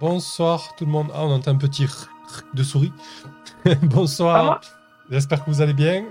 Bonsoir 0.00 0.74
tout 0.76 0.86
le 0.86 0.90
monde. 0.90 1.08
Ah, 1.12 1.24
on 1.24 1.30
entend 1.30 1.50
un 1.50 1.56
petit 1.56 1.86
de 2.54 2.62
souris. 2.62 2.92
bonsoir. 3.82 4.62
J'espère 5.10 5.44
que 5.44 5.50
vous 5.50 5.60
allez 5.60 5.74
bien. 5.74 6.06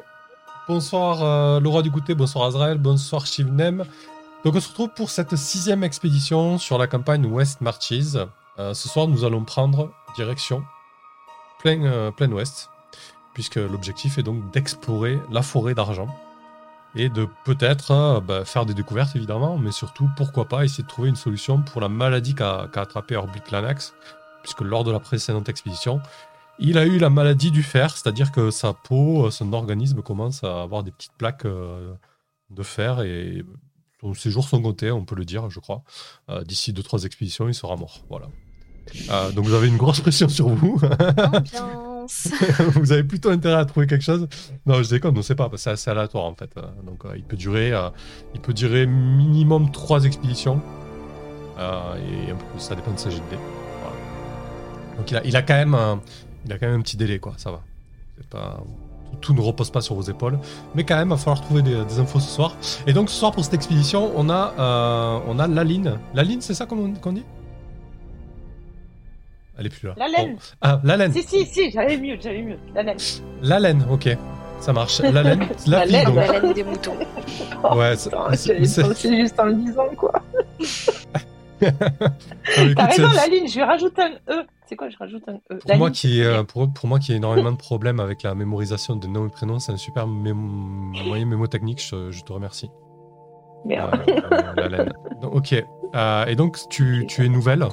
Bonsoir 0.67 1.23
euh, 1.23 1.59
Laura 1.59 1.81
du 1.81 1.89
goûter, 1.89 2.13
bonsoir 2.13 2.45
Azrael, 2.45 2.77
bonsoir 2.77 3.25
Shivnem. 3.25 3.83
Donc 4.45 4.53
on 4.53 4.59
se 4.59 4.69
retrouve 4.69 4.89
pour 4.89 5.09
cette 5.09 5.35
sixième 5.35 5.83
expédition 5.83 6.59
sur 6.59 6.77
la 6.77 6.85
campagne 6.85 7.25
West 7.25 7.61
Marches. 7.61 8.15
Euh, 8.59 8.75
ce 8.75 8.88
soir 8.88 9.07
nous 9.07 9.23
allons 9.23 9.43
prendre 9.43 9.91
direction 10.15 10.63
plein, 11.59 11.83
euh, 11.83 12.11
plein 12.11 12.31
ouest, 12.31 12.69
puisque 13.33 13.55
l'objectif 13.55 14.19
est 14.19 14.23
donc 14.23 14.51
d'explorer 14.51 15.19
la 15.31 15.41
forêt 15.41 15.73
d'argent 15.73 16.07
et 16.95 17.09
de 17.09 17.27
peut-être 17.45 17.91
euh, 17.91 18.19
bah, 18.19 18.45
faire 18.45 18.65
des 18.65 18.73
découvertes 18.73 19.15
évidemment, 19.15 19.57
mais 19.57 19.71
surtout 19.71 20.09
pourquoi 20.17 20.45
pas 20.45 20.65
essayer 20.65 20.83
de 20.83 20.87
trouver 20.87 21.09
une 21.09 21.15
solution 21.15 21.61
pour 21.61 21.81
la 21.81 21.89
maladie 21.89 22.35
qu'a 22.35 22.69
attrapé 22.75 23.15
Orbit 23.15 23.41
Lanax, 23.51 23.93
puisque 24.41 24.61
lors 24.61 24.83
de 24.83 24.91
la 24.91 24.99
précédente 24.99 25.49
expédition, 25.49 26.01
il 26.57 26.78
a 26.78 26.86
eu 26.86 26.97
la 26.97 27.09
maladie 27.09 27.51
du 27.51 27.64
fer, 27.64 27.95
c'est-à-dire 27.95 28.31
que 28.31 28.51
sa 28.51 28.73
peau, 28.73 29.28
euh, 29.28 29.31
son 29.31 29.54
organisme 29.54 30.01
commence 30.01 30.43
à 30.43 30.61
avoir 30.61 30.83
des 30.83 30.91
petites 30.91 31.14
plaques 31.17 31.45
euh, 31.45 31.93
de 32.50 32.64
fer 32.64 33.02
et 33.02 33.44
ses 34.16 34.31
jours 34.31 34.48
sont 34.48 34.62
comptés, 34.62 34.92
on 34.92 35.03
peut 35.03 35.16
le 35.16 35.26
dire, 35.26 35.50
je 35.50 35.59
crois. 35.59 35.84
D'ici 36.45 36.72
2-3 36.72 37.06
expéditions, 37.06 37.50
il 37.50 37.53
sera 37.53 37.76
mort. 37.76 38.00
Voilà. 38.09 38.30
donc 39.34 39.45
vous 39.45 39.53
avez 39.53 39.67
une 39.67 39.76
grosse 39.76 40.00
pression 40.00 40.30
sur 40.30 40.48
vous. 40.48 40.80
vous 42.76 42.91
avez 42.91 43.04
plutôt 43.04 43.30
intérêt 43.30 43.59
à 43.59 43.66
trouver 43.66 43.88
quelque 43.88 44.04
chose. 44.04 44.27
Non, 44.66 44.81
je 44.81 44.90
déconne, 44.90 45.13
on 45.13 45.17
ne 45.17 45.22
sait 45.22 45.36
pas, 45.36 45.50
c'est 45.55 45.72
assez 45.72 45.90
aléatoire 45.90 46.26
en 46.26 46.36
fait. 46.36 46.50
Donc 46.84 47.05
euh, 47.05 47.13
il 47.16 47.23
peut 47.23 47.38
durer, 47.38 47.72
euh, 47.72 47.90
il 48.34 48.41
peut 48.41 48.54
durer 48.54 48.86
minimum 48.86 49.72
3 49.72 50.05
expéditions. 50.05 50.62
Euh, 51.58 51.95
et 51.98 52.31
un 52.31 52.36
peu 52.36 52.45
plus, 52.45 52.59
ça 52.59 52.76
dépend 52.76 52.91
de 52.91 53.00
sa 53.00 53.09
GD. 53.09 53.22
Donc 54.98 55.12
il 55.12 55.36
a, 55.36 55.41
quand 55.41 55.53
même, 55.53 55.76
un, 55.76 56.02
il 56.45 56.52
a 56.52 56.58
quand 56.58 56.67
même 56.67 56.80
un 56.80 56.81
petit 56.81 56.98
délai 56.98 57.20
quoi, 57.20 57.34
ça 57.38 57.52
va. 57.52 57.62
Tout 59.22 59.34
ne 59.34 59.41
repose 59.41 59.72
pas 59.72 59.81
sur 59.81 59.95
vos 59.95 60.02
épaules, 60.02 60.38
mais 60.75 60.84
quand 60.84 60.95
même, 60.95 61.08
il 61.08 61.12
va 61.12 61.17
falloir 61.17 61.41
trouver 61.41 61.62
des, 61.62 62.00
infos 62.00 62.19
ce 62.19 62.30
soir. 62.30 62.56
Et 62.86 62.94
donc 62.94 63.09
ce 63.09 63.16
soir 63.16 63.31
pour 63.31 63.44
cette 63.44 63.53
expédition, 63.53 64.12
on 64.16 64.30
a, 64.30 65.22
on 65.28 65.39
a 65.39 65.47
la 65.47 65.64
ligne. 65.64 65.94
La 66.14 66.23
ligne, 66.23 66.41
c'est 66.41 66.53
ça 66.53 66.66
qu'on 66.66 66.88
dit? 67.14 67.23
Elle 69.60 69.66
est 69.66 69.70
plus 69.70 69.88
là. 69.88 69.96
La 69.98 70.08
laine. 70.08 70.38
Ah, 70.62 70.80
la 70.84 70.98
laine. 70.98 71.12
Si, 71.12 71.24
si, 71.24 71.46
si, 71.46 71.72
j'avais 71.72 71.98
mieux, 71.98 72.18
j'avais 72.20 72.42
mieux. 72.42 72.58
La 72.74 72.84
laine. 72.84 72.98
La 73.42 73.60
laine, 73.60 73.86
ok. 73.90 74.10
Ça 74.60 74.74
marche. 74.74 75.00
La 75.02 75.24
laine. 75.24 75.48
La, 75.68 75.86
laine, 75.86 76.14
la 76.16 76.40
laine 76.40 76.54
des 76.54 76.64
moutons. 76.64 76.96
ouais, 77.76 77.96
c'est 77.96 78.58
juste 78.60 79.40
en 79.40 79.46
le 79.46 79.54
disant, 79.54 79.88
quoi. 79.96 80.12
T'as 81.60 82.86
raison, 82.86 83.10
la 83.16 83.28
ligne, 83.28 83.48
je 83.48 83.56
vais 83.56 83.66
rajouter 83.66 84.02
un 84.02 84.34
E. 84.34 84.46
C'est 84.66 84.76
quoi, 84.76 84.90
je 84.90 84.98
rajoute 84.98 85.24
un 85.28 85.40
E? 85.52 85.60
Pour 85.60 85.78
moi, 85.78 85.92
qui, 85.92 86.24
euh, 86.24 86.44
pour, 86.44 86.72
pour, 86.72 86.88
moi 86.88 87.00
qui 87.00 87.12
ai 87.12 87.16
énormément 87.16 87.52
de 87.52 87.58
problèmes 87.58 88.00
avec 88.00 88.24
la 88.24 88.34
mémorisation 88.36 88.96
de 88.96 89.08
noms 89.08 89.28
et 89.28 89.30
prénoms, 89.30 89.60
c'est 89.60 89.72
un 89.72 89.78
super 89.78 90.08
moyen 90.08 91.26
mémotechnique, 91.26 91.82
je, 91.82 92.12
je 92.12 92.24
te 92.24 92.32
remercie. 92.32 92.70
Merde. 93.66 94.00
Euh, 94.08 94.54
la 94.56 94.68
laine. 94.70 94.94
ok. 95.22 95.64
Euh, 95.96 96.26
et 96.26 96.36
donc, 96.36 96.58
tu, 96.70 97.06
tu 97.08 97.26
es 97.26 97.30
nouvelle? 97.30 97.66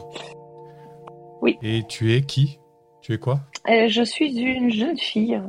Oui. 1.43 1.59
Et 1.63 1.85
tu 1.87 2.13
es 2.15 2.23
qui? 2.23 2.59
Tu 3.03 3.15
es 3.15 3.19
quoi? 3.19 3.41
Euh, 3.69 3.89
Je 3.89 4.03
suis 4.03 4.39
une 4.39 4.71
jeune 4.71 4.99
fille, 4.99 5.41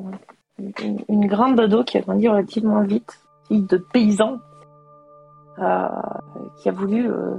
une, 1.09 1.27
grande 1.27 1.59
ado 1.59 1.83
qui 1.83 1.97
a 1.97 2.01
grandi 2.01 2.27
relativement 2.27 2.83
vite, 2.83 3.19
fille 3.47 3.63
de 3.63 3.77
paysan, 3.77 4.37
euh, 5.59 5.87
qui 6.57 6.69
a 6.69 6.71
voulu 6.71 7.09
euh, 7.09 7.37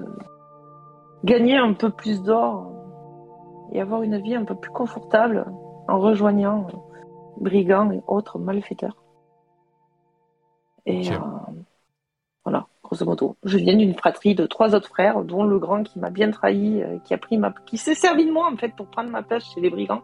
gagner 1.25 1.57
un 1.57 1.73
peu 1.73 1.91
plus 1.91 2.23
d'or 2.23 2.73
et 3.73 3.81
avoir 3.81 4.03
une 4.03 4.21
vie 4.21 4.35
un 4.35 4.45
peu 4.45 4.55
plus 4.55 4.71
confortable 4.71 5.47
en 5.89 5.99
rejoignant 5.99 6.67
brigands 7.41 7.91
et 7.93 8.01
autres 8.07 8.39
malfaiteurs. 8.39 8.97
Et 10.87 11.03
grosso 12.89 13.05
modo. 13.05 13.37
Je 13.45 13.59
viens 13.59 13.77
d'une 13.77 13.95
fratrie 13.95 14.35
de 14.35 14.47
trois 14.47 14.75
autres 14.75 14.89
frères, 14.89 15.23
dont 15.23 15.45
le 15.45 15.59
grand 15.59 15.83
qui 15.83 15.99
m'a 15.99 16.11
bien 16.11 16.31
trahi, 16.31 16.83
euh, 16.83 16.99
qui 17.05 17.15
a 17.15 17.19
pris 17.19 17.37
ma, 17.37 17.53
qui 17.67 17.77
s'est 17.77 17.95
servi 17.95 18.25
de 18.27 18.33
moi 18.33 18.51
en 18.53 18.57
fait 18.57 18.75
pour 18.75 18.87
prendre 18.87 19.11
ma 19.11 19.23
place 19.23 19.45
chez 19.55 19.61
les 19.61 19.71
brigands. 19.71 20.03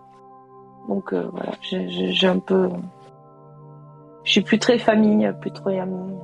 Donc 0.89 1.13
euh, 1.13 1.27
voilà, 1.33 1.53
j'ai 1.63 2.27
un 2.27 2.39
peu, 2.39 2.69
je 4.25 4.33
suis 4.33 4.43
plus 4.43 4.59
très 4.59 4.79
famille, 4.79 5.33
plus 5.41 5.51
très 5.51 5.79
amie. 5.79 6.15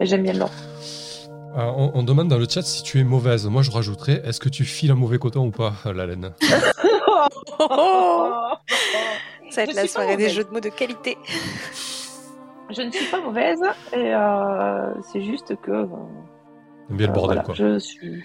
J'aime 0.00 0.24
bien 0.24 0.32
l'or. 0.32 0.50
Euh, 1.56 1.70
on, 1.94 2.02
demande 2.02 2.28
dans 2.28 2.38
le 2.38 2.46
chat 2.48 2.62
si 2.62 2.82
tu 2.82 2.98
es 2.98 3.04
mauvaise. 3.04 3.46
Moi, 3.46 3.60
je 3.62 3.70
rajouterais, 3.70 4.22
est-ce 4.24 4.40
que 4.40 4.48
tu 4.48 4.64
files 4.64 4.90
un 4.90 4.96
mauvais 4.96 5.18
coton 5.18 5.46
ou 5.46 5.50
pas, 5.50 5.74
la 5.84 6.06
laine? 6.06 6.32
Ça 9.50 9.56
va 9.56 9.62
être 9.64 9.74
la 9.74 9.86
soirée 9.86 10.16
des 10.16 10.30
jeux 10.30 10.44
de 10.44 10.50
mots 10.50 10.60
de 10.60 10.70
qualité. 10.70 11.18
Je 12.70 12.82
ne 12.82 12.90
suis 12.90 13.10
pas 13.10 13.20
mauvaise, 13.20 13.62
et 13.92 14.14
euh, 14.14 14.94
c'est 15.02 15.22
juste 15.22 15.56
que. 15.60 15.70
Euh, 15.70 15.86
bien 16.90 17.06
le 17.08 17.12
bordel, 17.12 17.42
quoi. 17.42 17.54
Je 17.54 17.78
suis, 17.78 18.24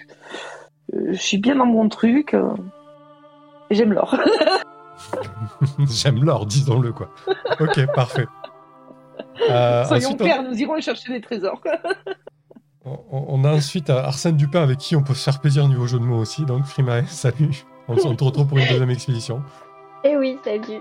je 0.92 1.18
suis 1.18 1.38
bien 1.38 1.56
dans 1.56 1.66
mon 1.66 1.88
truc. 1.88 2.34
Euh, 2.34 2.54
j'aime 3.70 3.92
l'or. 3.92 4.16
J'aime 5.90 6.24
l'or, 6.24 6.46
disons-le, 6.46 6.92
quoi. 6.92 7.10
Ok, 7.60 7.80
parfait. 7.94 8.26
Soyons 9.86 10.16
clairs, 10.16 10.42
nous 10.42 10.56
irons 10.56 10.80
chercher 10.80 11.12
des 11.12 11.20
trésors. 11.20 11.60
on, 12.84 13.44
a 13.44 13.52
ensuite 13.52 13.90
Arsène 13.90 14.36
Dupin 14.36 14.62
avec 14.62 14.78
qui 14.78 14.96
on 14.96 15.02
peut 15.02 15.14
se 15.14 15.22
faire 15.22 15.40
plaisir 15.40 15.66
niveau 15.68 15.86
jeu 15.86 15.98
de 15.98 16.04
mots 16.04 16.18
aussi. 16.18 16.44
Donc, 16.44 16.64
Frimae, 16.64 17.06
salut. 17.06 17.64
On 17.86 17.96
se 17.96 18.06
retrouve 18.06 18.46
pour 18.46 18.58
une 18.58 18.66
deuxième 18.66 18.90
expédition. 18.90 19.42
Eh 20.04 20.16
oui, 20.16 20.38
salut. 20.44 20.80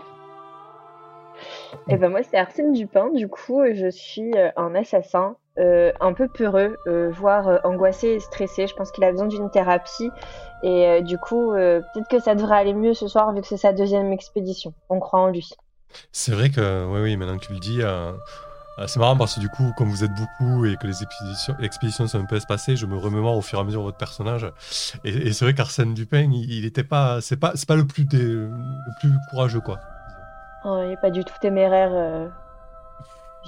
Et 1.88 1.94
eh 1.94 1.98
ben 1.98 2.10
moi 2.10 2.22
c'est 2.24 2.38
Arsène 2.38 2.74
Dupin, 2.74 3.10
du 3.12 3.28
coup 3.28 3.62
je 3.74 3.90
suis 3.90 4.32
euh, 4.36 4.50
un 4.58 4.76
assassin 4.76 5.36
euh, 5.58 5.92
un 6.00 6.14
peu 6.14 6.28
peureux, 6.28 6.78
euh, 6.88 7.10
voire 7.10 7.60
angoissé 7.64 8.08
et 8.10 8.20
stressé. 8.20 8.68
Je 8.68 8.76
pense 8.76 8.92
qu'il 8.92 9.04
a 9.04 9.12
besoin 9.12 9.28
d'une 9.28 9.50
thérapie 9.50 10.10
et 10.64 11.02
du 11.04 11.18
coup 11.18 11.52
peut-être 11.52 12.08
que 12.10 12.20
ça 12.20 12.36
devrait 12.36 12.58
aller 12.58 12.74
mieux 12.74 12.94
ce 12.94 13.08
soir 13.08 13.34
vu 13.34 13.42
que 13.42 13.48
c'est 13.48 13.58
sa 13.58 13.74
deuxième 13.74 14.12
expédition. 14.12 14.74
On 14.90 15.00
croit 15.00 15.20
en 15.20 15.28
lui. 15.28 15.50
C'est 16.12 16.32
vrai 16.32 16.50
que 16.50 16.86
oui 16.86 17.02
oui 17.02 17.18
maintenant 17.18 17.38
que 17.38 17.46
tu 17.46 17.54
le 17.54 17.60
dis. 17.60 17.82
c'est 18.88 19.00
marrant 19.00 19.18
parce 19.18 19.36
que 19.36 19.40
du 19.40 19.50
coup, 19.50 19.72
comme 19.78 19.90
vous 19.90 20.04
êtes 20.04 20.14
beaucoup 20.14 20.66
et 20.66 20.76
que 20.78 20.88
les 20.88 21.04
expéditions, 21.62 22.08
sont 22.08 22.20
un 22.20 22.26
peu 22.26 22.36
espacées, 22.36 22.76
je 22.76 22.86
me 22.86 22.98
remémore 22.98 23.38
au 23.38 23.42
fur 23.42 23.60
et 23.60 23.62
à 23.62 23.66
mesure 23.66 23.84
votre 23.84 23.98
personnage. 23.98 24.52
Et, 25.04 25.32
c'est 25.32 25.46
vrai 25.46 25.54
qu'Arsène 25.54 25.94
Dupin, 25.94 26.30
il, 26.32 26.66
était 26.66 26.84
pas, 26.84 27.22
c'est 27.22 27.38
pas, 27.38 27.54
pas 27.68 27.76
le 27.76 27.86
plus, 27.86 28.06
le 28.12 28.52
plus 29.00 29.12
courageux 29.32 29.62
quoi. 29.62 29.80
Oh, 30.66 30.80
il 30.84 30.90
n'est 30.90 30.98
pas 30.98 31.12
du 31.12 31.24
tout 31.24 31.36
téméraire. 31.42 31.92
Euh. 31.94 32.28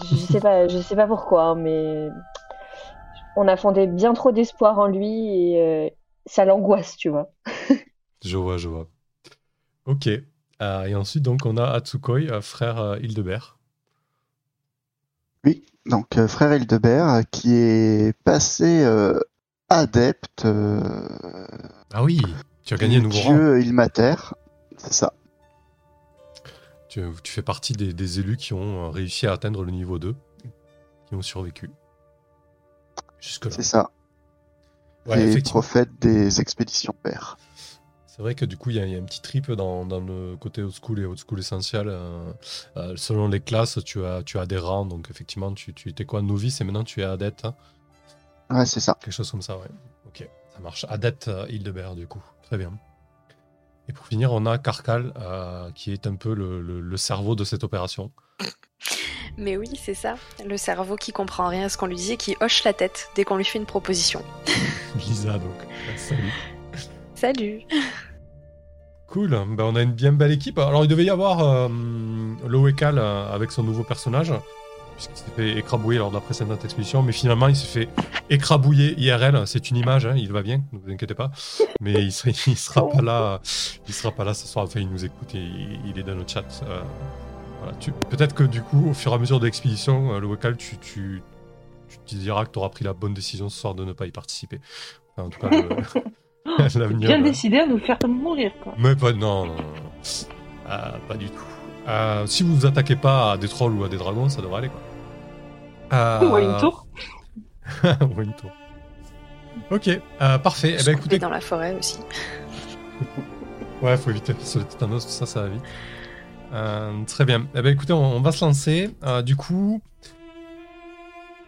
Je 0.04 0.16
sais 0.16 0.40
pas, 0.40 0.68
je 0.68 0.78
sais 0.80 0.96
pas 0.96 1.08
pourquoi, 1.08 1.44
hein, 1.44 1.56
mais 1.56 2.10
on 3.36 3.48
a 3.48 3.58
fondé 3.58 3.88
bien 3.88 4.14
trop 4.14 4.32
d'espoir 4.32 4.80
en 4.80 4.88
lui 4.88 5.28
et 5.28 5.62
euh, 5.62 5.90
ça 6.26 6.46
l'angoisse, 6.46 6.96
tu 6.96 7.10
vois. 7.10 7.32
je 8.24 8.38
vois, 8.38 8.58
je 8.58 8.70
vois. 8.70 8.88
Ok. 9.86 10.08
Euh, 10.62 10.86
et 10.86 10.96
ensuite, 10.96 11.24
donc, 11.24 11.46
on 11.46 11.58
a 11.58 11.66
Atsukoi, 11.66 12.42
frère 12.42 12.98
Hildebert. 13.02 13.58
Oui, 15.46 15.66
donc 15.86 16.08
frère 16.28 16.54
Hildebert 16.54 17.24
qui 17.32 17.54
est 17.56 18.18
passé 18.24 18.86
adepte. 19.70 20.46
ah 21.94 22.04
oui, 22.04 22.22
tu 22.64 22.74
as 22.74 22.78
gagné 22.78 22.98
un 22.98 23.02
nouveau 23.02 23.20
Dieu 23.20 23.62
Ilmater, 23.62 24.34
c'est 24.78 24.94
ça. 24.94 25.14
Tu, 26.90 27.04
fais 27.24 27.44
partie 27.44 27.74
des, 27.74 28.20
élus 28.20 28.38
qui 28.38 28.54
ont 28.54 28.86
euh, 28.86 28.90
réussi 28.90 29.28
à 29.28 29.34
atteindre 29.34 29.64
le 29.64 29.72
niveau 29.72 30.00
2, 30.00 30.16
qui 31.08 31.16
ont 31.16 31.22
survécu. 31.22 31.70
Jusque-là. 33.20 33.52
C'est 33.52 33.64
ça. 33.64 33.92
les 35.06 35.40
prophètes 35.42 35.92
des 36.02 36.42
expéditions 36.42 36.96
pères. 37.04 37.38
C'est 38.08 38.24
vrai 38.24 38.34
que 38.34 38.44
du 38.44 38.58
coup, 38.58 38.72
il 38.72 38.76
y, 38.76 38.80
a 38.80 39.00
un 39.00 39.04
petit 39.04 39.22
trip 39.22 39.52
dans, 39.52 39.86
le 39.86 40.36
côté 40.36 40.64
old 40.64 40.74
school 40.74 41.00
et 41.00 41.06
old 41.06 41.20
school 41.20 41.40
essentiel. 41.40 41.88
Euh, 41.88 42.34
euh, 42.76 42.94
selon 42.98 43.28
les 43.28 43.40
classes, 43.40 43.80
tu 43.86 44.04
as, 44.04 44.24
tu 44.24 44.40
as 44.40 44.48
des 44.48 44.58
rangs. 44.58 44.86
Donc, 44.86 45.10
effectivement, 45.12 45.54
tu, 45.54 45.74
tu 45.76 45.90
étais 45.90 46.06
quoi 46.06 46.24
Novice 46.24 46.60
et 46.60 46.64
maintenant 46.64 46.84
tu 46.84 47.02
es 47.02 47.04
adepte. 47.04 47.46
Hein 47.46 47.56
ouais, 48.50 48.66
c'est 48.66 48.80
ça. 48.80 48.98
Quelque 49.00 49.14
chose 49.14 49.30
comme 49.30 49.44
ça, 49.44 49.58
ouais. 49.58 49.70
Ok, 50.08 50.28
ça 50.54 50.60
marche. 50.60 50.86
Adepte 50.90 51.30
Hildebert, 51.50 51.96
du 51.96 52.08
coup. 52.08 52.22
Très 52.42 52.58
bien. 52.58 52.74
Et 53.90 53.92
pour 53.92 54.06
finir, 54.06 54.32
on 54.32 54.46
a 54.46 54.60
Karkal, 54.60 55.12
euh, 55.20 55.72
qui 55.74 55.92
est 55.92 56.06
un 56.06 56.16
peu 56.16 56.36
le, 56.36 56.98
cerveau 56.98 57.36
de 57.36 57.44
cette 57.44 57.64
opération. 57.64 58.12
Mais 59.38 59.58
oui, 59.58 59.70
c'est 59.84 59.96
ça. 59.96 60.16
Le 60.46 60.58
cerveau 60.58 60.96
qui 60.96 61.12
comprend 61.12 61.48
rien 61.48 61.66
à 61.66 61.70
ce 61.70 61.78
qu'on 61.78 61.88
lui 61.88 61.96
dit 61.96 62.12
et 62.12 62.18
qui 62.18 62.38
hoche 62.40 62.64
la 62.64 62.74
tête 62.74 63.10
dès 63.16 63.24
qu'on 63.24 63.36
lui 63.36 63.46
fait 63.46 63.58
une 63.58 63.66
proposition. 63.66 64.24
Lisa, 64.96 65.34
donc. 65.34 65.56
Salut. 65.98 66.32
Salut. 67.16 67.62
Cool. 69.08 69.30
Ben, 69.30 69.64
on 69.64 69.76
a 69.76 69.82
une 69.82 69.94
bien 69.94 70.12
belle 70.12 70.34
équipe. 70.34 70.60
Alors, 70.60 70.86
il 70.86 70.88
devait 70.88 71.06
y 71.06 71.10
avoir 71.10 71.40
euh, 71.40 71.68
euh, 72.48 73.34
avec 73.34 73.52
son 73.52 73.64
nouveau 73.64 73.84
personnage. 73.84 74.32
Puisqu'il 75.00 75.16
s'est 75.16 75.32
fait 75.36 75.58
écrabouiller 75.58 76.00
lors 76.00 76.10
de 76.10 76.16
la 76.16 76.20
précédente 76.22 76.64
expédition, 76.66 77.02
mais 77.02 77.14
finalement 77.14 77.48
il 77.48 77.56
s'est 77.56 77.66
fait 77.86 77.90
écrabouiller 78.30 79.00
IRL. 79.00 79.44
C'est 79.48 79.70
une 79.72 79.78
image, 79.78 80.06
hein, 80.06 80.14
il 80.18 80.30
va 80.32 80.42
bien, 80.42 80.62
ne 80.74 80.80
vous 80.80 80.92
inquiétez 80.92 81.14
pas. 81.14 81.32
Mais 81.80 81.94
il 81.94 82.12
sera, 82.12 82.32
il 82.48 82.58
sera 82.58 82.90
pas 82.90 83.02
là, 83.02 83.40
il 83.88 83.94
sera 83.94 84.12
pas 84.12 84.26
là 84.26 84.34
ce 84.34 84.46
soir. 84.46 84.66
Enfin, 84.66 84.82
il 84.82 84.90
nous 84.90 85.06
écoute 85.06 85.34
et 85.36 85.48
il, 85.86 85.98
est 85.98 86.04
dans 86.04 86.16
le 86.16 86.26
chat. 86.28 86.44
Euh, 86.68 86.82
voilà, 87.62 87.78
Peut-être 88.10 88.36
que 88.36 88.44
du 88.44 88.62
coup, 88.62 88.90
au 88.90 88.94
fur 88.94 89.14
et 89.14 89.16
à 89.16 89.18
mesure 89.18 89.40
de 89.40 89.46
l'expédition, 89.46 90.14
euh, 90.16 90.20
le 90.20 90.28
Wakal, 90.28 90.58
tu, 90.58 90.78
tu, 90.78 91.22
tu 91.88 91.98
te 92.06 92.16
diras 92.16 92.44
que 92.46 92.52
tu 92.52 92.60
auras 92.60 92.70
pris 92.70 92.84
la 92.84 92.94
bonne 92.94 93.14
décision 93.14 93.48
ce 93.48 93.58
soir 93.58 93.76
de 93.76 93.86
ne 93.86 93.94
pas 93.94 94.06
y 94.06 94.12
participer. 94.12 94.60
Enfin, 95.16 95.28
en 95.28 95.30
tout 95.30 95.40
cas, 95.40 95.50
le- 96.46 96.80
l'avenir. 96.80 97.08
Bien 97.08 97.22
euh, 97.22 97.24
décidé 97.24 97.60
à 97.60 97.66
nous 97.66 97.80
faire 97.80 97.98
mourir, 98.06 98.52
quoi. 98.62 98.74
mais 98.78 98.98
pas, 98.98 99.14
non, 99.14 99.46
non, 99.46 99.56
non. 99.56 99.64
Euh, 100.70 100.92
pas 101.08 101.16
du 101.16 101.30
tout. 101.30 101.40
Euh, 101.88 102.26
si 102.28 102.44
vous 102.44 102.56
vous 102.56 102.66
attaquez 102.66 102.96
pas 102.96 103.32
à 103.32 103.38
des 103.38 103.48
trolls 103.48 103.74
ou 103.74 103.84
à 103.84 103.90
des 103.90 103.98
dragons, 103.98 104.30
ça 104.30 104.42
devrait 104.42 104.60
aller 104.60 104.68
quoi. 104.70 104.80
Euh, 105.94 106.28
Ou 106.30 106.36
à 106.36 106.42
une 106.42 106.58
tour. 106.58 106.86
ou 107.84 108.20
à 108.20 108.24
une 108.24 108.34
tour. 108.34 108.52
Ok, 109.72 109.88
euh, 109.88 110.38
parfait. 110.38 110.78
Eh 110.80 110.84
ben 110.84 110.96
écoutez, 110.98 111.20
dans 111.20 111.30
la 111.30 111.42
forêt 111.42 111.76
aussi. 111.78 112.00
ouais, 113.82 113.98
faut 113.98 114.10
éviter 114.10 114.34
sur 114.40 114.60
le 114.60 114.66
tétanos, 114.66 115.06
tout 115.06 115.12
ça, 115.12 115.26
ça 115.26 115.42
va 115.44 115.48
vite. 115.50 115.64
Euh, 116.54 117.04
très 117.06 117.26
bien. 117.26 117.46
Eh 117.56 117.62
ben 117.62 117.74
écoutez, 117.74 117.94
on, 117.94 118.18
on 118.18 118.22
va 118.22 118.32
se 118.32 118.44
lancer. 118.44 118.96
Euh, 119.04 119.22
du 119.22 119.36
coup, 119.36 119.82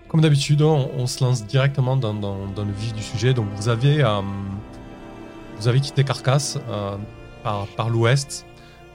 comme 0.08 0.22
d'habitude, 0.22 0.62
on, 0.62 0.92
on 0.98 1.08
se 1.08 1.24
lance 1.24 1.46
directement 1.46 1.96
dans, 1.98 2.14
dans- 2.14 2.46
dans 2.48 2.66
le 2.66 2.72
vif 2.72 2.94
du 2.94 3.02
sujet. 3.02 3.34
Donc 3.34 3.48
vous 3.56 3.70
avez, 3.70 4.04
euh, 4.04 4.22
vous 5.58 5.68
avez 5.68 5.80
quitté 5.80 6.04
Carcasse 6.04 6.60
par, 7.44 7.66
par 7.78 7.90
l'ouest. 7.90 8.46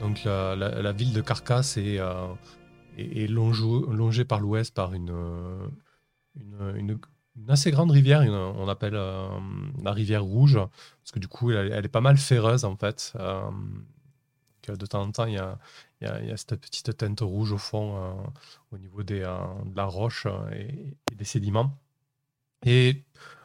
Donc 0.01 0.23
la, 0.23 0.55
la- 0.55 0.81
la 0.81 0.91
ville 0.91 1.11
de 1.11 1.21
Carcasse 1.21 1.75
est, 1.77 1.99
euh, 2.99 3.23
est 3.23 3.27
longeau- 3.27 3.91
longée 3.91 4.25
par 4.25 4.39
l'ouest 4.39 4.73
par 4.73 4.93
une, 4.93 5.11
euh, 5.11 5.67
une 6.75 6.99
assez 7.49 7.71
grande 7.71 7.91
rivière, 7.91 8.21
une- 8.21 8.33
on 8.33 8.67
appelle 8.67 8.95
euh, 8.95 9.27
la 9.83 9.91
rivière 9.91 10.23
rouge, 10.23 10.55
parce 10.55 11.11
que 11.13 11.19
du 11.19 11.27
coup 11.27 11.51
elle, 11.51 11.85
est 11.85 11.89
pas 11.89 12.01
mal 12.01 12.17
féreuse 12.17 12.65
en 12.65 12.75
fait. 12.75 13.13
Euh, 13.15 13.41
de 14.67 14.85
temps 14.85 15.01
en 15.01 15.11
temps 15.11 15.25
il 15.25 15.33
y 15.35 15.37
a, 15.37 16.37
cette 16.37 16.55
petite 16.57 16.97
teinte 16.97 17.21
rouge 17.21 17.53
au 17.53 17.57
fond 17.57 17.95
euh, 17.95 18.13
au 18.73 18.77
niveau 18.77 19.01
des, 19.01 19.21
euh, 19.21 19.37
de 19.65 19.77
la 19.77 19.85
roche 19.85 20.25
euh, 20.25 20.49
et, 20.51 20.97
et 21.11 21.15
des 21.15 21.23
sédiments. 21.23 21.73
Et 22.65 23.03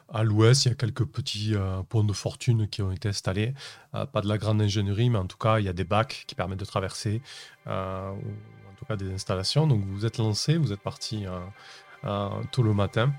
à 0.09 0.25
l'ouest, 0.25 0.65
il 0.65 0.69
y 0.69 0.73
a 0.73 0.75
quelques 0.75 1.07
petits 1.07 1.55
euh, 1.55 1.83
ponts 1.85 2.05
de 2.05 2.13
fortune 2.13 2.69
qui 2.69 2.83
ont 2.83 2.93
été 2.93 3.09
installés. 3.09 3.55
Euh, 3.95 4.05
pas 4.07 4.21
de 4.21 4.29
la 4.29 4.37
grande 4.39 4.61
ingénierie, 4.61 5.11
mais 5.11 5.19
en 5.19 5.27
tout 5.27 5.39
cas, 5.39 5.59
il 5.59 5.65
y 5.65 5.69
a 5.69 5.73
des 5.73 5.85
bacs 5.85 6.25
qui 6.27 6.35
permettent 6.35 6.61
de 6.61 6.65
traverser, 6.65 7.23
euh, 7.67 8.13
cas 8.85 8.97
des 8.97 9.13
installations. 9.13 9.67
Donc 9.67 9.83
vous 9.87 10.07
êtes 10.07 10.19
lancé, 10.19 10.57
vous 10.57 10.73
êtes 10.73 10.81
parti 10.81 11.27
euh, 11.27 11.39
euh, 12.05 12.29
tôt 12.51 12.63
le 12.63 12.75
matin, 12.75 13.13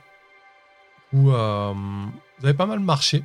où 1.14 1.32
euh, 1.32 1.74
vous 2.40 2.46
avez 2.46 2.54
pas 2.54 2.66
mal 2.66 2.80
marché. 2.80 3.24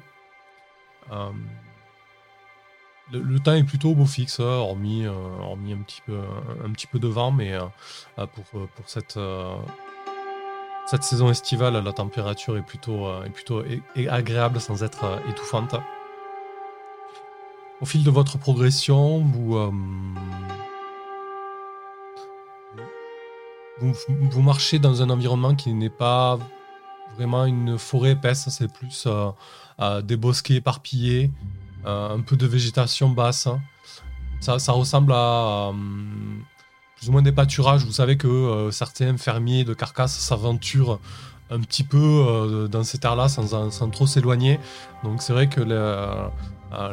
Le, 3.10 3.38
temps 3.38 3.54
est 3.54 3.64
plutôt 3.64 3.94
beau 3.94 4.04
fixe, 4.04 4.40
hein, 4.40 4.44
hormis, 4.44 5.06
hormis 5.06 5.72
un, 5.72 5.78
petit 5.78 6.02
peu, 6.04 6.20
un, 6.62 6.70
petit 6.72 6.86
peu 6.86 6.98
de 6.98 7.08
vent, 7.08 7.30
mais 7.30 7.56
pour, 8.16 8.44
pour 8.44 8.88
cette, 8.88 9.18
cette 10.84 11.02
saison 11.02 11.30
estivale, 11.30 11.82
la 11.82 11.92
température 11.94 12.58
est 12.58 12.62
plutôt, 12.62 13.08
est 13.24 13.30
plutôt 13.30 13.62
agréable 14.10 14.60
sans 14.60 14.82
être 14.82 15.22
étouffante. 15.30 15.76
Au 17.80 17.86
fil 17.86 18.04
de 18.04 18.10
votre 18.10 18.36
progression, 18.36 19.20
vous, 19.20 19.56
vous, 23.80 24.42
marchez 24.42 24.78
dans 24.78 25.02
un 25.02 25.10
environnement 25.10 25.54
qui 25.54 25.72
n'est 25.72 25.90
pas 25.90 26.38
vraiment 27.16 27.44
une 27.46 27.78
forêt 27.78 28.12
épaisse, 28.12 28.48
c'est 28.50 28.72
plus 28.72 29.04
euh, 29.06 29.30
euh, 29.80 30.02
des 30.02 30.16
bosquets 30.16 30.54
éparpillés, 30.54 31.30
euh, 31.86 32.14
un 32.16 32.20
peu 32.20 32.36
de 32.36 32.46
végétation 32.46 33.08
basse. 33.08 33.46
hein. 33.46 33.60
Ça, 34.40 34.72
ressemble 34.72 35.12
à 35.12 35.72
plus 36.96 37.08
ou 37.08 37.12
moins 37.12 37.22
des 37.22 37.32
pâturages. 37.32 37.84
Vous 37.84 37.92
savez 37.92 38.16
que 38.16 38.68
certains 38.70 39.16
fermiers 39.16 39.64
de 39.64 39.74
carcasses 39.74 40.16
s'aventurent 40.16 41.00
un 41.50 41.60
petit 41.60 41.82
peu 41.82 42.68
dans 42.70 42.84
ces 42.84 42.98
terres-là 42.98 43.28
sans, 43.28 43.90
trop 43.90 44.06
s'éloigner. 44.06 44.60
Donc 45.02 45.22
c'est 45.22 45.32
vrai 45.32 45.48
que 45.48 45.60
le- 45.60 46.28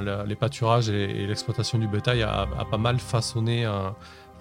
le- 0.02 0.26
les 0.26 0.36
pâturages 0.36 0.90
et, 0.90 1.28
l'exploitation 1.28 1.78
du 1.78 1.88
bétail 1.88 2.24
a, 2.24 2.48
pas 2.70 2.78
mal 2.80 2.98
façonné, 3.00 3.68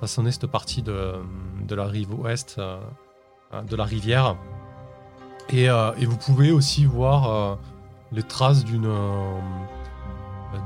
cette 0.07 0.47
partie 0.47 0.83
de, 0.83 1.15
la 1.71 1.85
rive 1.87 2.15
ouest 2.15 2.57
euh, 2.59 2.79
de 3.69 3.77
la 3.77 3.85
rivière. 3.85 4.37
Et, 5.51 5.69
euh, 5.69 5.93
et 5.99 6.07
vous 6.07 6.17
pouvez 6.17 6.51
aussi 6.53 6.85
voir 6.85 7.31
euh, 7.31 7.55
les 8.13 8.23
traces 8.23 8.65
d'une 8.65 8.91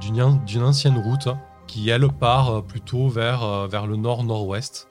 d'une 0.01 0.21
an- 0.23 0.41
d'une 0.47 0.63
ancienne 0.63 0.99
route 0.99 1.29
qui, 1.67 1.89
elle, 1.89 2.09
part 2.09 2.63
plutôt 2.63 3.09
vers, 3.09 3.67
vers 3.69 3.87
le 3.87 3.97
nord-nord-ouest. 3.97 4.89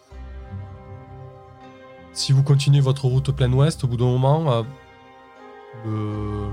Si 2.14 2.34
vous 2.34 2.42
continuez 2.44 2.82
votre 2.82 3.06
route 3.06 3.32
plein 3.32 3.52
ouest, 3.54 3.84
au 3.84 3.88
bout 3.88 3.98
d'un 3.98 4.06
moment, 4.06 4.66
le- 5.86 6.50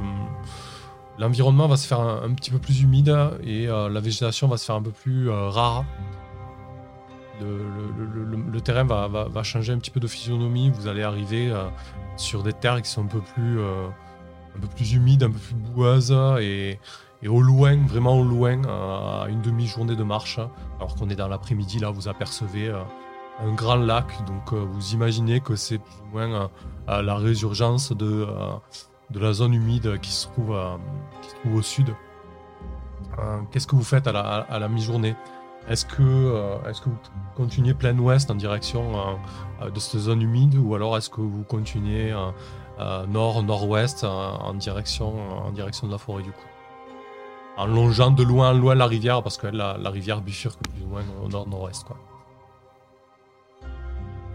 l'environnement 1.18 1.68
va 1.68 1.76
se 1.76 1.86
faire 1.86 2.00
un, 2.00 2.34
petit 2.34 2.50
peu 2.50 2.58
plus 2.58 2.82
humide 2.82 3.16
et 3.42 3.66
la 3.66 4.00
végétation 4.00 4.46
va 4.46 4.58
se 4.58 4.66
faire 4.66 4.76
un 4.76 4.82
peu 4.82 4.90
plus 4.90 5.30
rare. 5.30 5.84
Le, 7.40 8.60
terrain 8.60 8.84
va, 8.84 9.42
changer 9.42 9.72
un 9.72 9.78
petit 9.78 9.90
peu 9.90 10.00
de 10.00 10.06
physionomie. 10.06 10.70
Vous 10.70 10.86
allez 10.86 11.02
arriver 11.02 11.50
euh, 11.50 11.64
sur 12.16 12.42
des 12.42 12.52
terres 12.52 12.80
qui 12.82 12.90
sont 12.90 13.04
un 13.04 13.08
peu 13.08 13.20
plus, 13.20 13.58
euh, 13.60 13.88
un 14.56 14.60
peu 14.60 14.68
plus 14.68 14.92
humides, 14.94 15.24
un 15.24 15.30
peu 15.30 15.38
plus 15.38 15.54
boueuses 15.54 16.16
et, 16.40 16.78
au 17.26 17.40
loin, 17.40 17.76
vraiment 17.86 18.18
au 18.18 18.24
loin, 18.24 18.62
euh, 18.64 19.24
à 19.24 19.28
une 19.28 19.40
demi-journée 19.40 19.96
de 19.96 20.04
marche, 20.04 20.38
alors 20.78 20.94
qu'on 20.94 21.08
est 21.08 21.16
dans 21.16 21.28
l'après-midi, 21.28 21.78
là, 21.78 21.90
vous 21.90 22.08
apercevez 22.08 22.70
un 23.40 23.52
grand 23.54 23.76
lac. 23.76 24.06
Donc, 24.26 24.52
vous 24.52 24.92
imaginez 24.92 25.40
que 25.40 25.56
c'est 25.56 25.78
plus 25.78 25.94
ou 26.02 26.16
moins 26.16 26.50
la 26.86 27.14
résurgence 27.16 27.92
de, 27.92 28.26
la 29.14 29.32
zone 29.32 29.54
humide 29.54 29.98
qui 30.00 30.12
se 30.12 30.26
trouve, 30.28 30.54
au 31.52 31.62
sud. 31.62 31.94
Qu'est-ce 33.50 33.66
que 33.66 33.76
vous 33.76 33.84
faites 33.84 34.06
à 34.06 34.58
la 34.58 34.68
mi-journée? 34.68 35.16
Est-ce 35.68 35.86
que, 35.86 36.02
euh, 36.02 36.56
est 36.70 36.78
que 36.82 36.90
vous 36.90 36.96
continuez 37.36 37.72
plein 37.74 37.98
ouest 37.98 38.30
en 38.30 38.34
direction 38.34 38.96
euh, 38.98 39.00
euh, 39.62 39.70
de 39.70 39.78
cette 39.80 40.00
zone 40.00 40.20
humide 40.20 40.56
ou 40.56 40.74
alors 40.74 40.96
est-ce 40.98 41.08
que 41.08 41.22
vous 41.22 41.42
continuez 41.44 42.12
euh, 42.12 42.30
euh, 42.80 43.06
nord, 43.06 43.42
nord-ouest 43.42 44.04
euh, 44.04 44.08
en, 44.08 44.52
direction, 44.54 45.14
en 45.46 45.50
direction 45.52 45.86
de 45.86 45.92
la 45.92 45.98
forêt 45.98 46.22
du 46.22 46.32
coup? 46.32 46.46
En 47.56 47.66
longeant 47.66 48.10
de 48.10 48.22
loin 48.24 48.50
en 48.50 48.54
loin 48.54 48.74
la 48.74 48.86
rivière, 48.86 49.22
parce 49.22 49.38
que 49.38 49.46
la, 49.46 49.76
la 49.78 49.88
rivière 49.90 50.20
bifurque 50.20 50.58
plus 50.60 50.82
ou 50.82 50.88
moins 50.88 51.02
au 51.24 51.28
nord-nord-ouest. 51.28 51.84
Quoi. 51.84 51.96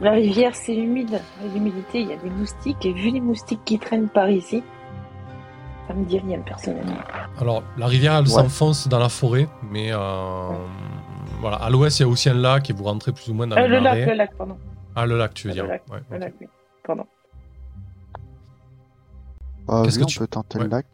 La 0.02 0.12
rivière, 0.12 0.56
c'est 0.56 0.74
humide. 0.76 1.22
Avec 1.42 1.54
l'humidité, 1.54 2.00
il 2.02 2.08
y 2.08 2.14
a 2.14 2.18
des 2.18 2.30
moustiques. 2.30 2.86
Et 2.86 2.94
vu 2.94 3.10
les 3.12 3.20
moustiques 3.20 3.60
qui 3.66 3.78
traînent 3.78 4.08
par 4.08 4.30
ici, 4.30 4.64
ça 5.90 5.94
me 5.94 6.06
dit 6.06 6.18
rien 6.20 6.40
personnellement. 6.40 6.96
Alors, 7.42 7.62
la 7.78 7.88
rivière, 7.88 8.14
elle 8.16 8.24
Ouais. 8.24 8.30
s'enfonce 8.30 8.88
dans 8.88 9.00
la 9.00 9.10
forêt, 9.10 9.50
mais 9.70 9.90
euh, 9.92 9.98
voilà, 11.40 11.58
à 11.58 11.70
l'ouest, 11.70 12.00
il 12.00 12.04
y 12.04 12.06
a 12.06 12.10
aussi 12.10 12.30
un 12.30 12.34
lac 12.34 12.70
et 12.70 12.74
vous 12.74 12.84
rentrez 12.84 13.12
plus 13.12 13.30
ou 13.30 13.34
moins 13.34 13.48
dans 13.48 13.58
Euh, 13.58 13.62
le 13.68 13.78
le 13.78 13.80
lac, 13.80 14.06
le 14.08 14.14
lac, 14.14 14.36
pardon. 14.36 14.58
Ah, 14.96 15.06
le 15.06 15.18
lac, 15.18 15.34
tu 15.34 15.48
veux 15.48 15.54
Le 15.54 15.62
dire. 15.62 15.68
lac, 15.68 15.84
Ouais, 15.90 16.00
Le 16.12 16.18
lac, 16.18 16.34
oui. 16.42 16.48
Pardon. 16.84 17.06
Ah, 19.68 19.82
Qu'est-ce 19.86 19.96
oui, 19.98 20.02
que 20.02 20.06
on 20.06 20.08
tu- 20.08 20.20
peut 20.20 20.28
tenter 20.28 20.58
Ouais. 20.58 20.64
le 20.66 20.70
lac. 20.70 20.86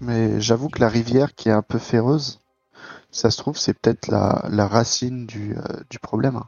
Mais 0.00 0.40
j'avoue 0.40 0.68
que 0.68 0.80
la 0.80 0.88
rivière 0.88 1.34
qui 1.34 1.48
est 1.48 1.52
un 1.52 1.62
peu 1.62 1.78
féroce, 1.78 2.40
ça 3.10 3.30
se 3.30 3.38
trouve, 3.38 3.56
c'est 3.56 3.74
peut-être 3.78 4.08
la, 4.08 4.44
la 4.50 4.66
racine 4.66 5.26
du, 5.26 5.56
euh, 5.56 5.62
du 5.90 5.98
problème. 5.98 6.40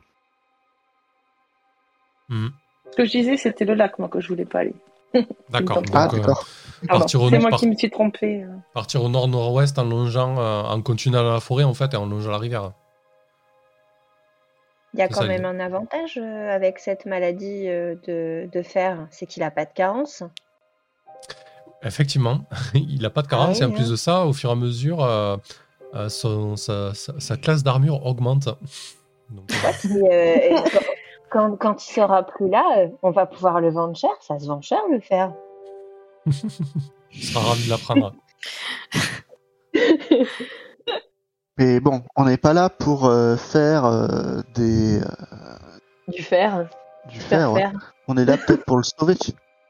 Mhm. 2.28 2.50
Ce 2.90 2.96
que 2.96 3.04
je 3.04 3.10
disais, 3.10 3.36
c'était 3.36 3.64
le 3.64 3.74
lac, 3.74 3.98
moi, 3.98 4.08
que 4.08 4.20
je 4.20 4.28
voulais 4.28 4.44
pas 4.44 4.60
aller. 4.60 4.74
D'accord. 5.50 5.82
Ah, 5.92 6.08
euh, 6.12 6.16
d'accord. 6.18 6.44
Pardon. 6.88 7.00
Partir 7.00 7.22
au 7.22 7.30
C'est 7.30 7.38
moi 7.38 7.50
par- 7.50 7.58
qui 7.60 7.68
me 7.68 7.76
suis 7.76 7.90
trompée. 7.90 8.42
euh. 8.42 8.48
partir 8.74 9.02
au 9.02 9.08
nord-nord-ouest 9.08 9.78
en 9.78 9.84
longeant, 9.84 10.38
euh, 10.38 10.62
en 10.62 10.82
continuant 10.82 11.22
dans 11.22 11.32
la 11.32 11.40
forêt, 11.40 11.64
en 11.64 11.74
fait, 11.74 11.94
et 11.94 11.96
en 11.96 12.06
longeant 12.06 12.30
la 12.30 12.38
rivière. 12.38 12.72
Il 14.94 15.00
y 15.00 15.02
a 15.02 15.08
quand 15.08 15.20
ça, 15.22 15.26
même 15.26 15.44
un 15.44 15.58
avantage 15.60 16.18
euh, 16.22 16.50
avec 16.54 16.78
cette 16.78 17.04
maladie 17.04 17.68
euh, 17.68 17.96
de, 18.06 18.48
de 18.50 18.62
fer, 18.62 19.06
c'est 19.10 19.26
qu'il 19.26 19.42
n'a 19.42 19.50
pas 19.50 19.64
de 19.64 19.72
carence. 19.72 20.22
Effectivement, 21.82 22.40
il 22.74 23.02
n'a 23.02 23.10
pas 23.10 23.22
de 23.22 23.26
carence, 23.26 23.60
Ah 23.60 23.64
et 23.64 23.66
en 23.66 23.72
plus 23.72 23.88
hein. 23.88 23.90
de 23.90 23.96
ça, 23.96 24.24
au 24.24 24.32
fur 24.32 24.50
et 24.50 24.52
à 24.52 24.56
mesure, 24.56 25.02
euh, 25.04 25.36
euh, 25.94 26.08
son- 26.08 26.56
sa, 26.56 26.94
sa- 26.94 27.18
sa 27.20 27.36
classe 27.36 27.62
d'armure 27.64 28.06
augmente. 28.06 28.48
Donc, 29.30 29.50
euh, 30.10 30.60
quand, 31.30 31.56
quand 31.56 31.84
il 31.86 31.92
sera 31.92 32.22
plus 32.24 32.48
là, 32.48 32.86
on 33.02 33.10
va 33.10 33.26
pouvoir 33.26 33.60
le 33.60 33.70
vendre 33.70 33.96
cher. 33.96 34.10
Ça 34.20 34.38
se 34.38 34.46
vend 34.46 34.60
cher 34.62 34.80
le 34.92 35.00
fer. 35.00 35.32
il 36.26 37.22
sera 37.22 37.44
ravi 37.44 37.64
de 37.64 37.70
l'apprendre. 37.70 38.14
Mais 41.58 41.78
bon, 41.80 42.02
on 42.16 42.24
n'est 42.24 42.36
pas 42.36 42.52
là 42.52 42.68
pour 42.68 43.06
euh, 43.06 43.36
faire 43.36 43.84
euh, 43.84 44.40
des, 44.54 44.98
euh, 45.00 45.04
Du 46.08 46.22
fer. 46.22 46.68
Du 47.08 47.20
Faire 47.20 47.38
fer, 47.40 47.52
ouais. 47.52 47.60
faire. 47.60 47.94
On 48.08 48.16
est 48.16 48.24
là 48.24 48.36
peut-être 48.36 48.64
pour 48.64 48.76
le 48.76 48.82
sauver 48.82 49.14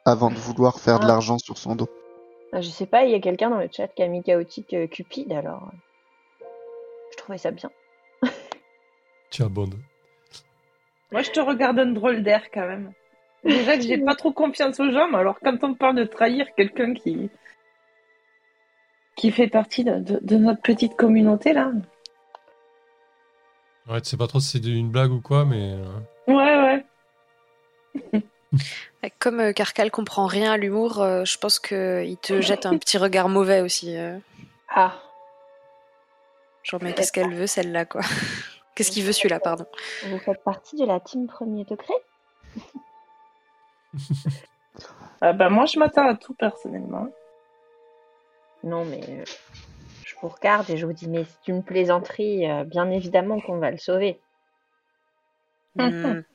avant 0.06 0.30
de 0.30 0.36
vouloir 0.36 0.78
faire 0.80 0.98
de 0.98 1.04
Ah. 1.04 1.08
l'argent 1.08 1.38
sur 1.38 1.58
son 1.58 1.74
dos. 1.76 1.88
Ah, 2.52 2.60
Je 2.60 2.68
sais 2.70 2.86
pas, 2.86 3.04
il 3.04 3.10
y 3.10 3.14
a 3.14 3.20
quelqu'un 3.20 3.50
dans 3.50 3.58
le 3.58 3.68
chat 3.70 3.88
qui 3.88 4.02
a 4.02 4.08
mis 4.08 4.22
chaotique 4.22 4.72
euh, 4.74 4.86
Cupide, 4.86 5.32
alors. 5.32 5.70
Je 7.12 7.16
trouvais 7.18 7.38
ça 7.38 7.50
bien. 7.50 7.70
Tiens, 9.30 9.48
bon. 9.50 9.68
Moi, 11.12 11.22
je 11.22 11.30
te 11.30 11.40
regarde 11.40 11.78
un 11.78 11.92
drôle 11.92 12.22
d'air 12.22 12.42
quand 12.52 12.66
même. 12.66 12.92
Déjà 13.44 13.76
que 13.76 13.82
j'ai 13.82 13.98
pas 14.04 14.14
trop 14.14 14.32
confiance 14.32 14.80
aux 14.80 14.90
gens, 14.90 15.08
mais 15.10 15.18
alors 15.18 15.38
quand 15.42 15.56
on 15.62 15.74
parle 15.74 15.96
de 15.96 16.04
trahir 16.04 16.46
quelqu'un 16.56 16.94
qui 16.94 17.30
qui 19.16 19.30
fait 19.30 19.48
partie 19.48 19.84
de, 19.84 19.98
de- 19.98 20.20
de 20.22 20.36
notre 20.36 20.60
petite 20.62 20.96
communauté 20.96 21.52
là. 21.52 21.70
Ouais, 23.88 24.00
tu 24.00 24.08
sais 24.10 24.16
pas 24.16 24.26
trop 24.26 24.40
si 24.40 24.48
c'est 24.48 24.64
une 24.66 24.90
blague 24.90 25.12
ou 25.12 25.20
quoi, 25.20 25.44
mais. 25.44 25.74
euh, 25.74 26.00
Ouais, 26.26 26.82
ouais. 29.02 29.10
Comme 29.18 29.40
euh, 29.40 29.52
Carcal 29.52 29.90
comprend 29.90 30.26
rien 30.26 30.52
à 30.52 30.56
l'humour, 30.56 31.02
euh, 31.02 31.24
je 31.26 31.36
pense 31.36 31.58
qu'il 31.58 32.16
te 32.22 32.40
jette 32.40 32.64
un 32.64 32.78
petit 32.78 32.96
regard 32.96 33.28
mauvais 33.28 33.60
aussi. 33.60 33.96
euh. 33.96 34.18
Ah, 34.68 34.94
Genre, 36.62 36.82
mais 36.82 36.94
qu'est-ce 36.94 37.12
qu'elle 37.12 37.34
veut 37.34 37.46
celle-là, 37.46 37.84
quoi 37.84 38.00
Qu'est-ce 38.74 38.90
qu'il 38.90 39.04
veut 39.04 39.12
celui-là, 39.12 39.38
pardon 39.38 39.66
vous 40.08 40.18
faites 40.18 40.42
partie 40.42 40.76
de 40.76 40.84
la 40.86 40.98
team 40.98 41.26
premier 41.26 41.64
degré 41.64 41.92
Ah 45.20 45.32
bah, 45.34 45.50
moi, 45.50 45.66
je 45.66 45.78
m'attends 45.78 46.08
à 46.08 46.14
tout 46.14 46.32
personnellement. 46.34 47.08
Non, 48.64 48.84
mais 48.84 49.00
euh, 49.08 49.24
je 50.04 50.14
vous 50.20 50.28
regarde 50.28 50.68
et 50.70 50.76
je 50.76 50.86
vous 50.86 50.92
dis, 50.92 51.08
mais 51.08 51.24
c'est 51.24 51.52
une 51.52 51.62
plaisanterie, 51.62 52.50
euh, 52.50 52.64
bien 52.64 52.90
évidemment 52.90 53.40
qu'on 53.40 53.58
va 53.58 53.70
le 53.70 53.78
sauver. 53.78 54.20
Hmm. 55.76 56.20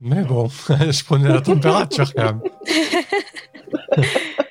Mais 0.00 0.22
bon, 0.24 0.48
je 0.68 1.04
prenais 1.04 1.30
la 1.30 1.40
température 1.40 2.12
quand 2.14 2.24
même. 2.24 2.42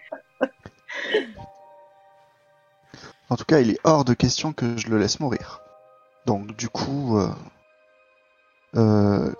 En 3.29 3.37
tout 3.37 3.45
cas, 3.45 3.59
il 3.59 3.71
est 3.71 3.79
hors 3.83 4.05
de 4.05 4.13
question 4.13 4.53
que 4.53 4.77
je 4.77 4.87
le 4.87 4.99
laisse 4.99 5.19
mourir. 5.19 5.61
Donc, 6.25 6.55
du 6.55 6.69
coup, 6.69 7.17
euh, 7.17 7.29
euh, 8.75 9.31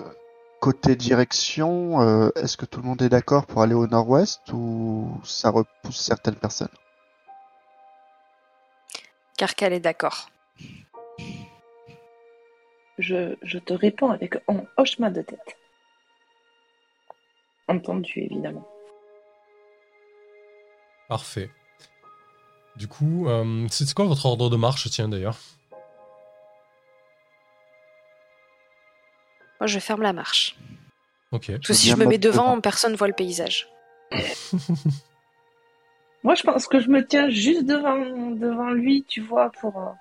côté 0.59 0.95
direction, 0.95 2.01
euh, 2.01 2.29
est-ce 2.35 2.57
que 2.57 2.65
tout 2.65 2.81
le 2.81 2.87
monde 2.87 3.01
est 3.03 3.09
d'accord 3.09 3.45
pour 3.45 3.61
aller 3.61 3.75
au 3.75 3.85
nord-ouest 3.85 4.41
ou 4.51 5.19
ça 5.23 5.49
repousse 5.51 5.97
certaines 5.97 6.35
personnes? 6.35 6.67
Carcal 9.37 9.73
est 9.73 9.79
d'accord. 9.79 10.29
Je, 12.97 13.35
je 13.41 13.59
te 13.59 13.73
réponds 13.73 14.11
avec 14.11 14.35
un 14.47 14.63
hochement 14.77 15.11
de 15.11 15.21
tête. 15.21 15.57
Entendu, 17.67 18.11
évidemment. 18.15 18.65
Parfait. 21.09 21.49
Du 22.77 22.87
coup, 22.87 23.27
euh, 23.27 23.67
c'est 23.69 23.93
quoi 23.93 24.05
votre 24.05 24.25
ordre 24.25 24.49
de 24.49 24.55
marche, 24.55 24.89
tiens 24.89 25.09
d'ailleurs? 25.09 25.37
Moi, 29.59 29.67
je 29.67 29.79
ferme 29.79 30.01
la 30.01 30.13
marche. 30.13 30.57
Ok. 31.31 31.47
Parce 31.47 31.67
que 31.67 31.73
si 31.73 31.89
je 31.89 31.95
me 31.95 32.05
mets 32.05 32.17
devant, 32.17 32.51
devant. 32.51 32.61
personne 32.61 32.95
voit 32.95 33.07
le 33.07 33.13
paysage. 33.13 33.67
Moi, 36.25 36.33
je 36.33 36.41
pense 36.41 36.67
que 36.67 36.79
je 36.79 36.89
me 36.89 37.05
tiens 37.05 37.29
juste 37.29 37.67
devant, 37.67 38.31
devant 38.31 38.71
lui, 38.71 39.03
tu 39.03 39.21
vois, 39.21 39.51
pour 39.51 39.77
euh, 39.77 39.91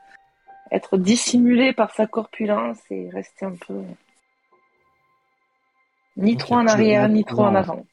être 0.70 0.96
dissimulé 0.96 1.74
par 1.74 1.90
sa 1.90 2.06
corpulence 2.06 2.78
et 2.90 3.10
rester 3.10 3.44
un 3.44 3.54
peu. 3.54 3.82
Ni 6.16 6.38
trop 6.38 6.54
en 6.54 6.66
arrière, 6.66 7.10
ni 7.10 7.26
trop 7.26 7.42
en 7.42 7.54
avant. 7.54 7.84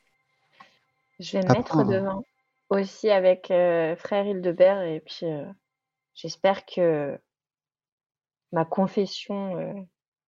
Je 1.19 1.37
vais 1.37 1.43
me 1.43 1.53
mettre 1.53 1.83
devant 1.83 2.23
aussi 2.69 3.09
avec 3.09 3.51
euh, 3.51 3.97
frère 3.97 4.25
Hildebert 4.25 4.81
et 4.83 5.01
puis 5.01 5.25
euh, 5.25 5.43
j'espère 6.13 6.65
que 6.65 7.19
ma 8.53 8.63
confession 8.63 9.57
euh, 9.57 9.73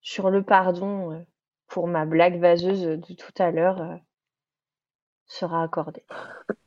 sur 0.02 0.30
le 0.30 0.44
pardon 0.44 1.14
euh, 1.14 1.26
pour 1.68 1.88
ma 1.88 2.06
blague 2.06 2.38
vaseuse 2.42 2.82
de 2.82 3.14
tout 3.14 3.42
à 3.42 3.50
l'heure 3.52 3.82
euh, 3.82 3.96
sera 5.26 5.64
accordée. 5.64 6.04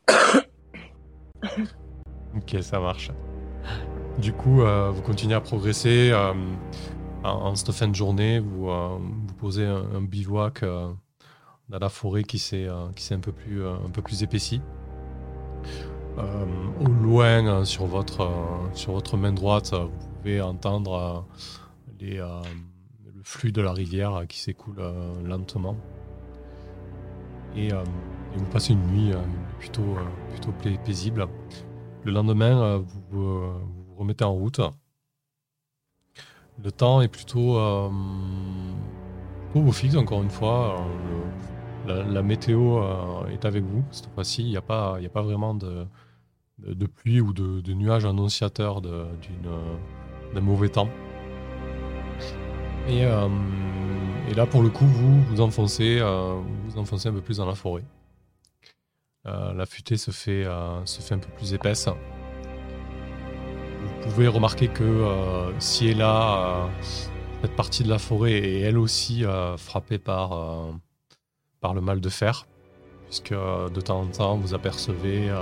Ok, 2.37 2.57
ça 2.61 2.79
marche. 2.79 3.11
Du 4.19 4.33
coup, 4.33 4.63
euh, 4.63 4.91
vous 4.91 5.03
continuez 5.03 5.35
à 5.35 5.41
progresser. 5.41 6.11
euh, 6.13 6.33
en, 7.23 7.55
cette 7.55 7.73
fin 7.73 7.89
de 7.89 7.95
journée, 7.95 8.39
vous, 8.39 8.69
euh, 8.69 8.99
vous 8.99 9.35
posez 9.35 9.65
un, 9.65 10.03
bivouac 10.03 10.63
dans 10.63 11.79
la 11.79 11.89
forêt 11.89 12.23
qui 12.25 12.39
s'est 12.39 12.69
un 12.69 13.21
peu 13.21 13.33
plus 13.33 13.67
un 13.67 13.91
peu 13.93 14.03
plus 14.03 14.23
épaissie. 14.23 14.61
Au 16.19 16.89
loin, 16.89 17.65
sur 17.65 17.87
votre 17.87 18.31
sur 18.75 18.93
votre 18.93 19.17
main 19.17 19.33
droite, 19.33 19.73
vous 19.75 20.09
pouvez 20.19 20.41
entendre 20.41 21.27
le 22.01 23.23
flux 23.23 23.53
de 23.53 23.61
la 23.61 23.73
rivière 23.73 24.25
qui 24.29 24.39
s'écoule 24.39 24.81
lentement. 25.25 25.77
Et, 27.57 27.73
euh, 27.73 27.83
et 28.35 28.39
vous 28.39 28.45
passez 28.47 28.75
une 28.75 28.87
nuit 28.87 29.13
euh, 29.13 29.21
plutôt 29.59 29.83
euh, 29.83 30.31
plutôt 30.31 30.53
paisible. 30.85 31.27
Le 32.05 32.13
lendemain, 32.13 32.77
vous, 32.79 33.03
vous 33.11 33.41
vous 33.89 33.95
remettez 33.97 34.25
en 34.25 34.33
route. 34.33 34.61
Le 36.63 36.71
temps 36.71 37.01
est 37.01 37.09
plutôt, 37.09 37.59
plutôt 39.51 39.61
beau 39.67 39.73
fixe, 39.73 39.97
encore 39.97 40.23
une 40.23 40.31
fois. 40.31 40.87
La, 41.87 42.23
météo 42.23 42.81
est 43.29 43.45
avec 43.45 43.65
vous. 43.65 43.83
Cette 43.91 44.09
fois-ci, 44.15 44.43
il 44.43 44.51
n'y 44.51 44.57
a, 44.57 44.63
pas- 44.63 44.99
a 44.99 45.09
pas 45.09 45.23
vraiment 45.23 45.53
de, 45.55 45.87
pluie 46.87 47.21
ou 47.21 47.33
de, 47.33 47.73
nuages 47.73 48.07
annonciateurs 48.07 48.81
d'un 48.81 50.41
mauvais 50.41 50.69
temps. 50.69 50.89
Et, 52.89 53.05
et 54.29 54.35
là, 54.35 54.47
pour 54.47 54.63
le 54.63 54.69
coup, 54.69 54.87
vous 54.87 55.23
vous 55.25 55.41
enfoncez, 55.41 55.99
euh, 56.01 56.41
vous 56.65 56.79
enfoncez 56.79 57.09
un 57.09 57.13
peu 57.13 57.21
plus 57.21 57.39
dans 57.39 57.47
la 57.47 57.55
forêt. 57.55 57.85
Euh, 59.27 59.53
la 59.55 59.67
futaie 59.67 59.97
se 59.97 60.11
fait, 60.11 60.45
euh, 60.45 60.85
se 60.85 61.01
fait 61.01 61.15
un 61.15 61.19
peu 61.19 61.31
plus 61.37 61.55
épaisse. 61.55 61.89
Vous 63.83 64.11
pouvez 64.11 64.29
remarquer 64.29 64.69
que 64.69 65.53
ci 65.59 65.89
et 65.89 65.95
là, 65.95 66.69
cette 67.43 67.57
partie 67.57 67.83
de 67.83 67.89
la 67.89 67.99
forêt 67.99 68.33
est 68.33 68.61
elle 68.61 68.79
aussi 68.79 69.25
frappée 69.57 69.99
par, 69.99 70.69
par 71.61 71.75
le 71.75 71.81
mal 71.81 72.01
de 72.01 72.09
fer, 72.09 72.47
puisque 73.07 73.33
de 73.33 73.81
temps 73.81 74.01
en 74.01 74.07
temps 74.07 74.37
vous 74.37 74.55
apercevez 74.55 75.33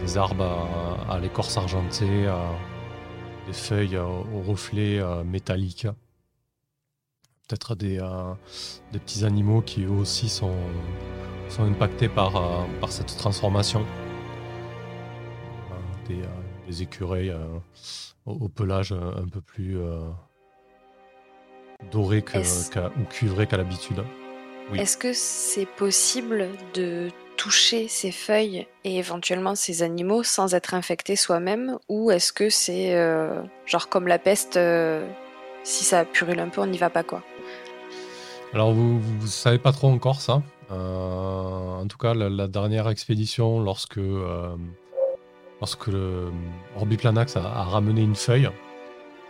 des 0.00 0.16
arbres 0.18 0.44
à, 1.08 1.14
à 1.14 1.18
l'écorce 1.18 1.56
argentée, 1.56 2.28
des 3.46 3.52
feuilles 3.52 3.96
euh, 3.96 4.04
au 4.04 4.42
reflet 4.42 5.00
peut-être 7.46 7.74
des, 7.74 7.98
euh, 7.98 8.32
des 8.92 8.98
petits 8.98 9.24
animaux 9.24 9.62
qui 9.62 9.84
eux 9.84 9.90
aussi 9.90 10.28
sont, 10.28 10.56
sont 11.48 11.64
impactés 11.64 12.08
par, 12.08 12.36
euh, 12.36 12.64
par 12.80 12.90
cette 12.90 13.16
transformation. 13.16 13.84
Euh, 15.70 15.74
Des, 16.08 16.22
des 16.66 16.82
écureuils 16.82 17.34
au, 18.26 18.32
au 18.32 18.48
pelage 18.48 18.92
un 18.92 19.28
peu 19.28 19.40
plus 19.40 19.78
doré 21.92 22.22
que, 22.22 22.38
ou 22.38 23.04
cuivré 23.10 23.46
qu'à 23.46 23.56
l'habitude. 23.56 24.02
Oui. 24.70 24.80
Est-ce 24.80 24.96
que 24.96 25.12
c'est 25.12 25.66
possible 25.66 26.48
de 26.72 27.10
toucher 27.36 27.88
ces 27.88 28.12
feuilles 28.12 28.66
et 28.84 28.96
éventuellement 28.96 29.54
ces 29.54 29.82
animaux 29.82 30.22
sans 30.22 30.54
être 30.54 30.72
infecté 30.72 31.16
soi-même? 31.16 31.78
Ou 31.90 32.10
est-ce 32.10 32.32
que 32.32 32.48
c'est 32.48 32.94
euh, 32.94 33.42
genre 33.66 33.90
comme 33.90 34.08
la 34.08 34.18
peste, 34.18 34.56
euh, 34.56 35.06
si 35.64 35.84
ça 35.84 36.06
purule 36.06 36.40
un 36.40 36.48
peu, 36.48 36.62
on 36.62 36.66
n'y 36.66 36.78
va 36.78 36.88
pas 36.88 37.02
quoi? 37.02 37.22
Alors 38.54 38.72
vous, 38.72 39.00
vous 39.00 39.26
savez 39.26 39.58
pas 39.58 39.72
trop 39.72 39.88
encore 39.88 40.20
ça. 40.20 40.40
Euh, 40.70 41.76
en 41.76 41.86
tout 41.88 41.98
cas, 41.98 42.14
la, 42.14 42.28
la 42.28 42.46
dernière 42.46 42.88
expédition, 42.88 43.60
lorsque, 43.60 43.98
euh, 43.98 44.54
lorsque 45.60 45.88
le 45.88 46.30
Orbiplanax 46.76 47.36
a, 47.36 47.40
a 47.40 47.64
ramené 47.64 48.02
une 48.02 48.14
feuille, 48.14 48.48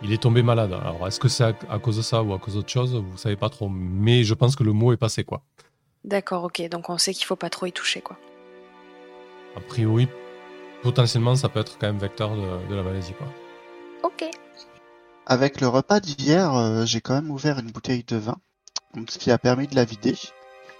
il 0.03 0.13
est 0.13 0.21
tombé 0.21 0.43
malade. 0.43 0.73
Alors 0.73 1.07
est-ce 1.07 1.19
que 1.19 1.27
c'est 1.27 1.43
à, 1.43 1.53
à 1.69 1.79
cause 1.79 1.97
de 1.97 2.03
ça 2.03 2.21
ou 2.21 2.33
à 2.35 2.37
cause 2.37 2.53
d'autre 2.53 2.69
chose? 2.69 2.93
Vous 2.95 3.17
savez 3.17 3.35
pas 3.35 3.49
trop. 3.49 3.67
Mais 3.67 4.23
je 4.23 4.35
pense 4.35 4.55
que 4.55 4.63
le 4.63 4.73
mot 4.73 4.93
est 4.93 4.97
passé 4.97 5.23
quoi. 5.23 5.41
D'accord, 6.03 6.43
ok, 6.43 6.61
donc 6.69 6.89
on 6.91 6.99
sait 6.99 7.13
qu'il 7.13 7.25
faut 7.25 7.35
pas 7.35 7.49
trop 7.49 7.65
y 7.65 7.71
toucher 7.71 8.01
quoi. 8.01 8.17
A 9.57 9.59
priori, 9.59 10.07
potentiellement, 10.83 11.35
ça 11.35 11.49
peut 11.49 11.61
être 11.61 11.79
quand 11.79 11.87
même 11.87 11.97
vecteur 11.97 12.35
de, 12.35 12.69
de 12.69 12.75
la 12.75 12.83
maladie 12.83 13.13
quoi. 13.13 13.27
Ok. 14.03 14.29
Avec 15.25 15.61
le 15.61 15.67
repas 15.67 15.99
d'hier, 15.99 16.53
euh, 16.53 16.85
j'ai 16.85 17.01
quand 17.01 17.15
même 17.15 17.31
ouvert 17.31 17.57
une 17.57 17.71
bouteille 17.71 18.03
de 18.03 18.17
vin, 18.17 18.37
ce 19.07 19.17
qui 19.17 19.31
a 19.31 19.37
permis 19.37 19.67
de 19.67 19.75
la 19.75 19.85
vider. 19.85 20.15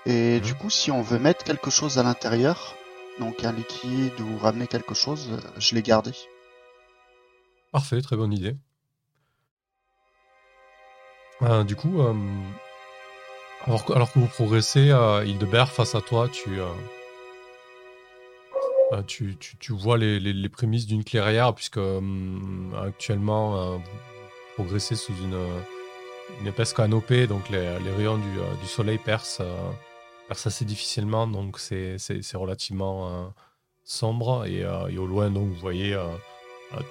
Et 0.06 0.36
Mhm. 0.36 0.42
du 0.42 0.56
coup, 0.56 0.70
si 0.70 0.92
on 0.92 1.02
veut 1.02 1.20
mettre 1.20 1.44
quelque 1.44 1.70
chose 1.70 1.98
à 1.98 2.04
l'intérieur, 2.04 2.76
donc 3.20 3.44
un 3.44 3.54
liquide 3.54 4.20
ou 4.20 4.38
ramener 4.38 4.68
quelque 4.68 4.94
chose, 4.94 5.30
je 5.58 5.76
l'ai 5.76 5.82
gardé. 5.82 6.12
Parfait, 7.72 8.02
très 8.02 8.16
bonne 8.16 8.34
idée. 8.34 8.56
Euh, 11.42 11.64
du 11.64 11.76
coup, 11.76 12.02
euh, 12.02 12.14
Alors 13.66 13.84
que, 13.86 13.94
alors 13.94 14.12
que 14.14 14.20
vous 14.20 14.28
progressez, 14.28 14.92
euh, 14.92 15.26
Hildebert, 15.26 15.72
face 15.72 15.96
à 15.96 16.02
toi, 16.02 16.30
tu, 16.30 16.60
euh, 16.60 16.68
tu, 19.08 19.36
tu, 19.38 19.58
tu 19.58 19.74
vois 19.74 19.98
les, 19.98 20.20
les, 20.20 20.34
les 20.34 20.50
prémices 20.50 20.86
d'une 20.86 21.04
clairière, 21.04 21.54
puisque 21.54 21.80
actuellement, 22.86 23.78
vous 23.78 23.82
progressez 24.56 24.96
sous 24.96 25.14
une, 25.18 25.36
une 26.40 26.48
épaisse 26.48 26.74
canopée, 26.74 27.28
donc 27.28 27.50
les, 27.50 27.78
rayons 27.78 28.18
du, 28.18 28.40
euh, 28.40 28.56
soleil 28.66 28.98
euh, 28.98 29.04
percent 29.04 29.44
assez 30.30 30.66
difficilement, 30.66 31.28
donc 31.28 31.60
c'est 31.60 31.98
relativement 32.34 33.10
euh, 33.10 33.28
sombre. 33.84 34.46
Et, 34.46 34.66
au 34.98 35.06
loin, 35.06 35.30
donc, 35.30 35.48
vous 35.48 35.60
voyez 35.60 35.98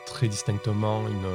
très 0.07 0.29
distinctement 0.29 1.07
une, 1.09 1.26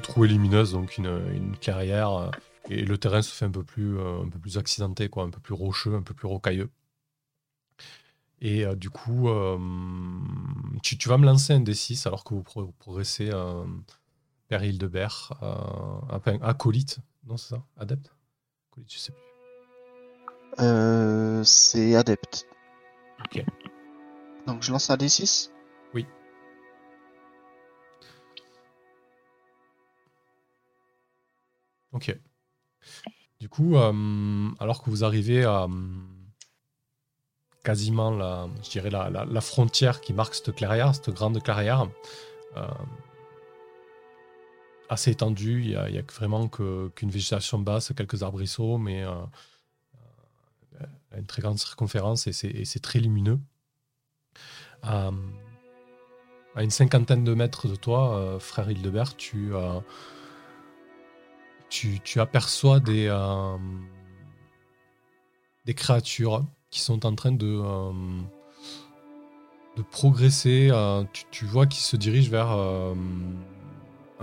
trouée 0.00 0.28
lumineuse, 0.28 0.72
donc 0.72 0.98
une, 0.98 1.06
euh, 1.06 2.30
et 2.70 2.82
le 2.82 2.98
terrain 2.98 3.22
se 3.22 3.32
fait 3.32 3.44
un 3.44 3.50
peu 3.50 3.62
plus, 3.62 4.00
un 4.00 4.28
peu 4.28 4.38
plus 4.38 4.56
accidenté, 4.56 5.08
quoi, 5.08 5.24
un 5.24 5.30
peu 5.30 5.40
plus 5.40 5.54
rocheux, 5.54 5.94
un 5.94 6.02
peu 6.02 6.14
plus 6.14 6.26
rocailleux. 6.26 6.70
Et 8.40 8.64
du 8.76 8.90
coup, 8.90 9.28
tu, 10.82 10.98
tu 10.98 11.08
vas 11.08 11.18
me 11.18 11.24
lancer 11.24 11.52
un 11.54 11.60
D6 11.60 12.06
alors 12.06 12.24
que 12.24 12.34
vous 12.34 12.42
pro- 12.42 12.72
progressez 12.78 13.30
vers 14.50 14.62
Hildebert, 14.64 15.32
euh, 15.42 16.14
enfin, 16.14 16.38
acolyte, 16.42 16.98
non 17.26 17.36
c'est 17.36 17.54
ça 17.54 17.62
Adepte? 17.78 18.12
Acolyte, 18.70 18.92
je 18.92 18.98
sais 18.98 19.12
plus. 19.12 20.64
Euh, 20.64 21.42
c'est 21.44 21.96
adepte. 21.96 22.46
Ok. 23.24 23.44
Donc 24.46 24.62
je 24.62 24.70
lance 24.70 24.90
un 24.90 24.96
D6 24.96 25.50
Oui. 25.94 26.06
Ok. 31.92 32.16
Du 33.40 33.48
coup, 33.48 33.76
euh, 33.76 34.48
alors 34.60 34.82
que 34.82 34.90
vous 34.90 35.04
arrivez 35.04 35.44
à 35.44 35.64
euh, 35.64 35.68
quasiment 37.62 38.10
la, 38.10 38.48
je 38.62 38.70
dirais 38.70 38.90
la, 38.90 39.10
la- 39.10 39.24
la 39.24 39.40
frontière 39.40 40.00
qui 40.00 40.12
marque 40.12 40.34
cette 40.34 40.54
clairière, 40.54 40.94
cette 40.94 41.10
grande 41.10 41.42
clairière, 41.42 41.88
assez 44.88 45.10
étendue, 45.10 45.62
il 45.62 45.70
y 45.70 45.76
a, 45.76 46.02
vraiment 46.14 46.48
qu'une 46.48 47.10
végétation 47.10 47.58
basse, 47.58 47.92
quelques 47.96 48.22
arbrisseaux, 48.22 48.78
mais 48.78 49.02
euh, 49.02 49.12
euh, 50.80 50.86
une 51.18 51.26
très 51.26 51.42
grande 51.42 51.58
circonférence 51.58 52.26
et 52.26 52.32
c'est 52.32 52.82
très 52.82 53.00
lumineux. 53.00 53.38
Euh, 54.84 55.10
à 56.54 56.62
une 56.62 56.70
cinquantaine 56.70 57.24
de 57.24 57.34
mètres 57.34 57.66
de 57.66 57.74
toi, 57.74 58.38
frère 58.38 58.70
Hildebert, 58.70 59.16
tu, 59.16 59.52
tu, 61.68 62.20
aperçois 62.20 62.78
des, 62.78 63.08
des 65.64 65.74
créatures 65.74 66.44
qui 66.70 66.78
sont 66.80 67.06
en 67.06 67.14
train 67.16 67.32
de, 67.32 67.60
de 69.76 69.82
progresser. 69.82 70.70
tu, 71.32 71.44
vois 71.44 71.66
qu'ils 71.66 71.82
se 71.82 71.96
dirigent 71.96 72.30
vers 72.30 72.56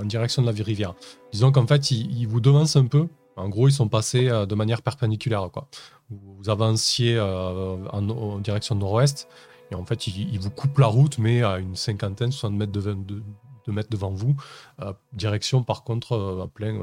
direction 0.05 0.41
de 0.41 0.47
la 0.47 0.63
rivière. 0.63 0.95
Disons 1.31 1.51
qu'en 1.51 1.67
fait, 1.67 1.91
ils, 1.91 2.27
vous 2.27 2.41
devancent 2.41 2.75
un 2.75 2.85
peu. 2.85 3.07
En 3.35 3.49
gros, 3.49 3.67
ils 3.67 3.73
sont 3.73 3.87
passés 3.87 4.27
euh, 4.29 4.45
de 4.45 4.55
manière 4.55 4.81
perpendiculaire. 4.81 5.49
Quoi. 5.51 5.67
Vous, 6.09 6.49
avanciez 6.49 7.15
euh, 7.17 7.87
en, 7.89 8.39
direction 8.39 8.75
nord-ouest. 8.75 9.27
Et 9.71 9.75
en 9.75 9.85
fait, 9.85 10.07
ils, 10.07 10.39
vous 10.39 10.49
coupent 10.49 10.79
la 10.79 10.87
route, 10.87 11.17
mais 11.17 11.43
à 11.43 11.57
une 11.57 11.75
cinquantaine, 11.75 12.31
60 12.31 12.53
mètres, 12.53 12.71
de, 12.71 12.93
de- 12.93 13.23
mètres 13.67 13.89
devant 13.89 14.11
vous. 14.11 14.35
euh, 14.81 14.91
direction, 15.13 15.63
par 15.63 15.83
contre, 15.83 16.49
plein 16.53 16.77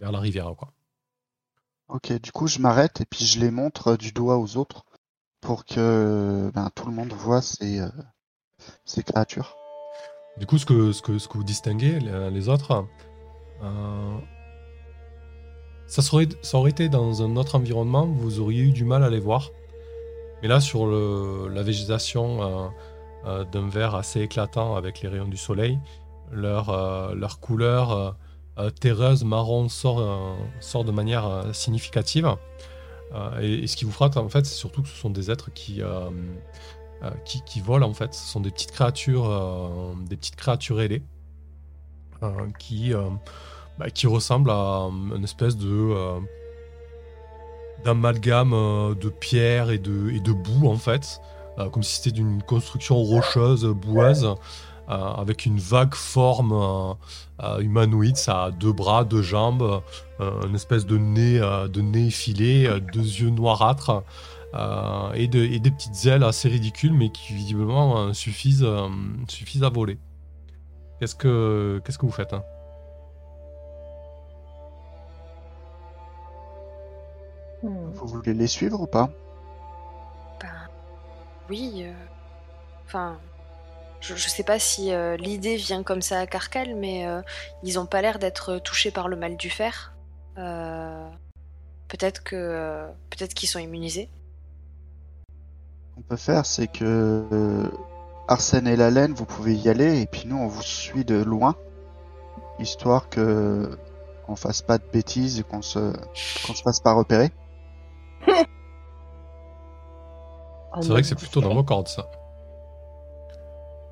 vers 0.00 0.10
la 0.10 0.18
rivière. 0.18 0.52
Quoi. 0.56 0.72
Ok, 1.88 2.12
du 2.20 2.32
coup 2.32 2.48
je 2.48 2.58
m'arrête 2.58 3.00
et 3.00 3.04
puis 3.04 3.24
je 3.24 3.38
les 3.38 3.52
montre 3.52 3.96
du 3.96 4.10
doigt 4.10 4.38
aux 4.38 4.56
autres 4.56 4.84
pour 5.40 5.64
que 5.64 6.50
ben, 6.52 6.68
tout 6.74 6.86
le 6.86 6.92
monde 6.92 7.12
voit 7.12 7.42
ces 7.42 7.80
créatures. 9.04 9.56
Du 10.38 10.46
coup, 10.46 10.58
ce 10.58 10.66
que, 10.66 10.92
ce 10.92 11.00
que, 11.00 11.18
ce 11.18 11.28
que 11.28 11.38
vous 11.38 11.44
distinguez, 11.44 11.98
les, 11.98 12.48
autres, 12.48 12.84
euh, 13.62 14.18
ça, 15.86 16.02
serait, 16.02 16.28
aurait 16.52 16.70
été 16.70 16.88
dans 16.88 17.22
un 17.22 17.36
autre 17.36 17.54
environnement, 17.54 18.06
vous 18.06 18.40
auriez 18.40 18.62
eu 18.62 18.72
du 18.72 18.84
mal 18.84 19.02
à 19.02 19.08
les 19.08 19.20
voir. 19.20 19.50
Mais 20.42 20.48
là, 20.48 20.60
sur 20.60 20.86
le, 20.86 21.48
la 21.48 21.62
végétation 21.62 22.42
euh, 22.42 22.68
euh, 23.24 23.44
d'un 23.44 23.68
vert 23.68 23.94
assez 23.94 24.20
éclatant 24.20 24.76
avec 24.76 25.00
les 25.00 25.08
rayons 25.08 25.28
du 25.28 25.38
soleil, 25.38 25.78
leur, 26.30 27.14
leur 27.14 27.38
couleur 27.38 28.16
terreuse 28.80 29.22
marron 29.22 29.68
sort, 29.68 30.36
sort 30.60 30.84
de 30.84 30.90
manière 30.90 31.44
significative. 31.52 32.28
Et, 33.40 33.62
et 33.62 33.66
ce 33.68 33.76
qui 33.76 33.84
vous 33.84 33.92
frappe, 33.92 34.16
en 34.16 34.28
fait, 34.28 34.44
c'est 34.44 34.56
surtout 34.56 34.82
que 34.82 34.88
ce 34.88 34.96
sont 34.96 35.08
des 35.08 35.30
êtres 35.30 35.52
qui, 35.54 35.80
euh, 37.02 37.10
qui, 37.24 37.60
volent, 37.60 37.88
en 37.88 37.94
fait. 37.94 38.14
Ce 38.14 38.32
sont 38.32 38.40
des 38.40 38.50
petites 38.50 38.72
créatures, 38.72 39.28
euh, 39.28 40.80
ailées 40.80 41.02
euh, 42.22 42.30
qui, 42.58 42.92
bah, 43.78 43.90
qui 43.90 44.06
ressemblent 44.06 44.50
à 44.50 44.88
une 45.14 45.24
espèce 45.24 45.56
de 45.56 45.94
d'amalgame 47.84 48.50
de 48.98 49.08
pierre 49.10 49.70
et 49.70 49.78
de, 49.78 50.32
boue, 50.32 50.68
en 50.68 50.76
fait. 50.76 51.20
Comme 51.72 51.82
si 51.82 51.96
c'était 51.96 52.12
d'une 52.12 52.42
construction 52.42 52.96
rocheuse, 52.96 53.64
boueuse, 53.66 54.34
avec 54.88 55.44
une 55.46 55.58
vague 55.58 55.94
forme 55.94 56.96
humanoïde. 57.60 58.16
Ça 58.16 58.44
a 58.44 58.50
deux 58.50 58.72
bras, 58.72 59.04
deux 59.04 59.22
jambes, 59.22 59.82
une 60.18 60.54
espèce 60.54 60.86
de 60.86 60.96
nez, 60.96 62.06
effilé, 62.06 62.68
deux 62.92 63.00
yeux 63.00 63.30
noirâtres. 63.30 64.02
Euh, 64.54 65.12
et, 65.14 65.28
de- 65.28 65.44
et 65.44 65.58
des 65.60 65.70
petites 65.70 66.06
ailes 66.06 66.22
assez 66.24 66.48
ridicules, 66.48 66.92
mais 66.92 67.10
qui 67.10 67.34
visiblement 67.34 67.98
euh, 67.98 68.12
suffisent, 68.12 68.64
euh, 68.64 68.88
suffisent 69.28 69.64
à 69.64 69.68
voler. 69.68 69.98
Qu'est-ce 71.00 71.14
que, 71.14 71.80
qu'est-ce 71.84 71.98
que 71.98 72.06
vous 72.06 72.12
faites 72.12 72.32
hein? 72.32 72.42
Hmm. 77.62 77.90
Vous 77.94 78.06
voulez 78.06 78.34
les 78.34 78.46
suivre 78.46 78.80
ou 78.80 78.86
pas? 78.86 79.10
Ben, 80.40 80.68
oui. 81.48 81.84
euh, 81.84 81.92
Enfin, 82.86 83.18
je, 84.00 84.14
je 84.14 84.28
sais 84.28 84.44
pas 84.44 84.58
si 84.60 84.92
euh, 84.92 85.16
l'idée 85.16 85.56
vient 85.56 85.82
comme 85.82 86.02
ça 86.02 86.20
à 86.20 86.26
Carcal, 86.26 86.76
mais 86.76 87.06
euh, 87.06 87.20
ils 87.64 87.78
ont 87.78 87.86
pas 87.86 88.00
l'air 88.02 88.18
d'être 88.20 88.58
touchés 88.58 88.90
par 88.92 89.08
le 89.08 89.16
mal 89.16 89.36
du 89.36 89.50
fer. 89.50 89.94
Euh, 90.38 91.08
peut-être 91.88 92.22
que 92.22 92.36
euh, 92.36 92.86
peut-être 93.10 93.34
qu'ils 93.34 93.48
sont 93.48 93.58
immunisés. 93.58 94.08
Qu'on 95.96 96.02
peut 96.02 96.16
faire, 96.16 96.44
c'est 96.46 96.66
que 96.68 97.24
euh, 97.32 97.68
Arsène 98.28 98.66
et 98.68 98.76
la 98.76 98.90
laine, 98.90 99.14
vous 99.14 99.24
pouvez 99.24 99.54
y 99.56 99.68
aller, 99.68 100.00
et 100.02 100.06
puis 100.06 100.24
nous, 100.26 100.36
on 100.36 100.46
vous 100.46 100.62
suit 100.62 101.04
de 101.04 101.16
loin, 101.22 101.56
histoire 102.58 103.08
que 103.08 103.78
on 104.28 104.36
fasse 104.36 104.60
pas 104.62 104.78
de 104.78 104.84
bêtises 104.92 105.38
et 105.40 105.42
qu'on 105.44 105.62
se 105.62 105.92
qu'on 106.46 106.52
se 106.54 106.62
fasse 106.62 106.80
pas 106.80 106.92
repérer. 106.92 107.30
C'est 110.82 110.88
vrai 110.88 111.00
que 111.00 111.06
c'est 111.08 111.14
plutôt 111.14 111.40
dans 111.40 111.54
vos 111.54 111.64
cordes, 111.64 111.88
ça. 111.88 112.06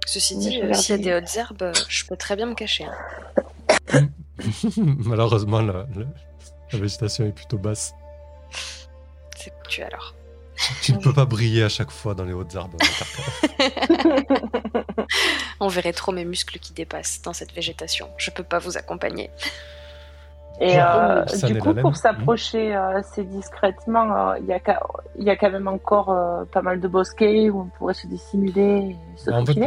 Ceci 0.07 0.37
dit, 0.37 0.61
euh, 0.61 0.75
s'il 0.75 0.97
y 0.97 0.99
a 0.99 1.03
des 1.03 1.25
hautes 1.25 1.35
herbes, 1.37 1.62
euh, 1.62 1.73
je 1.88 2.05
peux 2.05 2.17
très 2.17 2.37
bien 2.37 2.45
me 2.45 2.55
cacher. 2.55 2.85
hein. 2.85 4.09
Malheureusement, 4.77 5.62
la, 5.62 5.87
la- 5.97 6.05
la 6.73 6.79
végétation 6.79 7.25
est 7.25 7.33
plutôt 7.33 7.57
basse. 7.57 7.95
C'est 9.35 9.51
foutu 9.62 9.83
alors. 9.83 10.14
Tu 10.83 10.93
ne 10.93 10.99
peux 10.99 11.12
pas 11.12 11.25
briller 11.25 11.62
à 11.64 11.69
chaque 11.69 11.90
fois 11.90 12.14
dans 12.14 12.25
les 12.25 12.33
hautes 12.33 12.55
arbres. 12.57 12.77
On 15.61 15.69
verrait 15.69 15.93
trop 15.93 16.12
mes 16.12 16.25
muscles 16.25 16.59
qui 16.59 16.73
dépassent 16.73 17.23
dans 17.23 17.33
cette 17.33 17.53
végétation. 17.53 18.09
Je 18.19 18.31
peux 18.31 18.43
pas 18.45 18.59
vous 18.59 18.77
accompagner. 18.77 19.31
Et 20.61 20.77
euh, 20.79 21.25
du 21.25 21.59
coup, 21.59 21.75
pour 21.75 21.97
s'approcher 21.97 22.75
euh, 22.77 22.99
assez 22.99 23.25
discrètement, 23.25 24.31
euh, 24.31 24.38
il 24.38 24.47
y, 24.47 24.53
a 24.53 24.61
y 25.19 25.37
quand 25.37 25.51
même 25.51 25.67
encore 25.67 26.11
euh, 26.11 26.45
pas 26.45 26.62
mal 26.62 26.81
de 26.81 26.87
bosquets 26.87 27.51
où 27.51 27.62
on 27.62 27.77
pourrait 27.77 27.95
se 27.95 28.07
dissimuler 28.07 28.90
et 28.90 28.97
se 29.19 29.31
En 29.33 29.45
fait, 29.45 29.59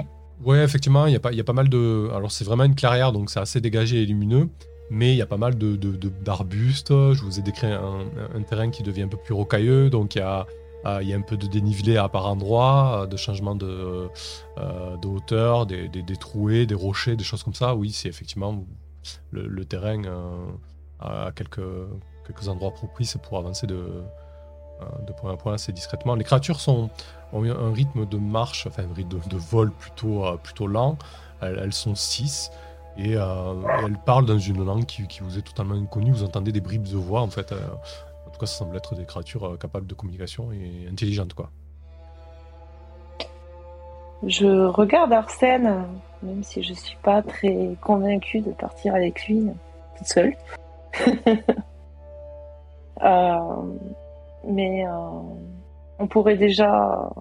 ouais, 0.46 0.64
effectivement, 0.64 1.06
il 1.06 1.12
y, 1.14 1.18
a 1.18 1.20
pas- 1.20 1.34
il 1.34 1.38
y 1.38 1.42
a 1.42 1.44
pas 1.44 1.52
mal 1.54 1.68
de. 1.68 2.10
Alors, 2.16 2.32
c'est 2.32 2.46
vraiment 2.46 2.64
une 2.64 2.76
clairière, 2.76 3.12
donc 3.12 3.30
c'est 3.30 3.42
assez 3.42 3.60
dégagé 3.60 4.02
et 4.02 4.06
lumineux. 4.06 4.48
Mais 4.90 5.12
il 5.12 5.18
y 5.18 5.22
a 5.22 5.26
pas 5.26 5.36
mal 5.36 5.58
de, 5.58 5.76
de- 5.76 5.98
de- 5.98 6.08
d'arbustes. 6.08 6.92
Je 6.94 7.22
vous 7.22 7.38
ai 7.38 7.42
décrit 7.42 7.68
un, 7.68 8.06
un 8.34 8.42
terrain 8.44 8.70
qui 8.70 8.82
devient 8.84 9.02
un 9.04 9.08
peu 9.10 9.18
plus 9.18 9.34
rocailleux. 9.34 9.90
Donc, 9.90 10.16
il 10.16 10.20
y 10.20 10.22
a, 10.22 10.46
il 11.02 11.10
y 11.10 11.14
a 11.14 11.18
un 11.18 11.22
peu 11.22 11.38
de 11.38 11.48
dénivelé 11.48 11.98
à 11.98 12.10
par 12.10 12.26
endroits, 12.28 13.04
euh, 13.04 13.08
de 13.08 13.18
changement 13.18 13.56
de, 13.56 14.10
euh, 14.58 14.98
de 14.98 15.08
hauteur, 15.08 15.66
des, 15.66 15.88
des, 15.88 16.02
des 16.02 16.16
trouées, 16.16 16.66
des 16.66 16.76
rochers, 16.76 17.16
des 17.16 17.24
choses 17.24 17.44
comme 17.44 17.54
ça. 17.54 17.76
Oui, 17.76 17.92
c'est 17.92 18.10
effectivement 18.10 18.64
le, 19.32 19.66
terrain 19.66 20.04
euh, 20.06 20.46
à 21.00 21.32
quelques, 21.36 21.60
endroits 22.48 22.72
propices 22.72 23.18
pour 23.22 23.38
avancer 23.38 23.68
de, 23.68 24.04
euh, 24.82 25.14
point 25.18 25.34
à 25.34 25.38
point 25.38 25.54
assez 25.54 25.72
discrètement. 25.72 26.16
Les 26.16 26.24
créatures 26.24 26.60
sont, 26.60 26.90
ont 27.34 27.44
un 27.44 27.74
rythme 27.74 28.06
de 28.06 28.18
marche, 28.18 28.68
enfin 28.68 28.84
un 28.84 28.94
rythme 28.94 29.20
de, 29.30 29.38
vol 29.38 29.72
plutôt, 29.72 30.26
euh, 30.26 30.68
lent. 30.68 30.98
Elles, 31.42 31.60
elles 31.62 31.74
sont 31.74 31.96
six 31.96 32.50
Et 32.98 33.12
elle 33.12 33.98
parle 34.06 34.26
dans 34.26 34.40
une 34.40 34.64
langue 34.66 34.86
qui, 34.86 35.06
vous 35.22 35.38
est 35.38 35.44
totalement 35.44 35.76
inconnue. 35.76 36.12
Vous 36.12 36.24
entendez 36.24 36.52
des 36.52 36.62
bribes 36.62 36.88
de 36.88 36.98
voix, 36.98 37.22
en 37.22 37.30
fait. 37.30 37.54
Tout 38.38 38.46
cas, 38.46 38.46
ça 38.46 38.60
semble 38.60 38.78
être 38.78 38.96
des 38.96 39.06
créatures 39.06 39.58
capables 39.60 39.88
de 39.88 39.94
communication 39.96 40.52
et 40.52 40.88
intelligentes, 40.92 41.34
quoi. 41.34 41.50
Je 44.24 44.66
regarde 44.66 45.14
Arsène, 45.14 45.86
même 46.24 46.44
si 46.44 46.64
je 46.64 46.74
suis 46.74 46.98
pas 47.04 47.22
très 47.22 47.76
convaincue 47.82 48.42
de 48.42 48.52
partir 48.52 48.96
avec 48.96 49.28
lui 49.28 49.48
toute 49.98 50.08
seule. 50.08 50.34
Euh, 53.04 53.38
mais 54.44 54.88
euh, 54.88 54.90
on 56.00 56.08
pourrait 56.08 56.36
déjà, 56.36 57.12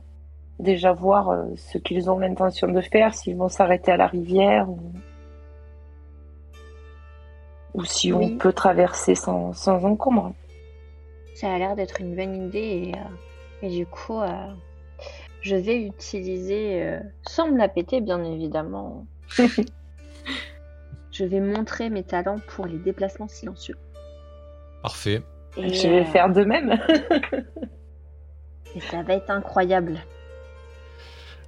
déjà 0.59 0.95
voir 0.95 1.29
euh, 1.29 1.45
ce 1.55 1.77
qu'ils 1.77 2.09
ont 2.11 2.19
l'intention 2.19 2.69
de 2.69 2.81
faire, 2.81 3.13
s'ils 3.13 3.37
vont 3.37 3.51
s'arrêter 3.51 3.93
à 3.93 3.99
la 3.99 4.07
rivière 4.07 4.71
ou, 7.75 7.85
si 7.85 8.11
on 8.11 8.39
peut 8.39 8.55
traverser 8.55 9.15
sans, 9.15 9.53
sans 9.53 9.85
encombre. 9.85 10.33
Ça 11.37 11.53
a 11.53 11.59
l'air 11.59 11.77
d'être 11.77 12.01
une 12.01 12.17
bonne 12.17 12.47
idée 12.49 12.93
et, 13.63 13.67
et 13.67 13.71
du 13.71 13.87
coup, 13.87 14.21
je 15.47 15.55
vais 15.55 15.81
utiliser, 15.81 16.83
euh, 16.83 17.01
sans 17.27 17.51
me 17.51 17.57
la 17.57 17.69
péter 17.69 18.01
bien 18.01 18.23
évidemment, 18.25 19.07
je 21.13 21.25
vais 21.25 21.41
montrer 21.41 21.89
mes 21.89 22.03
talents 22.03 22.41
pour 22.49 22.67
les 22.67 22.79
déplacements 22.79 23.29
silencieux. 23.29 23.77
Parfait. 24.83 25.23
Et 25.57 25.73
je 25.73 25.89
vais 25.89 26.01
euh, 26.01 26.05
faire 26.07 26.33
de 26.33 26.43
même. 26.43 26.77
et 28.75 28.81
ça 28.81 29.03
va 29.05 29.15
être 29.15 29.31
incroyable. 29.31 30.01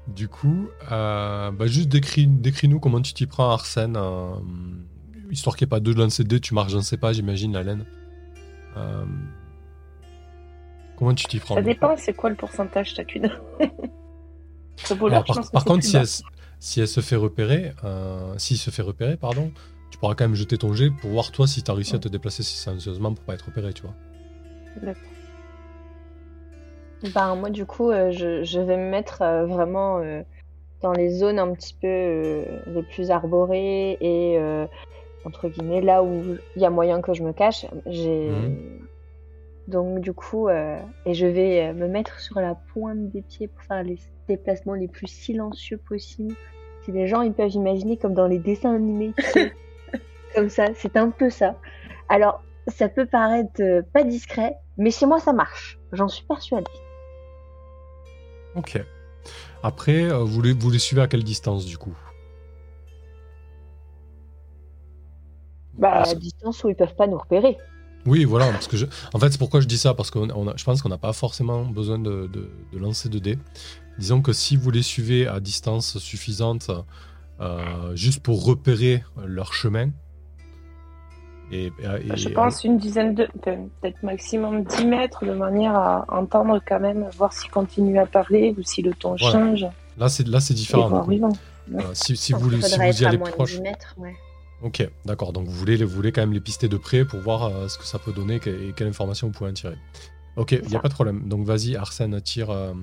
Du 0.07 0.29
coup, 0.29 0.71
euh, 0.93 1.51
bah 1.51 1.67
juste 1.67 1.89
décris-nous 1.89 2.79
comment 2.79 3.03
tu 3.03 3.13
t'y 3.15 3.27
prends, 3.27 3.51
Arsène. 3.51 3.99
histoire 5.31 5.57
qu'il 5.57 5.67
n'y 5.67 5.71
ait 5.71 5.77
pas 5.77 5.81
deux 5.81 5.93
lancers 5.93 6.25
de 6.25 6.31
dés, 6.31 6.41
tu 6.41 6.55
marches, 6.55 6.73
je 6.73 6.77
ne 6.77 6.83
sais 6.83 6.97
pas, 6.97 7.13
j'imagine, 7.13 7.53
la 7.53 7.65
laine. 7.65 7.85
Comment 10.99 11.15
tu 11.15 11.27
t'y 11.27 11.39
prends 11.39 11.55
Ça 11.55 11.63
dépend, 11.63 11.97
c'est 11.97 12.13
quoi 12.13 12.29
le 12.29 12.35
pourcentage 12.35 12.93
chacune 12.95 13.31
par, 15.53 15.65
contre, 15.65 15.85
si 15.85 15.97
elle, 15.97 16.07
si 16.59 16.81
elle, 16.81 16.89
se 16.89 17.01
fait 17.01 17.17
repérer, 17.17 17.73
euh, 17.85 18.35
s'il 18.37 18.57
se 18.59 18.71
fait 18.71 18.83
repérer, 18.83 19.17
pardon, 19.17 19.53
tu 19.91 19.99
pourras 19.99 20.15
quand 20.17 20.25
même 20.25 20.35
jeter 20.35 20.59
ton 20.59 20.73
jet 20.73 20.91
pour 20.91 21.11
voir 21.11 21.31
toi 21.31 21.47
si 21.47 21.63
tu 21.63 21.71
as 21.71 21.75
réussi 21.75 21.95
à 21.95 21.99
te 22.01 22.09
déplacer 22.09 22.43
silencieusement 22.43 23.15
pour 23.15 23.25
pas 23.25 23.35
être 23.35 23.47
repéré, 23.47 23.73
tu 23.73 23.83
vois. 23.83 23.95
D'accord. 24.83 25.03
Ben, 27.15 27.37
moi, 27.37 27.51
du 27.51 27.65
coup, 27.65 27.91
euh, 27.91 28.11
je, 28.11 28.61
vais 28.61 28.77
me 28.77 28.91
mettre 28.91 29.23
euh, 29.23 29.47
vraiment 29.47 30.01
dans 30.83 30.93
les 30.93 31.11
zones 31.11 31.39
un 31.39 31.53
petit 31.53 31.77
peu 31.81 32.45
les 32.67 32.83
plus 32.83 33.13
arborées 33.13 33.99
et 34.01 34.39
entre 35.25 35.49
guillemets 35.49 35.81
là 35.81 36.03
où 36.03 36.37
il 36.57 36.63
y 36.63 36.65
a 36.65 36.71
moyen 36.71 37.01
que 37.03 37.15
je 37.15 37.23
me 37.23 37.33
cache. 37.33 37.67
J'ai. 37.87 38.31
Mhm. 38.31 38.88
Donc 39.69 40.01
du 40.01 40.13
coup, 40.13 40.49
et 40.49 41.15
je 41.15 41.27
vais 41.27 41.73
me 41.75 41.87
mettre 41.87 42.19
sur 42.21 42.41
la 42.41 42.55
pointe 42.55 43.11
des 43.11 43.23
pieds 43.23 43.49
pour 43.49 43.63
faire 43.63 43.83
les 43.83 43.99
déplacements 44.27 44.75
les 44.75 44.89
plus 44.89 45.07
silencieux 45.07 45.77
possibles. 45.77 46.35
Si 46.85 46.93
les 46.93 47.07
gens 47.07 47.21
ils 47.21 47.35
peuvent 47.35 47.53
imaginer 47.53 47.97
comme 47.99 48.15
dans 48.15 48.27
les 48.27 48.39
dessins 48.39 48.75
animés, 48.75 49.13
comme 50.35 50.49
ça, 50.49 50.67
c'est 50.75 50.97
un 50.97 51.11
peu 51.11 51.31
ça. 51.31 51.55
Alors, 52.09 52.43
ça 52.69 52.89
peut 52.89 53.07
paraître 53.07 53.61
euh, 53.61 53.83
pas 53.93 54.05
discret, 54.05 54.57
mais 54.77 54.91
chez 54.91 55.07
moi 55.07 55.19
ça 55.19 55.33
marche. 55.33 55.79
J'en 55.93 56.09
suis 56.09 56.25
persuadée. 56.25 56.65
Ok. 58.55 58.83
Après, 59.63 60.05
euh, 60.05 60.19
vous, 60.25 60.43
les, 60.43 60.53
vous 60.53 60.71
les 60.71 60.79
suivez 60.79 61.03
à 61.03 61.09
quelle 61.09 61.25
distance 61.25 61.65
du 61.67 61.79
coup? 61.79 61.97
Bah, 65.75 66.03
à 66.03 66.15
distance 66.15 66.65
où 66.65 66.69
ils 66.69 66.75
peuvent 66.75 66.97
pas 66.97 67.07
nous 67.07 67.19
repérer. 67.19 67.57
Oui, 68.07 68.25
voilà, 68.25 68.51
parce 68.51 68.69
que 68.69 68.77
je... 68.77 68.87
en 69.13 69.19
fait, 69.19 69.31
c'est 69.31 69.39
pourquoi 69.39 69.61
je 69.61 69.67
dis 69.67 69.79
ça, 69.79 69.95
parce 69.95 70.11
que 70.11 70.19
je 70.57 70.65
pense 70.65 70.83
qu'on 70.83 70.89
n'a 70.89 70.99
pas 70.99 71.13
forcément 71.13 71.65
besoin 71.65 71.99
de, 71.99 72.29
de, 72.33 72.51
de, 72.73 72.79
lancer 72.79 73.09
de 73.09 73.19
dés. 73.19 73.39
Disons 73.99 74.23
que 74.23 74.33
si 74.33 74.57
vous 74.57 74.71
les 74.71 74.83
suivez 74.83 75.27
à 75.27 75.41
distance 75.41 75.99
suffisante, 75.99 76.71
euh, 77.41 77.95
juste 77.95 78.21
pour 78.21 78.45
repérer 78.45 79.05
leur 79.25 79.53
chemin. 79.53 79.91
Et, 81.51 81.73
je 82.15 82.29
pense 82.29 82.65
une 82.65 82.79
dizaine 82.79 83.15
de, 83.15 83.27
peut-être 83.43 84.03
maximum 84.03 84.65
10 84.65 84.85
mètres, 84.85 85.25
de 85.25 85.33
manière 85.33 85.75
à 85.75 86.05
entendre 86.09 86.61
quand 86.67 86.81
même, 86.81 87.09
voir 87.17 87.33
s'ils 87.33 87.51
continuent 87.51 88.01
à 88.01 88.07
parler 88.07 88.55
ou 88.59 88.63
si 88.63 88.83
le 88.83 88.93
ton 88.93 89.17
change. 89.17 89.67
Là, 89.97 90.09
c'est 90.09 90.27
là, 90.27 90.41
c'est 90.41 90.55
différent. 90.55 91.07
si, 91.95 92.17
si 92.17 92.33
vous, 92.33 92.61
si 92.61 92.77
vous 92.77 93.03
y 93.03 93.07
allez 93.07 93.19
proche. 93.19 93.59
Ok, 94.63 94.89
d'accord. 95.05 95.33
Donc 95.33 95.47
vous 95.47 95.55
voulez, 95.55 96.13
quand 96.13 96.21
même 96.21 96.33
les 96.33 96.41
pister 96.41 96.69
de 96.69 96.77
près 96.77 97.05
pour 97.05 97.21
voir 97.21 97.45
euh, 97.45 97.69
ce 97.69 97.79
que 97.79 97.85
ça 97.85 97.99
peut 97.99 98.13
donner 98.13 98.37
et 98.37 98.73
quelle 98.75 98.89
information 98.89 99.29
vous 99.29 99.33
pouvez 99.33 99.51
en 99.51 99.55
tirer. 99.55 99.77
Ok, 100.37 100.53
il 100.53 100.69
n'y 100.69 100.77
a 100.77 100.81
pas 100.81 100.89
de 100.89 100.95
problème. 100.95 101.29
Donc 101.29 101.47
vas-y, 101.47 101.77
Arsène, 101.77 102.21
tire. 102.21 102.51
Euh, 102.51 102.75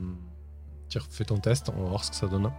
fais 1.10 1.26
ton 1.26 1.38
test, 1.38 1.70
on 1.76 1.84
va 1.84 1.90
voir 1.90 2.04
ce 2.06 2.12
que 2.12 2.16
ça 2.16 2.28
donne. 2.28 2.50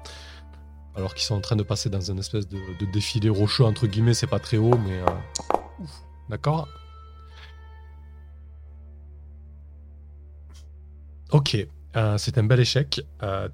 Alors 0.95 1.15
qu'ils 1.15 1.25
sont 1.25 1.35
en 1.35 1.41
train 1.41 1.57
de 1.57 1.63
passer 1.63 1.89
dans 1.89 2.01
une 2.01 2.19
espèce 2.19 2.47
de, 2.49 2.59
défilé 2.93 3.29
rocheux, 3.31 3.65
entre 3.65 3.87
guillemets, 3.87 4.15
c'est 4.15 4.27
pas 4.27 4.39
très 4.39 4.59
haut, 4.59 4.77
mais. 4.77 5.01
Euh, 5.01 5.85
d'accord 6.29 6.69
Ok, 11.33 11.57
c'est 12.19 12.39
un 12.39 12.45
bel 12.45 12.61
échec. 12.61 13.01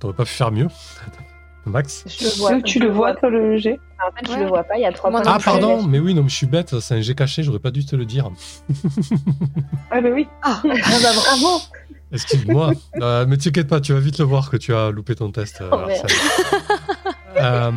T'aurais 0.01 0.15
pas 0.15 0.25
pu 0.25 0.33
faire 0.33 0.51
mieux. 0.51 0.69
Max 1.67 2.05
je 2.07 2.25
le 2.25 2.31
vois, 2.39 2.63
Tu 2.63 2.79
le 2.79 2.91
vois, 2.91 3.15
toi, 3.15 3.31
le 3.31 3.57
G 3.57 3.79
En 4.05 4.11
fait, 4.13 4.33
je 4.33 4.39
le 4.39 4.47
vois 4.47 4.65
pas, 4.65 4.77
il 4.77 4.83
y 4.83 4.85
a 4.85 4.93
trois 4.93 5.11
points. 5.11 5.23
Ah, 5.25 5.39
pardon, 5.45 5.83
mais 5.87 5.99
oui, 5.99 6.15
non, 6.15 6.23
mais 6.23 6.29
je 6.29 6.37
suis 6.37 6.47
bête, 6.47 6.79
c'est 6.81 6.95
un 6.95 7.01
G 7.01 7.15
caché, 7.15 7.43
j'aurais 7.43 7.59
pas 7.59 7.71
dû 7.71 7.85
te 7.85 7.97
le 7.97 8.05
dire. 8.05 8.31
ah, 9.91 10.01
bah 10.01 10.09
oui. 10.13 10.27
Ah, 10.43 10.61
ah 10.65 10.99
bah 11.03 11.13
bravo 11.15 11.63
Excuse-moi. 12.13 12.73
euh, 13.01 13.25
mais 13.27 13.39
t'inquiète 13.39 13.69
pas, 13.69 13.81
tu 13.81 13.95
vas 13.95 14.01
vite 14.01 14.19
le 14.19 14.27
voir 14.27 14.51
que 14.51 14.57
tu 14.57 14.75
as 14.75 14.91
loupé 14.91 15.15
ton 15.15 15.31
test. 15.31 15.63
Euh, 15.63 15.71
oh, 15.73 15.89
euh, 17.39 17.71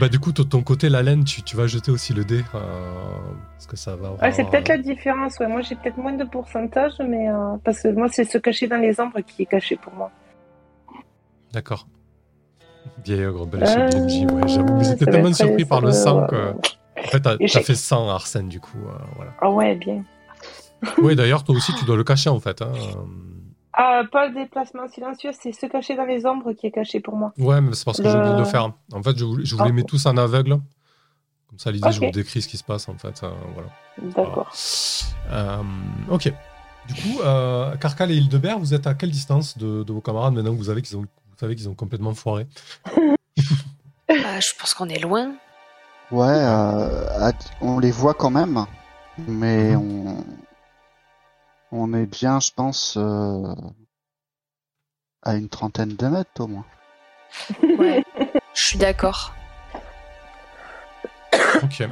bah, 0.00 0.08
du 0.08 0.18
coup, 0.18 0.32
de 0.32 0.42
ton 0.42 0.62
côté, 0.62 0.88
la 0.88 1.02
laine, 1.02 1.24
tu, 1.24 1.42
tu 1.42 1.56
vas 1.56 1.66
jeter 1.66 1.90
aussi 1.90 2.14
le 2.14 2.24
dé. 2.24 2.42
Euh, 2.54 3.18
parce 3.52 3.66
que 3.66 3.76
ça 3.76 3.96
va. 3.96 4.32
c'est 4.32 4.48
peut-être 4.48 4.68
la 4.68 4.78
différence. 4.78 5.38
Ouais. 5.38 5.46
Moi, 5.46 5.60
j'ai 5.60 5.74
peut-être 5.74 5.98
moins 5.98 6.14
de 6.14 6.24
pourcentage, 6.24 6.94
mais 7.06 7.26
parce 7.62 7.82
que 7.82 7.88
moi, 7.88 8.08
c'est 8.10 8.24
se 8.24 8.38
cacher 8.38 8.66
dans 8.68 8.78
les 8.78 8.98
ombres 9.00 9.20
qui 9.20 9.42
est 9.42 9.46
caché 9.46 9.76
pour 9.76 9.92
moi. 9.92 10.10
D'accord. 11.52 11.86
Vieille 13.04 13.26
ogre, 13.26 13.46
belle 13.46 13.64
échec 13.64 14.32
ouais, 14.32 14.48
J'avoue, 14.48 14.76
vous 14.76 14.90
étiez 14.90 15.06
tellement 15.06 15.32
surpris 15.32 15.64
par 15.64 15.80
le 15.80 15.92
sang 15.92 16.26
que. 16.26 16.52
En 16.96 17.08
fait, 17.08 17.20
t'as 17.20 17.36
fait 17.38 17.74
100 17.74 18.08
Arsène, 18.08 18.48
du 18.48 18.60
coup. 18.60 18.78
voilà. 19.16 19.32
Ah 19.40 19.50
ouais, 19.50 19.74
bien 19.74 20.04
oui, 20.98 21.16
d'ailleurs, 21.16 21.44
toi 21.44 21.54
aussi, 21.54 21.72
tu 21.74 21.84
dois 21.84 21.96
le 21.96 22.04
cacher 22.04 22.30
en 22.30 22.40
fait. 22.40 22.62
Hein. 22.62 22.72
Ah, 23.72 24.02
pas 24.10 24.28
le 24.28 24.34
déplacement 24.34 24.86
silencieux, 24.88 25.30
c'est 25.32 25.52
se 25.52 25.66
cacher 25.66 25.96
dans 25.96 26.04
les 26.04 26.26
ombres 26.26 26.52
qui 26.52 26.66
est 26.66 26.70
caché 26.70 27.00
pour 27.00 27.16
moi. 27.16 27.32
Ouais, 27.38 27.60
mais 27.60 27.74
c'est 27.74 27.84
parce 27.84 27.98
que 27.98 28.08
j'ai 28.08 28.16
oublié 28.16 28.34
de 28.34 28.38
le 28.38 28.44
faire. 28.44 28.72
En 28.92 29.02
fait, 29.02 29.18
je, 29.18 29.24
voulais, 29.24 29.44
je 29.44 29.56
vous 29.56 29.64
les 29.64 29.72
mets 29.72 29.82
tous 29.82 30.06
en 30.06 30.16
aveugle. 30.16 30.60
Comme 31.48 31.58
ça, 31.58 31.72
l'idée, 31.72 31.90
je 31.90 32.00
vous 32.00 32.10
décris 32.10 32.42
ce 32.42 32.48
qui 32.48 32.56
se 32.56 32.64
passe 32.64 32.88
en 32.88 32.96
fait. 32.96 33.22
Euh, 33.22 33.30
voilà. 33.54 33.68
D'accord. 34.14 34.52
Euh, 35.32 35.62
ok. 36.10 36.32
Du 36.86 36.94
coup, 36.94 37.20
euh, 37.22 37.74
Carcal 37.76 38.10
et 38.10 38.16
Hildebert, 38.16 38.58
vous 38.58 38.74
êtes 38.74 38.86
à 38.86 38.94
quelle 38.94 39.10
distance 39.10 39.56
de, 39.56 39.84
vos 39.90 40.00
camarades 40.00 40.34
maintenant 40.34 40.52
que 40.52 40.58
vous, 40.58 40.70
avez 40.70 40.82
qu'ils 40.82 40.96
ont, 40.96 41.06
vous 41.34 41.40
savez 41.40 41.56
qu'ils 41.56 41.68
ont 41.68 41.74
complètement 41.74 42.14
foiré 42.14 42.46
bah, 44.08 44.40
Je 44.40 44.52
pense 44.58 44.72
qu'on 44.74 44.88
est 44.88 45.00
loin. 45.00 45.34
Ouais, 46.12 46.44
on 47.60 47.78
les 47.80 47.90
voit 47.90 48.14
quand 48.14 48.30
même, 48.30 48.66
mais 49.26 49.74
mhm. 49.74 49.76
on, 49.76 50.24
on 51.72 51.92
est 51.92 52.06
bien, 52.06 52.38
je 52.38 52.52
pense, 52.54 52.96
euh, 52.96 53.52
à 55.22 55.34
une 55.34 55.48
trentaine 55.48 55.96
de 55.96 56.06
mètres 56.06 56.40
au 56.40 56.46
moins. 56.46 56.66
Ouais, 57.78 58.04
je 58.54 58.62
suis 58.62 58.78
d'accord. 58.78 59.34
Ok. 61.62 61.88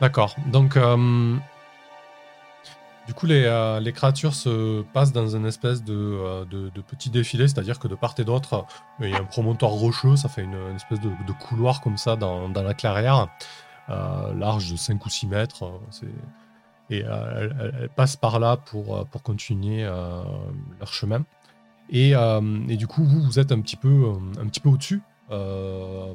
D'accord. 0.00 0.36
Donc, 0.48 0.76
euh, 0.76 1.36
du 3.06 3.14
coup, 3.14 3.26
euh, 3.26 3.80
les, 3.80 3.92
créatures 3.92 4.34
se 4.34 4.82
passent 4.92 5.12
dans 5.12 5.36
une 5.36 5.46
espèce 5.46 5.84
de, 5.84 6.44
de, 6.44 6.80
petit 6.80 7.10
défilé, 7.10 7.48
c'est-à-dire 7.48 7.78
que 7.78 7.88
de 7.88 7.94
part 7.94 8.14
et 8.18 8.24
d'autre, 8.24 8.66
il 9.00 9.10
y 9.10 9.14
a 9.14 9.18
un 9.18 9.24
promontoire 9.24 9.72
rocheux, 9.72 10.16
ça 10.16 10.28
fait 10.28 10.42
une, 10.42 10.74
espèce 10.74 11.00
de, 11.00 11.32
couloir 11.32 11.80
comme 11.80 11.96
ça 11.96 12.16
dans, 12.16 12.48
la 12.48 12.74
clairière, 12.74 13.28
large 13.88 14.70
de 14.72 14.76
5 14.76 15.04
ou 15.04 15.08
6 15.08 15.26
mètres. 15.26 15.70
Et 16.90 17.02
euh, 17.04 17.48
elles, 17.80 17.88
passent 17.90 18.16
par 18.16 18.38
là 18.38 18.56
pour, 18.56 18.96
euh, 18.96 19.04
continuer 19.22 19.84
euh, 19.84 20.22
leur 20.78 20.92
chemin. 20.92 21.24
Et, 21.90 22.14
du 22.76 22.86
coup, 22.86 23.04
vous, 23.04 23.22
vous 23.22 23.38
êtes 23.38 23.52
un 23.52 23.60
petit 23.60 23.76
peu, 23.76 24.12
un 24.40 24.46
petit 24.46 24.60
peu 24.60 24.70
au-dessus. 24.70 25.02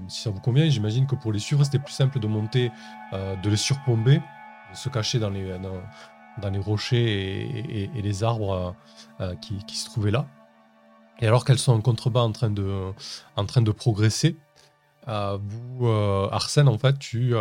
si 0.08 0.22
ça 0.22 0.30
vous 0.30 0.40
convient, 0.40 0.68
j'imagine 0.70 1.06
que 1.06 1.16
pour 1.16 1.32
les 1.32 1.40
suivre, 1.40 1.64
c'était 1.64 1.80
plus 1.80 1.94
simple 1.94 2.20
de 2.20 2.28
monter, 2.28 2.72
de 3.14 3.50
les 3.50 3.58
surplomber, 3.58 4.18
de 4.18 4.76
se 4.76 4.90
cacher 4.90 5.20
dans 5.20 5.30
les, 5.30 5.56
les 6.48 6.60
rochers 6.60 7.90
et, 7.96 8.02
les 8.02 8.24
arbres 8.24 8.76
qui, 9.42 9.58
qui, 9.66 9.76
se 9.76 9.86
trouvaient 9.86 10.12
là. 10.12 10.28
Et 11.20 11.28
alors 11.28 11.44
qu'elles 11.44 11.60
sont 11.60 11.74
en 11.74 11.82
contrebas 11.82 12.22
en 12.22 12.32
train 12.32 12.50
de, 12.50 12.92
en 13.36 13.46
train 13.46 13.62
de 13.62 13.72
progresser, 13.72 14.38
vous, 15.08 15.88
Arsène, 16.32 16.68
en 16.68 16.78
fait, 16.78 16.98
tu, 17.00 17.34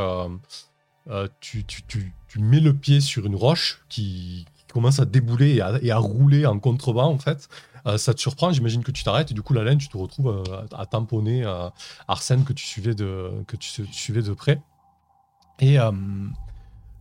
tu, 1.40 1.64
tu, 1.64 2.40
mets 2.40 2.60
le 2.60 2.74
pied 2.74 3.00
sur 3.00 3.26
une 3.26 3.36
roche 3.36 3.84
qui, 3.88 4.46
commence 4.72 5.00
à 5.00 5.06
débouler 5.06 5.54
et 5.54 5.60
à, 5.62 5.78
et 5.80 5.90
à, 5.90 5.96
rouler 5.96 6.44
en 6.44 6.58
contrebas, 6.58 7.04
en 7.04 7.18
fait. 7.18 7.48
ça 7.96 8.12
te 8.12 8.20
surprend, 8.20 8.52
j'imagine 8.52 8.82
que 8.82 8.90
tu 8.90 9.04
t'arrêtes 9.04 9.30
et 9.30 9.34
du 9.34 9.42
coup, 9.42 9.54
la 9.54 9.64
laine, 9.64 9.78
tu 9.78 9.88
te 9.88 9.96
retrouves 9.96 10.42
à, 10.72 10.86
tamponner 10.86 11.44
Arsène 12.08 12.44
que 12.44 12.52
tu 12.52 12.66
suivais 12.66 12.94
de, 12.94 13.30
que 13.46 13.56
tu, 13.56 13.86
suivais 13.92 14.22
de 14.22 14.32
près. 14.32 14.60
Et 15.60 15.78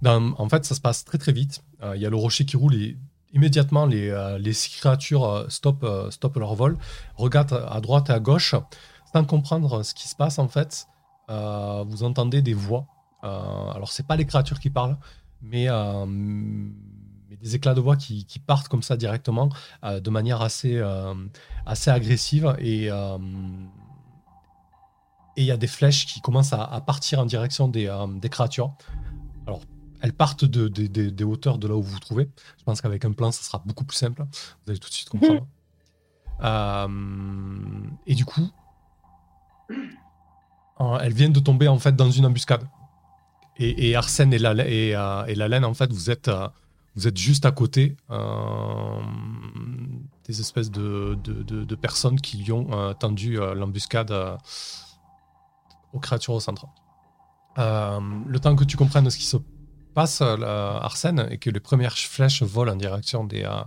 en 0.05 0.49
fait, 0.49 0.65
ça 0.65 0.75
se 0.75 0.81
passe 0.81 1.03
très 1.05 1.17
très 1.17 1.31
vite. 1.31 1.63
Il 1.95 2.01
y 2.01 2.05
a 2.05 2.09
le 2.09 2.15
rocher 2.15 2.45
qui 2.45 2.57
roule 2.57 2.75
et 2.75 2.97
immédiatement 3.33 3.85
les, 3.85 4.37
les 4.39 4.51
créatures 4.51 5.45
stoppent, 5.49 6.35
leur 6.35 6.55
vol, 6.55 6.77
regardent 7.15 7.65
à 7.69 7.79
droite 7.81 8.09
et 8.09 8.13
à 8.13 8.19
gauche, 8.19 8.55
sans 9.13 9.23
comprendre 9.25 9.83
ce 9.83 9.93
qui 9.93 10.07
se 10.07 10.15
passe 10.15 10.39
en 10.39 10.47
fait. 10.47 10.87
vous 11.27 12.03
entendez 12.03 12.41
des 12.41 12.53
voix. 12.53 12.87
alors, 13.23 13.91
c'est 13.91 14.07
pas 14.07 14.15
les 14.15 14.25
créatures 14.25 14.59
qui 14.59 14.69
parlent, 14.69 14.97
mais, 15.41 15.67
des 17.41 17.55
éclats 17.55 17.75
de 17.75 17.81
voix 17.81 17.95
qui, 17.97 18.25
partent 18.45 18.67
comme 18.67 18.83
ça 18.83 18.97
directement, 18.97 19.49
de 19.83 20.09
manière 20.09 20.41
assez, 20.41 20.81
assez 21.65 21.89
agressive. 21.91 22.55
Et 22.59 22.89
il 25.37 25.43
y 25.43 25.51
a 25.51 25.57
des 25.57 25.67
flèches 25.67 26.05
qui 26.07 26.21
commencent 26.21 26.53
à, 26.53 26.81
partir 26.85 27.19
en 27.19 27.25
direction 27.25 27.67
des, 27.67 27.93
des 28.19 28.29
créatures. 28.29 28.73
Alors, 29.45 29.61
elles 30.01 30.13
partent 30.13 30.45
de, 30.45 30.67
des 30.67 31.23
hauteurs 31.23 31.57
de 31.57 31.67
là 31.67 31.75
où 31.75 31.81
vous 31.81 31.93
vous 31.93 31.99
trouvez. 31.99 32.29
Je 32.57 32.63
pense 32.63 32.81
qu'avec 32.81 33.05
un 33.05 33.11
plan, 33.11 33.31
ça 33.31 33.43
sera 33.43 33.61
beaucoup 33.65 33.85
plus 33.85 33.97
simple. 33.97 34.23
Vous 34.23 34.71
allez 34.71 34.79
tout 34.79 34.89
de 34.89 34.93
suite 34.93 35.09
comprendre. 35.09 35.47
Euh, 36.43 36.87
et 38.05 38.15
du 38.15 38.25
coup, 38.25 38.49
euh, 39.71 40.97
elles 41.01 41.13
viennent 41.13 41.33
de 41.33 41.39
tomber 41.39 41.67
en 41.67 41.79
fait 41.79 41.95
dans 41.95 42.11
une 42.11 42.25
embuscade. 42.25 42.67
Et, 43.59 43.95
Arsène 43.95 44.33
et 44.33 44.37
la, 44.37 44.53
et, 44.67 44.95
euh, 44.95 45.25
et 45.25 45.33
la 45.33 45.47
laine, 45.47 45.65
en 45.65 45.73
fait, 45.73 45.91
vous 45.91 46.11
êtes, 46.11 46.29
vous 46.95 47.07
êtes 47.07 47.17
juste 47.17 47.43
à 47.43 47.51
côté 47.51 47.97
des 50.27 50.39
espèces 50.39 50.69
de, 50.69 51.17
de, 51.23 51.75
personnes 51.75 52.21
qui 52.21 52.51
ont 52.51 52.93
tendu 52.93 53.37
l'embuscade 53.55 54.13
aux 55.91 55.99
créatures 55.99 56.35
au 56.35 56.39
centre. 56.39 56.67
le 57.57 58.37
temps 58.37 58.55
que 58.55 58.63
tu 58.63 58.77
comprennes 58.77 59.09
ce 59.09 59.17
qui 59.17 59.25
se 59.25 59.37
passe 59.97 60.21
euh, 60.21 60.37
Arsène 60.79 61.27
et 61.31 61.39
que 61.39 61.49
les 61.49 61.59
premières 61.59 61.97
flèches 61.97 62.43
volent 62.43 62.73
en 62.73 62.75
direction 62.75 63.23
des, 63.23 63.45
euh, 63.45 63.63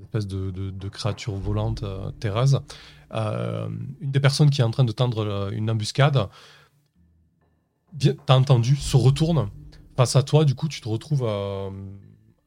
espèces 0.00 0.28
de, 0.28 0.88
créatures 0.88 1.34
volantes 1.34 1.82
euh, 1.82 2.12
terreuses, 2.20 2.60
une 3.12 4.12
des 4.12 4.20
personnes 4.20 4.50
qui 4.50 4.60
est 4.60 4.64
en 4.64 4.70
train 4.70 4.84
de 4.84 4.92
tendre 4.92 5.50
une 5.52 5.68
embuscade, 5.68 6.28
t'as 8.26 8.36
entendu, 8.36 8.76
se 8.76 8.96
retourne 8.96 9.50
face 9.96 10.14
à 10.14 10.22
toi. 10.22 10.44
Du 10.44 10.54
coup, 10.54 10.68
tu 10.68 10.80
te 10.80 10.88
retrouves 10.88 11.26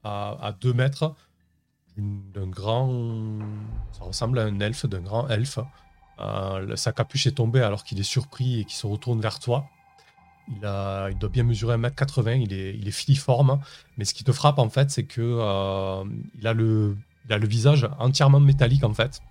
à, 0.04 0.56
deux 0.62 0.72
mètres 0.72 1.14
d'un 1.98 2.48
grand. 2.48 2.94
Ça 3.92 4.06
ressemble 4.06 4.40
à 4.40 4.44
un 4.44 4.58
elfe, 4.62 4.86
d'un 4.86 5.02
grand 5.02 5.28
elfe. 5.28 5.60
sa 6.76 6.92
capuche 6.94 7.28
est 7.28 7.38
tombée 7.44 7.62
alors 7.62 7.84
qu'il 7.84 8.00
est 8.00 8.12
surpris 8.16 8.62
et 8.62 8.64
qu'il 8.64 8.78
se 8.78 8.88
retourne 8.88 9.20
vers 9.20 9.40
toi. 9.40 9.66
Il, 10.48 10.66
a, 10.66 11.10
il 11.10 11.18
doit 11.18 11.30
bien 11.30 11.44
mesurer 11.44 11.78
1m80, 11.78 12.42
il 12.42 12.54
est, 12.54 12.76
il 12.76 12.88
est 12.88 12.92
filiforme. 12.92 13.60
Mais 13.98 14.06
ce 14.06 14.14
qui 14.14 14.24
te 14.24 14.32
frappe, 14.32 14.60
en 14.60 14.70
fait, 14.70 14.90
c'est 14.92 15.04
que 15.04 15.22
euh, 15.22 16.04
il, 16.38 16.48
a 16.48 16.54
le, 16.54 16.98
il 17.26 17.34
a 17.34 17.38
le 17.38 17.48
visage 17.48 17.88
entièrement 18.00 18.40
métallique, 18.40 18.84
en 18.84 18.94
fait. 18.94 19.22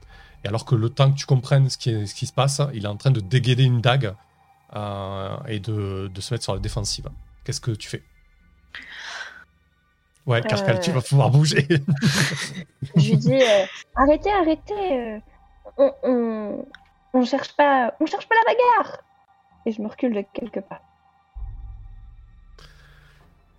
Et 0.44 0.48
alors 0.48 0.64
que 0.64 0.74
le 0.74 0.88
temps 0.88 1.10
que 1.12 1.18
tu 1.18 1.26
comprennes 1.26 1.68
ce 1.68 1.76
qui, 1.76 2.06
ce 2.06 2.14
qui 2.14 2.26
se 2.26 2.32
passe, 2.32 2.62
il 2.72 2.84
est 2.84 2.88
en 2.88 2.96
train 2.96 3.10
de 3.10 3.20
dégainer 3.20 3.64
une 3.64 3.80
dague 3.80 4.14
euh, 4.74 5.36
et 5.46 5.60
de, 5.60 6.08
de, 6.12 6.20
se 6.20 6.32
mettre 6.32 6.44
sur 6.44 6.54
la 6.54 6.60
défensive. 6.60 7.08
Qu'est-ce 7.44 7.60
que 7.60 7.72
tu 7.72 7.88
fais? 7.88 8.02
Ouais, 10.26 10.40
Carcal, 10.42 10.80
tu 10.80 10.90
vas 10.92 10.98
euh. 10.98 11.02
pouvoir 11.02 11.30
bouger. 11.30 11.66
Je 12.96 13.10
lui 13.10 13.16
dis 13.16 13.42
arrêtez, 13.96 14.30
arrêtez. 14.30 15.20
on, 15.76 15.92
on, 16.02 16.64
on, 17.12 17.24
cherche 17.24 17.54
pas, 17.56 17.94
on 18.00 18.06
cherche 18.06 18.28
pas 18.28 18.34
la 18.46 18.54
bagarre. 18.54 18.98
Et 19.66 19.72
je 19.72 19.82
me 19.82 19.88
recule 19.88 20.14
de 20.14 20.24
quelques 20.32 20.60
pas. 20.62 20.80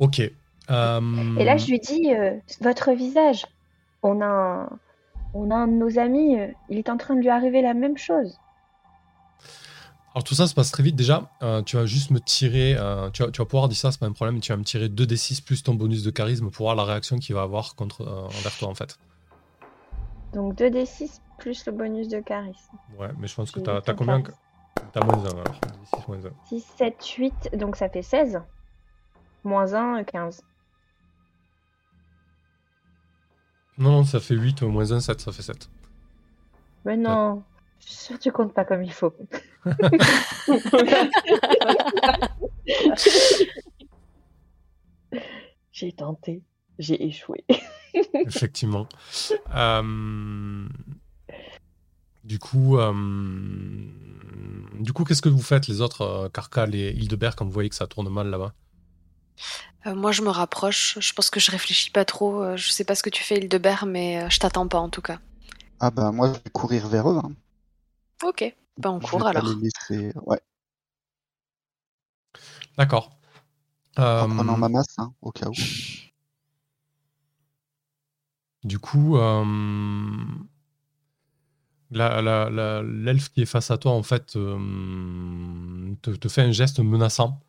Ok. 0.02 0.20
Euh, 0.20 1.38
et 1.38 1.46
là, 1.46 1.58
je 1.58 1.68
lui 1.68 1.80
dis 1.80 2.14
euh, 2.14 2.36
Votre 2.60 2.92
visage, 2.92 3.46
on 4.04 4.20
a, 4.20 4.26
un... 4.26 4.70
on 5.34 5.52
a 5.52 5.56
un 5.56 5.68
de 5.68 5.74
nos 5.74 6.00
amis, 6.00 6.40
euh, 6.40 6.48
il 6.70 6.78
est 6.80 6.90
en 6.90 6.98
train 6.98 7.16
de 7.16 7.22
lui 7.22 7.30
arriver 7.30 7.62
la 7.62 7.76
même 7.76 7.98
chose. 7.98 8.38
Alors 10.14 10.26
tout 10.26 10.36
ça 10.36 10.46
se 10.48 10.54
passe 10.54 10.72
très 10.72 10.84
vite 10.84 10.98
déjà. 10.98 11.30
tu 11.66 11.78
vas 11.78 11.86
juste 11.86 12.12
me 12.12 12.20
tirer, 12.20 12.76
tu, 13.14 13.24
vas, 13.24 13.32
tu, 13.32 13.42
vas, 13.42 13.46
pouvoir 13.46 13.70
dire 13.70 13.78
ça, 13.78 13.94
c'est 13.94 14.00
pas 14.00 14.08
un 14.08 14.12
problème, 14.12 14.42
tu 14.42 14.52
vas 14.52 14.58
me 14.58 14.64
tirer 14.66 14.90
2d6 14.90 15.42
plus 15.42 15.64
ton 15.64 15.74
bonus 15.74 16.04
de 16.04 16.12
charisme 16.12 16.50
pour 16.50 16.66
voir 16.66 16.76
la 16.76 16.84
réaction 16.84 17.18
qu'il 17.18 17.34
va 17.34 17.44
avoir 17.44 17.76
contre, 17.76 18.02
envers 18.06 18.58
toi 18.58 18.68
en 18.68 18.76
fait. 18.76 18.98
Donc 20.34 20.56
2d6 20.56 21.22
plus 21.38 21.66
le 21.66 21.72
bonus 21.72 22.10
de 22.10 22.20
charisme. 22.20 22.76
Ouais, 23.00 23.08
mais 23.20 23.28
je 23.28 23.36
pense 23.36 23.52
que 23.52 23.62
t'as 23.62 23.78
as 23.78 23.94
combien 23.94 24.22
T'as 24.92 25.06
moins 25.06 25.24
1 25.24 25.30
alors. 25.30 25.60
6 25.96 26.08
moins 26.10 26.18
1. 26.18 26.30
6, 26.50 26.66
7, 26.78 27.06
8, 27.06 27.56
donc 27.56 27.78
ça 27.78 27.88
fait 27.88 28.02
16. 28.02 28.42
Moins 29.44 29.74
1, 29.74 30.04
15. 30.04 30.44
Non, 33.78 33.92
non, 33.92 34.04
ça 34.04 34.20
fait 34.20 34.36
8, 34.36 34.64
moins 34.64 34.92
1, 34.92 35.00
7, 35.00 35.22
ça 35.22 35.32
fait 35.32 35.42
7. 35.42 35.70
Mais 36.86 36.98
non, 36.98 37.42
je 37.80 37.88
suis 37.88 37.96
sûr 37.96 38.18
que 38.18 38.24
tu 38.24 38.32
comptes 38.32 38.54
pas 38.54 38.66
comme 38.66 38.84
il 38.84 38.94
faut. 38.94 39.12
j'ai 45.72 45.94
tenté, 45.94 46.44
j'ai 46.78 47.04
échoué. 47.04 47.44
Effectivement. 48.14 48.88
Euh... 49.56 50.68
Du 52.24 52.38
coup, 52.38 52.78
euh... 52.78 52.94
du 54.80 54.94
coup, 54.94 55.04
qu'est-ce 55.04 55.24
que 55.24 55.30
vous 55.30 55.42
faites 55.42 55.68
les 55.68 55.82
autres, 55.82 56.02
euh, 56.02 56.30
Carcal 56.30 56.76
et 56.76 56.92
Hildebert, 56.92 57.36
quand 57.36 57.46
vous 57.46 57.52
voyez 57.52 57.70
que 57.70 57.76
ça 57.76 57.88
tourne 57.88 58.10
mal 58.10 58.30
là-bas? 58.30 58.54
Euh, 59.88 59.96
moi, 59.96 60.12
je 60.12 60.22
me 60.22 60.30
rapproche. 60.30 60.98
Je 61.00 61.14
pense 61.14 61.30
que 61.30 61.40
je 61.40 61.52
réfléchis 61.52 61.92
pas 61.92 62.06
trop. 62.06 62.42
Euh, 62.42 62.58
je 62.58 62.72
sais 62.72 62.84
pas 62.84 62.96
ce 62.96 63.04
que 63.04 63.10
tu 63.10 63.24
fais, 63.24 63.38
Hildebert, 63.38 63.86
mais 63.86 64.22
euh, 64.22 64.30
je 64.30 64.40
t'attends 64.40 64.68
pas 64.68 64.80
en 64.80 64.90
tout 64.90 65.02
cas. 65.02 65.20
Ah 65.80 65.90
bah 65.90 66.12
moi, 66.12 66.28
je 66.28 66.34
vais 66.34 66.50
courir 66.52 66.88
vers 66.88 67.10
eux. 67.10 67.20
Hein. 67.24 67.32
Ok, 68.24 68.56
bah 68.78 68.92
on 68.92 69.00
court 69.00 69.26
alors. 69.26 69.44
Ouais. 70.28 70.40
D'accord. 72.78 73.18
En 73.98 74.30
prenant 74.30 74.58
ma 74.58 74.70
masse, 74.70 75.00
hein, 75.00 75.14
au 75.22 75.32
cas 75.32 75.48
où. 75.48 75.54
Du 78.64 78.78
coup, 78.78 79.18
l'elfe 81.90 83.30
qui 83.30 83.42
est 83.42 83.46
face 83.46 83.72
à 83.72 83.80
toi, 83.80 83.94
en 83.94 84.04
fait, 84.04 84.28
te, 84.28 86.28
fait 86.30 86.44
un 86.44 86.52
geste 86.52 86.80
menaçant, 86.80 87.42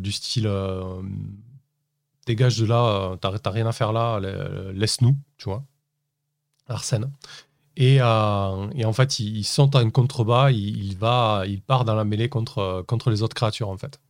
du 0.00 0.12
style 0.12 0.48
dégage 2.26 2.58
de 2.58 2.66
là, 2.66 3.12
euh, 3.12 3.16
t'as 3.16 3.50
rien 3.50 3.66
à 3.66 3.72
faire 3.72 3.92
là, 3.92 4.20
laisse-nous, 4.72 5.16
tu 5.36 5.44
vois. 5.48 5.64
Arsène. 6.68 7.10
Et, 7.76 7.98
euh, 8.00 8.70
et, 8.74 8.84
en 8.84 8.92
fait, 8.92 9.18
ils, 9.20 9.44
sont 9.44 9.74
à 9.76 9.80
un 9.80 9.90
contrebas, 9.90 10.50
il, 10.52 10.96
va, 10.96 11.44
il 11.46 11.60
part 11.60 11.84
dans 11.84 11.94
la 11.94 12.04
mêlée 12.04 12.28
contre, 12.28 12.84
contre 12.86 13.10
les 13.10 13.22
autres 13.22 13.34
créatures, 13.34 13.68
en 13.68 13.76
fait. 13.76 14.00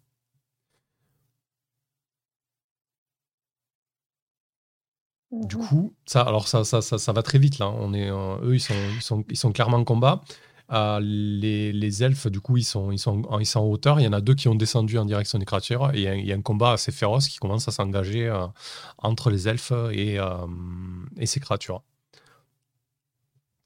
Du 5.33 5.57
mhm. 5.57 5.66
coup, 5.66 5.94
ça, 6.07 6.22
alors 6.22 6.46
ça, 6.46 6.64
ça, 6.64 6.81
ça, 6.81 6.96
ça, 6.96 7.12
va 7.12 7.22
très 7.22 7.38
vite 7.38 7.59
là. 7.59 7.68
On 7.68 7.92
est, 7.92 8.09
euh, 8.09 8.37
eux, 8.42 8.55
ils 8.55 8.61
sont, 8.61 8.74
ils 8.94 9.03
sont, 9.03 9.24
ils 9.31 9.37
sont 9.37 9.53
clairement 9.53 9.79
en 9.79 9.85
combat. 9.85 10.22
Euh, 10.74 10.98
les, 11.00 12.02
elfes, 12.02 12.26
du 12.26 12.40
coup, 12.40 12.56
ils 12.56 12.64
sont, 12.64 12.90
ils, 12.90 12.98
sont, 12.98 13.22
ils 13.38 13.46
sont 13.46 13.60
en 13.60 13.66
hauteur. 13.66 14.00
Il 14.00 14.04
y 14.04 14.08
en 14.08 14.12
a 14.12 14.20
deux 14.20 14.34
qui 14.34 14.48
ont 14.48 14.56
descendu 14.56 14.98
en 14.98 15.04
direction 15.04 15.38
des 15.38 15.44
créatures. 15.44 15.94
Et 15.94 16.02
il 16.02 16.26
y, 16.26 16.32
a 16.32 16.34
un 16.34 16.42
combat 16.42 16.72
assez 16.72 16.90
féroce 16.90 17.28
qui 17.28 17.38
commence 17.38 17.68
à 17.68 17.70
s'engager 17.70 18.26
euh, 18.26 18.46
entre 18.98 19.30
les 19.30 19.46
elfes 19.48 19.72
et, 19.92 20.18
euh, 20.18 20.46
et 21.16 21.26
ces 21.26 21.38
créatures. 21.38 21.82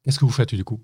Qu'est-ce 0.04 0.18
que 0.18 0.26
vous 0.26 0.30
faites 0.30 0.54
du 0.54 0.64
coup? 0.64 0.82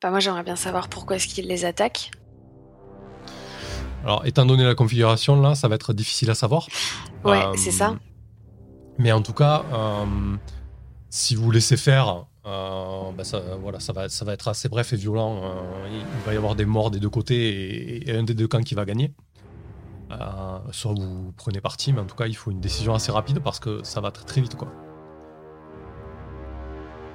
Bah 0.00 0.10
Moi, 0.10 0.20
j'aimerais 0.20 0.44
bien 0.44 0.56
savoir 0.56 0.88
pourquoi 0.88 1.16
est-ce 1.16 1.26
qu'ils 1.26 1.48
les 1.48 1.64
attaquent. 1.64 2.12
Alors, 4.04 4.24
étant 4.26 4.46
donné 4.46 4.64
la 4.64 4.76
configuration, 4.76 5.40
là, 5.40 5.56
ça 5.56 5.66
va 5.66 5.74
être 5.74 5.92
difficile 5.92 6.30
à 6.30 6.36
savoir. 6.36 6.68
Ouais, 7.24 7.42
c'est 7.56 7.72
ça. 7.72 7.96
Mais 8.96 9.10
en 9.10 9.22
tout 9.22 9.32
cas, 9.32 9.64
si 11.10 11.34
vous 11.34 11.50
laissez 11.50 11.76
faire, 11.76 12.26
euh, 12.48 13.12
ben 13.16 13.24
ça, 13.24 13.40
voilà, 13.60 13.78
ça, 13.80 13.92
va, 13.92 14.08
ça 14.08 14.24
va 14.24 14.32
être 14.32 14.48
assez 14.48 14.68
bref 14.68 14.92
et 14.92 14.96
violent. 14.96 15.42
Euh, 15.42 15.88
il 15.92 16.26
va 16.26 16.32
y 16.32 16.36
avoir 16.36 16.54
des 16.54 16.64
morts 16.64 16.90
des 16.90 17.00
deux 17.00 17.10
côtés 17.10 18.08
et, 18.08 18.16
un 18.16 18.22
des 18.22 18.34
deux 18.34 18.48
camps 18.48 18.62
qui 18.62 18.74
va 18.74 18.84
gagner. 18.84 19.12
Euh, 20.10 20.58
soit 20.72 20.92
vous 20.94 21.32
prenez 21.36 21.60
parti, 21.60 21.92
mais 21.92 22.00
en 22.00 22.06
tout 22.06 22.16
cas, 22.16 22.26
il 22.26 22.34
faut 22.34 22.50
une 22.50 22.60
décision 22.60 22.94
assez 22.94 23.12
rapide 23.12 23.40
parce 23.40 23.60
que 23.60 23.82
ça 23.82 24.00
va 24.00 24.10
très 24.10 24.24
très 24.24 24.40
vite. 24.40 24.54
Quoi. 24.56 24.68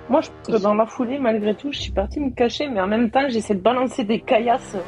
Moi, 0.10 0.22
je, 0.22 0.58
dans 0.58 0.76
la 0.76 0.86
foulée, 0.86 1.18
malgré 1.18 1.56
tout, 1.56 1.72
je 1.72 1.80
suis 1.80 1.92
partie 1.92 2.20
me 2.20 2.30
cacher, 2.30 2.68
mais 2.68 2.82
en 2.82 2.88
même 2.88 3.10
temps, 3.10 3.28
j'essaie 3.30 3.56
de 3.56 3.62
balancer 3.62 4.04
des 4.04 4.20
caillasses 4.20 4.76
euh, 4.76 4.82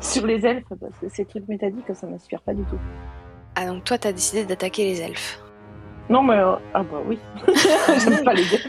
sur 0.00 0.26
les 0.26 0.44
elfes, 0.46 0.64
parce 0.68 0.96
que 1.00 1.08
ces 1.08 1.24
trucs 1.24 1.48
métalliques, 1.48 1.92
ça 1.94 2.06
m'inspire 2.06 2.42
pas 2.42 2.54
du 2.54 2.62
tout. 2.64 2.78
Ah, 3.56 3.66
donc 3.66 3.84
toi, 3.84 3.98
t'as 3.98 4.12
décidé 4.12 4.44
d'attaquer 4.44 4.84
les 4.84 5.00
elfes. 5.00 5.40
Non, 6.10 6.22
mais. 6.22 6.34
euh, 6.34 6.56
ah, 6.74 6.82
bah 6.82 6.98
oui. 7.06 7.18
J'aime 7.98 8.24
pas 8.24 8.34
les 8.34 8.54
elfes. 8.54 8.68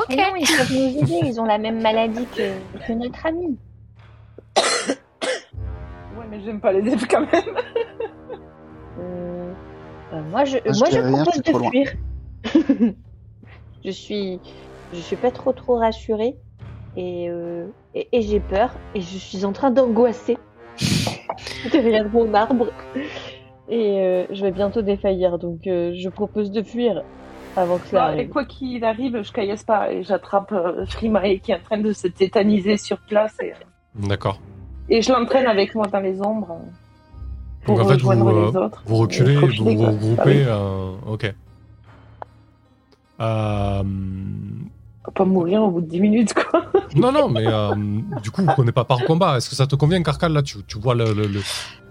Ok. 0.00 0.06
Mais 0.10 0.16
non, 0.16 0.36
ils 0.36 0.46
peuvent 0.46 0.72
nous 0.72 0.98
aider, 1.02 1.20
ils 1.28 1.40
ont 1.40 1.44
la 1.44 1.58
même 1.58 1.80
maladie 1.80 2.26
que, 2.26 2.52
que 2.86 2.92
notre 2.92 3.26
ami. 3.26 3.56
Ouais, 6.16 6.26
mais 6.30 6.40
j'aime 6.44 6.60
pas 6.60 6.72
les 6.72 6.90
elfes 6.92 7.08
quand 7.08 7.20
même. 7.20 7.56
Euh, 9.00 9.52
euh, 10.12 10.22
moi, 10.30 10.44
je, 10.44 10.58
Ah, 10.58 10.72
je 10.72 10.78
moi, 10.78 10.88
je 10.90 10.98
rien, 11.00 11.24
propose 11.24 11.42
de 11.42 11.68
fuir. 11.68 11.92
je 13.84 13.90
suis, 13.90 14.40
je 14.92 14.98
suis 15.00 15.16
pas 15.16 15.30
trop 15.32 15.52
trop 15.52 15.76
rassurée 15.76 16.36
et, 16.96 17.28
euh, 17.28 17.66
et, 17.94 18.08
et 18.12 18.22
j'ai 18.22 18.40
peur 18.40 18.70
et 18.94 19.00
je 19.00 19.18
suis 19.18 19.44
en 19.44 19.52
train 19.52 19.70
d'angoisser 19.70 20.38
derrière 21.72 22.08
mon 22.10 22.32
arbre 22.34 22.68
et 23.68 23.98
euh, 24.00 24.26
je 24.30 24.44
vais 24.44 24.52
bientôt 24.52 24.82
défaillir 24.82 25.38
donc 25.38 25.66
euh, 25.66 25.92
je 25.96 26.08
propose 26.08 26.50
de 26.52 26.62
fuir 26.62 27.02
avant 27.56 27.78
que 27.78 27.86
ça 27.88 27.96
Bah, 27.96 28.10
et 28.10 28.12
arrive. 28.14 28.28
quoi 28.30 28.44
qu'il 28.44 28.84
arrive, 28.84 29.22
je 29.22 29.32
caillasse 29.32 29.62
pas 29.64 29.92
et 29.92 30.02
j'attrape 30.02 30.52
euh, 30.52 30.84
Frimae 30.86 31.38
qui 31.42 31.52
est 31.52 31.56
en 31.56 31.60
train 31.64 31.78
de 31.78 31.92
se 31.92 32.08
tétaniser 32.08 32.76
sur 32.76 32.98
place 32.98 33.34
et, 33.42 33.52
D'accord. 33.94 34.40
et 34.88 35.02
je 35.02 35.12
l'entraîne 35.12 35.46
avec 35.46 35.74
moi 35.74 35.86
dans 35.86 36.00
les 36.00 36.20
ombres 36.20 36.52
euh, 36.52 36.70
pour 37.64 37.76
Donc 37.76 37.86
en 37.86 37.88
fait, 37.88 37.96
vous, 38.00 38.08
rejoindre 38.08 38.28
euh, 38.36 38.50
les 38.50 38.56
autres. 38.56 38.82
vous 38.86 38.96
reculez, 38.96 39.32
Et 39.34 39.36
vous 39.36 39.64
vous 39.64 39.74
quoi. 39.76 39.86
regroupez. 39.90 40.44
Euh, 40.46 40.90
ok. 41.06 41.34
Euh, 43.20 43.82
faut 45.04 45.10
pas 45.12 45.24
mourir 45.24 45.62
au 45.62 45.70
bout 45.70 45.80
de 45.82 45.86
10 45.86 46.00
minutes, 46.00 46.34
quoi. 46.34 46.64
non, 46.96 47.12
non, 47.12 47.28
mais 47.28 47.46
euh, 47.46 47.74
du 48.22 48.30
coup, 48.30 48.42
vous 48.42 48.48
prenez 48.52 48.72
pas 48.72 48.84
par 48.84 48.98
combat. 49.04 49.36
Est-ce 49.36 49.50
que 49.50 49.54
ça 49.56 49.66
te 49.66 49.76
convient, 49.76 50.02
Carcal 50.02 50.32
Là, 50.32 50.42
tu, 50.42 50.58
tu 50.66 50.78
vois 50.78 50.94
le, 50.94 51.12
le, 51.12 51.26
le, 51.26 51.40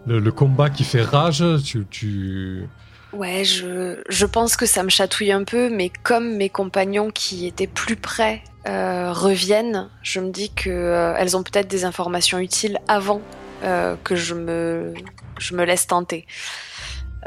le- 0.08 0.20
le 0.20 0.32
combat 0.32 0.70
qui 0.70 0.84
fait 0.84 1.02
rage. 1.04 1.44
Tu, 1.64 1.86
tu... 1.90 2.68
Ouais, 3.14 3.44
je, 3.44 4.02
je 4.10 4.26
pense 4.26 4.56
que 4.56 4.66
ça 4.66 4.82
me 4.84 4.90
chatouille 4.90 5.32
un 5.32 5.44
peu, 5.44 5.70
mais 5.70 5.90
comme 5.90 6.36
mes 6.36 6.50
compagnons 6.50 7.12
qui 7.12 7.46
étaient 7.46 7.68
plus 7.68 7.96
près 7.96 8.44
euh, 8.68 9.12
reviennent, 9.12 9.90
je 10.02 10.20
me 10.20 10.32
dis 10.32 10.50
que 10.50 10.70
euh, 10.70 11.14
elles 11.18 11.38
ont 11.38 11.44
peut-être 11.44 11.68
des 11.68 11.86
informations 11.86 12.40
utiles 12.40 12.80
avant 12.88 13.22
euh, 13.64 13.96
que 14.04 14.16
je 14.16 14.34
me, 14.34 14.94
je 15.38 15.56
me 15.56 15.64
laisse 15.64 15.86
tenter. 15.88 16.26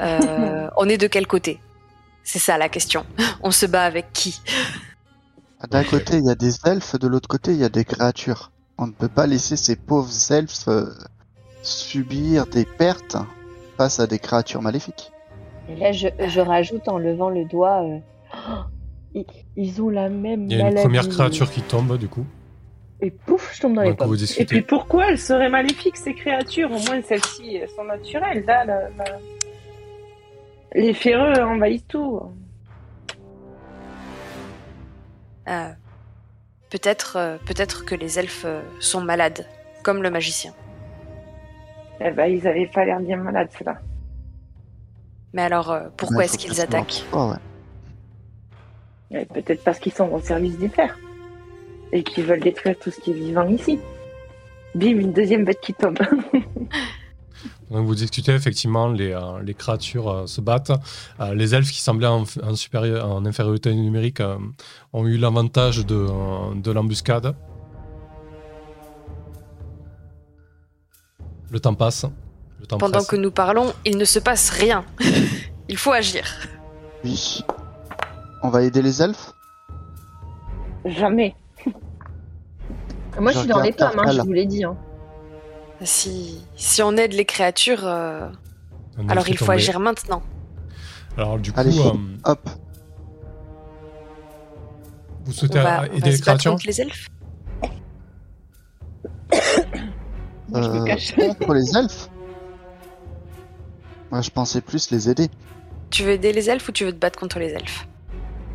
Euh, 0.01 0.69
on 0.77 0.89
est 0.89 0.99
de 0.99 1.07
quel 1.07 1.27
côté? 1.27 1.61
C'est 2.25 2.41
ça 2.41 2.59
la 2.59 2.69
question. 2.69 3.07
On 3.43 3.53
se 3.53 3.67
bat 3.67 3.85
avec 3.85 4.13
qui? 4.13 4.41
D'un 5.71 5.85
côté, 5.85 6.19
il 6.19 6.27
y 6.27 6.31
a 6.31 6.35
des 6.35 6.55
elfes, 6.65 6.97
de 6.97 7.07
l'autre 7.07 7.29
côté, 7.29 7.53
il 7.53 7.59
y 7.59 7.65
a 7.65 7.69
des 7.69 7.85
créatures. 7.85 8.51
On 8.77 8.87
ne 8.87 8.93
peut 8.93 9.09
pas 9.09 9.27
laisser 9.27 9.57
ces 9.57 9.77
pauvres 9.77 10.13
elfes 10.31 10.69
euh, 10.69 10.93
subir 11.63 12.47
des 12.47 12.65
pertes 12.65 13.17
face 13.79 14.01
à 14.01 14.07
des 14.07 14.19
créatures 14.19 14.63
maléfiques. 14.63 15.13
Et 15.69 15.77
là 15.77 15.93
je, 15.93 16.09
je 16.27 16.41
rajoute 16.41 16.89
en 16.89 16.99
levant 16.99 17.29
le 17.31 17.45
doigt. 17.45 17.83
euh, 17.85 17.99
Oh, 18.35 18.63
ils, 19.15 19.25
ils 19.57 19.81
ont 19.83 19.89
la 19.89 20.09
même 20.09 20.51
Il 20.51 20.59
y 20.59 20.63
a 20.63 20.69
une 20.69 20.75
première 20.75 21.09
créature 21.09 21.51
qui 21.51 21.63
tombe, 21.63 21.97
du 21.97 22.09
coup. 22.09 22.27
Et 23.01 23.11
pouf, 23.11 23.55
je 23.55 23.61
tombe 23.63 23.75
dans 23.75 23.83
les 23.83 23.95
pommes. 23.95 24.15
Et 24.39 24.45
puis 24.45 24.63
pourquoi 24.63 25.11
elles 25.11 25.19
seraient 25.19 25.49
maléfiques, 25.51 25.97
ces 25.97 26.15
créatures? 26.15 26.71
Au 26.71 26.79
moins, 26.79 27.01
celles-ci, 27.03 27.57
elles 27.57 27.69
sont 27.69 27.85
naturelles. 27.85 28.45
Là, 28.47 28.65
la- 28.65 28.89
la- 28.91 29.19
les 30.75 30.93
féreux 30.95 31.41
envahissent 31.43 31.87
tout. 31.87 32.21
Euh, 35.49 35.69
Peut-être 36.69 37.17
euh, 37.17 37.37
peut-être 37.47 37.85
que 37.85 37.95
les 37.95 38.19
elfes 38.19 38.45
sont 38.81 39.01
malades, 39.01 39.47
comme 39.85 40.03
le 40.03 40.11
magicien. 40.11 40.53
Eh 42.01 42.11
ben, 42.11 42.27
ils 42.27 42.47
avaient 42.47 42.67
pas 42.67 42.85
l'air 42.85 42.99
bien 43.01 43.17
malades, 43.17 43.49
ceux-là. 43.57 43.79
Mais 45.37 45.43
alors, 45.43 45.71
euh, 45.71 45.81
pourquoi 45.99 46.25
est-ce 46.25 46.39
qu'ils 46.39 46.63
attaquent? 46.63 47.05
Oh, 47.13 47.31
ouais. 49.11 49.27
Peut-être 49.27 49.63
parce 49.63 49.79
qu'ils 49.79 49.93
sont 49.93 50.09
au 50.09 50.19
service 50.19 50.57
des 50.59 50.71
fers. 50.71 50.99
Et 51.93 52.03
qu'ils 52.03 52.25
veulent 52.25 52.41
détruire 52.41 52.75
tout 52.79 52.91
ce 52.91 52.99
qui 52.99 53.11
est 53.11 53.15
vivant 53.15 53.47
ici. 53.47 53.79
Bim, 54.75 54.99
une 54.99 55.13
deuxième 55.13 55.45
bête 55.45 55.61
qui 55.61 55.75
tombe. 55.75 55.99
Donc 57.71 57.85
vous 57.85 57.95
discutez, 57.95 58.33
effectivement, 58.33 58.89
les, 58.89 59.13
euh, 59.13 59.43
les 59.45 59.53
créatures 59.53 60.09
euh, 60.09 60.27
se 60.27 60.41
battent. 60.41 60.73
Euh, 61.21 61.35
les 61.35 61.55
elfes 61.55 61.71
qui 61.71 61.83
semblaient 61.83 62.07
en, 62.07 62.25
en 62.43 62.55
supérieur, 62.55 63.07
en 63.07 63.27
infériorité 63.27 63.75
numérique 63.75 64.21
euh, 64.21 64.39
ont 64.95 65.07
eu 65.07 65.19
l'avantage 65.19 65.85
de, 65.85 65.97
euh, 65.97 66.55
de 66.55 66.71
l'embuscade. 66.71 67.37
Le 71.51 71.61
temps 71.61 71.75
passe. 71.75 72.07
Le 72.61 72.67
temps 72.67 72.79
Pendant 72.79 72.99
presse. 72.99 73.07
que 73.09 73.17
nous 73.17 73.31
parlons, 73.31 73.73
il 73.85 73.97
ne 73.99 74.05
se 74.05 74.19
passe 74.19 74.51
rien. 74.51 74.85
il 75.69 75.77
faut 75.77 75.93
agir. 75.93 76.25
Oui. 77.05 77.43
On 78.43 78.49
va 78.49 78.63
aider 78.63 78.83
les 78.83 79.03
elfes? 79.03 79.33
Jamais. 80.85 81.35
Moi, 83.21 83.31
je 83.33 83.37
Je 83.37 83.39
suis 83.41 83.49
dans 83.49 83.61
les 83.61 83.73
pommes, 83.73 83.99
hein, 83.99 84.13
je 84.13 84.21
vous 84.21 84.33
l'ai 84.33 84.47
dit. 84.47 84.65
Hein. 84.65 84.77
Si, 85.83 86.43
si 86.57 86.83
on 86.83 86.97
aide 86.97 87.13
les 87.13 87.25
créatures, 87.27 87.83
euh, 87.87 88.29
alors 89.09 89.29
il 89.29 89.37
faut 89.37 89.45
tombé. 89.47 89.57
agir 89.59 89.79
maintenant. 89.81 90.23
Alors 91.19 91.39
du 91.39 91.53
coup, 91.53 91.61
Allez, 91.61 91.79
euh, 91.81 91.93
Hop. 92.25 92.49
vous 95.25 95.33
On 95.33 95.35
souhaitez 95.35 95.59
va, 95.61 95.87
aider 95.87 96.01
va 96.01 96.09
les 96.09 96.19
créatures? 96.19 96.53
contre 96.53 96.67
les 96.67 96.81
elfes. 96.81 97.09
Moi, 100.49 100.63
je 100.63 100.69
me 100.69 100.81
Euh, 100.81 100.85
cache. 100.85 101.15
contre 101.17 101.55
les 101.55 101.77
elfes? 101.77 102.09
Moi, 104.11 104.21
je 104.21 104.31
pensais 104.31 104.61
plus 104.61 104.91
les 104.91 105.09
aider. 105.11 105.29
Tu 105.91 106.03
veux 106.05 106.11
aider 106.13 106.33
les 106.33 106.49
elfes 106.51 106.69
ou 106.69 106.73
tu 106.73 106.85
veux 106.85 106.93
te 106.93 106.99
battre 106.99 107.19
contre 107.19 107.39
les 107.39 107.51
elfes? 107.53 107.87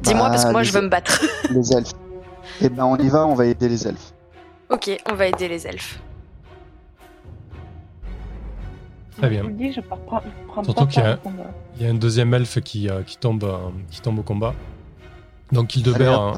Dis-moi 0.02 0.24
Bah, 0.24 0.30
parce 0.32 0.46
que 0.46 0.52
moi 0.52 0.64
je 0.64 0.72
veux 0.72 0.82
me 0.82 0.90
battre. 0.90 1.22
Les 1.52 1.74
elfes. 1.74 1.92
Eh 2.60 2.70
ben, 2.70 2.86
on 2.86 2.98
y 2.98 3.08
va, 3.08 3.28
on 3.28 3.36
va 3.36 3.46
aider 3.46 3.70
les 3.70 3.88
elfes. 3.88 4.14
ok, 4.70 4.90
on 5.10 5.14
va 5.14 5.28
aider 5.28 5.48
les 5.48 5.68
elfes. 5.68 6.00
Très 9.18 9.30
bien. 9.30 9.44
Dis, 9.50 9.72
je 9.74 9.82
Surtout 10.64 10.88
qu'il 10.88 11.04
y 11.04 11.06
a- 11.06 11.18
part 11.18 11.26
au 11.26 11.30
combat. 11.30 11.52
Il 11.78 11.84
y 11.84 11.88
a 11.88 11.92
un 11.92 11.94
deuxième 11.96 12.34
elfe 12.34 12.60
qui, 12.62 12.90
euh, 12.90 13.04
qui, 13.04 13.18
tombe, 13.18 13.44
euh, 13.44 13.58
qui 13.92 14.02
tombe 14.02 14.18
au 14.20 14.24
combat. 14.24 14.56
Donc 15.52 15.76
Hildebert, 15.76 16.22
euh, 16.22 16.34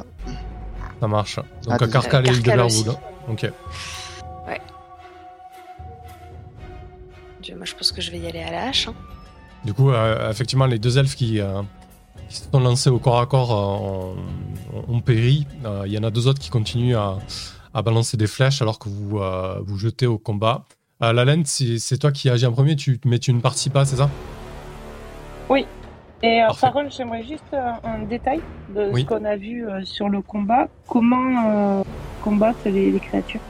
ça 1.00 1.08
marche. 1.08 1.36
Donc 1.36 1.46
Ah, 1.70 1.76
euh, 1.80 1.86
Carcal 1.86 2.26
et 2.26 2.30
Hildebert, 2.32 2.68
vous 2.68 2.84
deux. 2.84 2.96
Ok. 3.30 3.50
Dieu, 7.44 7.54
moi 7.56 7.64
je 7.66 7.74
pense 7.74 7.92
que 7.92 8.00
je 8.00 8.10
vais 8.10 8.18
y 8.18 8.26
aller 8.26 8.42
à 8.42 8.50
la 8.50 8.68
hache. 8.68 8.88
hein. 8.88 8.94
Du 9.64 9.72
coup, 9.72 9.90
euh, 9.90 10.30
effectivement, 10.30 10.66
les 10.66 10.78
deux 10.78 10.98
elfes 10.98 11.14
qui, 11.14 11.40
euh, 11.40 11.62
qui 12.28 12.36
se 12.36 12.44
sont 12.50 12.60
lancés 12.60 12.90
au 12.90 12.98
corps 12.98 13.20
à 13.20 13.26
corps 13.26 13.52
euh, 13.52 14.78
ont, 14.88 14.96
ont 14.96 15.00
péri. 15.00 15.46
Euh, 15.64 15.84
Il 15.86 15.92
y 15.92 15.98
en 15.98 16.02
a 16.02 16.10
deux 16.10 16.26
autres 16.26 16.40
qui 16.40 16.50
continuent 16.50 16.96
à, 16.96 17.18
à 17.72 17.82
balancer 17.82 18.16
des 18.16 18.26
flèches 18.26 18.60
alors 18.62 18.78
que 18.78 18.88
vous 18.88 19.18
euh, 19.20 19.60
vous 19.64 19.78
jetez 19.78 20.06
au 20.06 20.18
combat. 20.18 20.64
Euh, 21.02 21.12
la 21.12 21.24
laine, 21.24 21.44
c'est 21.44 21.98
toi 21.98 22.12
qui 22.12 22.28
agis 22.30 22.46
en 22.46 22.52
premier, 22.52 22.76
tu, 22.76 23.00
mais 23.04 23.18
tu 23.18 23.32
ne 23.32 23.40
participes 23.40 23.72
pas, 23.72 23.84
c'est 23.84 23.96
ça? 23.96 24.08
Et 26.22 26.40
euh, 26.42 26.46
Parfait. 26.46 26.60
par 26.62 26.72
contre, 26.72 26.96
j'aimerais 26.96 27.22
juste 27.22 27.44
euh, 27.52 27.72
un 27.84 27.98
détail 28.04 28.40
de 28.74 28.88
Oui. 28.92 29.02
ce 29.02 29.06
qu'on 29.06 29.24
a 29.26 29.36
vu 29.36 29.68
euh, 29.68 29.84
sur 29.84 30.08
le 30.08 30.22
combat. 30.22 30.68
Comment 30.88 31.50
euh, 31.50 31.82
combattre 32.22 32.60
les, 32.64 32.90
les 32.90 32.98
créatures? 33.00 33.42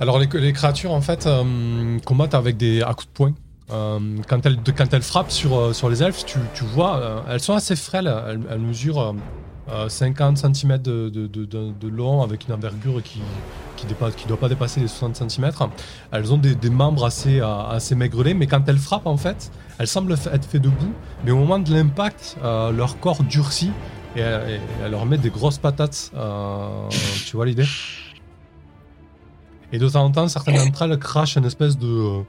Alors 0.00 0.18
les, 0.18 0.52
créatures 0.52 0.92
en 0.92 1.00
fait 1.00 1.26
euh, 1.26 1.98
combattent 2.04 2.34
avec 2.34 2.56
des 2.56 2.82
à 2.82 2.94
coups 2.94 3.06
de 3.06 3.12
poing. 3.12 3.34
Euh, 3.70 3.98
quand, 4.28 4.46
elles, 4.46 5.02
frappent 5.02 5.30
sur, 5.30 5.58
euh, 5.58 5.90
les 5.90 6.02
elfes, 6.02 6.24
tu, 6.24 6.64
vois, 6.64 7.24
elles 7.28 7.40
sont 7.40 7.54
assez 7.54 7.76
frêles. 7.76 8.12
Elles, 8.50 8.58
mesurent 8.58 9.00
euh, 9.00 9.12
euh, 9.70 9.88
50 9.88 10.38
cm 10.38 10.78
de, 10.78 11.88
long 11.88 12.22
avec 12.22 12.46
une 12.46 12.54
envergure 12.54 13.02
qui 13.02 13.20
qui 13.76 14.26
doit 14.26 14.40
pas 14.40 14.48
dépasser 14.48 14.80
les 14.80 14.88
60 14.88 15.30
cm. 15.30 15.52
Elles 16.10 16.32
ont 16.32 16.38
des, 16.38 16.70
membres 16.70 17.04
assez, 17.04 17.40
assez 17.40 17.94
maigrelés, 17.94 18.34
mais 18.34 18.48
quand 18.48 18.68
elles 18.68 18.78
frappent 18.78 19.06
en 19.06 19.16
fait, 19.16 19.52
elles 19.78 19.86
semblent 19.86 20.14
être 20.14 20.46
faites 20.46 20.62
debout. 20.62 20.92
Mais 21.24 21.30
au 21.30 21.36
moment 21.36 21.60
de 21.60 21.72
l'impact, 21.72 22.36
leur 22.42 22.98
corps 22.98 23.22
durcit 23.22 23.70
et, 24.16 24.20
elles 24.20 24.90
leur 24.90 25.06
mettent 25.06 25.20
des 25.20 25.30
grosses 25.30 25.58
patates. 25.58 26.10
Tu 27.24 27.36
vois 27.36 27.46
l'idée? 27.46 27.66
Et 29.72 29.78
de 29.78 29.88
temps 29.88 30.04
en 30.04 30.10
temps, 30.10 30.28
certaines 30.28 30.56
d'entre 30.64 30.82
elles 30.82 30.98
crachent 30.98 31.36
une 31.36 31.44
espèce 31.44 31.76
de, 31.78 32.22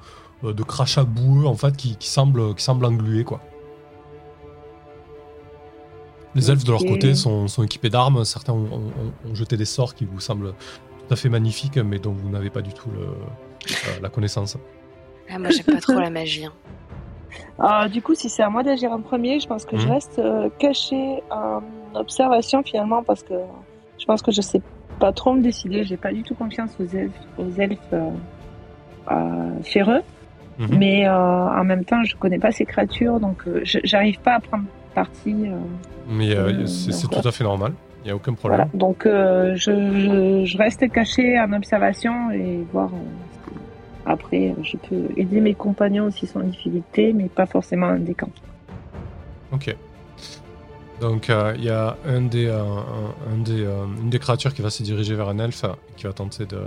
euh, 0.43 0.53
de 0.53 0.63
crachat 0.63 1.03
boueux 1.03 1.45
en 1.45 1.55
fait 1.55 1.75
qui, 1.77 1.95
qui 1.97 2.07
semble, 2.09 2.55
qui 2.55 2.63
semble 2.63 2.85
engluer 2.85 3.23
quoi. 3.23 3.39
Les 6.35 6.51
elfes 6.51 6.63
de 6.63 6.71
leur 6.71 6.85
côté 6.85 7.15
sont, 7.15 7.47
sont 7.47 7.63
équipés 7.63 7.89
d'armes. 7.89 8.23
Certains 8.23 8.53
ont, 8.53 8.65
ont- 8.71 9.29
ont 9.31 9.35
jeté 9.35 9.57
des 9.57 9.65
sorts 9.65 9.95
qui 9.95 10.05
vous 10.05 10.19
semblent 10.19 10.53
tout 10.53 11.13
à 11.13 11.15
fait 11.15 11.27
magnifiques, 11.29 11.77
mais 11.77 11.97
dont 11.97 12.11
vous 12.11 12.29
n'avez 12.29 12.51
pas 12.51 12.61
du 12.61 12.71
tout 12.71 12.89
le- 12.91 13.01
euh, 13.07 13.99
la 14.01 14.09
connaissance. 14.09 14.55
Ah, 15.29 15.39
moi 15.39 15.49
j'aime 15.49 15.65
pas 15.65 15.81
trop 15.81 15.99
la 15.99 16.09
magie. 16.09 16.45
hein. 16.45 16.53
Ah, 17.59 17.87
du 17.89 18.01
coup, 18.01 18.15
si 18.15 18.27
c'est 18.29 18.41
à 18.41 18.49
moi 18.49 18.63
d'agir 18.63 18.91
en 18.91 19.01
premier, 19.01 19.39
je 19.39 19.47
pense 19.47 19.63
que 19.65 19.77
je 19.77 19.85
Mhm. 19.85 19.91
reste 19.93 20.17
euh, 20.19 20.49
caché 20.59 21.21
en 21.29 21.61
observation 21.93 22.63
finalement 22.63 23.03
parce 23.03 23.21
que 23.21 23.33
je 23.99 24.05
pense 24.05 24.21
que 24.23 24.31
je 24.31 24.41
sais 24.41 24.61
pas 24.99 25.11
trop 25.11 25.33
me 25.33 25.41
décider. 25.41 25.83
J'ai 25.83 25.97
pas 25.97 26.11
du 26.11 26.23
tout 26.23 26.35
confiance 26.35 26.71
aux 26.79 26.85
elfes, 26.85 27.11
aux 27.37 27.49
elfes 27.57 27.79
euh, 27.93 28.09
euh, 29.11 29.63
féreux. 29.63 30.01
Mhm. 30.59 30.77
Mais 30.77 31.07
euh, 31.07 31.13
en 31.13 31.63
même 31.63 31.85
temps, 31.85 32.03
je 32.03 32.15
connais 32.15 32.39
pas 32.39 32.51
ces 32.51 32.65
créatures, 32.65 33.19
donc 33.19 33.37
euh, 33.47 33.61
j'arrive 33.63 34.19
pas 34.19 34.35
à 34.35 34.39
prendre 34.39 34.65
parti. 34.93 35.33
Mais 36.09 36.35
c'est 36.67 37.07
tout 37.09 37.27
à 37.27 37.31
fait 37.31 37.43
normal. 37.43 37.73
Il 38.03 38.05
n'y 38.05 38.11
a 38.11 38.15
aucun 38.15 38.33
voilà. 38.41 38.65
problème. 38.65 38.79
Donc 38.79 39.01
je, 39.05 39.55
je, 39.55 40.45
je 40.45 40.57
reste 40.57 40.89
caché 40.89 41.39
en 41.39 41.51
observation 41.53 42.31
et 42.31 42.65
voir. 42.71 42.89
après, 44.05 44.53
je 44.63 44.77
peux 44.77 45.03
aider 45.17 45.41
mes 45.41 45.53
compagnons 45.53 46.09
s'ils 46.11 46.29
sont 46.29 46.39
en 46.39 46.43
difficulté, 46.43 47.13
mais 47.13 47.27
pas 47.29 47.45
forcément 47.45 47.87
un 47.87 47.99
des 47.99 48.13
camps. 48.13 48.31
Ok. 49.51 49.75
Donc 50.99 51.29
euh, 51.29 51.53
il 51.57 51.63
y 51.63 51.69
a 51.69 51.95
un 52.05 52.21
des, 52.21 52.47
euh, 52.47 52.61
euh, 52.61 53.85
une 54.01 54.09
des 54.09 54.19
créatures 54.19 54.53
qui 54.53 54.61
va 54.61 54.69
se 54.69 54.83
diriger 54.83 55.15
vers 55.15 55.29
un 55.29 55.39
elfe 55.39 55.65
qui 55.95 56.05
va 56.05 56.13
tenter 56.13 56.45
de, 56.45 56.61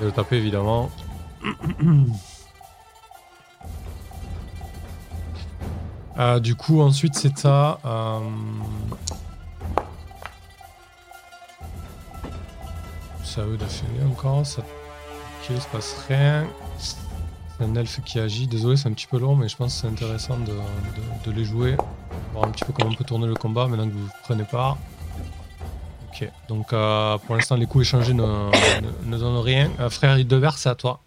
le 0.00 0.12
taper 0.12 0.36
évidemment. 0.36 0.90
Du 6.40 6.54
coup 6.54 6.80
ensuite 6.80 7.14
c'est 7.14 7.44
à... 7.44 7.78
euh, 7.84 8.20
C'est 13.22 13.42
à 13.42 13.44
eux 13.44 13.58
de 13.58 13.64
filer 13.66 14.02
encore. 14.10 14.46
Ça... 14.46 14.62
Ok, 14.62 15.50
il 15.50 15.60
se 15.60 15.68
passe 15.68 15.94
rien. 16.08 16.46
Un 17.60 17.74
elfe 17.74 18.00
qui 18.04 18.18
agit. 18.18 18.46
Désolé, 18.46 18.76
c'est 18.76 18.88
un 18.88 18.92
petit 18.92 19.06
peu 19.06 19.18
long, 19.18 19.34
mais 19.36 19.48
je 19.48 19.56
pense 19.56 19.74
que 19.74 19.80
c'est 19.80 19.86
intéressant 19.86 20.36
de, 20.38 20.44
de- 20.46 21.30
de 21.30 21.36
les 21.36 21.44
jouer. 21.44 21.76
Voir 22.32 22.44
un 22.46 22.50
petit 22.50 22.64
peu 22.64 22.72
comment 22.72 22.88
on 22.90 22.94
peut 22.94 23.04
tourner 23.04 23.26
le 23.26 23.34
combat 23.34 23.66
maintenant 23.66 23.86
que 23.88 23.94
vous 23.94 24.08
prenez 24.24 24.44
part. 24.44 24.76
Ok, 26.12 26.30
donc 26.48 26.72
euh, 26.72 27.16
pour 27.18 27.34
l'instant, 27.34 27.56
les 27.56 27.66
coups 27.66 27.86
échangés 27.86 28.12
ne, 28.14 28.22
ne, 28.22 29.10
ne 29.10 29.18
donnent 29.18 29.38
rien. 29.42 29.70
Euh, 29.80 29.88
frère 29.90 30.18
Hildebert, 30.18 30.58
c'est 30.58 30.68
à 30.68 30.74
toi. 30.74 31.00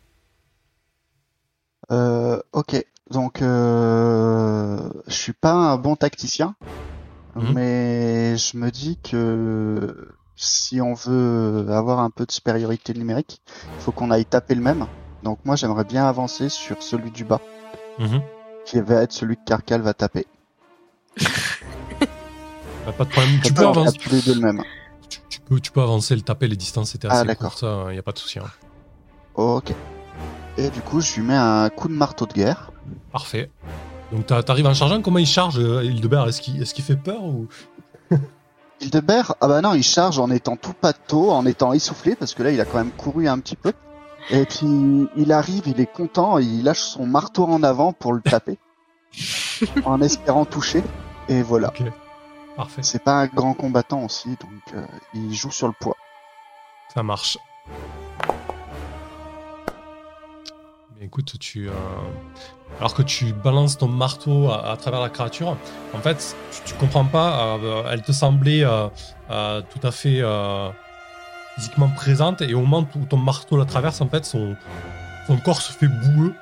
Euh, 1.91 2.39
ok, 2.53 2.83
donc 3.11 3.41
euh, 3.41 4.89
je 5.07 5.13
suis 5.13 5.33
pas 5.33 5.53
un 5.53 5.77
bon 5.77 5.95
tacticien, 5.95 6.55
Mhm. 7.35 7.53
mais 7.53 8.37
je 8.37 8.57
me 8.57 8.69
dis 8.71 8.97
que 9.03 10.09
si 10.35 10.81
on 10.81 10.93
veut 10.93 11.67
avoir 11.69 11.99
un 11.99 12.09
peu 12.09 12.25
de 12.25 12.31
supériorité 12.31 12.93
numérique, 12.93 13.39
il 13.47 13.81
faut 13.83 13.91
qu'on 13.91 14.09
aille 14.11 14.25
taper 14.25 14.55
le 14.55 14.61
même. 14.61 14.85
Donc 15.23 15.39
moi 15.45 15.55
j'aimerais 15.55 15.83
bien 15.83 16.05
avancer 16.05 16.49
sur 16.49 16.81
celui 16.83 17.11
du 17.11 17.23
bas, 17.25 17.41
Mhm. 17.99 18.21
qui 18.65 18.79
va 18.81 19.01
être 19.01 19.11
celui 19.11 19.35
que 19.37 19.43
Carcal 19.45 19.81
va 19.81 19.93
taper. 19.93 20.25
Bah, 22.85 22.93
pas 22.97 23.03
de 23.05 23.09
problème. 23.09 23.39
Tu 23.43 23.53
peux, 23.53 23.65
on 23.65 23.69
avancer, 23.71 23.97
tape 23.97 24.01
tous 24.03 24.09
les 24.15 24.21
deux 24.21 24.33
le 24.35 24.39
même. 24.41 24.63
tu, 25.09 25.19
tu 25.29 25.39
peux, 25.41 25.59
tu 25.59 25.71
peux 25.71 25.81
avancer 25.81 26.15
le 26.15 26.21
taper, 26.21 26.47
les 26.47 26.55
distances 26.55 26.95
étaient 26.95 27.07
Ah, 27.09 27.17
assez 27.17 27.25
d'accord. 27.27 27.51
courtes, 27.51 27.65
il 27.89 27.93
n'y 27.93 27.99
a 27.99 28.01
pas 28.03 28.13
de 28.13 28.17
souci. 28.19 28.39
hein. 28.39 28.43
Ok. 29.35 29.73
Et 30.57 30.69
du 30.69 30.81
coup 30.81 30.99
je 31.01 31.15
lui 31.15 31.21
mets 31.23 31.35
un 31.35 31.69
coup 31.69 31.87
de 31.87 31.93
marteau 31.93 32.25
de 32.25 32.33
guerre. 32.33 32.71
Parfait. 33.11 33.51
Donc 34.11 34.25
t'a- 34.25 34.41
t'arrives 34.43 34.65
en 34.65 34.73
chargeant, 34.73 35.01
comment 35.01 35.19
il 35.19 35.27
charge 35.27 35.59
euh, 35.59 35.83
Hildebert? 35.83 36.27
Est-ce 36.27 36.41
qu'il 36.41 36.61
est 36.61 36.73
qu'il 36.73 36.83
fait 36.83 36.95
peur 36.95 37.23
ou... 37.23 37.47
Hildebert, 38.81 39.35
ah 39.41 39.47
bah 39.49 39.61
non, 39.61 39.73
il 39.73 39.83
charge 39.83 40.19
en 40.19 40.31
étant 40.31 40.55
tout 40.55 40.73
pâteau, 40.73 41.31
en 41.31 41.45
étant 41.45 41.73
essoufflé, 41.73 42.15
parce 42.15 42.33
que 42.33 42.43
là, 42.43 42.51
il 42.51 42.61
a 42.61 42.65
quand 42.65 42.77
même 42.77 42.91
couru 42.91 43.27
un 43.27 43.37
petit 43.39 43.57
peu. 43.57 43.73
Et 44.31 44.45
puis, 44.45 45.07
il 45.15 45.31
arrive, 45.31 45.63
il 45.67 45.79
est 45.81 45.91
content, 45.91 46.37
il 46.37 46.63
lâche 46.63 46.81
son 46.81 47.05
marteau 47.07 47.45
en 47.45 47.63
avant 47.63 47.93
pour 47.93 48.13
le 48.13 48.21
taper, 48.21 48.57
en 49.85 50.01
espérant 50.01 50.45
toucher. 50.45 50.83
Et 51.29 51.41
voilà. 51.41 51.73
Parfait. 52.55 52.83
C'est 52.83 53.03
pas 53.03 53.13
un 53.21 53.27
grand 53.27 53.53
combattant 53.53 54.03
aussi, 54.03 54.29
donc 54.29 54.75
euh, 54.75 54.85
il 55.13 55.33
joue 55.33 55.51
sur 55.51 55.67
le 55.67 55.73
poids. 55.79 55.95
Ça 56.93 57.01
marche. 57.03 57.37
Mais 60.99 61.05
écoute, 61.05 61.37
tu, 61.39 61.69
euh, 61.69 61.73
alors 62.79 62.93
que 62.93 63.01
tu 63.01 63.31
balances 63.33 63.77
ton 63.77 63.87
marteau 63.87 64.49
à, 64.49 64.71
à 64.71 64.77
travers 64.77 64.99
la 64.99 65.09
créature, 65.09 65.55
en 65.93 65.99
fait, 65.99 66.35
tu, 66.51 66.61
tu 66.65 66.73
comprends 66.75 67.05
pas. 67.05 67.57
euh, 67.57 67.83
elle 67.91 68.01
te 68.03 68.11
semblait 68.11 68.63
tout 69.27 69.87
à 69.87 69.91
fait 69.91 70.21
physiquement 71.59 71.89
présente, 71.89 72.41
et 72.41 72.53
au 72.53 72.61
moment 72.61 72.87
où 72.95 73.05
ton 73.05 73.17
marteau 73.17 73.57
la 73.57 73.65
traverse, 73.65 73.99
en 73.99 74.07
fait, 74.07 74.23
son, 74.25 74.55
son 75.27 75.37
corps 75.37 75.61
se 75.61 75.73
fait 75.73 75.87
boueux. 75.87 76.33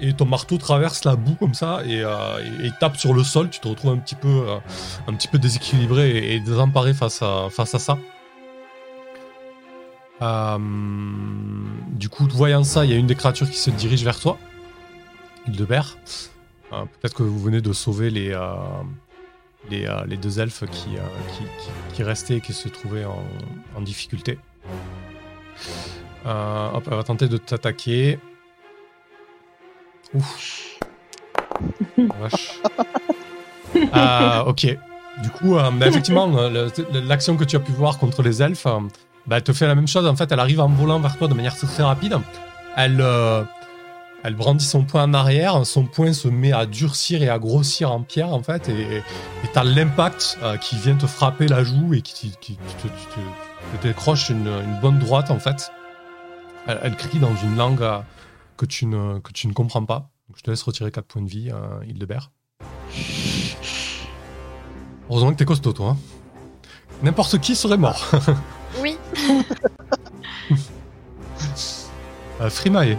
Et 0.00 0.12
ton 0.12 0.26
marteau 0.26 0.58
traverse 0.58 1.02
la 1.04 1.16
boue 1.16 1.34
comme 1.34 1.54
ça 1.54 1.80
et, 1.84 2.02
euh, 2.04 2.62
et- 2.62 2.70
tape 2.78 2.96
sur 2.96 3.12
le 3.14 3.24
sol. 3.24 3.50
Tu 3.50 3.58
te 3.58 3.66
retrouves 3.66 3.90
un 3.90 3.96
petit 3.98 4.14
peu, 4.14 4.28
euh, 4.28 4.56
un 5.08 5.14
petit 5.14 5.26
peu 5.26 5.38
déséquilibré 5.40 6.34
et, 6.34 6.38
désemparé 6.38 6.94
face 6.94 7.20
à, 7.20 7.48
face 7.50 7.74
à 7.74 7.80
ça. 7.80 7.98
Euh, 10.22 10.58
du 11.88 12.08
coup, 12.08 12.28
voyant 12.30 12.62
ça, 12.62 12.84
il 12.84 12.92
y 12.92 12.94
a 12.94 12.96
une 12.96 13.08
des 13.08 13.16
créatures 13.16 13.50
qui 13.50 13.56
se 13.58 13.70
dirige 13.70 14.04
vers 14.04 14.20
toi, 14.20 14.38
Hildebert. 15.48 15.96
Euh, 16.72 16.84
Peut-être 17.00 17.14
que 17.14 17.24
vous 17.24 17.38
venez 17.40 17.60
de 17.60 17.72
sauver 17.72 18.10
les, 18.10 18.38
les, 19.70 19.88
les 20.06 20.16
deux 20.16 20.38
elfes 20.38 20.64
qui, 20.70 20.90
qui, 20.90 21.42
qui- 21.94 22.02
restaient 22.04 22.36
et 22.36 22.40
qui 22.40 22.52
se 22.52 22.68
trouvaient 22.68 23.04
en, 23.04 23.22
en 23.76 23.80
difficulté. 23.80 24.38
Euh, 26.26 26.68
hop, 26.74 26.84
elle 26.90 26.96
va 26.96 27.02
tenter 27.04 27.28
de 27.28 27.36
t'attaquer. 27.36 28.18
Ouf. 30.14 30.78
Vache. 32.20 32.60
Euh, 33.76 34.40
ok. 34.44 34.66
Du 35.22 35.30
coup, 35.30 35.56
euh, 35.56 35.70
bah, 35.72 35.86
effectivement, 35.88 36.28
l'action 36.92 37.36
que 37.36 37.44
tu 37.44 37.56
as 37.56 37.60
pu 37.60 37.72
voir 37.72 37.98
contre 37.98 38.22
les 38.22 38.42
elfes, 38.42 38.66
euh, 38.66 38.78
bah, 39.26 39.36
elle 39.36 39.42
te 39.42 39.52
fait 39.52 39.66
la 39.66 39.74
même 39.74 39.88
chose. 39.88 40.06
En 40.06 40.16
fait, 40.16 40.30
elle 40.32 40.40
arrive 40.40 40.60
en 40.60 40.68
volant 40.68 41.00
vers 41.00 41.16
toi 41.16 41.28
de 41.28 41.34
manière 41.34 41.56
très, 41.56 41.82
rapide. 41.82 42.16
Elle, 42.76 43.04
elle 44.22 44.34
brandit 44.34 44.64
son 44.64 44.84
poing 44.84 45.02
en 45.04 45.14
arrière. 45.14 45.66
Son 45.66 45.84
poing 45.84 46.12
se 46.12 46.28
met 46.28 46.52
à 46.52 46.66
durcir 46.66 47.22
et 47.22 47.28
à 47.28 47.38
grossir 47.38 47.90
en 47.90 48.02
pierre, 48.02 48.32
en 48.32 48.42
fait. 48.42 48.68
Et 48.68 49.02
t'as 49.52 49.64
l'impact 49.64 50.38
qui 50.60 50.76
vient 50.76 50.94
te 50.94 51.06
frapper 51.06 51.48
la 51.48 51.64
joue 51.64 51.94
et 51.94 52.02
qui, 52.02 52.30
qui- 52.40 52.56
qui 52.56 52.74
te, 52.76 52.82
te- 52.82 52.88
te- 52.88 53.47
te 53.76 53.82
décroche 53.88 54.30
une, 54.30 54.46
une 54.46 54.80
bonne 54.80 54.98
droite, 54.98 55.30
en 55.30 55.38
fait. 55.38 55.70
Elle, 56.66 56.78
elle 56.82 56.96
crie 56.96 57.18
dans 57.18 57.34
une 57.36 57.56
langue 57.56 57.82
euh, 57.82 58.00
que, 58.56 58.66
tu 58.66 58.86
ne, 58.86 59.18
que 59.20 59.32
tu 59.32 59.46
ne 59.48 59.52
comprends 59.52 59.84
pas. 59.84 60.10
Donc, 60.28 60.36
je 60.36 60.42
te 60.42 60.50
laisse 60.50 60.62
retirer 60.62 60.90
4 60.90 61.04
points 61.06 61.22
de 61.22 61.28
vie, 61.28 61.50
euh, 61.52 61.84
Hildebert. 61.86 62.30
Heureusement 65.10 65.30
que 65.32 65.36
t'es 65.36 65.44
costaud, 65.44 65.72
toi. 65.72 65.90
hein. 65.90 65.96
N'importe 67.02 67.38
qui 67.38 67.54
serait 67.56 67.78
mort. 67.78 68.04
Oui. 68.80 68.98
Euh, 72.40 72.50
Frimae. 72.50 72.96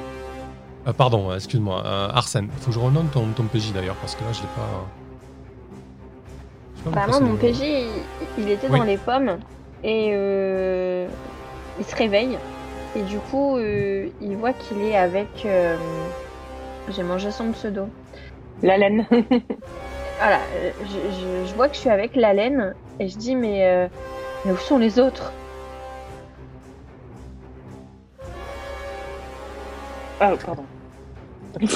Euh, 0.88 0.93
pardon, 0.93 1.32
euh, 1.32 1.36
excuse-moi. 1.36 1.82
Euh, 1.86 2.09
Arsène. 2.13 2.49
Il 2.53 2.59
faut 2.61 2.67
que 2.67 2.74
je 2.74 2.80
renomme 2.80 3.07
ton, 3.07 3.26
ton 3.32 3.43
PJ 3.45 3.72
d'ailleurs, 3.74 3.95
parce 3.95 4.15
que 4.15 4.24
là, 4.24 4.32
je 4.34 4.41
l'ai 4.41 4.47
pas. 6.88 6.91
pas 6.91 7.07
Bah, 7.07 7.20
mon 7.22 7.36
PJ, 7.38 7.59
il, 7.61 7.88
il 8.38 8.49
était 8.49 8.67
Oui. 8.67 8.80
dans 8.80 8.86
les 8.86 8.97
pommes 8.97 9.38
et 9.84 10.09
euh, 10.13 11.07
il 11.80 11.86
se 11.86 11.95
réveille. 11.95 12.38
Et 12.95 13.01
du 13.03 13.19
coup, 13.19 13.57
euh, 13.57 14.07
il 14.21 14.36
voit 14.36 14.53
qu'il 14.53 14.82
est 14.84 14.95
avec. 14.97 15.27
euh, 15.45 15.75
J'ai 16.89 17.03
mangé 17.03 17.32
son 17.32 17.51
pseudo. 17.51 17.88
La 18.63 18.77
laine. 18.77 19.05
Voilà, 20.21 20.39
euh, 20.57 20.71
je, 20.82 21.43
je- 21.45 21.45
je 21.49 21.55
vois 21.55 21.69
que 21.69 21.75
je 21.75 21.80
suis 21.80 21.89
avec 21.89 22.13
la 22.17 22.34
laine 22.34 22.75
et 22.99 23.07
je 23.07 23.17
dis 23.17 23.36
mais, 23.36 23.65
euh, 23.65 23.88
mais 24.43 24.51
où 24.51 24.57
sont 24.57 24.77
les 24.77 24.99
autres? 24.99 25.32
Ah, 30.19 30.34
pardon. 30.45 30.65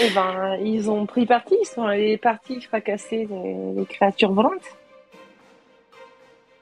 Eh 0.00 0.10
ben, 0.14 0.56
ils 0.62 0.88
ont 0.88 1.06
pris 1.06 1.26
parti, 1.26 1.56
ils 1.60 1.66
sont 1.66 1.82
allés 1.82 2.16
partis 2.18 2.60
fracasser 2.60 3.26
les, 3.28 3.72
les 3.80 3.84
créatures 3.86 4.32
volantes. 4.32 4.52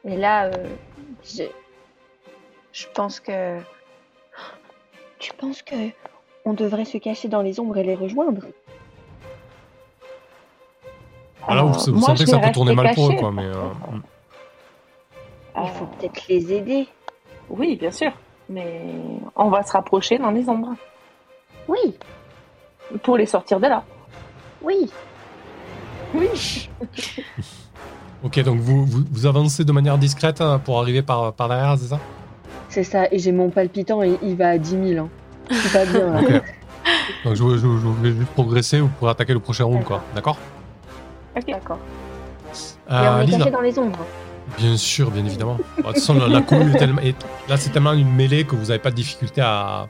Et 0.07 0.17
là, 0.17 0.45
euh, 0.47 0.69
j'ai- 1.25 1.53
je 2.73 2.87
pense 2.95 3.21
que. 3.21 3.59
Tu 5.19 5.33
penses 5.33 5.63
que 5.63 5.75
on 6.45 6.53
devrait 6.53 6.85
se 6.85 6.99
cacher 6.99 7.29
dans 7.29 7.43
les 7.43 7.59
ombres 7.59 7.77
et 7.79 7.83
les 7.83 7.95
rejoindre? 7.95 8.43
Ah, 11.49 11.55
là, 11.55 11.63
vous, 11.63 11.73
vous 11.73 11.93
moi, 11.99 12.09
sentez 12.09 12.19
je 12.21 12.25
que 12.25 12.31
ça 12.31 12.39
peut 12.39 12.53
tourner 12.53 12.75
mal 12.75 12.95
pour 12.95 13.11
eux, 13.11 13.15
quoi. 13.15 13.33
Mais, 13.33 13.45
euh, 13.45 13.63
mm. 13.93 14.03
Il 15.65 15.71
faut 15.71 15.87
peut-être 15.87 16.29
les 16.29 16.53
aider. 16.53 16.89
Oui, 17.49 17.77
bien 17.77 17.91
sûr. 17.91 18.13
Mais 18.49 18.85
on 19.35 19.49
va 19.49 19.63
se 19.63 19.73
rapprocher 19.73 20.19
dans 20.19 20.31
les 20.31 20.49
ombres 20.49 20.75
Oui, 21.67 21.99
pour 23.03 23.17
les 23.17 23.27
sortir 23.27 23.59
de 23.59 23.67
là. 23.67 23.85
oui. 24.63 24.91
Oui. 26.15 26.71
Ok, 28.27 28.41
donc 28.43 28.59
vous, 28.61 28.85
vous, 28.85 29.05
vous 29.11 29.27
avancez 29.27 29.65
de 29.65 29.73
manière 29.73 29.99
discrète 29.99 30.41
euh, 30.41 30.59
pour 30.59 30.81
arriver 30.81 31.03
par, 31.03 31.33
par 31.33 31.49
derrière, 31.49 31.77
c'est 31.79 31.87
ça? 31.87 32.01
C'est 32.69 32.83
ça, 32.85 33.07
et 33.13 33.19
j'ai 33.19 33.31
mon 33.33 33.51
palpitant 33.51 34.03
et 34.03 34.19
il 34.23 34.37
va 34.37 34.51
à 34.51 34.59
10 34.59 34.71
000. 34.95 35.05
Hein. 35.07 35.09
C'est 35.51 35.73
pas 35.73 35.85
bien. 35.87 36.21
Ok. 36.21 36.43
Donc 37.25 37.35
je, 37.35 37.57
je- 37.57 37.59
je 37.59 38.03
vais 38.03 38.13
juste 38.13 38.31
progresser, 38.33 38.81
vous 38.81 38.89
pourrez 38.89 39.13
attaquer 39.13 39.33
le 39.33 39.39
prochain 39.41 39.65
round, 39.65 39.85
quoi. 39.85 40.03
D'accord 40.15 40.39
Ok. 41.37 41.45
D'accord. 41.47 41.79
Et 42.89 42.93
Euh, 42.93 43.19
on 43.19 43.27
est 43.27 43.31
caché 43.39 43.51
dans 43.51 43.61
les 43.61 43.79
ombres. 43.79 44.05
Bien 44.59 44.77
sûr, 44.77 45.11
bien 45.11 45.25
évidemment. 45.25 45.57
De 45.77 45.83
toute 45.83 45.95
façon, 45.95 46.15
la, 46.15 46.29
la 46.29 46.41
cohue 46.43 46.73
est 46.75 46.79
tellement. 46.79 47.01
est- 47.03 47.17
Là, 47.49 47.57
c'est 47.57 47.71
tellement 47.71 47.93
une 47.93 48.13
mêlée 48.13 48.45
que 48.45 48.55
vous 48.57 48.67
n'avez 48.67 48.79
pas 48.79 48.91
de 48.91 48.97
difficulté 48.97 49.41
à, 49.41 49.89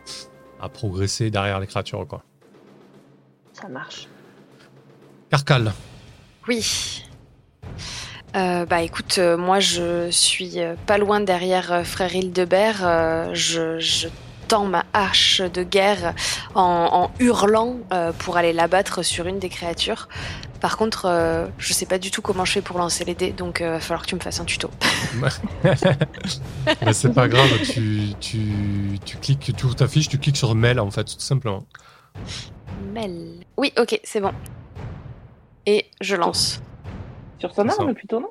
à 0.61 0.69
progresser 0.69 1.31
derrière 1.31 1.61
les 1.61 1.67
créatures, 1.67 2.07
quoi. 2.07 2.23
Ça 3.53 3.69
marche. 3.69 4.09
Carcal. 5.31 5.73
Oui. 6.49 7.03
Euh, 8.37 8.67
bah 8.67 8.83
écoute, 8.83 9.17
euh, 9.19 9.39
moi 9.39 9.61
je 9.61 10.11
suis 10.11 10.61
euh, 10.61 10.75
pas 10.87 10.99
loin 10.99 11.21
derrière 11.21 11.87
frère 11.87 12.15
Hildebert. 12.15 13.35
je, 13.35 13.79
je 13.79 14.09
tends 14.47 14.67
ma 14.67 14.85
hache 14.93 15.41
de 15.41 15.63
guerre 15.63 16.15
en, 16.55 16.89
en 16.93 17.11
hurlant 17.19 17.79
pour 18.19 18.37
aller 18.37 18.53
l'abattre 18.53 19.03
sur 19.03 19.27
une 19.27 19.39
des 19.39 19.49
créatures. 19.49 20.09
Par 20.61 20.77
contre, 20.77 21.49
je 21.59 21.73
sais 21.73 21.85
pas 21.85 21.99
du 21.99 22.11
tout 22.11 22.23
comment 22.23 22.45
je 22.45 22.53
fais 22.53 22.63
pour 22.63 22.79
lancer 22.79 23.05
les 23.05 23.15
dés, 23.15 23.33
donc 23.33 23.59
il 23.61 23.67
va 23.67 23.81
falloir 23.81 24.03
que 24.03 24.09
tu 24.09 24.15
me 24.15 24.21
fasses 24.21 24.41
un 24.41 24.45
tuto. 24.45 24.71
Bah, 25.17 25.29
c'est 26.93 27.13
pas 27.13 27.29
grave, 27.29 27.51
tu, 27.65 28.15
tu, 28.21 28.39
tu 29.05 29.17
cliques, 29.17 29.53
tu 29.57 29.65
ouvres 29.65 29.75
ta 29.75 29.89
fiche, 29.89 30.09
tu 30.09 30.19
cliques 30.19 30.37
sur 30.37 30.55
mail, 30.55 30.79
en 30.79 30.91
fait, 30.91 31.05
tout 31.05 31.19
simplement. 31.19 31.67
Mel. 32.95 33.45
Oui, 33.57 33.73
ok, 33.79 34.01
c'est 34.05 34.21
bon. 34.21 34.33
Et 35.67 35.87
je 36.01 36.15
lance. 36.15 36.63
Sur 37.39 37.55
son 37.55 37.69
arme 37.69 37.95
plutôt, 37.95 38.21
non? 38.21 38.31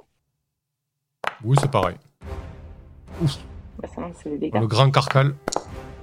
Oui, 1.43 1.57
c'est 1.59 1.69
pareil. 1.71 1.95
Bah, 3.81 3.87
ça 3.95 4.29
les 4.29 4.37
dégâts. 4.37 4.59
Le 4.59 4.67
grand 4.67 4.89
Carcal. 4.91 5.35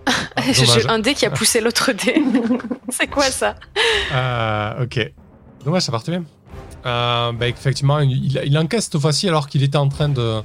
Ah. 0.07 0.13
J'ai 0.53 0.89
un 0.89 0.99
dé 0.99 1.15
qui 1.15 1.27
a 1.27 1.31
poussé 1.31 1.61
l'autre 1.61 1.93
dé. 1.93 2.23
c'est 2.91 3.07
quoi 3.07 3.25
ça? 3.25 3.55
Euh, 4.13 4.85
ok. 4.85 5.13
Dommage, 5.65 5.83
ça 5.83 5.93
partait 5.93 6.13
bien. 6.13 6.25
Euh, 6.85 7.33
bah, 7.33 7.49
effectivement, 7.49 8.01
il, 8.01 8.37
il 8.45 8.59
encaisse 8.59 8.85
cette 8.85 8.99
fois-ci 9.01 9.29
alors 9.29 9.49
qu'il 9.49 9.63
était 9.63 9.79
en 9.79 9.89
train 9.89 10.09
de, 10.09 10.43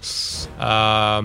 euh, 0.62 1.22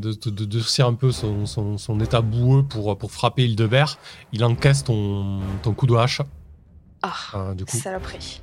de, 0.00 0.12
de, 0.12 0.30
de 0.30 0.44
durcir 0.44 0.86
un 0.86 0.94
peu 0.94 1.12
son, 1.12 1.46
son, 1.46 1.78
son 1.78 2.00
état 2.00 2.20
boueux 2.20 2.64
pour, 2.64 2.98
pour 2.98 3.12
frapper 3.12 3.44
Hildebert. 3.44 3.98
Il 4.32 4.44
encaisse 4.44 4.82
ton, 4.84 5.40
ton 5.62 5.74
coup 5.74 5.86
de 5.86 5.94
hache. 5.94 6.22
Ah, 7.02 7.14
euh, 7.34 7.54
du 7.54 7.64
coup, 7.64 7.76
saloperie. 7.76 8.42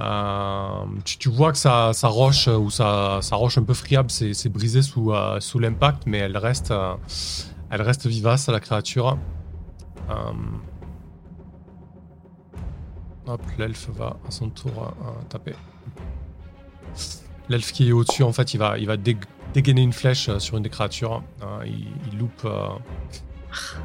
Euh, 0.00 0.84
tu, 1.04 1.28
vois 1.28 1.52
que 1.52 1.58
sa, 1.58 1.92
roche 2.04 2.48
ou 2.48 2.70
sa, 2.70 3.20
roche 3.32 3.58
un 3.58 3.62
peu 3.62 3.74
friable 3.74 4.10
s'est 4.10 4.48
brisée 4.48 4.82
sous, 4.82 5.12
euh, 5.12 5.40
sous 5.40 5.58
l'impact, 5.58 6.04
mais 6.06 6.18
elle 6.18 6.36
reste, 6.36 6.70
euh, 6.70 6.94
elle 7.70 7.82
vivace, 8.04 8.48
la 8.48 8.60
créature. 8.60 9.18
Euh, 10.10 10.32
hop, 13.26 13.42
l'elfe 13.58 13.88
va 13.90 14.16
à 14.26 14.30
son 14.30 14.48
tour 14.50 14.72
euh, 14.78 15.08
euh, 15.08 15.22
taper. 15.28 15.54
L'elfe 17.48 17.72
qui 17.72 17.88
est 17.88 17.92
au-dessus, 17.92 18.22
en 18.22 18.32
fait, 18.32 18.54
il 18.54 18.58
va, 18.58 18.76
dégainer 19.54 19.82
une 19.82 19.92
flèche 19.92 20.28
euh, 20.28 20.38
sur 20.38 20.56
une 20.56 20.62
des 20.62 20.70
créatures. 20.70 21.22
Euh, 21.42 21.64
il, 21.66 22.18
loupe, 22.18 22.44
euh, 22.44 22.68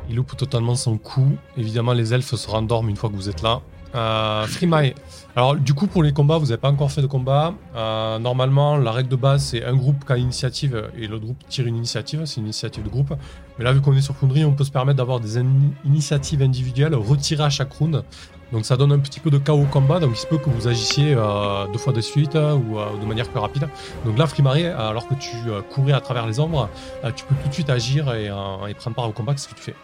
il 0.10 0.16
loupe 0.16 0.36
totalement 0.36 0.76
son 0.76 0.98
coup. 0.98 1.38
Évidemment, 1.58 1.94
les 1.94 2.14
elfes 2.14 2.36
se 2.36 2.50
rendorment 2.50 2.90
une 2.90 2.98
fois 2.98 3.10
que 3.10 3.16
vous 3.16 3.30
êtes 3.30 3.42
là. 3.42 3.62
Euh, 3.94 4.46
Frimae. 4.48 4.94
Alors, 5.36 5.56
du 5.56 5.74
coup, 5.74 5.88
pour 5.88 6.04
les 6.04 6.14
combats, 6.14 6.38
vous 6.38 6.48
n'avez 6.48 6.58
pas 6.58 6.70
encore 6.70 6.92
fait 6.92 7.02
de 7.02 7.08
combat. 7.08 7.54
Euh, 7.76 8.20
normalement, 8.20 8.78
la 8.78 8.92
règle 8.92 9.10
de 9.10 9.16
base, 9.16 9.44
c'est 9.44 9.64
un 9.64 9.76
groupe 9.76 10.06
qui 10.06 10.12
a 10.12 10.16
l'initiative 10.16 10.90
et 10.98 11.08
l'autre 11.08 11.24
groupe 11.24 11.38
tire 11.48 11.68
une 11.68 11.78
initiative. 11.78 12.26
C'est 12.26 12.38
une 12.38 12.46
initiative 12.46 12.84
de 12.84 12.90
groupe. 12.90 13.14
Mais 13.58 13.66
là, 13.66 13.72
vu 13.74 13.82
qu'on 13.82 13.96
est 13.96 14.02
sur 14.02 14.16
Foundry, 14.16 14.44
on 14.46 14.54
peut 14.54 14.64
se 14.64 14.72
permettre 14.72 14.98
d'avoir 14.98 15.20
des 15.20 15.38
in- 15.38 15.72
initiatives 15.86 16.42
individuelles 16.42 16.96
retirées 16.96 17.44
à 17.44 17.50
chaque 17.50 17.72
round. 17.74 18.04
Donc, 18.52 18.66
ça 18.66 18.76
donne 18.76 18.92
un 18.92 19.00
petit 19.00 19.22
peu 19.22 19.30
de 19.30 19.38
chaos 19.38 19.62
au 19.62 19.66
combat. 19.66 20.00
Donc, 20.00 20.12
il 20.14 20.18
se 20.20 20.28
peut 20.28 20.38
que 20.38 20.50
vous 20.50 20.68
agissiez 20.68 21.14
euh, 21.16 21.66
deux 21.72 21.80
fois 21.80 21.94
de 21.94 22.02
suite 22.02 22.36
euh, 22.36 22.56
ou 22.56 22.78
de 23.00 23.06
manière 23.06 23.30
plus 23.30 23.40
rapide. 23.40 23.70
Donc 24.04 24.18
là, 24.18 24.28
Frimae, 24.28 24.66
euh, 24.66 24.90
alors 24.90 25.08
que 25.08 25.14
tu 25.14 25.36
courais 25.74 25.94
à 25.94 26.02
travers 26.02 26.28
les 26.28 26.40
ombres, 26.42 26.70
tu 27.16 27.24
peux 27.24 27.36
tout 27.42 27.48
de 27.48 27.54
suite 27.54 27.70
agir 27.70 28.14
et, 28.14 28.26
et 28.26 28.74
prendre 28.74 28.96
part 28.96 29.08
au 29.08 29.14
combat. 29.14 29.32
Qu'est-ce 29.34 29.48
que 29.48 29.56
tu 29.56 29.62
fais? 29.62 29.76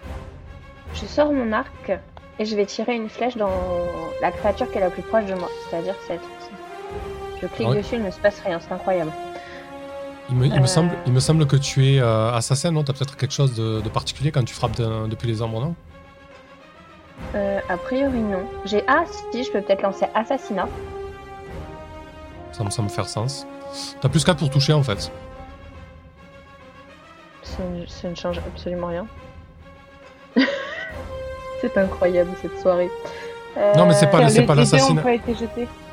Je 0.94 1.06
sors 1.06 1.32
mon 1.32 1.54
arc 1.54 1.92
et 2.40 2.46
je 2.46 2.56
vais 2.56 2.66
tirer 2.66 2.96
une 2.96 3.10
flèche 3.10 3.36
dans 3.38 3.50
la 4.22 4.32
créature 4.32 4.70
qui 4.72 4.78
est 4.78 4.82
la 4.82 4.90
plus 4.90 5.02
proche 5.04 5.26
de 5.26 5.34
moi, 5.36 5.50
c'est-à-dire 5.70 5.96
cette. 6.08 6.22
Je 7.42 7.48
clique 7.48 7.68
Ah 7.68 7.72
ouais. 7.72 7.78
dessus, 7.78 7.96
il 7.96 8.04
ne 8.04 8.12
se 8.12 8.20
passe 8.20 8.40
rien, 8.42 8.60
c'est 8.60 8.72
incroyable. 8.74 9.12
Il 10.30 10.36
me, 10.36 10.46
il 10.46 10.54
me 10.54 10.64
Euh. 10.64 10.66
semble, 10.66 10.92
il 11.06 11.14
me 11.14 11.20
semble 11.20 11.46
que 11.48 11.56
tu 11.56 11.86
es 11.94 12.00
euh, 12.00 12.32
assassin, 12.34 12.72
non? 12.72 12.84
T'as 12.84 12.94
peut-être 12.94 13.16
quelque 13.16 13.34
chose 13.34 13.54
de, 13.56 13.80
de 13.82 13.90
particulier 13.90 14.32
quand 14.32 14.44
tu 14.44 14.54
frappes 14.54 14.76
de- 14.76 15.08
depuis 15.08 15.28
les 15.28 15.42
ombres, 15.42 15.62
non? 15.62 15.76
Euh, 17.36 17.60
a 17.70 17.78
priori, 17.78 18.20
non. 18.20 18.44
J'ai. 18.66 18.84
Ah, 18.88 19.04
si, 19.32 19.44
je 19.44 19.52
peux 19.52 19.62
peut-être 19.62 19.82
lancer 19.82 20.06
assassinat. 20.14 20.68
Ça 22.52 22.64
me 22.64 22.70
semble 22.70 22.90
faire 22.90 23.08
sens. 23.08 23.46
T'as 24.02 24.10
plus 24.10 24.24
4 24.24 24.38
pour 24.40 24.50
toucher 24.50 24.74
en 24.74 24.84
fait. 24.84 25.12
Ça 27.44 28.08
ne 28.10 28.16
change 28.16 28.40
absolument 28.40 28.88
rien. 28.88 29.08
c'est 31.62 31.78
incroyable 31.78 32.32
cette 32.42 32.60
soirée. 32.60 32.90
Euh, 33.58 33.74
Non, 33.76 33.86
mais 33.88 33.94
c'est 33.94 34.08
pas- 34.08 34.20
Car 34.20 34.30
c'est 34.30 34.46
pas 34.46 34.56
l'assassinat. 34.56 35.02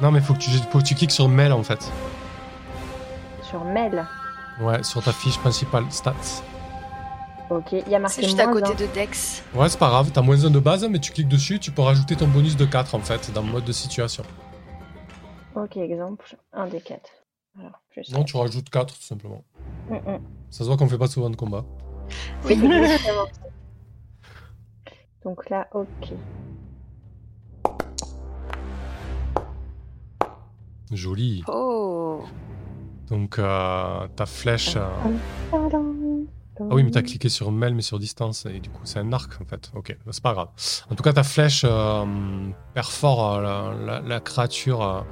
Non, 0.00 0.10
mais 0.10 0.20
faut 0.20 0.34
que 0.34 0.38
tu, 0.38 0.50
faut 0.70 0.78
que 0.78 0.84
tu 0.84 0.94
cliques 0.94 1.10
sur 1.12 1.28
mail 1.28 1.52
en 1.52 1.62
fait. 1.62 1.90
Sur 3.42 3.64
Mel. 3.64 4.04
Ouais, 4.60 4.82
sur 4.82 5.02
ta 5.02 5.12
fiche 5.12 5.38
principale 5.38 5.84
stats. 5.90 6.12
Ok, 7.50 7.72
il 7.72 7.88
y 7.88 7.94
a 7.94 7.98
marqué 7.98 8.16
C'est 8.22 8.24
juste 8.24 8.40
à 8.40 8.46
côté 8.46 8.70
un. 8.72 8.74
de 8.74 8.86
Dex. 8.94 9.42
Ouais, 9.54 9.68
c'est 9.68 9.78
pas 9.78 9.88
grave, 9.88 10.10
t'as 10.12 10.22
moins 10.22 10.44
1 10.44 10.50
de 10.50 10.58
base, 10.58 10.86
mais 10.88 10.98
tu 10.98 11.12
cliques 11.12 11.28
dessus, 11.28 11.58
tu 11.58 11.70
peux 11.70 11.82
rajouter 11.82 12.16
ton 12.16 12.26
bonus 12.26 12.56
de 12.56 12.64
4 12.64 12.94
en 12.94 13.00
fait, 13.00 13.30
dans 13.32 13.42
le 13.42 13.48
mode 13.48 13.64
de 13.64 13.72
situation. 13.72 14.24
Ok, 15.54 15.76
exemple, 15.76 16.36
un 16.52 16.66
des 16.66 16.80
quatre. 16.80 17.10
Alors, 17.58 17.80
je 17.96 18.02
sais. 18.02 18.12
Non, 18.12 18.24
tu 18.24 18.36
rajoutes 18.36 18.70
4 18.70 18.94
tout 18.94 19.02
simplement. 19.02 19.44
Mm, 19.88 19.94
mm. 19.96 20.20
Ça 20.50 20.58
se 20.60 20.64
voit 20.64 20.76
qu'on 20.76 20.88
fait 20.88 20.98
pas 20.98 21.06
souvent 21.06 21.30
de 21.30 21.36
combat. 21.36 21.64
Oui. 22.44 22.58
Donc 25.25 25.49
là, 25.51 25.68
ok. 25.72 26.12
Joli. 30.93 31.43
Oh 31.49 32.20
Donc, 33.11 33.39
euh, 33.39 34.07
ta 34.16 34.27
flèche. 34.27 34.77
euh. 34.77 34.87
Ah 36.61 36.75
oui, 36.77 36.85
mais 36.85 36.91
t'as 36.91 37.03
cliqué 37.03 37.29
sur 37.29 37.51
mail, 37.51 37.75
mais 37.75 37.83
sur 37.83 37.99
distance, 37.99 38.47
et 38.47 38.61
du 38.61 38.70
coup, 38.70 38.83
c'est 38.85 38.99
un 39.01 39.12
arc 39.12 39.41
en 39.41 39.45
fait. 39.45 39.70
Ok, 39.75 39.97
bah, 40.07 40.12
c'est 40.12 40.22
pas 40.22 40.33
grave. 40.35 40.49
En 40.91 40.95
tout 40.95 41.03
cas, 41.03 41.12
ta 41.12 41.22
flèche 41.25 41.62
euh, 41.64 42.05
perfore 42.75 43.33
euh, 43.35 43.43
la, 43.43 43.75
la- 43.87 44.01
la 44.01 44.20
créature 44.20 45.05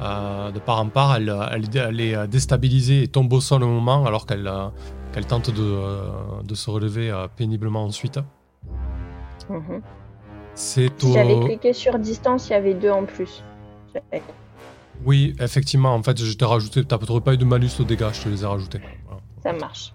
de 0.00 0.58
part 0.60 0.78
en 0.80 0.88
part. 0.88 1.16
Elle, 1.16 1.34
elle, 1.52 1.76
elle 1.76 2.00
est 2.00 2.26
déstabilisée 2.28 3.02
et 3.04 3.08
tombe 3.08 3.32
au 3.32 3.40
sol 3.40 3.62
au 3.64 3.68
moment, 3.68 4.06
alors 4.06 4.24
qu'elle 4.26 4.46
euh, 4.46 4.68
tente 5.28 5.50
de, 5.50 5.62
euh, 5.62 6.42
de 6.44 6.54
se 6.54 6.70
relever 6.70 7.10
euh, 7.10 7.26
péniblement 7.28 7.84
ensuite. 7.84 8.18
Mhm. 9.48 9.80
C'est 10.54 10.90
Si 11.00 11.12
j'avais 11.12 11.34
au. 11.34 11.40
cliqué 11.44 11.72
sur 11.72 11.98
distance, 11.98 12.48
il 12.48 12.52
y 12.52 12.56
avait 12.56 12.74
deux 12.74 12.90
en 12.90 13.04
plus. 13.04 13.42
Oui, 15.04 15.34
effectivement, 15.40 15.94
en 15.94 16.02
fait, 16.02 16.18
je 16.22 16.32
t'ai 16.36 16.44
rajouté. 16.44 16.84
T'as 16.84 16.98
pas 16.98 17.34
eu 17.34 17.36
de 17.36 17.44
malus 17.44 17.70
aux 17.80 17.84
dégâts, 17.84 18.08
je 18.12 18.22
te 18.24 18.28
les 18.28 18.42
ai 18.42 18.46
rajoutés. 18.46 18.80
Voilà. 19.06 19.20
Ça 19.42 19.52
marche. 19.52 19.92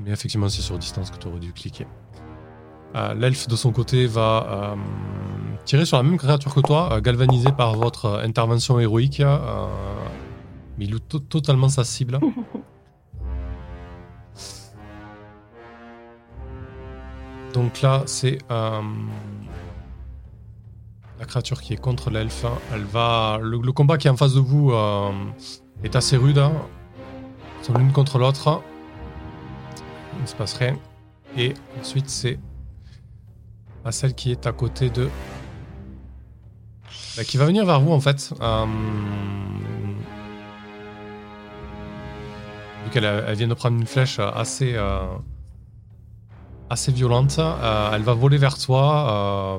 Mais 0.00 0.10
effectivement, 0.10 0.48
c'est 0.48 0.62
sur 0.62 0.78
distance 0.78 1.10
que 1.10 1.16
tu 1.18 1.26
aurais 1.28 1.40
dû 1.40 1.52
cliquer. 1.52 1.86
Euh, 2.94 3.14
L'elfe, 3.14 3.48
de 3.48 3.56
son 3.56 3.72
côté, 3.72 4.06
va 4.06 4.46
euh, 4.48 4.76
tirer 5.64 5.84
sur 5.84 5.96
la 5.96 6.02
même 6.04 6.18
créature 6.18 6.54
que 6.54 6.60
toi, 6.60 6.90
euh, 6.92 7.00
galvanisé 7.00 7.50
par 7.50 7.74
votre 7.74 8.20
intervention 8.24 8.78
héroïque. 8.78 9.20
euh, 9.20 9.66
mais 10.78 10.84
il 10.86 10.92
loue 10.92 11.00
to- 11.00 11.18
totalement 11.18 11.68
sa 11.68 11.84
cible. 11.84 12.18
Donc 17.52 17.82
là, 17.82 18.02
c'est 18.06 18.38
euh, 18.50 18.80
la 21.18 21.24
créature 21.26 21.60
qui 21.60 21.74
est 21.74 21.76
contre 21.80 22.10
l'elfe. 22.10 22.46
Elle 22.72 22.84
va. 22.84 23.38
Le, 23.42 23.72
combat 23.72 23.98
qui 23.98 24.06
est 24.06 24.10
en 24.10 24.16
face 24.16 24.34
de 24.34 24.40
vous 24.40 24.72
euh, 24.72 25.10
est 25.84 25.94
assez 25.96 26.16
rude. 26.16 26.38
hein. 26.38 26.52
Ils 27.68 27.74
l'une 27.76 27.92
contre 27.92 28.18
l'autre. 28.18 28.62
Il 30.16 30.22
ne 30.22 30.26
se 30.26 30.34
passe 30.34 30.54
rien. 30.54 30.76
Et 31.36 31.54
ensuite, 31.80 32.08
c'est 32.08 32.38
à 33.84 33.92
celle 33.92 34.14
qui 34.14 34.32
est 34.32 34.46
à 34.46 34.52
côté 34.52 34.90
de. 34.90 35.08
Bah, 37.16 37.24
qui 37.24 37.36
va 37.36 37.44
venir 37.44 37.66
vers 37.66 37.80
vous 37.80 37.92
en 37.92 38.00
fait. 38.00 38.32
Euh, 38.40 38.66
Vu 42.84 42.90
qu'elle 42.90 43.34
vient 43.34 43.48
de 43.48 43.54
prendre 43.54 43.78
une 43.78 43.86
flèche 43.86 44.18
assez. 44.18 44.76
Assez 46.72 46.90
violente. 46.92 47.36
euh, 47.38 47.90
elle 47.94 48.02
va 48.02 48.14
voler 48.14 48.38
vers 48.38 48.58
toi. 48.58 49.58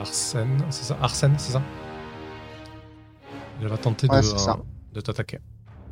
Arsène, 0.00 0.58
c'est 0.70 0.84
ça 0.84 0.96
Arsène, 1.00 1.34
c'est 1.38 1.52
ça? 1.52 1.62
Elle 3.60 3.68
va 3.68 3.78
tenter 3.78 4.08
Ouais, 4.10 4.20
de, 4.20 4.26
euh, 4.26 4.54
de 4.92 5.00
t'attaquer. 5.00 5.38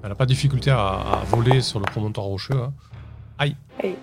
Elle 0.02 0.10
n'a 0.10 0.14
pas 0.14 0.26
de 0.26 0.30
difficulté 0.30 0.70
à, 0.70 0.78
à 0.88 1.22
voler 1.30 1.62
sur 1.62 1.78
le 1.78 1.86
promontoire 1.86 2.26
rocheux. 2.26 2.60
hein. 2.62 2.72
Aïe. 3.38 3.56
Aïe. 3.82 3.96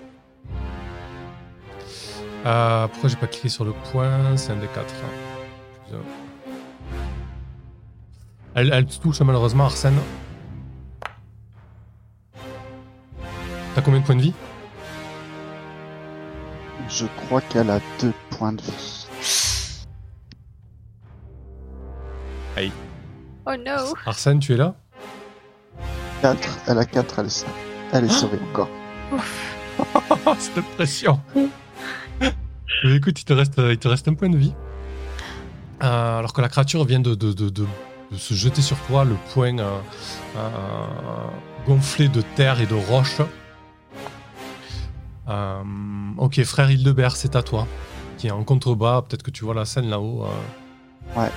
Euh, 2.45 2.87
pourquoi 2.87 3.09
j'ai 3.09 3.15
pas 3.17 3.27
cliqué 3.27 3.49
sur 3.49 3.63
le 3.63 3.73
point? 3.91 4.35
C'est 4.35 4.51
un 4.51 4.55
des 4.55 4.67
quatre. 4.67 4.93
Elle, 8.55 8.71
elle 8.73 8.85
te 8.85 8.97
touche 8.99 9.21
malheureusement, 9.21 9.65
Arsène. 9.65 9.97
T'as 13.75 13.81
combien 13.81 13.99
de 14.01 14.05
points 14.05 14.15
de 14.15 14.21
vie 14.21 14.33
Je 16.89 17.05
crois 17.05 17.41
qu'elle 17.41 17.69
a 17.69 17.79
deux 17.99 18.13
points 18.29 18.53
de 18.53 18.61
vie. 18.61 18.97
Oh 23.47 23.51
no 23.57 23.95
Arsène, 24.05 24.39
tu 24.39 24.53
es 24.53 24.57
là 24.57 24.75
4, 26.21 26.59
elle 26.67 26.77
a 26.77 26.85
4, 26.85 27.19
elle 27.19 27.25
est, 27.25 27.45
elle 27.91 28.05
est 28.05 28.09
sauvée 28.09 28.37
encore. 28.51 28.69
Cette 30.37 30.63
pression 30.75 31.19
Mais 32.19 32.31
Écoute, 32.95 33.19
il 33.19 33.25
te, 33.25 33.33
reste, 33.33 33.55
il 33.57 33.77
te 33.79 33.87
reste 33.87 34.07
un 34.07 34.13
point 34.13 34.29
de 34.29 34.37
vie. 34.37 34.53
Euh, 35.83 36.19
alors 36.19 36.33
que 36.33 36.41
la 36.41 36.49
créature 36.49 36.85
vient 36.85 36.99
de, 36.99 37.15
de- 37.15 37.33
de- 37.33 37.49
de- 37.49 37.65
de 38.11 38.17
se 38.17 38.35
jeter 38.35 38.61
sur 38.61 38.77
toi, 38.81 39.05
le 39.05 39.15
poing 39.33 39.57
euh, 39.57 39.79
euh, 40.37 40.39
gonflé 41.65 42.07
de 42.09 42.21
terre 42.35 42.61
et 42.61 42.67
de 42.67 42.75
roches. 42.75 43.21
Euh, 45.27 45.63
ok, 46.17 46.43
frère 46.43 46.71
Hildebert, 46.71 47.15
c'est 47.15 47.35
à 47.35 47.43
toi. 47.43 47.67
Qui 48.17 48.27
est 48.27 48.31
en 48.31 48.43
contrebas, 48.43 49.01
peut-être 49.03 49.23
que 49.23 49.31
tu 49.31 49.45
vois 49.45 49.53
la 49.53 49.65
scène 49.65 49.89
là-haut. 49.89 50.25
euh. 50.25 51.27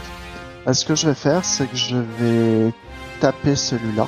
Euh, 0.67 0.73
Ce 0.73 0.85
que 0.85 0.95
je 0.95 1.07
vais 1.09 1.15
faire, 1.15 1.45
c'est 1.45 1.67
que 1.67 1.77
je 1.77 1.97
vais 1.97 2.73
taper 3.21 3.57
celui-là. 3.57 4.07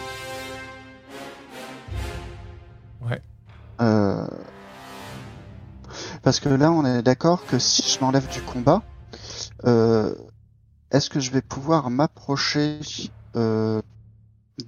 Ouais. 3.02 3.20
Euh, 3.80 4.26
Parce 6.22 6.40
que 6.40 6.48
là, 6.48 6.72
on 6.72 6.84
est 6.84 7.02
d'accord 7.02 7.46
que 7.46 7.58
si 7.58 7.82
je 7.88 8.00
m'enlève 8.00 8.28
du 8.32 8.40
combat, 8.42 8.82
euh, 9.64 10.14
est-ce 10.90 11.08
que 11.10 11.20
je 11.20 11.30
vais 11.30 11.42
pouvoir 11.42 11.90
m'approcher 11.90 12.80
euh, 13.36 13.80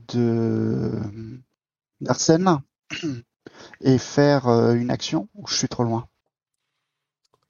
de 0.08 0.92
d'Arsène 2.00 2.58
et 3.80 3.98
faire 3.98 4.48
euh, 4.48 4.74
une 4.74 4.90
action 4.90 5.28
ou 5.34 5.46
je 5.46 5.54
suis 5.54 5.68
trop 5.68 5.84
loin? 5.84 6.06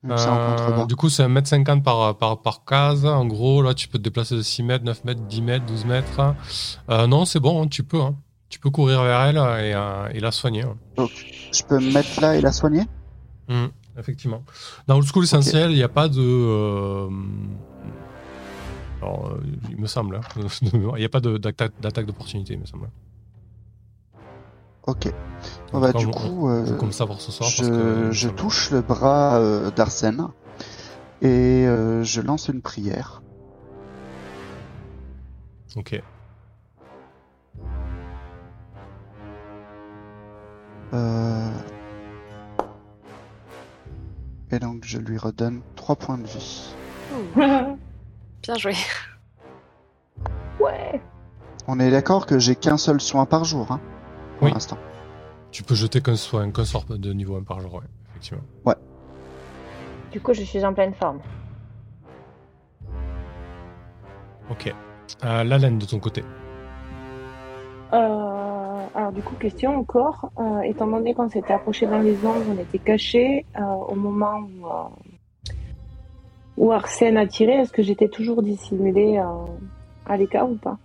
Euh, 0.07 0.87
du 0.87 0.95
coup, 0.95 1.09
c'est 1.09 1.25
1m50 1.25 1.83
par, 1.83 2.17
par, 2.17 2.41
par 2.41 2.65
case. 2.65 3.05
En 3.05 3.27
gros, 3.27 3.63
là, 3.63 3.75
tu 3.75 3.89
peux 3.89 3.99
te 3.99 4.05
déplacer 4.05 4.37
de 4.37 4.43
6 4.43 4.63
mètres, 4.63 4.85
9 4.85 5.03
mètres, 5.05 5.21
10 5.23 5.43
mètres, 5.43 5.67
12 5.67 5.85
mètres. 5.85 6.35
Euh, 6.89 7.07
non, 7.07 7.25
c'est 7.25 7.41
bon, 7.41 7.67
tu 7.67 7.83
peux. 7.83 8.01
hein. 8.01 8.15
Tu 8.49 8.59
peux 8.61 8.71
courir 8.71 9.03
vers 9.03 9.21
elle 9.23 9.37
et, 9.37 9.75
euh, 9.75 10.09
et 10.13 10.21
la 10.21 10.31
soigner. 10.31 10.63
hein. 10.63 10.77
Je 11.53 11.63
peux 11.65 11.79
me 11.81 11.91
mettre 11.91 12.21
là 12.21 12.37
et 12.37 12.41
la 12.41 12.53
soigner? 12.53 12.85
Mm, 13.49 13.67
effectivement. 13.99 14.43
Dans 14.87 14.97
Old 14.97 15.07
School 15.07 15.25
Essentiel, 15.25 15.71
il 15.73 15.77
n'y 15.77 15.83
a 15.83 15.89
pas 15.89 16.09
de. 16.09 17.09
alors, 19.03 19.37
il 19.69 19.77
me 19.79 19.87
semble. 19.87 20.17
hein, 20.17 20.21
Il 20.63 20.79
n'y 20.99 21.05
a 21.05 21.09
pas 21.09 21.21
d'attaque 21.21 22.07
d'opportunité, 22.07 22.55
il 22.55 22.61
me 22.61 22.67
semble. 22.67 22.89
Ok. 24.89 25.13
Bon, 25.71 25.79
En 25.79 25.81
bah, 25.81 25.93
du 25.93 26.07
coup, 26.09 26.49
on 26.49 26.51
euh, 26.51 26.65
fait 26.65 26.77
comme 26.79 26.93
ça 26.93 27.07
pour 27.07 27.21
ce 27.21 27.31
soir. 27.31 27.49
je, 27.49 27.57
parce 27.59 27.69
que, 27.71 28.11
je 28.11 28.29
ça- 28.29 28.35
touche 28.35 28.71
le 28.71 28.81
bras 28.81 29.37
euh, 29.37 29.71
d'Arsène 29.71 30.29
et 31.23 31.67
euh, 31.67 32.03
je 32.03 32.21
lance 32.23 32.49
une 32.49 32.63
prière. 32.63 33.23
Ok. 35.77 36.01
Euh, 40.95 41.51
Et 44.51 44.59
donc 44.59 44.85
je 44.85 44.99
lui 44.99 45.19
redonne 45.19 45.61
3 45.77 45.97
points 45.97 46.17
de 46.19 46.27
vie. 46.27 46.75
Bien 47.37 48.55
joué. 48.57 48.73
Ouais. 50.59 51.03
On 51.67 51.79
est 51.79 51.91
d'accord 51.91 52.25
que 52.25 52.39
j'ai 52.39 52.57
qu'un 52.57 52.79
seul 52.79 53.01
soin 53.03 53.27
par 53.27 53.45
jour, 53.45 53.71
hein, 53.71 53.81
pour 54.39 54.47
Oui. 54.47 54.53
l'instant. 54.55 54.79
Tu 55.51 55.63
peux 55.63 55.75
jeter 55.75 56.01
qu'un 56.01 56.17
soin, 56.17 56.51
qu'un 56.51 56.65
sort 56.65 56.85
de 56.89 57.13
niveau 57.13 57.37
1 57.37 57.43
par 57.43 57.61
jour, 57.61 57.75
ouais, 57.75 57.81
effectivement. 58.11 58.43
Du 60.13 60.21
coup, 60.21 60.33
je 60.33 60.43
suis 60.43 60.65
en 60.65 60.73
pleine 60.73 60.95
forme. 60.95 61.19
Ok. 64.51 64.73
Euh, 65.25 65.45
la 65.45 65.59
laine 65.59 65.79
de 65.79 65.85
ton 65.85 65.99
côté. 65.99 66.25
Euh, 67.93 67.97
alors 68.95 69.13
du 69.13 69.23
coup, 69.23 69.35
question 69.37 69.77
encore. 69.79 70.31
Euh, 70.39 70.61
étant 70.63 70.87
donné 70.87 71.15
qu'on 71.15 71.29
s'était 71.29 71.53
approché 71.53 71.87
dans 71.87 71.99
les 72.01 72.17
ondes, 72.25 72.43
on 72.51 72.59
était 72.59 72.79
cachés 72.79 73.45
euh, 73.59 73.63
au 73.63 73.95
moment 73.95 74.39
où, 74.41 74.67
euh, 74.67 75.53
où 76.57 76.73
Arsène 76.73 77.17
a 77.19 77.27
tiré. 77.27 77.53
Est-ce 77.53 77.73
que 77.73 77.83
j'étais 77.83 78.09
toujours 78.09 78.43
dissimulée 78.43 79.19
euh, 79.19 79.25
à 80.07 80.17
l'écart 80.17 80.51
ou 80.51 80.57
pas? 80.57 80.79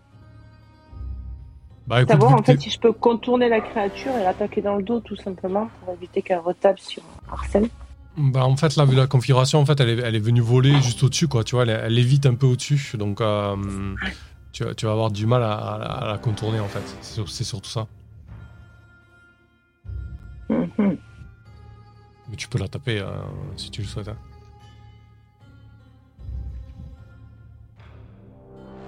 Bah 1.88 2.02
écoute, 2.02 2.12
Savoir 2.12 2.34
en 2.40 2.44
fait 2.44 2.60
si 2.60 2.70
je 2.70 2.80
peux 2.80 2.94
contourner 2.94 3.50
la 3.50 3.60
créature 3.62 4.16
et 4.18 4.24
l'attaquer 4.24 4.62
dans 4.62 4.76
le 4.76 4.84
dos 4.84 5.00
tout 5.02 5.16
simplement 5.18 5.70
pour 5.80 5.94
éviter 5.94 6.22
qu'elle 6.22 6.40
retape 6.40 6.80
sur 6.80 7.04
Arsène. 7.32 7.68
Bah 8.16 8.46
en 8.46 8.56
fait 8.56 8.76
là 8.76 8.86
vu 8.86 8.96
la 8.96 9.08
configuration 9.08 9.60
en 9.60 9.66
fait 9.66 9.80
elle 9.80 9.90
est, 10.00 10.02
elle 10.04 10.16
est 10.16 10.20
venue 10.20 10.40
voler 10.42 10.80
juste 10.82 11.02
au-dessus 11.04 11.28
quoi 11.28 11.44
tu 11.44 11.56
vois 11.56 11.64
elle, 11.64 11.72
elle 11.72 11.98
évite 11.98 12.28
un 12.28 12.36
peu 12.36 12.46
au-dessus 12.46 12.96
donc 12.96 13.22
euh, 13.22 13.56
tu, 14.52 14.64
vas- 14.64 14.76
tu 14.76 14.86
vas 14.86 14.92
avoir 14.92 15.10
du 15.10 15.26
mal 15.26 15.42
à, 15.42 15.54
à- 15.54 16.04
à 16.04 16.08
la 16.12 16.18
contourner 16.20 16.60
en 16.60 16.68
fait 16.68 16.96
c'est 17.02 17.44
surtout 17.44 17.70
ça 17.72 17.88
Mhm. 20.50 20.98
mais 22.30 22.36
tu 22.36 22.48
peux 22.48 22.60
la 22.60 22.68
taper 22.68 23.00
euh, 23.00 23.08
si 23.58 23.72
tu 23.72 23.82
le 23.82 23.88
souhaites 23.88 24.10
hein. 24.10 24.18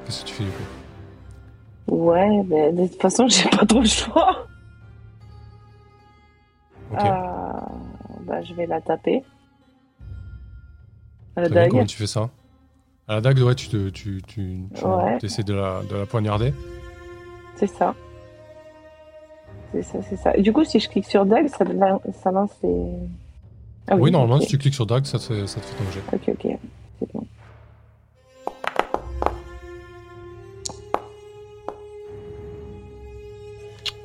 qu'est-ce 0.06 0.22
que 0.24 0.30
tu 0.30 0.36
fais 0.36 0.43
du 0.43 0.52
coup? 0.52 0.85
Ouais, 1.88 2.44
mais 2.48 2.72
de 2.74 2.88
toute 2.88 3.02
façon, 3.02 3.28
j'ai 3.30 3.50
pas 3.50 3.66
trop 3.66 3.82
le 3.82 3.88
choix. 3.88 4.48
ok 6.94 7.00
Euh, 7.06 7.10
bah, 8.22 8.42
je 8.42 8.54
vais 8.54 8.66
la 8.66 8.82
taper. 8.82 9.24
À 11.36 11.42
la 11.42 11.48
Très 11.48 11.56
bien, 11.56 11.64
dague. 11.64 11.72
comment 11.72 11.86
tu 11.86 11.98
fais 11.98 12.08
ça? 12.08 12.30
À 13.08 13.16
la 13.16 13.22
dague 13.22 13.40
ouais 13.40 13.54
tu 13.56 13.68
te- 13.68 13.90
tu, 13.90 14.22
tu, 14.28 14.64
tu 14.74 14.88
Ouais. 14.88 15.18
essaies 15.22 15.44
de 15.44 15.54
la, 15.54 15.82
de 15.84 15.96
la 15.96 16.06
poignarder 16.06 16.54
C'est 17.56 17.68
ça. 17.68 17.94
C'est 19.72 19.82
ça, 19.84 20.00
c'est 20.10 20.16
ça. 20.16 20.36
Et 20.38 20.42
du 20.42 20.54
coup, 20.54 20.64
si 20.64 20.80
je 20.80 20.88
clique 20.90 21.06
sur 21.06 21.26
dague, 21.26 21.48
ça, 21.50 21.66
ça 22.24 22.32
lance 22.32 22.52
les. 22.64 22.86
Ah 23.88 23.96
oui, 23.96 24.10
normalement 24.10 24.38
ok. 24.38 24.44
si 24.44 24.48
tu 24.48 24.58
cliques 24.58 24.74
sur 24.74 24.86
dague 24.88 25.06
ça 25.06 25.20
te 25.20 25.24
fait, 25.26 25.46
ça 25.48 25.60
te 25.60 25.66
fait 25.66 25.84
ton 25.84 25.92
jet 25.92 26.02
Ok, 26.14 26.30
ok. 26.30 26.58
C'est 27.00 27.14
bon. 27.14 27.24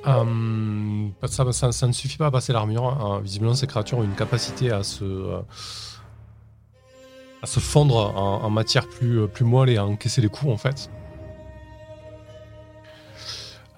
Euh, 0.06 1.08
ça, 1.26 1.86
ne 1.86 1.92
suffit 1.92 2.16
pas 2.16 2.26
à 2.26 2.30
passer 2.30 2.52
l'armure. 2.52 2.84
hein. 2.84 3.20
Visiblement, 3.22 3.54
ces 3.54 3.66
créatures 3.66 3.98
ont 3.98 4.04
une 4.04 4.14
capacité 4.14 4.70
à 4.70 4.82
se, 4.82 5.04
euh, 5.04 5.40
à 7.42 7.46
se 7.46 7.60
fondre 7.60 7.96
en, 8.16 8.50
matière 8.50 8.88
plus, 8.88 9.20
euh, 9.20 9.26
plus 9.26 9.46
et 9.70 9.76
à 9.76 9.84
encaisser 9.84 10.20
les 10.20 10.28
coups, 10.28 10.52
en 10.52 10.56
fait. 10.56 10.90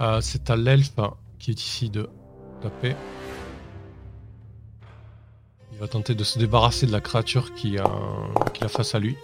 Euh, 0.00 0.20
C'est 0.20 0.50
à 0.50 0.56
l'elfe 0.56 0.92
qui 1.38 1.50
est 1.50 1.60
ici 1.60 1.90
de 1.90 2.08
taper. 2.60 2.94
Il 5.72 5.78
va 5.78 5.88
tenter 5.88 6.14
de 6.14 6.24
se 6.24 6.38
débarrasser 6.38 6.86
de 6.86 6.92
la 6.92 7.00
créature 7.00 7.54
qui, 7.54 7.78
euh, 7.78 7.84
qui 8.52 8.64
a 8.64 8.68
face 8.68 8.94
à 8.94 8.98
lui. 8.98 9.16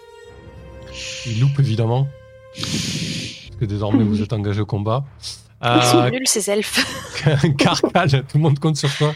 Il 1.27 1.41
loupe 1.41 1.59
évidemment. 1.61 2.09
Parce 2.55 3.57
que 3.61 3.65
désormais 3.65 4.03
vous 4.05 4.23
êtes 4.23 4.33
engagé 4.33 4.61
au 4.61 4.67
combat. 4.67 5.05
Ils 5.63 5.83
sont 5.83 5.99
Euh, 6.03 6.11
nuls 6.11 6.27
ces 6.29 6.51
elfes. 6.51 7.25
Carcal, 7.59 8.11
tout 8.11 8.37
le 8.37 8.41
monde 8.41 8.59
compte 8.59 8.77
sur 8.77 8.95
toi. 8.97 9.13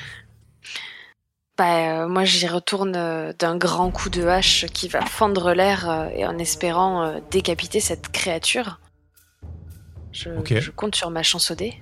Bah, 1.58 2.02
euh, 2.02 2.08
moi 2.08 2.24
j'y 2.24 2.48
retourne 2.48 2.94
euh, 2.96 3.32
d'un 3.38 3.56
grand 3.56 3.90
coup 3.90 4.08
de 4.08 4.26
hache 4.26 4.64
qui 4.72 4.88
va 4.88 5.02
fendre 5.02 5.52
l'air 5.52 5.88
euh, 5.88 6.08
et 6.14 6.26
en 6.26 6.38
espérant 6.38 7.02
euh, 7.02 7.18
décapiter 7.30 7.78
cette 7.78 8.08
créature. 8.10 8.80
Je 10.12 10.70
compte 10.70 10.94
sur 10.96 11.10
ma 11.10 11.22
chance 11.22 11.50
au 11.50 11.54
dé. 11.54 11.80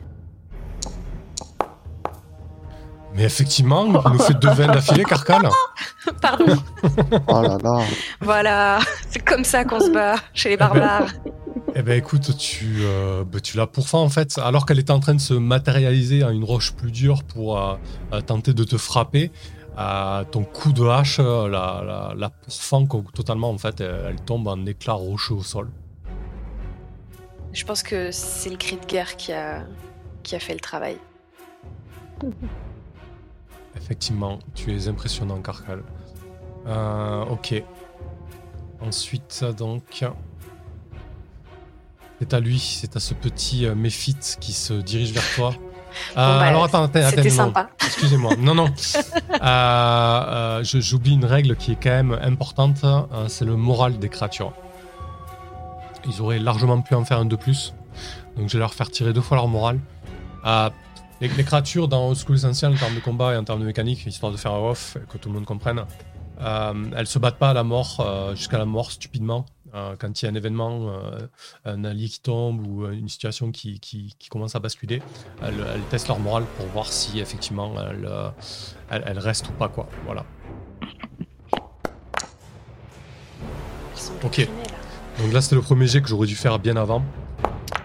Mais 3.15 3.25
effectivement, 3.25 3.87
il 3.87 4.13
nous 4.13 4.19
fait 4.21 4.35
deux 4.35 4.51
veines 4.51 4.71
d'affilée, 4.71 5.05
Carcal. 5.05 5.49
Pardon. 6.23 6.57
Oh 7.27 7.43
là 7.43 7.59
là. 7.63 7.81
voilà, 8.21 8.79
c'est 9.09 9.19
comme 9.19 9.43
ça 9.43 9.65
qu'on 9.65 9.81
se 9.81 9.91
bat 9.91 10.15
chez 10.33 10.51
les 10.51 10.57
barbares. 10.57 11.09
Eh 11.77 11.83
ben 11.83 11.97
écoute, 11.97 12.37
tu, 12.37 12.79
euh, 12.81 13.25
bah, 13.25 13.41
tu 13.41 13.57
la 13.57 13.67
pourfends 13.67 14.03
en 14.03 14.09
fait, 14.09 14.39
alors 14.39 14.67
qu'elle 14.67 14.79
était 14.81 14.91
en 14.91 14.99
train 15.01 15.15
de 15.15 15.21
se 15.21 15.35
matérialiser 15.35 16.25
en 16.25 16.31
une 16.31 16.45
roche 16.45 16.73
plus 16.73 16.91
dure 16.91 17.23
pour 17.23 17.59
euh, 17.59 17.77
euh, 18.13 18.21
tenter 18.21 18.53
de 18.55 18.65
te 18.65 18.77
frapper. 18.77 19.31
euh, 19.79 20.25
ton 20.25 20.43
coup 20.45 20.73
de 20.73 20.85
hache 20.85 21.19
la, 21.19 21.49
la, 21.49 22.13
la 22.17 22.31
pourfend 22.31 22.87
co- 22.87 23.05
totalement 23.15 23.51
en 23.51 23.59
fait, 23.59 23.81
elle, 23.81 24.01
elle 24.11 24.21
tombe 24.21 24.49
en 24.49 24.67
éclat 24.67 24.95
rocheux 24.95 25.35
au 25.35 25.43
sol. 25.45 25.69
Je 27.53 27.65
pense 27.65 27.83
que 27.83 28.11
c'est 28.11 28.51
le 28.51 28.57
cri 28.57 28.77
de 28.77 28.87
guerre 28.87 29.17
qui 29.17 29.33
a, 29.33 29.65
qui 30.23 30.35
a 30.35 30.41
fait 30.41 30.55
le 30.55 30.61
travail. 30.61 30.97
Effectivement, 33.77 34.39
tu 34.55 34.75
es 34.77 34.89
impressionnant, 34.89 35.41
Carcal. 35.41 35.83
Ok. 37.31 37.63
Ensuite, 38.81 39.45
donc. 39.57 40.05
C'est 42.21 42.35
à 42.35 42.41
lui, 42.41 42.59
c'est 42.59 42.97
à 42.97 43.01
ce 43.01 43.15
petit 43.15 43.65
euh, 43.67 43.75
méphite 43.75 44.37
qui 44.41 44.53
se 44.53 44.75
dirige 44.75 45.13
vers 45.13 45.25
toi. 45.35 45.55
Euh, 46.13 46.15
bah, 46.15 46.43
alors 46.43 46.63
attends, 46.63 46.85
attends, 46.85 47.01
attends, 47.01 47.29
sympa. 47.31 47.69
Excusez-moi. 47.85 48.37
Non, 48.39 48.55
non. 48.55 48.67
Euh, 49.43 49.45
euh, 49.45 50.61
J'oublie 50.63 51.15
une 51.15 51.25
règle 51.25 51.57
qui 51.57 51.73
est 51.73 51.79
quand 51.83 51.91
même 51.91 52.17
importante. 52.23 52.85
euh, 52.85 53.27
c'est 53.27 53.45
le 53.45 53.57
moral 53.57 53.99
des 53.99 54.09
créatures. 54.09 54.53
Ils 56.07 56.23
auraient 56.23 56.39
largement 56.39 56.81
pu 56.81 56.95
en 56.95 57.05
faire 57.05 57.19
un 57.19 57.25
de 57.25 57.35
plus. 57.35 57.75
Donc 58.37 58.49
je 58.49 58.53
vais 58.53 58.61
leur 58.61 58.73
faire 58.73 58.89
tirer 58.89 59.13
deux 59.13 59.21
fois 59.21 59.37
leur 59.37 59.49
moral. 59.49 59.81
Euh, 60.47 60.71
les, 61.21 61.27
les 61.27 61.43
créatures 61.45 61.89
dans 61.89 62.07
Old 62.09 62.19
School 62.19 62.37
Essential 62.37 62.73
en 62.73 62.77
termes 62.77 62.95
de 62.95 63.01
combat 63.01 63.35
et 63.35 63.37
en 63.37 63.43
termes 63.43 63.61
de 63.61 63.67
mécanique, 63.67 64.07
histoire 64.07 64.31
de 64.31 64.37
faire 64.37 64.53
un 64.53 64.61
off, 64.61 64.97
que 65.09 65.19
tout 65.19 65.29
le 65.29 65.35
monde 65.35 65.45
comprenne, 65.45 65.83
elles 66.97 67.07
se 67.09 67.19
battent 67.19 67.39
pas 67.39 67.51
à 67.51 67.55
la 67.55 67.65
mort, 67.65 68.33
jusqu'à 68.37 68.59
la 68.59 68.65
mort 68.65 68.93
stupidement. 68.93 69.45
Euh, 69.75 69.95
quand 69.99 70.21
il 70.21 70.25
y 70.25 70.29
a 70.29 70.31
un 70.33 70.35
événement, 70.35 70.89
euh, 70.91 71.19
un 71.65 71.85
allié 71.85 72.09
qui 72.09 72.21
tombe 72.21 72.67
ou 72.67 72.85
euh, 72.85 72.91
une 72.93 73.09
situation 73.09 73.53
qui, 73.53 73.79
qui- 73.81 74.15
qui 74.19 74.29
commence 74.29 74.55
à 74.57 74.59
basculer, 74.61 75.01
elles, 75.43 75.65
elles 75.75 75.83
testent 75.91 76.09
leur 76.09 76.19
morale 76.19 76.45
pour 76.57 76.67
voir 76.67 76.93
si 76.93 77.21
effectivement 77.21 77.75
elles, 77.81 78.09
elles- 78.91 79.05
elles 79.07 79.19
restent 79.19 79.49
ou 79.49 79.53
pas 79.53 79.69
quoi. 79.69 79.89
Voilà. 80.05 80.25
Ok. 84.25 84.49
Donc 85.19 85.33
là 85.33 85.41
c'était 85.41 85.57
le 85.57 85.63
premier 85.63 85.87
jet 85.87 86.01
que 86.03 86.09
j'aurais 86.09 86.27
dû 86.27 86.37
faire 86.37 86.59
bien 86.59 86.77
avant. 86.77 87.03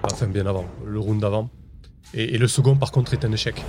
Enfin 0.03 0.27
bien 0.27 0.45
avant, 0.45 0.65
le 0.85 0.99
round 0.99 1.19
d'avant. 1.21 1.49
Et, 2.13 2.35
et 2.35 2.37
le 2.37 2.47
second 2.47 2.75
par 2.75 2.91
contre 2.91 3.13
est 3.13 3.25
un 3.25 3.31
échec. 3.31 3.61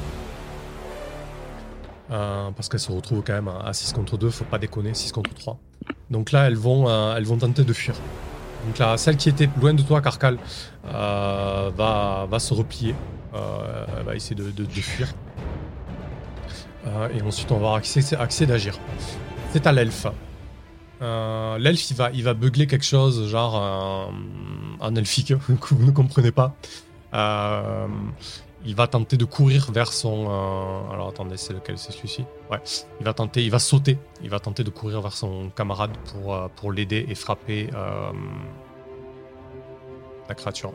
Euh, 2.11 2.51
parce 2.53 2.69
qu'elles 2.69 2.81
se 2.81 2.93
retrouvent 2.93 3.23
quand 3.25 3.33
même 3.33 3.49
à 3.49 3.73
6 3.73 3.93
contre 3.93 4.17
2, 4.17 4.31
faut 4.31 4.45
pas 4.45 4.59
déconner, 4.59 4.95
6 4.95 5.13
contre 5.13 5.35
3. 5.35 5.59
Donc 6.11 6.31
là 6.33 6.47
elles 6.47 6.57
vont, 6.57 6.89
euh, 6.89 7.17
elles 7.17 7.25
vont 7.25 7.39
tenter 7.39 7.65
de 7.65 7.73
fuir. 7.73 7.95
Donc 8.65 8.79
là 8.79 8.97
celle 8.97 9.17
qui 9.17 9.29
était 9.29 9.49
loin 9.61 9.75
de 9.75 9.83
toi, 9.83 10.01
Carcal, 10.01 10.39
euh, 10.87 11.71
va, 11.77 12.27
va 12.31 12.39
se 12.39 12.55
replier. 12.55 12.95
Elle 13.35 14.05
va 14.05 14.15
essayer 14.15 14.35
de, 14.35 14.65
fuir. 14.81 15.13
Et 17.13 17.21
ensuite 17.21 17.53
on 17.53 17.59
va 17.59 17.75
accès, 17.75 18.17
accès 18.17 18.47
d'agir. 18.47 18.79
C'est 19.53 19.67
à 19.67 19.73
l'elfe. 19.73 20.07
L'elfe, 21.01 21.91
il 21.91 21.97
va, 21.97 22.11
il 22.13 22.25
va 22.25 22.33
beugler 22.33 22.67
quelque 22.67 22.85
chose, 22.85 23.29
genre 23.29 24.11
en 24.81 24.95
elfique, 24.95 25.35
que 25.61 25.75
vous 25.75 25.85
ne 25.85 25.91
comprenez 25.91 26.31
pas. 26.33 26.57
Il 28.69 28.75
va 28.75 28.89
tenter 28.89 29.17
de 29.17 29.25
courir 29.25 29.71
vers 29.71 29.93
son. 29.93 30.27
euh, 30.29 30.93
alors 30.93 31.09
attendez, 31.09 31.37
c'est 31.37 31.53
lequel? 31.53 31.79
C'est 31.79 31.93
celui-ci? 31.93 32.25
Ouais. 32.51 32.59
Il 32.99 33.07
va 33.07 33.15
tenter, 33.15 33.45
il 33.45 33.51
va 33.51 33.61
sauter. 33.61 33.97
Il 34.23 34.29
va 34.29 34.41
tenter 34.41 34.65
de 34.65 34.71
courir 34.71 35.01
vers 35.01 35.13
son 35.13 35.51
camarade 35.51 35.93
pour, 36.13 36.35
euh, 36.35 36.49
l'aider 36.73 37.07
et 37.09 37.15
frapper 37.15 37.71
euh, 37.75 38.11
la 40.29 40.35
créature. 40.35 40.73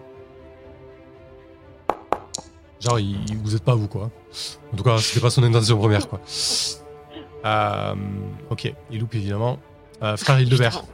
Genre, 2.80 2.98
il, 3.00 3.38
vous 3.44 3.56
êtes 3.56 3.64
pas 3.64 3.76
vous, 3.76 3.90
quoi. 3.90 4.10
En 4.74 4.78
tout 4.78 4.84
cas, 4.84 4.98
c'était 5.00 5.20
pas 5.20 5.30
son 5.30 5.44
intention 5.44 5.78
première, 5.78 6.08
quoi. 6.08 6.22
Ok, 8.50 8.74
il 8.90 9.00
loupe 9.00 9.16
évidemment. 9.16 9.60
Frère 10.16 10.40
Hildebert. 10.40 10.86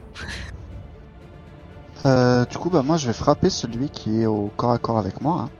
Du 2.04 2.58
coup, 2.58 2.70
bah, 2.70 2.82
moi, 2.82 2.96
je 2.96 3.06
vais 3.06 3.12
frapper 3.12 3.50
celui 3.50 3.88
qui 3.88 4.22
est 4.22 4.26
au 4.26 4.50
corps 4.56 4.72
à 4.72 4.78
corps 4.78 4.98
avec 4.98 5.20
moi. 5.20 5.42
hein. 5.42 5.50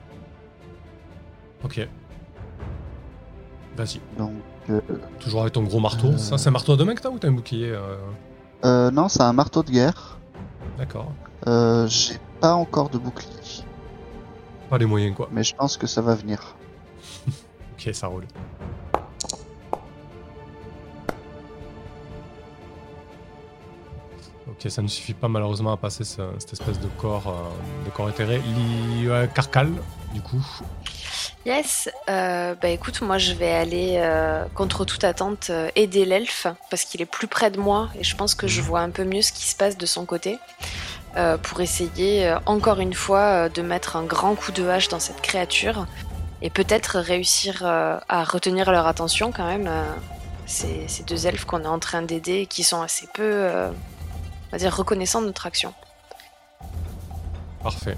Ok. 1.65 1.89
Vas-y. 3.77 4.01
Donc, 4.19 4.33
euh, 4.71 4.81
Toujours 5.21 5.43
avec 5.43 5.53
ton 5.53 5.63
gros 5.63 5.81
marteau. 5.81 6.09
Euh. 6.09 6.17
Ça, 6.19 6.39
c'est 6.39 6.49
un 6.49 6.53
marteau 6.53 6.73
à 6.73 6.77
deux 6.77 6.85
mains 6.85 6.95
que 6.95 7.01
t'as 7.03 7.11
ou 7.11 7.19
t'as 7.19 7.29
un 7.29 7.33
bouclier 7.33 7.71
euh, 7.71 7.97
euh, 8.65 8.91
non, 8.91 9.09
c'est 9.09 9.23
un 9.23 9.33
marteau 9.33 9.63
de 9.63 9.71
guerre. 9.71 10.19
D'accord. 10.79 11.13
Euh, 11.47 11.87
J'ai 11.87 12.19
pas 12.41 12.55
encore 12.55 12.89
de 12.91 12.99
bouclier, 12.99 13.31
Pas 14.69 14.79
les 14.79 14.87
moyens, 14.87 15.15
quoi. 15.17 15.29
mais 15.33 15.45
je 15.45 15.55
pense 15.55 15.77
que 15.77 15.87
ça 15.87 16.01
va 16.03 16.15
venir. 16.15 16.57
Ok, 17.79 17.91
ça 17.95 18.09
roule. 18.09 18.25
Ok, 24.49 24.71
ça 24.71 24.81
ne 24.83 24.89
suffit 24.89 25.13
pas 25.15 25.29
malheureusement 25.29 25.73
à 25.73 25.77
passer 25.77 26.05
ce- 26.05 26.23
cette 26.39 26.55
espèce 26.55 26.81
de 26.81 26.89
corps, 26.99 27.29
euh, 27.29 27.85
de 27.87 27.91
corps 27.91 28.09
éthéré. 28.09 28.39
Li, 28.41 29.07
Carcal, 29.35 29.71
du 30.15 30.21
coup. 30.23 30.45
Yes, 31.49 31.89
euh, 32.11 32.55
bah 32.61 32.69
écoute, 32.69 33.01
moi 33.01 33.17
je 33.17 33.33
vais 33.33 33.51
aller 33.51 33.95
euh, 33.97 34.45
contre 34.55 34.85
toute 34.85 35.03
attente 35.03 35.49
euh, 35.49 35.71
aider 35.77 36.05
l'elfe 36.05 36.47
parce 36.69 36.85
qu'il 36.85 37.01
est 37.01 37.07
plus 37.07 37.27
près 37.27 37.51
de 37.51 37.59
moi 37.59 37.89
et 37.99 38.05
je 38.05 38.15
pense 38.17 38.35
que 38.35 38.47
je 38.47 38.61
vois 38.61 38.81
un 38.81 38.91
peu 38.91 39.03
mieux 39.03 39.23
ce 39.23 39.33
qui 39.33 39.47
se 39.47 39.57
passe 39.57 39.79
de 39.79 39.87
son 39.87 40.05
côté 40.05 40.39
pour 41.43 41.63
essayer 41.63 42.33
encore 42.47 42.79
une 42.81 42.93
fois 42.93 43.49
de 43.49 43.63
mettre 43.63 43.97
un 43.97 44.05
grand 44.05 44.35
coup 44.37 44.53
de 44.53 44.69
hache 44.69 44.89
dans 44.89 45.01
cette 45.01 45.21
créature 45.21 45.87
et 46.43 46.51
peut-être 46.51 46.99
réussir 46.99 47.65
à 47.65 48.25
retenir 48.25 48.71
leur 48.71 48.87
attention 48.87 49.33
quand 49.33 49.47
même. 49.47 49.69
ces, 50.47 50.87
deux 51.09 51.27
elfes 51.27 51.45
qu'on 51.45 51.65
est 51.65 51.67
en 51.67 51.81
train 51.81 52.03
d'aider 52.03 52.43
et 52.43 52.47
qui 52.47 52.63
sont 52.63 52.83
assez 52.83 53.09
peu, 53.15 53.49
on 53.51 54.53
va 54.53 54.59
dire, 54.59 54.77
reconnaissants 54.77 55.23
de 55.23 55.27
notre 55.27 55.47
action. 55.47 55.73
Parfait. 57.65 57.97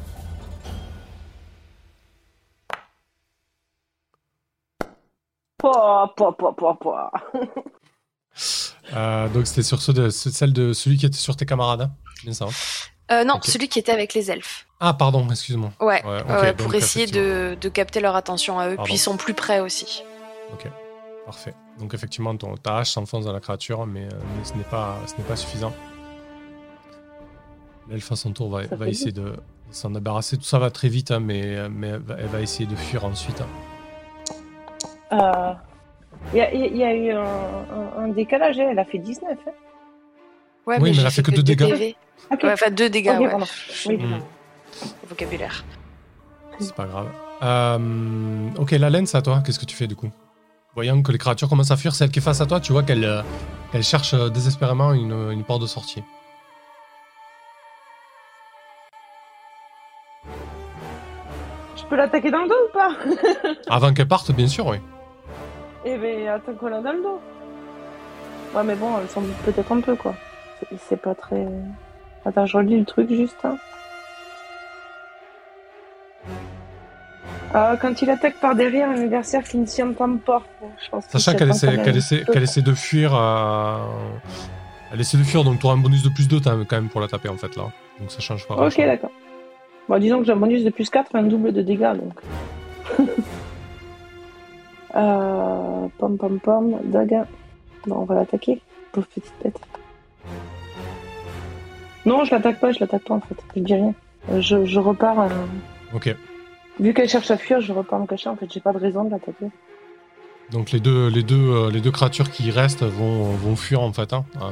Pouah, 5.61 6.13
pouah, 6.17 6.75
pouah. 6.81 7.11
Euh, 8.95 9.29
donc 9.29 9.47
c'était 9.47 9.63
sur 9.63 9.81
ceux 9.83 9.93
de, 9.93 10.09
ce- 10.11 10.31
celle 10.31 10.53
de 10.53 10.73
celui 10.73 10.97
qui 10.97 11.07
était 11.07 11.17
sur 11.19 11.37
tes 11.37 11.47
camarades. 11.47 11.83
hein 11.83 11.91
bien 12.25 12.33
ça. 12.33 12.47
hein 12.47 12.49
Euh, 13.13 13.25
non, 13.25 13.35
Ok. 13.37 13.45
celui 13.47 13.69
qui 13.69 13.79
était 13.79 13.93
avec 13.93 14.15
les 14.15 14.31
elfes. 14.31 14.67
ah, 14.81 14.95
pardon, 14.95 15.29
excuse-moi. 15.31 15.71
Ouais, 15.81 16.05
Ouais, 16.05 16.23
ok, 16.23 16.29
ouais, 16.31 16.47
donc, 16.55 16.57
pour 16.57 16.75
essayer 16.75 17.07
de, 17.07 17.57
de 17.61 17.69
capter 17.69 18.01
leur 18.01 18.15
attention 18.17 18.59
à 18.59 18.67
eux, 18.69 18.77
Pardon. 18.77 18.85
puis 18.85 18.95
ils 18.95 18.99
sont 18.99 19.17
plus 19.17 19.35
près 19.35 19.61
aussi. 19.61 20.03
Parfait. 21.27 21.55
Donc 21.79 21.95
effectivement, 21.95 22.37
ton, 22.37 22.57
ta 22.57 22.79
hache 22.79 22.91
s'enfonce 22.91 23.25
dans 23.27 23.33
la 23.33 23.39
créature, 23.41 23.87
mais, 23.87 24.07
euh, 24.07 24.11
mais 24.37 24.45
ce 24.45 24.55
n'est 24.55 24.65
pas, 24.65 24.97
ce 25.07 25.15
n'est 25.17 25.23
pas 25.29 25.37
suffisant. 25.37 25.73
L'elfe 27.89 28.11
à 28.11 28.17
son 28.17 28.33
tour 28.33 28.51
va, 28.51 28.89
essayer 28.89 29.13
de 29.13 29.35
s'en 29.71 29.91
débarrasser. 29.91 30.37
Tout 30.39 30.45
ça 30.45 30.59
va 30.59 30.71
très 30.71 30.89
vite, 30.89 31.11
hein, 31.13 31.21
mais, 31.21 31.69
mais 31.69 31.89
elle, 31.89 32.01
va, 32.03 32.17
elle 32.19 32.27
va 32.27 32.41
essayer 32.41 32.67
de 32.67 32.75
fuir 32.75 33.05
ensuite. 33.05 33.41
Hein. 35.11 35.19
Euh, 35.19 35.53
Il 36.33 36.39
y, 36.39 36.41
a, 36.43 36.53
il 36.53 36.77
y 36.77 36.85
a 36.85 36.95
eu 36.95 37.11
un, 37.13 37.23
un- 37.23 38.03
un 38.05 38.09
décalage, 38.09 38.59
elle 38.59 38.79
a 38.79 38.85
fait 38.85 38.99
19. 38.99 39.31
Hein. 39.33 39.51
Ouais, 40.67 40.77
Oui, 40.81 40.91
mais 40.93 40.99
elle 40.99 41.07
a 41.07 41.11
fait 41.11 41.23
que 41.23 41.31
deux 41.31 41.39
deux 41.43 41.55
dégâts. 41.55 41.71
PV. 41.71 41.97
Ok. 42.33 42.43
Ouais, 42.43 42.53
enfin, 42.53 42.71
deux 42.71 42.91
dégâts, 42.91 43.17
ouais. 43.19 43.31
Oui. 43.87 43.97
Mm. 43.97 44.19
Vocabulaire. 45.09 45.65
C'est 46.59 46.75
pas 46.75 46.85
grave. 46.85 47.09
Euh, 47.43 48.49
ok, 48.59 48.71
la 48.73 48.91
laine, 48.91 49.07
c'est 49.07 49.17
à 49.17 49.23
toi. 49.23 49.43
Qu'est-ce 49.45 49.59
que 49.59 49.65
tu 49.65 49.75
fais 49.77 49.87
du 49.87 49.97
coup? 49.97 50.11
Voyant 50.75 51.01
que 51.03 51.11
les 51.11 51.19
créatures 51.19 51.49
commencent 51.49 51.71
à 51.71 51.77
fuir, 51.77 51.95
celle 51.95 52.11
qui 52.11 52.19
est 52.19 52.23
face 52.23 52.41
à 52.43 52.47
toi, 52.47 52.61
tu 52.61 52.73
vois 52.73 52.83
qu'elle 52.83 53.05
euh, 53.05 53.23
cherche 53.83 54.13
euh, 54.15 54.29
désespérément 54.29 54.93
une, 54.93 55.31
une 55.33 55.43
porte 55.43 55.63
de 55.63 55.67
sortie. 55.67 56.03
Je 61.77 61.85
peux 61.87 61.97
l'attaquer 61.97 62.31
dans 62.31 62.43
le 62.43 62.49
dos 62.49 62.55
ou 62.69 62.73
pas? 62.73 62.93
Avant 63.69 63.93
qu'elle 63.93 64.09
parte, 64.09 64.31
bien 64.33 64.47
sûr, 64.49 64.67
oui. 64.67 64.77
Eh 65.85 65.97
ben, 65.97 66.41
le 66.47 67.03
dos. 67.03 67.21
Ouais, 68.55 68.63
mais 68.65 68.75
bon, 68.75 68.99
elle 69.01 69.09
s'en 69.09 69.23
doute 69.23 69.37
peut-être 69.45 69.73
un 69.73 69.81
peu, 69.81 69.95
quoi. 69.97 70.15
C'est- 70.89 70.97
pas 70.97 71.15
très... 71.15 71.47
Attends, 72.25 72.45
je 72.47 72.57
relis 72.57 72.79
le 72.79 72.85
truc 72.85 73.09
juste. 73.11 73.37
hein. 73.45 73.57
Euh, 77.55 77.77
quand 77.77 78.01
il 78.03 78.11
attaque 78.11 78.37
par 78.37 78.55
derrière 78.55 78.91
un 78.91 79.03
adversaire 79.03 79.43
qui 79.43 79.57
ne 79.57 79.67
s'y 79.67 79.83
entend 79.83 80.17
pas. 80.19 80.43
Bon, 80.61 80.71
je 80.85 80.89
pense 80.91 81.07
que 81.07 81.13
Sachant 81.19 81.33
c'est 81.33 81.39
qu'elle 81.39 81.51
essaie, 81.51 81.67
même 81.77 81.97
essaie, 81.97 82.25
essaie 82.43 82.63
de 82.63 82.75
fuir. 82.75 83.13
euh, 83.15 83.79
Elle 84.93 85.01
essaie 85.01 85.17
de 85.17 85.25
fuir, 85.25 85.43
donc 85.43 85.59
tu 85.59 85.67
auras 85.67 85.75
un 85.75 85.79
bonus 85.79 86.03
de 86.05 86.11
plus 86.11 86.29
2 86.29 86.41
quand 86.41 86.73
même 86.73 86.89
pour 86.89 87.01
la 87.01 87.09
taper 87.09 87.29
en 87.29 87.37
fait 87.37 87.57
là. 87.57 87.65
Donc 87.99 88.11
ça 88.13 88.21
change 88.21 88.47
pas. 88.47 88.55
Ok, 88.55 88.77
d'accord. 88.77 89.11
Bon, 89.89 89.99
disons 89.99 90.19
que 90.21 90.25
j'ai 90.27 90.33
un 90.33 90.37
bonus 90.37 90.63
de 90.63 90.71
plus 90.71 90.89
4 90.91 91.15
et 91.15 91.19
un 91.19 91.23
double 91.25 91.53
de 91.53 91.63
dégâts, 91.63 91.93
donc. 91.97 92.21
euh, 94.97 95.87
pom 95.99 96.17
pom 96.19 96.39
pom, 96.41 96.79
daga. 96.85 97.27
Non, 97.87 97.99
on 98.01 98.05
va 98.05 98.15
l'attaquer. 98.17 98.61
Pauvre 98.93 99.07
petite 99.07 99.33
bête. 99.43 99.59
Non, 102.07 102.25
je 102.25 102.31
l'attaque 102.35 102.61
pas, 102.61 102.73
je 102.73 102.81
l'attaque 102.81 103.05
pas 103.05 103.15
en 103.15 103.21
fait. 103.21 103.37
Je 103.57 103.61
dis 103.61 103.75
rien. 103.75 103.95
Euh, 104.31 104.41
Je, 104.41 104.65
je 104.65 104.79
repars. 104.81 105.21
euh, 105.21 105.29
Ok. 105.95 106.15
Vu 106.79 106.95
qu'elle 106.95 107.09
cherche 107.09 107.31
à 107.31 107.37
fuir, 107.37 107.61
je 107.61 107.73
repars 107.73 107.99
me 108.01 108.07
cacher. 108.07 108.29
En 108.31 108.37
fait, 108.37 108.51
j'ai 108.53 108.61
pas 108.61 108.73
de 108.73 108.79
raison 108.79 109.05
de 109.05 109.11
l'attaquer. 109.11 109.47
Donc 110.51 110.73
les 110.73 110.81
deux, 110.81 111.09
les 111.09 111.23
deux, 111.23 111.69
les 111.71 111.81
deux 111.81 111.91
créatures 111.93 112.31
qui 112.31 112.51
restent 112.51 112.83
vont, 112.83 113.25
vont 113.35 113.55
fuir 113.55 113.83
en 113.83 113.93
fait. 113.93 114.13
hein. 114.13 114.25
Euh, 114.41 114.47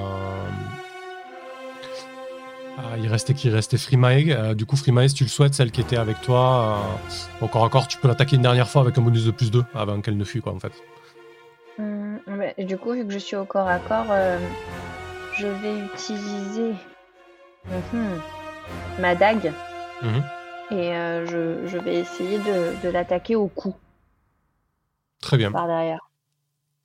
ah, 2.79 2.97
il 2.97 3.09
restait 3.09 3.35
qui 3.35 3.51
restait 3.51 3.77
Frimae. 3.79 4.31
Euh, 4.31 4.55
du 4.55 4.65
coup, 4.67 4.77
Frimae, 4.77 5.09
si 5.09 5.15
tu 5.15 5.25
le 5.25 5.29
souhaites, 5.29 5.55
celle 5.55 5.71
qui 5.73 5.81
était 5.81 5.97
avec 5.97 6.21
toi, 6.21 6.79
euh, 7.41 7.45
au 7.45 7.49
corps 7.49 7.65
à 7.65 7.69
corps, 7.69 7.89
tu 7.89 7.99
peux 7.99 8.07
l'attaquer 8.09 8.37
une 8.37 8.43
dernière 8.43 8.69
fois 8.69 8.83
avec 8.83 8.97
un 8.99 9.03
bonus 9.03 9.25
de 9.25 9.31
plus 9.33 9.51
2 9.51 9.65
avant 9.75 10.01
qu'elle 10.01 10.17
ne 10.17 10.25
fuit 10.25 10.41
quoi 10.41 10.53
en 10.55 10.61
fait. 10.61 10.73
Hum, 11.79 12.19
mais 12.27 12.55
du 12.59 12.77
coup, 12.79 12.93
vu 12.93 13.05
que 13.07 13.13
je 13.13 13.19
suis 13.19 13.37
au 13.37 13.45
corps 13.45 13.69
à 13.69 13.79
corps, 13.79 14.07
euh, 14.11 14.39
je 15.37 15.47
vais 15.47 15.79
utiliser 15.81 16.73
mhm, 17.67 18.21
ma 19.01 19.15
dague 19.15 19.53
Mhm. 20.03 20.23
et 20.71 20.95
euh, 20.97 21.27
je, 21.27 21.67
je 21.69 21.77
vais 21.79 21.97
essayer 21.97 22.39
de, 22.39 22.75
de 22.85 22.89
l'attaquer 22.89 23.35
au 23.35 23.49
cou 23.49 23.75
Très 25.21 25.37
bien, 25.37 25.51
par 25.51 25.67
derrière. 25.67 25.99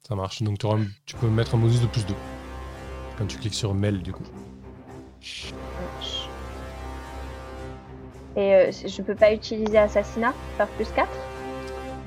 ça 0.07 0.15
marche. 0.15 0.41
Donc 0.41 0.57
tu 1.05 1.15
peux 1.15 1.27
mettre 1.27 1.53
un 1.53 1.59
bonus 1.59 1.81
de 1.81 1.85
plus 1.87 2.03
2 2.07 2.15
quand 3.17 3.27
tu 3.27 3.37
cliques 3.37 3.53
sur 3.53 3.73
mail 3.75 4.01
du 4.01 4.11
coup. 4.11 4.23
Et 8.36 8.53
euh, 8.55 8.71
je 8.71 9.01
peux 9.01 9.15
pas 9.15 9.31
utiliser 9.34 9.77
assassinat, 9.77 10.34
faire 10.57 10.67
plus 10.69 10.88
4 10.95 11.07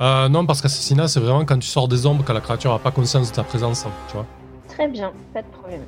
Euh, 0.01 0.29
non, 0.29 0.45
parce 0.45 0.61
qu'assassinat, 0.61 1.09
c'est 1.09 1.21
vraiment 1.21 1.45
quand 1.45 1.59
tu 1.59 1.69
sors 1.69 1.89
des 1.89 2.05
ombres, 2.07 2.25
quand 2.27 2.35
la 2.35 2.41
créature 2.41 2.73
n'a 2.73 2.79
pas 2.79 2.91
conscience 2.91 3.31
de 3.31 3.37
ta 3.37 3.45
présence, 3.45 3.87
tu 4.09 4.15
vois. 4.15 4.27
Très 4.69 4.89
bien, 4.89 5.13
pas 5.33 5.43
de 5.43 5.47
problème. 5.49 5.83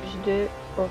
Plus 0.00 0.18
2, 0.26 0.48
ok. 0.78 0.88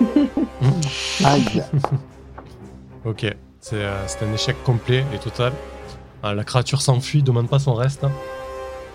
Aïe. 1.24 1.62
Ok, 3.04 3.24
c'est 3.60 3.76
euh, 3.76 4.06
c'est 4.08 4.22
un 4.24 4.32
échec 4.34 4.56
complet 4.64 5.04
et 5.14 5.18
total. 5.18 5.52
Euh, 6.24 6.34
la 6.34 6.42
créature 6.44 6.82
s'enfuit, 6.82 7.22
demande 7.22 7.48
pas 7.48 7.60
son 7.60 7.72
reste. 7.74 8.04
Euh, 8.04 8.08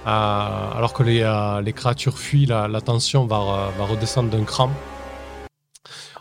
alors 0.06 0.94
que 0.94 1.04
les, 1.04 1.22
euh, 1.22 1.62
les 1.62 1.74
créatures 1.74 2.18
fuient, 2.18 2.46
la, 2.46 2.82
tension 2.82 3.26
va, 3.26 3.38
re- 3.38 3.78
va 3.78 3.86
redescendre 3.86 4.30
d'un 4.30 4.44
cran. 4.44 4.70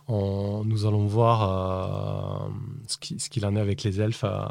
On- 0.08 0.62
nous 0.64 0.86
allons 0.86 1.06
voir 1.06 2.46
euh, 2.46 2.48
ce 2.86 2.96
qui- 2.98 3.18
ce 3.18 3.30
qu'il 3.30 3.44
en 3.46 3.56
est 3.56 3.60
avec 3.60 3.82
les 3.82 4.00
elfes 4.00 4.24
euh, 4.24 4.44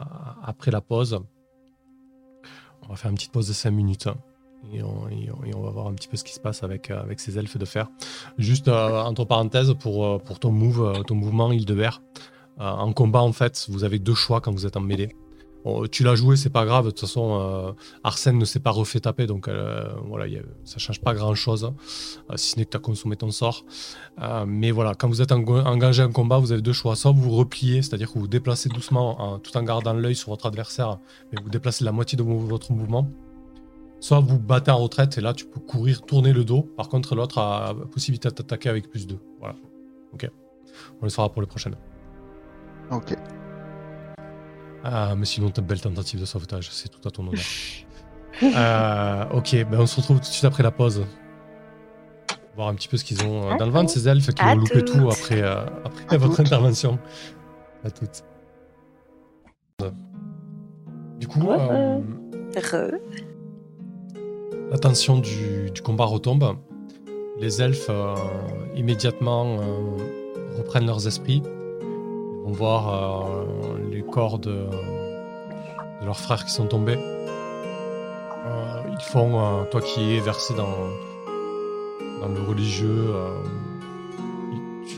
après 0.44 0.72
la 0.72 0.82
pause. 0.82 1.20
On 2.84 2.88
va 2.90 2.96
faire 2.96 3.10
une 3.12 3.16
petite 3.18 3.32
pause 3.32 3.48
de 3.48 3.54
5 3.54 3.72
minutes. 3.72 4.08
hein, 4.08 4.16
Et 4.74 4.82
on, 4.84 5.62
va 5.62 5.70
voir 5.72 5.88
un 5.88 5.94
petit 5.94 6.08
peu 6.08 6.18
ce 6.18 6.24
qui 6.24 6.34
se 6.34 6.40
passe 6.40 6.64
avec, 6.64 6.92
euh, 6.92 7.02
ces 7.18 7.38
elfes 7.38 7.58
de 7.58 7.66
fer. 7.66 7.88
Juste 8.38 8.68
euh, 8.68 9.02
entre 9.02 9.26
parenthèses, 9.26 9.74
pour, 9.80 10.06
euh, 10.06 10.18
ton, 10.40 10.52
move, 10.52 10.82
euh, 10.84 11.04
ton 11.04 11.16
mouvement 11.16 11.52
Hildebert, 11.52 12.02
euh, 12.60 12.70
en 12.70 12.94
combat, 12.94 13.22
en 13.22 13.34
fait, 13.34 13.66
vous 13.70 13.84
avez 13.84 13.98
deux 14.00 14.14
choix 14.16 14.40
quand 14.42 14.52
vous 14.52 14.66
êtes 14.66 14.78
en 14.78 14.82
mêlée. 14.82 15.16
Bon, 15.64 15.86
tu 15.88 16.04
l'as 16.04 16.16
joué, 16.16 16.36
c'est 16.38 16.50
pas 16.50 16.66
grave. 16.66 16.86
De 16.86 16.90
toute 16.90 17.02
façon, 17.02 17.40
euh, 17.40 17.72
Arsène 18.04 18.38
ne 18.38 18.46
s'est 18.46 18.60
pas 18.60 18.72
refait 18.72 19.00
taper, 19.00 19.28
donc 19.28 19.48
euh, 19.48 19.88
voilà, 20.08 20.26
ça 20.64 20.80
change 20.80 21.00
pas 21.02 21.14
grand 21.14 21.36
chose, 21.36 21.72
si 22.36 22.52
ce 22.52 22.58
n'est 22.58 22.66
que 22.66 22.72
tu 22.72 22.78
as 22.78 22.80
consommé 22.80 23.16
ton 23.16 23.30
sort. 23.32 23.64
Euh, 24.22 24.46
mais 24.48 24.72
voilà, 24.72 24.96
quand 24.96 25.08
vous 25.08 25.22
êtes 25.22 25.32
en- 25.32 25.44
engagé 25.48 26.02
en 26.04 26.12
combat, 26.12 26.40
vous 26.40 26.52
avez 26.52 26.62
deux 26.64 26.74
choix. 26.74 26.96
Soit 26.96 27.12
vous 27.12 27.22
vous 27.22 27.36
repliez, 27.36 27.82
c'est-à-dire 27.84 28.08
que 28.08 28.14
vous 28.16 28.22
vous 28.22 28.28
déplacez 28.28 28.70
doucement 28.70 29.22
en- 29.22 29.40
tout 29.40 29.56
en 29.56 29.64
gardant 29.64 29.94
l'œil 29.94 30.16
sur 30.16 30.30
votre 30.30 30.48
adversaire, 30.48 30.98
mais 31.32 31.40
vous 31.44 31.50
déplacez 31.50 31.84
la 31.86 31.92
moitié 31.92 32.18
de 32.18 32.24
votre 32.24 32.72
mouvement. 32.72 33.08
Soit 34.00 34.20
vous 34.20 34.40
battez 34.40 34.72
en 34.72 34.78
retraite, 34.80 35.20
et 35.20 35.22
là 35.22 35.32
tu 35.34 35.46
peux 35.46 35.60
courir, 35.60 36.02
tourner 36.02 36.34
le 36.34 36.44
dos. 36.44 36.64
Par 36.76 36.90
contre, 36.90 37.14
l'autre 37.16 37.38
a 37.38 37.76
la 37.78 37.86
possibilité 37.86 38.30
de 38.30 38.34
t'attaquer 38.34 38.70
avec 38.70 38.90
plus 38.90 39.06
2. 39.06 39.20
Voilà. 39.40 39.54
Ok. 40.14 40.28
On 41.02 41.04
le 41.04 41.10
saura 41.10 41.30
pour 41.32 41.42
les 41.44 41.48
prochaines. 41.48 41.76
Ok. 42.92 43.14
Ah, 44.84 45.14
mais 45.16 45.26
sinon, 45.26 45.50
t'as 45.50 45.62
une 45.62 45.68
belle 45.68 45.82
tentative 45.82 46.20
de 46.20 46.26
sauvetage, 46.26 46.70
c'est 46.72 46.90
tout 46.90 47.08
à 47.08 47.12
ton 47.12 47.28
honneur. 47.28 47.42
Euh, 48.44 49.26
ok, 49.34 49.56
ben 49.70 49.82
on 49.82 49.86
se 49.86 49.98
retrouve 49.98 50.18
tout 50.18 50.24
de 50.24 50.34
suite 50.34 50.46
après 50.46 50.64
la 50.64 50.72
pause. 50.72 51.06
Voir 52.56 52.70
un 52.70 52.74
petit 52.74 52.88
peu 52.88 52.98
ce 52.98 53.04
qu'ils 53.04 53.24
ont 53.24 53.52
euh, 53.52 53.58
dans 53.58 53.66
le 53.66 53.72
ventre, 53.72 53.92
ces 53.92 54.08
elfes 54.08 54.34
qui 54.34 54.44
ont 54.44 54.56
loupé 54.56 54.84
tout 54.84 55.10
après, 55.12 55.44
euh, 55.44 55.64
après 55.86 56.18
votre 56.18 56.40
intervention. 56.40 56.98
À 57.84 57.92
toutes. 57.92 58.24
Du 61.20 61.28
coup, 61.28 61.48
la 64.72 64.78
tension 64.80 65.20
du, 65.20 65.70
du 65.72 65.82
combat 65.82 66.06
retombe. 66.06 66.58
Les 67.40 67.62
elfes, 67.62 67.92
immédiatement, 68.76 69.58
reprennent 70.58 70.88
leurs 70.88 71.06
esprits. 71.06 71.44
Ils 71.44 72.44
vont 72.44 72.54
voir 72.54 73.46
corps 74.12 74.38
de, 74.40 74.68
leurs 76.04 76.20
frères 76.20 76.46
qui 76.46 76.52
sont 76.52 76.68
tombés. 76.68 76.98
Euh, 78.46 78.84
ils 78.92 79.04
font, 79.06 79.40
euh, 79.40 79.64
toi 79.66 79.82
qui 79.82 80.16
es 80.16 80.20
versé 80.20 80.54
dans, 80.54 80.68
le 82.28 82.42
religieux, 82.48 83.14
euh, 83.16 83.44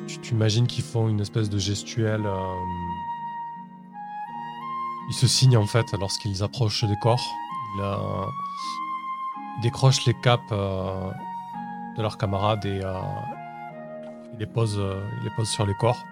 tu- 0.07 0.19
t'imagines 0.19 0.67
qu'ils 0.67 0.83
font 0.83 1.07
une 1.07 1.21
espèce 1.21 1.49
de 1.49 1.57
gestuelle. 1.57 2.25
ils 5.09 5.13
se 5.13 5.27
signent 5.27 5.57
en 5.57 5.65
fait 5.67 5.85
lorsqu'ils 5.99 6.43
approchent 6.43 6.83
des 6.85 6.97
corps. 7.01 7.23
Ils, 7.75 7.83
ils 9.57 9.61
décrochent 9.61 10.05
les 10.05 10.15
capes 10.21 10.51
de 10.51 12.01
leurs 12.01 12.17
camarades 12.17 12.65
et 12.65 12.81
les 14.39 14.47
posent, 14.47 14.81
ils 15.19 15.23
les 15.23 15.29
posent 15.35 15.49
sur 15.49 15.65
les 15.65 15.75
corps. 15.75 16.03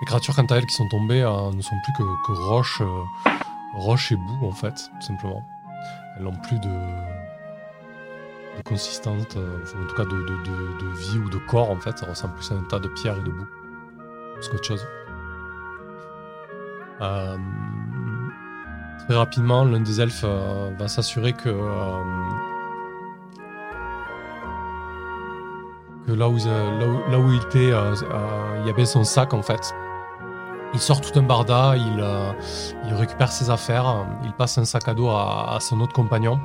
Les 0.00 0.06
créatures, 0.06 0.34
quant 0.34 0.44
à 0.46 0.56
elles, 0.56 0.66
qui 0.66 0.74
sont 0.74 0.88
tombées, 0.88 1.22
euh, 1.22 1.50
ne 1.52 1.62
sont 1.62 1.76
plus 1.82 1.92
que, 1.92 2.32
roches, 2.32 2.80
euh, 2.80 3.30
roches 3.74 4.12
et 4.12 4.16
boue, 4.16 4.46
en 4.46 4.52
fait, 4.52 4.90
tout 5.00 5.06
simplement. 5.06 5.42
Elles 6.16 6.24
n'ont 6.24 6.32
plus 6.32 6.58
de, 6.58 6.68
de 6.68 8.62
consistance, 8.64 9.24
euh, 9.36 9.58
en 9.82 9.86
tout 9.86 9.94
cas 9.94 10.04
de, 10.04 10.98
vie 10.98 11.18
ou 11.18 11.30
de 11.30 11.38
corps, 11.38 11.70
en 11.70 11.80
fait. 11.80 11.98
Ça 11.98 12.06
ressemble 12.06 12.34
plus 12.34 12.50
à 12.52 12.54
un 12.54 12.62
tas 12.64 12.78
de 12.78 12.88
pierres 12.88 13.16
et 13.18 13.22
de 13.22 13.30
boue, 13.30 13.46
qu'autre 14.50 14.64
chose. 14.64 14.86
Très 19.06 19.14
rapidement, 19.14 19.64
l'un 19.64 19.80
des 19.80 20.00
elfes 20.00 20.24
va 20.24 20.88
s'assurer 20.88 21.32
que, 21.32 21.50
que 26.06 26.12
là, 26.12 26.28
où, 26.28 26.38
euh, 26.38 26.78
là, 26.78 26.86
où, 26.86 27.10
là 27.10 27.18
où 27.18 27.32
il 27.32 27.42
était, 27.42 27.72
euh, 27.72 27.94
euh, 27.94 28.58
il 28.60 28.66
y 28.66 28.70
avait 28.70 28.84
son 28.84 29.04
sac 29.04 29.34
en 29.34 29.42
fait. 29.42 29.74
Il 30.74 30.80
sort 30.80 31.00
tout 31.00 31.18
un 31.18 31.22
barda, 31.22 31.74
il, 31.76 32.04
il 32.86 32.94
récupère 32.94 33.32
ses 33.32 33.50
affaires, 33.50 34.04
il 34.24 34.32
passe 34.32 34.58
un 34.58 34.64
sac 34.64 34.88
à 34.88 34.94
dos 34.94 35.08
à, 35.08 35.54
à 35.54 35.60
son 35.60 35.80
autre 35.80 35.92
compagnon. 35.92 36.38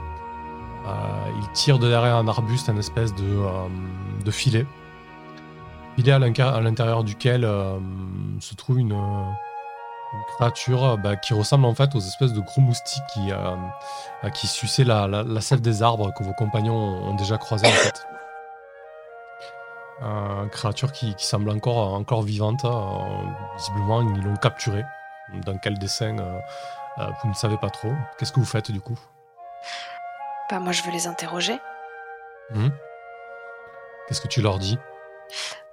Il 0.86 1.51
tire 1.53 1.80
de 1.80 1.89
derrière 1.89 2.16
un 2.16 2.28
arbuste 2.28 2.70
un 2.70 2.78
espèce 2.78 3.14
de, 3.16 3.39
de 4.24 4.32
filet. 4.32 4.66
Filet 5.95 6.14
à 6.14 6.20
l'intérieur 6.20 7.03
duquel 7.03 7.41
se 8.39 8.55
trouve 8.55 8.80
une, 8.80 8.93
une 8.93 10.24
créature 10.36 10.97
bah, 10.97 11.16
qui 11.16 11.34
ressemble 11.34 11.66
en 11.66 11.74
fait 11.74 11.93
aux 11.95 11.99
espèces 11.99 12.34
de 12.34 12.41
gros 12.41 12.62
moustiques 12.62 13.03
qui, 13.14 13.32
euh, 13.32 14.30
qui 14.30 14.47
suçaient 14.47 14.84
la, 14.84 15.07
la, 15.07 15.24
la 15.24 15.41
sève 15.41 15.62
des 15.62 15.84
arbres 15.84 16.14
que 16.14 16.24
vos 16.24 16.34
compagnons 16.34 16.74
ont 16.76 17.16
déjà 17.16 17.38
croisé 17.38 17.68
en 17.68 17.72
fait. 17.72 18.05
Euh, 20.04 20.47
créature 20.47 20.91
qui, 20.91 21.14
qui 21.14 21.26
semble 21.26 21.49
encore, 21.52 21.93
encore 21.93 22.24
vivante. 22.24 22.66
euh, 22.66 22.70
visiblement, 23.56 24.02
ils 24.02 24.24
l'ont 24.24 24.36
capturée. 24.36 24.84
Dans 25.45 25.58
quel 25.58 25.78
dessin, 25.78 26.18
euh, 26.18 26.39
euh, 26.97 27.08
vous 27.22 27.30
ne 27.30 27.34
savez 27.36 27.58
pas 27.58 27.70
trop. 27.70 27.91
Qu'est-ce 28.18 28.32
que 28.32 28.39
vous 28.39 28.45
faites 28.45 28.72
du 28.72 28.82
coup? 28.82 28.97
Bah, 30.49 30.60
moi, 30.60 30.72
je 30.72 30.82
veux 30.84 30.91
les 30.91 31.08
interroger. 31.08 31.58
Hmm? 32.49 32.70
Qu'est-ce 34.08 34.22
que 34.22 34.28
tu 34.28 34.41
leur 34.41 34.60
dis? 34.60 34.78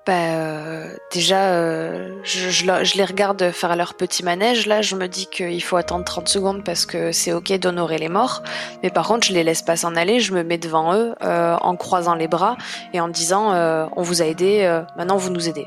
Bah, 0.08 0.14
euh, 0.14 0.96
déjà, 1.12 1.50
euh, 1.52 2.18
je, 2.24 2.48
je 2.48 2.96
les 2.96 3.04
regarde 3.04 3.50
faire 3.50 3.76
leur 3.76 3.92
petit 3.92 4.24
manège. 4.24 4.66
Là, 4.66 4.80
je 4.80 4.96
me 4.96 5.06
dis 5.06 5.26
qu'il 5.26 5.62
faut 5.62 5.76
attendre 5.76 6.02
30 6.04 6.28
secondes 6.30 6.64
parce 6.64 6.86
que 6.86 7.12
c'est 7.12 7.34
ok 7.34 7.52
d'honorer 7.58 7.98
les 7.98 8.08
morts. 8.08 8.42
Mais 8.82 8.88
par 8.88 9.06
contre, 9.06 9.26
je 9.26 9.34
les 9.34 9.44
laisse 9.44 9.60
pas 9.60 9.76
s'en 9.76 9.94
aller. 9.96 10.18
Je 10.20 10.32
me 10.32 10.42
mets 10.42 10.56
devant 10.56 10.94
eux 10.94 11.14
euh, 11.22 11.56
en 11.60 11.76
croisant 11.76 12.14
les 12.14 12.26
bras 12.26 12.56
et 12.94 13.00
en 13.00 13.08
disant 13.08 13.50
On 13.96 14.00
vous 14.02 14.22
a 14.22 14.24
aidé, 14.24 14.80
maintenant 14.96 15.18
vous 15.18 15.28
nous 15.28 15.46
aidez. 15.46 15.66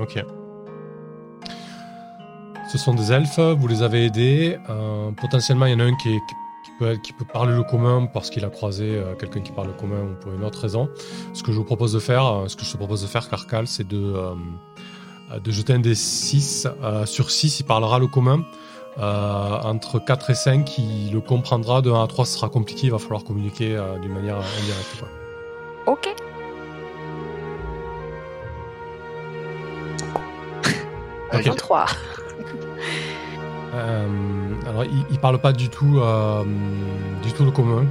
Ok. 0.00 0.18
Ce 2.72 2.78
sont 2.78 2.94
des 2.94 3.12
elfes, 3.12 3.38
vous 3.38 3.68
les 3.68 3.82
avez 3.82 4.06
aidés. 4.06 4.58
Potentiellement, 5.20 5.66
il 5.66 5.72
y 5.72 5.74
en 5.76 5.80
a 5.80 5.84
un 5.84 5.94
qui, 5.96 6.08
est- 6.14 6.18
qui 6.18 6.34
peut, 6.78 6.96
qui 6.96 7.12
peut 7.12 7.24
parler 7.24 7.54
le 7.54 7.62
commun 7.62 8.06
parce 8.06 8.30
qu'il 8.30 8.44
a 8.44 8.50
croisé 8.50 8.96
euh, 8.96 9.14
quelqu'un 9.14 9.40
qui 9.40 9.52
parle 9.52 9.68
le 9.68 9.74
commun 9.74 10.02
ou 10.02 10.14
pour 10.20 10.32
une 10.32 10.44
autre 10.44 10.60
raison. 10.60 10.88
Ce 11.32 11.42
que 11.42 11.52
je 11.52 11.56
vous 11.56 11.64
propose 11.64 11.92
de 11.92 11.98
faire, 11.98 12.26
euh, 12.26 12.48
ce 12.48 12.56
que 12.56 12.64
je 12.64 12.72
te 12.72 12.76
propose 12.76 13.02
de 13.02 13.06
faire, 13.06 13.28
Carcal, 13.28 13.66
c'est 13.66 13.86
de, 13.86 14.14
euh, 14.14 15.38
de 15.38 15.50
jeter 15.50 15.72
un 15.72 15.78
des 15.78 15.94
6. 15.94 16.68
sur 17.06 17.30
6, 17.30 17.60
il 17.60 17.64
parlera 17.64 17.98
le 17.98 18.06
commun. 18.06 18.44
Entre 18.96 19.98
4 19.98 20.30
et 20.30 20.34
5, 20.34 20.78
il 20.78 21.12
le 21.12 21.20
comprendra. 21.20 21.82
De 21.82 21.90
1 21.90 22.02
à 22.02 22.06
3, 22.06 22.24
ce 22.26 22.34
sera 22.34 22.48
compliqué. 22.48 22.86
Il 22.86 22.92
va 22.92 22.98
falloir 22.98 23.24
communiquer 23.24 23.76
d'une 24.00 24.12
manière 24.12 24.36
indirecte. 24.36 24.98
quoi. 24.98 25.08
Ok. 25.86 26.14
Ok. 31.32 31.46
Un 31.46 31.54
3. 31.54 31.86
Euh, 33.74 34.52
alors, 34.66 34.84
il, 34.84 35.04
il 35.10 35.18
parle 35.18 35.40
pas 35.40 35.52
du 35.52 35.68
tout, 35.68 35.98
euh, 35.98 36.44
du 37.22 37.32
tout 37.32 37.44
le 37.44 37.50
commun. 37.50 37.86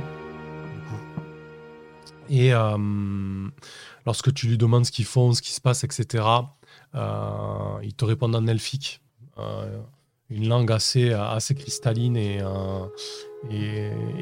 Et 2.29 2.53
euh, 2.53 2.77
lorsque 4.05 4.33
tu 4.33 4.47
lui 4.47 4.57
demandes 4.57 4.85
ce 4.85 4.91
qu'ils 4.91 5.05
font, 5.05 5.33
ce 5.33 5.41
qui 5.41 5.51
se 5.51 5.61
passe, 5.61 5.83
etc., 5.83 6.23
il 6.95 7.93
te 7.95 8.05
répond 8.05 8.33
en 8.33 8.47
elfique. 8.47 9.01
Une 10.29 10.47
langue 10.47 10.71
assez, 10.71 11.11
assez 11.11 11.53
cristalline 11.53 12.15
et, 12.15 12.41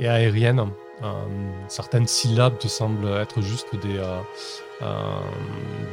aérienne. 0.08 0.72
certaines 1.68 2.08
syllabes 2.08 2.58
te 2.58 2.68
semblent 2.68 3.08
être 3.08 3.42
juste 3.42 3.68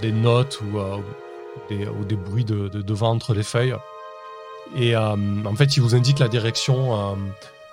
des, 0.00 0.12
notes 0.12 0.60
ou, 0.62 0.78
des, 1.68 2.16
bruits 2.16 2.44
de, 2.44 2.68
de, 2.68 2.94
vent 2.94 3.10
entre 3.10 3.34
les 3.34 3.42
feuilles. 3.42 3.76
Et 4.76 4.96
en 4.96 5.54
fait, 5.56 5.76
il 5.76 5.80
vous 5.80 5.94
indique 5.94 6.18
la 6.18 6.28
direction, 6.28 7.16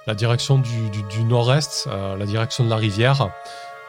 la 0.07 0.15
direction 0.15 0.57
du, 0.57 0.89
du 1.09 1.23
nord-est, 1.23 1.87
la 1.87 2.25
direction 2.25 2.63
de 2.63 2.69
la 2.69 2.77
rivière. 2.77 3.29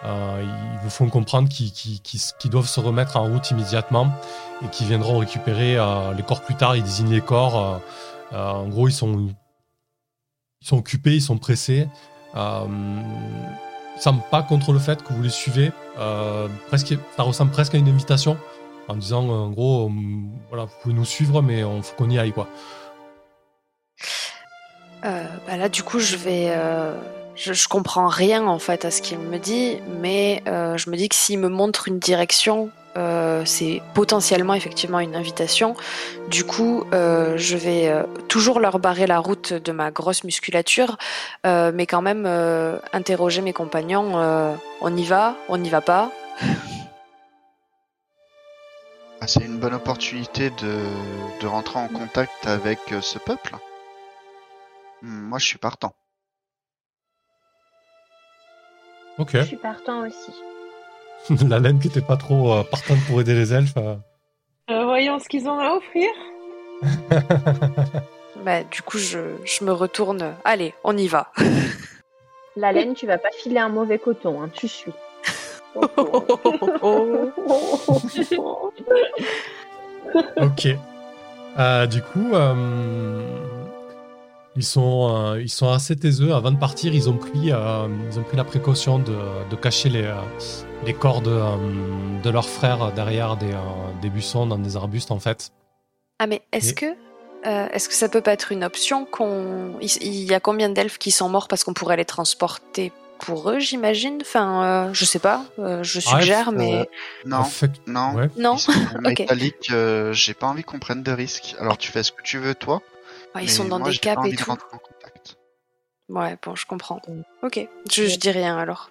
Euh, 0.05 0.43
ils 0.43 0.85
vous 0.85 0.91
font 0.91 1.09
comprendre 1.09 1.49
qu'ils 1.49 2.51
doivent 2.51 2.69
se 2.69 2.81
remettre 2.81 3.17
en 3.17 3.25
route 3.25 3.51
immédiatement 3.51 4.13
et 4.65 4.69
qu'ils 4.69 4.87
viendront 4.87 5.19
récupérer 5.19 5.77
euh, 5.77 6.13
les 6.15 6.23
corps 6.23 6.43
plus 6.43 6.55
tard. 6.55 6.77
Ils 6.77 6.83
désignent 6.83 7.13
les 7.13 7.21
corps. 7.21 7.81
Euh, 8.33 8.51
en 8.51 8.69
gros, 8.69 8.89
ils 8.89 8.93
sont, 8.93 9.29
ils 10.61 10.67
sont 10.67 10.77
occupés, 10.77 11.15
ils 11.15 11.23
sont 11.23 11.39
pressés. 11.39 11.89
Euh, 12.37 12.67
ils 13.97 14.03
semblent 14.03 14.23
pas 14.31 14.43
contre 14.43 14.73
le 14.73 14.79
fait 14.79 15.03
que 15.03 15.13
vous 15.13 15.23
les 15.23 15.31
suivez. 15.31 15.73
presque, 16.69 16.95
ça 17.17 17.23
ressemble 17.23 17.51
presque 17.51 17.75
à 17.75 17.79
une 17.79 17.89
invitation 17.89 18.37
en 18.89 18.95
disant 18.95 19.29
en 19.29 19.51
gros, 19.51 19.91
voilà, 20.51 20.67
vous 20.67 20.75
pouvez 20.83 20.95
nous 20.95 21.07
suivre, 21.07 21.41
mais 21.41 21.61
il 21.61 21.83
faut 21.83 21.97
qu'on 21.97 22.11
y 22.11 22.19
aille 22.19 22.33
quoi. 22.33 22.47
Bah 25.03 25.57
là, 25.57 25.69
du 25.69 25.83
coup, 25.83 26.01
je 26.01 26.17
vais 26.17 26.53
je, 27.37 27.53
je, 27.53 27.69
comprends 27.69 28.09
rien 28.09 28.47
en 28.47 28.59
fait 28.59 28.85
à 28.85 28.91
ce 28.91 29.03
qu'il 29.03 29.19
me 29.19 29.39
dit, 29.39 29.79
mais 30.01 30.43
euh, 30.49 30.77
je 30.77 30.91
me 30.91 30.97
dis 30.97 31.09
que 31.09 31.15
s'il 31.15 31.39
me 31.39 31.49
montre 31.49 31.87
une 31.89 31.99
direction, 31.99 32.71
euh, 32.97 33.43
c'est 33.45 33.83
potentiellement 33.95 34.55
effectivement 34.55 35.01
une 35.01 35.15
invitation. 35.15 35.77
Du 36.31 36.45
coup, 36.45 36.85
euh, 36.95 37.35
je 37.37 37.57
vais 37.57 37.89
euh, 37.89 38.05
toujours 38.29 38.59
leur 38.59 38.79
barrer 38.79 39.07
la 39.07 39.19
route 39.19 39.53
de 39.53 39.73
ma 39.73 39.91
grosse 39.91 40.25
musculature, 40.25 40.97
euh, 41.45 41.73
mais 41.75 41.87
quand 41.87 42.03
même 42.03 42.25
euh, 42.27 42.79
interroger 42.93 43.43
mes 43.43 43.53
compagnons. 43.53 44.15
on 44.81 44.97
y 44.97 45.05
va 45.05 45.37
On 45.49 45.59
n'y 45.59 45.69
va 45.69 45.83
pas 45.83 46.11
ah, 49.21 49.27
C'est 49.27 49.45
une 49.45 49.59
bonne 49.59 49.75
opportunité 49.75 50.51
de 50.51 51.47
rentrer 51.47 51.79
en 51.79 51.89
contact 51.89 52.47
avec 52.47 52.79
ce 53.03 53.19
peuple. 53.19 53.57
Moi, 55.09 55.39
je 55.39 55.47
suis 55.47 55.59
partant. 55.59 55.95
Ok. 59.19 59.31
Je 59.35 59.43
suis 59.43 59.57
partant 59.57 60.05
aussi. 60.05 60.33
la 61.49 61.61
laine 61.61 61.79
qui 61.79 61.87
était 61.87 62.01
pas 62.01 62.17
trop 62.17 62.53
euh, 62.53 62.65
partante 62.65 62.99
pour 63.07 63.21
aider 63.21 63.35
les 63.35 63.55
elfes. 63.55 63.77
Euh. 63.77 63.95
Euh, 64.69 64.85
voyons 64.85 65.21
ce 65.21 65.29
qu'ils 65.29 65.49
ont 65.49 65.61
à 65.61 65.77
offrir. 65.77 66.09
bah, 68.45 68.65
du 68.65 68.83
coup, 68.83 68.99
je, 68.99 69.37
je, 69.45 69.65
me 69.65 69.71
retourne. 69.71 70.35
Allez, 70.45 70.75
on 70.83 70.97
y 70.97 71.07
va. 71.07 71.31
La 72.57 72.73
laine, 72.73 72.95
tu 72.95 73.07
vas 73.07 73.19
pas 73.19 73.31
filer 73.31 73.59
un 73.59 73.69
mauvais 73.69 74.01
coton, 74.01 74.43
hein, 74.43 74.51
tu 74.53 74.67
suis. 74.67 74.93
ok. 80.37 80.69
du 81.89 82.03
coup, 82.03 82.35
ils 84.57 84.65
sont, 84.65 85.15
euh, 85.15 85.41
ils 85.41 85.51
sont 85.51 85.71
assez 85.71 85.97
taiseux. 85.97 86.33
Avant 86.33 86.51
de 86.51 86.59
partir, 86.59 86.95
ils 86.95 87.09
ont 87.09 87.17
pris, 87.17 87.53
euh, 87.53 87.89
ils 88.11 88.19
ont 88.19 88.23
pris 88.23 88.37
la 88.37 88.45
précaution 88.45 88.99
de, 88.99 89.17
de 89.51 89.57
cacher 89.57 89.89
les, 89.89 90.05
euh, 90.05 90.15
les 90.85 90.95
corps 90.95 91.21
de, 91.21 92.23
de 92.23 92.31
leurs 92.31 92.49
frères 92.49 92.93
derrière 92.93 93.37
des, 93.37 93.55
des, 94.01 94.09
buissons, 94.09 94.47
dans 94.47 94.59
des 94.59 94.77
arbustes, 94.77 95.11
en 95.11 95.21
fait. 95.21 95.51
Ah, 96.19 96.27
mais 96.27 96.43
est-ce 96.53 96.73
que, 96.73 96.87
est-ce 97.45 97.89
que 97.89 97.95
ça 97.95 98.09
peut 98.09 98.23
pas 98.23 98.33
être 98.33 98.51
une 98.51 98.65
option 98.65 99.05
qu'on... 99.05 99.79
Il 99.81 100.25
y 100.25 100.35
a 100.35 100.41
combien 100.41 100.71
d'elfes 100.71 100.99
qui 100.99 101.11
sont 101.11 101.29
morts 101.29 101.49
parce 101.49 101.63
qu'on 101.63 101.75
pourrait 101.75 101.99
les 101.99 102.07
transporter 102.07 102.93
pour 103.19 103.51
eux, 103.51 103.59
j'imagine? 103.59 104.19
Enfin, 104.23 104.91
je 104.95 105.05
sais 105.05 105.19
pas. 105.19 105.45
je 105.59 106.01
suggère, 106.01 106.53
mais 106.53 106.89
non, 107.27 107.43
non, 107.87 108.15
non. 108.39 108.57
Métallique, 109.01 109.71
j'ai 110.13 110.35
pas 110.35 110.47
envie 110.47 110.65
qu'on 110.65 110.79
prenne 110.79 111.03
de 111.03 111.13
risques. 111.13 111.55
Alors, 111.61 111.77
tu 111.77 111.93
fais 111.93 112.03
ce 112.03 112.13
que 112.13 112.23
tu 112.23 112.39
veux, 112.39 112.55
toi 112.55 112.81
ils 113.43 113.51
sont 113.51 113.67
dans 113.67 113.81
des 113.81 113.97
caps 113.97 114.27
et 114.27 114.37
tout. 114.37 114.55
Ouais, 116.09 116.37
bon, 116.43 116.55
je 116.55 116.67
comprends. 116.67 117.01
Ok, 117.43 117.67
je, 117.91 118.17
dis 118.17 118.31
rien 118.31 118.57
alors. 118.57 118.91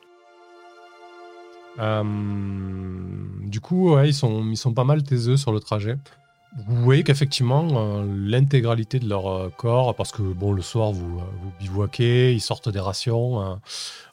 Euh, 1.80 2.04
du 3.44 3.62
coup, 3.62 3.94
ouais, 3.94 4.10
ils 4.10 4.14
sont, 4.14 4.46
ils 4.50 4.58
sont 4.58 4.74
pas 4.74 4.84
mal 4.84 5.04
taiseux 5.04 5.38
sur 5.38 5.52
le 5.52 5.60
trajet. 5.60 5.98
Vous 6.68 6.84
voyez 6.84 7.04
qu'effectivement, 7.04 7.68
euh, 7.72 8.06
l'intégralité 8.08 9.00
de 9.00 9.10
leur 9.10 9.28
euh, 9.28 9.50
corps, 9.50 9.94
parce 9.96 10.12
que 10.12 10.22
bon, 10.22 10.54
le 10.54 10.62
soir, 10.62 10.92
vous, 10.92 11.20
vous 11.20 11.52
bivouaquez, 11.60 12.34
ils 12.34 12.42
sortent 12.42 12.70
des 12.70 12.80
rations. 12.80 13.60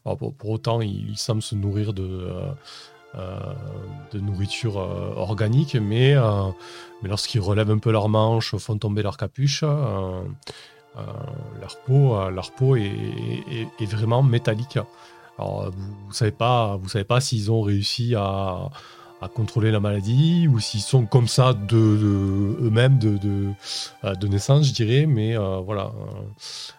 pour, 0.04 0.50
autant, 0.50 0.80
ils, 0.80 1.16
semblent 1.16 1.42
se 1.42 1.54
nourrir 1.54 1.92
de, 1.92 2.28
de 3.14 4.18
nourriture 4.18 4.76
organique, 4.76 5.76
mais 5.76 6.16
mais 7.02 7.08
lorsqu'ils 7.08 7.40
relèvent 7.40 7.70
un 7.70 7.78
peu 7.78 7.90
leurs 7.90 8.08
manches, 8.08 8.56
font 8.56 8.78
tomber 8.78 9.02
leur 9.02 9.16
capuche, 9.16 9.64
euh, 9.64 10.22
euh, 10.96 11.00
leur 11.60 11.76
peau, 11.78 12.16
euh, 12.16 12.30
leur 12.30 12.52
peau 12.52 12.76
est, 12.76 13.86
vraiment 13.86 14.22
métallique. 14.22 14.78
Alors, 15.38 15.70
vous 15.70 16.08
ne 16.08 16.14
savez 16.14 16.30
pas, 16.30 16.76
vous 16.76 16.88
savez 16.88 17.04
pas 17.04 17.20
s'ils 17.20 17.50
ont 17.50 17.62
réussi 17.62 18.14
à, 18.16 18.70
contrôler 19.36 19.70
la 19.70 19.78
maladie 19.78 20.48
ou 20.48 20.58
s'ils 20.58 20.80
sont 20.80 21.06
comme 21.06 21.28
ça 21.28 21.52
de, 21.52 21.76
eux-mêmes 22.60 22.98
de, 22.98 23.18
de, 23.18 24.26
naissance, 24.26 24.66
je 24.66 24.72
dirais. 24.72 25.06
Mais 25.06 25.36
voilà, 25.36 25.92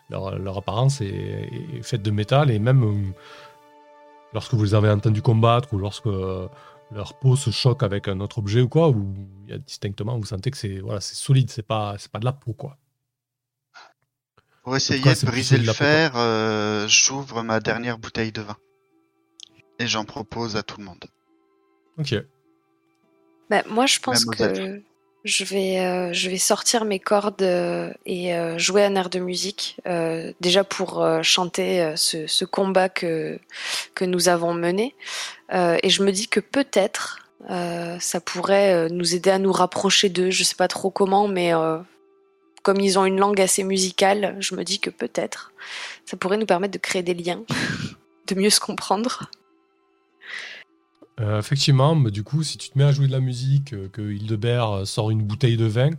leur, 0.09 0.57
apparence 0.57 0.99
est, 0.99 1.49
faite 1.83 2.01
de 2.01 2.11
métal 2.11 2.51
et 2.51 2.59
même 2.59 3.13
lorsque 4.33 4.53
vous 4.53 4.63
les 4.63 4.73
avez 4.75 4.89
entendus 4.89 5.21
combattre 5.21 5.73
ou 5.73 5.77
lorsque 5.77 6.05
leur 6.05 7.17
peau 7.19 7.35
se 7.35 7.49
choque 7.49 7.83
avec 7.83 8.07
un 8.07 8.19
autre 8.19 8.39
objet 8.39 8.61
ou 8.61 8.69
quoi, 8.69 8.89
ou 8.89 9.13
il 9.45 9.51
y 9.51 9.53
a 9.53 9.57
distinctement, 9.57 10.17
vous 10.17 10.25
sentez 10.25 10.51
que 10.51 10.57
c'est 10.57 10.79
voilà, 10.79 11.01
c'est 11.01 11.15
solide, 11.15 11.49
c'est 11.49 11.63
pas, 11.63 11.95
c'est 11.97 12.11
pas 12.11 12.19
de 12.19 12.25
la 12.25 12.33
peau 12.33 12.53
quoi. 12.53 12.77
Pour 14.63 14.75
essayer 14.75 15.01
de 15.01 15.25
briser 15.25 15.57
le 15.57 15.73
fer, 15.73 16.13
euh, 16.15 16.87
j'ouvre 16.87 17.43
ma 17.43 17.59
dernière 17.59 17.97
bouteille 17.97 18.31
de 18.31 18.41
vin 18.41 18.55
et 19.79 19.87
j'en 19.87 20.05
propose 20.05 20.55
à 20.55 20.63
tout 20.63 20.79
le 20.79 20.85
monde. 20.85 21.05
Ok. 21.97 22.15
Bah, 23.49 23.63
moi, 23.69 23.85
je 23.85 23.99
pense 23.99 24.25
que 24.25 24.81
je 25.23 25.45
vais, 25.45 25.79
euh, 25.79 26.11
je 26.11 26.29
vais 26.29 26.37
sortir 26.37 26.83
mes 26.83 26.99
cordes 26.99 27.41
euh, 27.41 27.91
et 28.05 28.35
euh, 28.35 28.57
jouer 28.57 28.83
un 28.83 28.95
air 28.95 29.09
de 29.09 29.19
musique, 29.19 29.77
déjà 30.41 30.63
pour 30.63 31.05
chanter 31.21 31.93
ce, 31.95 32.27
ce, 32.27 32.45
combat 32.45 32.89
que, 32.89 33.39
que 33.95 34.05
nous 34.05 34.29
avons 34.29 34.53
mené. 34.53 34.95
et 35.51 35.89
je 35.89 36.03
me 36.03 36.11
dis 36.11 36.27
que 36.27 36.39
peut-être 36.39 37.19
ça 37.99 38.19
pourrait 38.23 38.89
nous 38.89 39.15
aider 39.15 39.29
à 39.29 39.39
nous 39.39 39.51
rapprocher 39.51 40.09
d'eux. 40.09 40.29
Je 40.29 40.43
sais 40.43 40.55
pas 40.55 40.67
trop 40.67 40.89
comment, 40.89 41.27
mais 41.27 41.51
comme 42.63 42.79
ils 42.79 42.97
ont 42.97 43.05
une 43.05 43.19
langue 43.19 43.41
assez 43.41 43.63
musicale, 43.63 44.35
je 44.39 44.55
me 44.55 44.63
dis 44.63 44.79
que 44.79 44.89
peut-être 44.89 45.51
ça 46.05 46.17
pourrait 46.17 46.37
nous 46.37 46.45
permettre 46.45 46.73
de 46.73 46.79
créer 46.79 47.03
des 47.03 47.13
liens, 47.13 47.43
de 48.27 48.35
mieux 48.35 48.49
se 48.49 48.59
comprendre. 48.59 49.29
Euh, 51.19 51.39
effectivement, 51.39 51.95
mais 51.95 52.11
du 52.11 52.23
coup, 52.23 52.43
si 52.43 52.57
tu 52.57 52.69
te 52.69 52.77
mets 52.77 52.85
à 52.85 52.91
jouer 52.91 53.07
de 53.07 53.11
la 53.11 53.19
musique, 53.19 53.73
euh, 53.73 53.87
que 53.89 54.01
Hildebert 54.01 54.69
euh, 54.69 54.85
sort 54.85 55.11
une 55.11 55.21
bouteille 55.21 55.57
de 55.57 55.65
vin, 55.65 55.91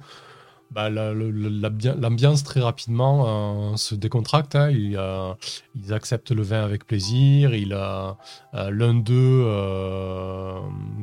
bah, 0.72 0.90
l'ambiance 0.90 2.42
très 2.42 2.60
rapidement 2.60 3.76
se 3.76 3.94
décontracte. 3.94 4.56
Hein. 4.56 4.70
ils 4.72 5.92
acceptent 5.92 6.32
le 6.32 6.42
vin 6.42 6.64
avec 6.64 6.84
plaisir. 6.84 7.52
L'un 7.52 8.94
d'eux 8.94 9.44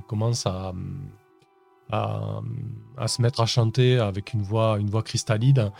commence 0.09 0.45
à, 0.45 0.73
à, 1.91 3.07
se 3.07 3.21
mettre 3.21 3.41
à 3.41 3.45
chanter 3.45 3.99
avec 3.99 4.33
une 4.33 4.41
voix, 4.41 4.77
une 4.79 4.89
voix 4.89 5.03
cristalline. 5.03 5.71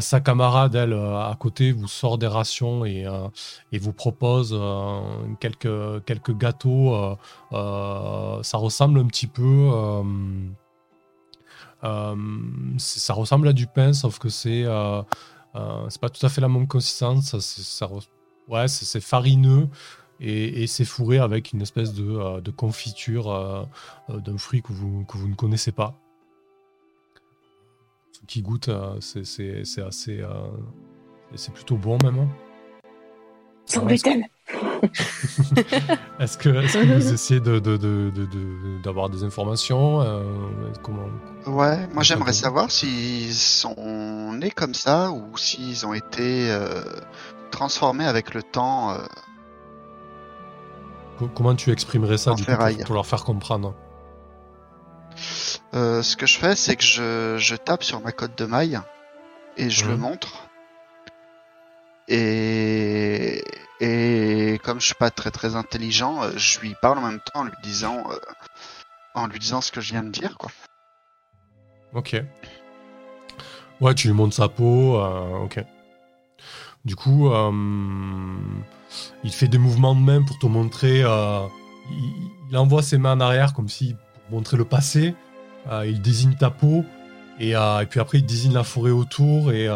sa 0.00 0.20
camarade, 0.20 0.74
elle, 0.74 0.92
euh, 0.92 1.18
à 1.18 1.34
côté, 1.38 1.72
vous 1.72 1.88
sort 1.88 2.18
des 2.18 2.26
rations 2.26 2.84
et, 2.84 3.06
euh, 3.06 3.28
et 3.72 3.78
vous 3.78 3.92
propose 3.92 4.50
euh, 4.52 5.00
quelques, 5.40 6.04
quelques 6.04 6.36
gâteaux. 6.36 7.16
ça 7.50 8.58
ressemble 8.58 9.00
un 9.00 9.06
petit 9.06 9.26
peu. 9.26 9.70
ça 11.82 13.14
ressemble 13.14 13.48
à 13.48 13.52
du 13.52 13.66
pain, 13.66 13.92
sauf 13.92 14.18
que 14.18 14.28
c'est 14.28 14.64
c'est 15.88 16.00
pas 16.00 16.10
tout 16.10 16.24
à 16.26 16.28
fait 16.28 16.40
la 16.40 16.48
même 16.48 16.66
consistance. 16.66 17.38
Ça, 17.38 17.88
ouais, 18.48 18.68
c'est 18.68 19.00
farineux 19.00 19.68
et, 20.20 20.66
c'est 20.66 20.84
fourré 20.84 21.18
avec 21.18 21.52
une 21.52 21.62
espèce 21.62 21.92
de, 21.92 22.04
euh, 22.04 22.40
confiture 22.56 23.30
euh, 23.30 23.64
euh, 24.10 24.20
d'un 24.20 24.38
fruit 24.38 24.62
que 24.62 24.72
vous, 24.72 25.04
que 25.04 25.18
vous 25.18 25.28
ne 25.28 25.34
connaissez 25.34 25.72
pas. 25.72 25.94
Ce 28.12 28.20
qui 28.26 28.42
goûte, 28.42 28.70
c'est 29.00 29.82
assez. 29.82 30.24
c'est 31.34 31.52
plutôt 31.52 31.76
bon 31.76 31.98
même. 32.02 32.28
Sans 33.66 33.84
gluten. 33.84 34.24
est-ce 36.20 36.36
que, 36.36 36.48
est 36.50 36.72
que, 36.72 36.94
vous 36.94 37.12
essayez 37.12 37.40
d'avoir 37.40 37.60
de, 37.62 37.76
de, 37.76 38.10
de, 38.10 39.08
des 39.08 39.24
informations 39.24 40.02
euh, 40.02 40.22
comment... 40.82 41.06
Ouais, 41.46 41.86
moi 41.94 42.02
j'aimerais 42.02 42.34
savoir 42.34 42.70
s'ils 42.70 43.32
sont 43.32 44.32
nés 44.34 44.50
comme 44.50 44.74
ça 44.74 45.10
ou 45.10 45.36
s'ils 45.38 45.86
ont 45.86 45.94
été 45.94 46.50
euh, 46.50 46.82
transformés 47.50 48.04
avec 48.06 48.34
le 48.34 48.42
temps. 48.42 48.90
Euh, 48.90 48.98
comment 51.34 51.54
tu 51.54 51.70
exprimerais 51.70 52.18
ça 52.18 52.34
du 52.34 52.44
coup, 52.44 52.52
pour, 52.84 52.94
leur 52.94 53.06
faire 53.06 53.24
comprendre 53.24 53.74
Ce 55.72 56.16
que 56.16 56.26
je 56.26 56.38
fais, 56.38 56.56
c'est 56.56 56.76
que 56.76 56.84
je, 56.84 57.36
je, 57.38 57.56
tape 57.56 57.84
sur 57.84 58.00
ma 58.00 58.12
code 58.12 58.34
de 58.34 58.44
maille 58.44 58.80
et 59.56 59.70
je 59.70 59.86
le 59.86 59.96
montre. 59.96 60.48
Et, 62.08 63.42
et 63.80 64.60
comme 64.62 64.80
je 64.80 64.86
suis 64.86 64.94
pas 64.94 65.10
très 65.10 65.30
très 65.30 65.56
intelligent, 65.56 66.22
euh, 66.22 66.30
je 66.36 66.60
lui 66.60 66.74
parle 66.80 66.98
en 66.98 67.02
même 67.02 67.20
temps 67.20 67.40
en 67.40 67.44
lui 67.44 67.52
disant, 67.62 68.04
euh, 68.10 68.16
en 69.14 69.26
lui 69.26 69.38
disant 69.38 69.60
ce 69.60 69.72
que 69.72 69.80
je 69.80 69.92
viens 69.92 70.02
de 70.02 70.10
dire, 70.10 70.36
quoi. 70.38 70.50
Ok. 71.94 72.16
Ouais, 73.80 73.94
tu 73.94 74.08
lui 74.08 74.14
montres 74.14 74.34
sa 74.34 74.48
peau, 74.48 74.96
euh, 74.96 75.44
ok. 75.44 75.64
Du 76.84 76.96
coup, 76.96 77.30
il 79.22 79.32
fait 79.32 79.48
des 79.48 79.58
mouvements 79.58 79.94
de 79.94 80.00
main 80.00 80.22
pour 80.22 80.38
te 80.38 80.46
montrer. 80.46 81.00
Il, 81.00 82.56
envoie 82.56 82.82
ses 82.82 82.98
mains 82.98 83.12
en 83.16 83.20
arrière 83.20 83.52
comme 83.52 83.68
si 83.68 83.96
pour 84.28 84.38
montrer 84.38 84.56
le 84.56 84.64
passé. 84.64 85.14
il 85.84 86.00
désigne 86.00 86.34
ta 86.34 86.50
peau 86.50 86.84
et, 87.40 87.50
et, 87.50 87.86
puis 87.90 87.98
après 87.98 88.18
il 88.18 88.26
désigne 88.26 88.52
la 88.52 88.62
forêt 88.62 88.92
autour 88.92 89.50
et 89.50 89.68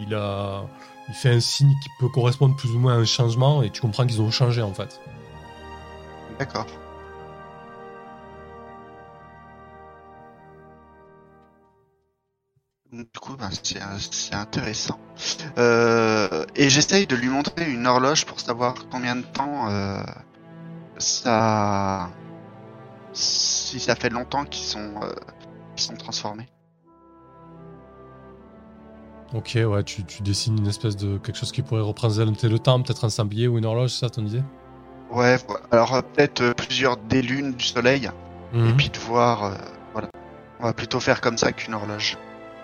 il 0.00 0.16
il 1.10 1.14
fait 1.14 1.30
un 1.30 1.40
signe 1.40 1.74
qui 1.82 1.88
peut 1.98 2.08
correspondre 2.08 2.54
plus 2.54 2.70
ou 2.70 2.78
moins 2.78 2.94
à 2.94 2.96
un 2.96 3.04
changement 3.04 3.64
et 3.64 3.70
tu 3.70 3.80
comprends 3.80 4.06
qu'ils 4.06 4.22
ont 4.22 4.30
changé 4.30 4.62
en 4.62 4.72
fait. 4.72 5.00
D'accord. 6.38 6.66
Du 12.92 13.06
coup, 13.20 13.36
ben, 13.36 13.50
c'est 13.52 14.34
intéressant. 14.34 14.98
Euh, 15.58 16.44
et 16.56 16.68
j'essaye 16.68 17.06
de 17.06 17.14
lui 17.14 17.28
montrer 17.28 17.70
une 17.70 17.86
horloge 17.86 18.26
pour 18.26 18.40
savoir 18.40 18.74
combien 18.90 19.14
de 19.14 19.22
temps 19.22 19.68
euh, 19.70 20.02
ça. 20.98 22.10
Si 23.12 23.78
ça 23.78 23.94
fait 23.94 24.10
longtemps 24.10 24.44
qu'ils 24.44 24.66
sont, 24.66 24.94
euh, 25.02 25.12
sont 25.76 25.96
transformés. 25.96 26.48
Ok, 29.32 29.56
ouais, 29.64 29.84
tu, 29.84 30.02
dessines 30.22 30.58
une 30.58 30.66
espèce 30.66 30.96
de 30.96 31.16
quelque 31.18 31.36
chose 31.36 31.52
qui 31.52 31.62
pourrait 31.62 31.82
représenter 31.82 32.48
le 32.48 32.58
temps, 32.58 32.82
peut-être 32.82 33.04
un 33.04 33.10
sablier 33.10 33.46
ou 33.46 33.58
une 33.58 33.64
horloge, 33.64 33.90
c'est 33.90 34.00
ça 34.00 34.10
ton 34.10 34.26
idée? 34.26 34.42
Ouais, 35.12 35.36
alors 35.70 35.94
euh, 35.94 36.02
peut-être 36.02 36.40
euh, 36.40 36.52
plusieurs 36.54 36.96
des 36.96 37.22
lunes 37.22 37.52
du 37.52 37.64
soleil, 37.64 38.10
et 38.52 38.56
mhm. 38.56 38.76
puis 38.76 38.88
de 38.88 38.98
voir, 38.98 39.44
euh, 39.44 39.54
voilà. 39.92 40.08
On 40.58 40.64
va 40.64 40.72
plutôt 40.72 40.98
faire 40.98 41.20
comme 41.20 41.38
ça 41.38 41.52
qu'une 41.52 41.74
horloge. 41.74 42.18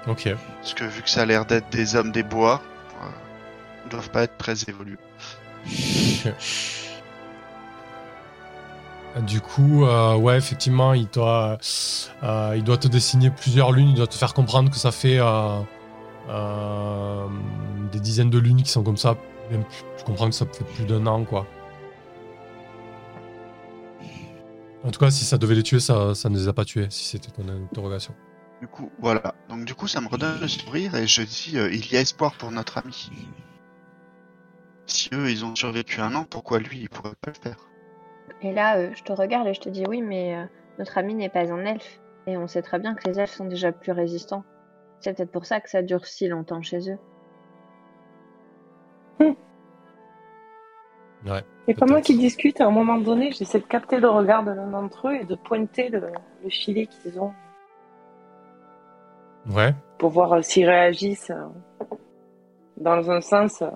Ok. 0.07 0.29
Parce 0.61 0.75
que 0.75 0.85
vu 0.85 1.03
que 1.03 1.11
ça 1.11 1.23
a 1.23 1.27
l'air 1.27 1.45
d'être 1.47 1.69
des 1.71 1.97
hommes 1.97 2.13
des 2.13 2.23
bois, 2.23 2.63
ils 3.85 3.91
doivent 3.91 4.11
pas 4.11 4.25
être 4.25 4.37
très 4.37 4.63
évolués. 4.69 4.99
Du 9.27 9.41
coup, 9.41 9.87
ouais, 9.87 10.37
effectivement, 10.37 10.93
il 10.93 11.09
doit, 11.09 11.57
il 12.23 12.63
doit 12.63 12.77
te 12.77 12.87
dessiner 12.87 13.31
plusieurs 13.31 13.73
lunes, 13.73 13.89
il 13.89 13.95
doit 13.95 14.07
te 14.07 14.15
faire 14.15 14.35
comprendre 14.35 14.71
que 14.71 14.77
ça 14.77 14.93
fait 14.93 15.19
euh, 16.29 17.27
des 17.93 18.01
dizaines 18.01 18.31
de 18.31 18.39
lunes 18.39 18.63
qui 18.63 18.71
sont 18.71 18.83
comme 18.83 18.97
ça. 18.97 19.17
je 19.51 20.05
comprends 20.05 20.29
que 20.29 20.35
ça 20.35 20.45
fait 20.47 20.65
plus 20.65 20.85
d'un 20.85 21.07
an, 21.07 21.25
quoi. 21.25 21.47
En 24.85 24.91
tout 24.91 25.01
cas, 25.01 25.11
si 25.11 25.25
ça 25.25 25.39
devait 25.39 25.55
les 25.55 25.63
tuer, 25.63 25.81
ça, 25.81 26.15
ça 26.15 26.29
ne 26.29 26.37
les 26.37 26.49
a 26.49 26.53
pas 26.53 26.65
tués, 26.65 26.87
si 26.91 27.05
c'était 27.05 27.31
ton 27.31 27.49
interrogation. 27.49 28.15
Du 28.61 28.69
coup, 28.69 28.91
voilà. 28.99 29.35
Donc 29.49 29.65
du 29.65 29.75
coup, 29.75 29.87
ça 29.87 30.01
me 30.01 30.09
redonne 30.09 30.41
le 30.41 30.49
sourire 30.49 30.95
et 30.95 31.07
je 31.07 31.23
dis, 31.23 31.59
euh, 31.59 31.71
il 31.71 31.93
y 31.93 31.97
a 31.97 32.01
espoir 32.01 32.35
pour 32.37 32.51
notre 32.51 32.79
ami. 32.79 33.11
Si 34.87 35.11
eux, 35.13 35.31
ils 35.31 35.45
ont 35.45 35.55
survécu 35.55 36.01
un 36.01 36.15
an, 36.15 36.25
pourquoi 36.25 36.59
lui, 36.59 36.81
il 36.81 36.89
pourrait 36.89 37.15
pas 37.21 37.33
le 37.33 37.51
faire? 37.51 37.69
Et 38.43 38.53
là, 38.53 38.79
euh, 38.79 38.91
je 38.95 39.03
te 39.03 39.13
regarde 39.13 39.47
et 39.49 39.55
je 39.55 39.61
te 39.61 39.69
dis, 39.69 39.85
oui, 39.89 40.01
mais 40.01 40.49
notre 40.79 40.97
ami 40.99 41.15
n'est 41.15 41.29
pas 41.29 41.53
un 41.53 41.65
elfe. 41.65 42.01
Et 42.27 42.37
on 42.37 42.47
sait 42.47 42.63
très 42.63 42.79
bien 42.79 42.95
que 42.95 43.09
les 43.09 43.21
elfes 43.21 43.35
sont 43.35 43.47
déjà 43.47 43.73
plus 43.73 43.93
résistants. 43.93 44.45
C'est 45.01 45.15
peut-être 45.15 45.31
pour 45.31 45.47
ça 45.47 45.61
que 45.61 45.69
ça 45.69 45.83
dure 45.83 46.07
si 46.07 46.29
longtemps 46.29 46.63
chez 46.63 46.91
eux. 46.91 46.99
Ouais, 51.27 51.43
c'est 51.67 51.75
pas 51.75 51.87
moi 51.87 52.01
qui 52.01 52.17
discute, 52.17 52.61
à 52.61 52.67
un 52.67 52.71
moment 52.71 52.99
donné, 52.99 53.33
j'essaie 53.33 53.59
de 53.59 53.65
capter 53.65 53.99
le 53.99 54.09
regard 54.09 54.45
de 54.45 54.53
l'un 54.53 54.69
d'entre 54.69 55.09
eux 55.09 55.15
et 55.15 55.25
de 55.25 55.35
pointer 55.35 55.89
le, 55.89 56.13
filet 56.49 56.87
qu'ils 56.87 57.19
ont. 57.19 57.33
Ouais. 59.49 59.75
Pour 59.99 60.11
voir 60.11 60.33
euh, 60.35 60.43
s'ils 60.43 60.67
réagissent 60.67 61.31
euh, 61.31 61.47
dans 62.77 63.11
un 63.11 63.21
sens. 63.21 63.63
Euh, 63.63 63.71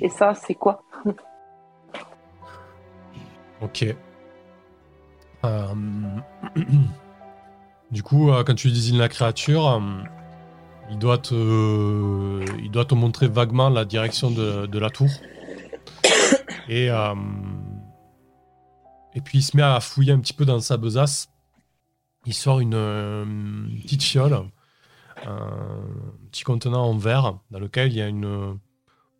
et 0.00 0.08
ça, 0.08 0.34
c'est 0.34 0.54
quoi? 0.54 0.82
Ok. 3.62 3.84
Du 7.90 8.04
coup, 8.04 8.30
quand 8.46 8.54
tu 8.54 8.68
désignes 8.68 8.98
la 8.98 9.08
créature, 9.08 9.82
il 10.90 10.98
doit 10.98 11.18
te, 11.18 12.44
il 12.62 12.70
doit 12.70 12.84
te 12.84 12.94
montrer 12.94 13.28
vaguement 13.28 13.68
la 13.68 13.84
direction 13.84 14.30
de, 14.30 14.78
la 14.78 14.90
tour. 14.90 15.08
Et, 16.68 16.88
euh, 16.88 17.14
et 19.14 19.20
puis 19.20 19.38
il 19.38 19.42
se 19.42 19.56
met 19.56 19.62
à 19.64 19.80
fouiller 19.80 20.12
un 20.12 20.20
petit 20.20 20.32
peu 20.32 20.44
dans 20.44 20.60
sa 20.60 20.76
besace. 20.76 21.28
Il 22.26 22.34
sort 22.34 22.60
une, 22.60 23.80
petite 23.82 24.04
fiole, 24.04 24.38
un 25.26 25.82
petit 26.30 26.44
contenant 26.44 26.84
en 26.84 26.96
verre 26.96 27.38
dans 27.50 27.58
lequel 27.58 27.92
il 27.92 27.96
y 27.96 28.02
a 28.02 28.08
une, 28.08 28.58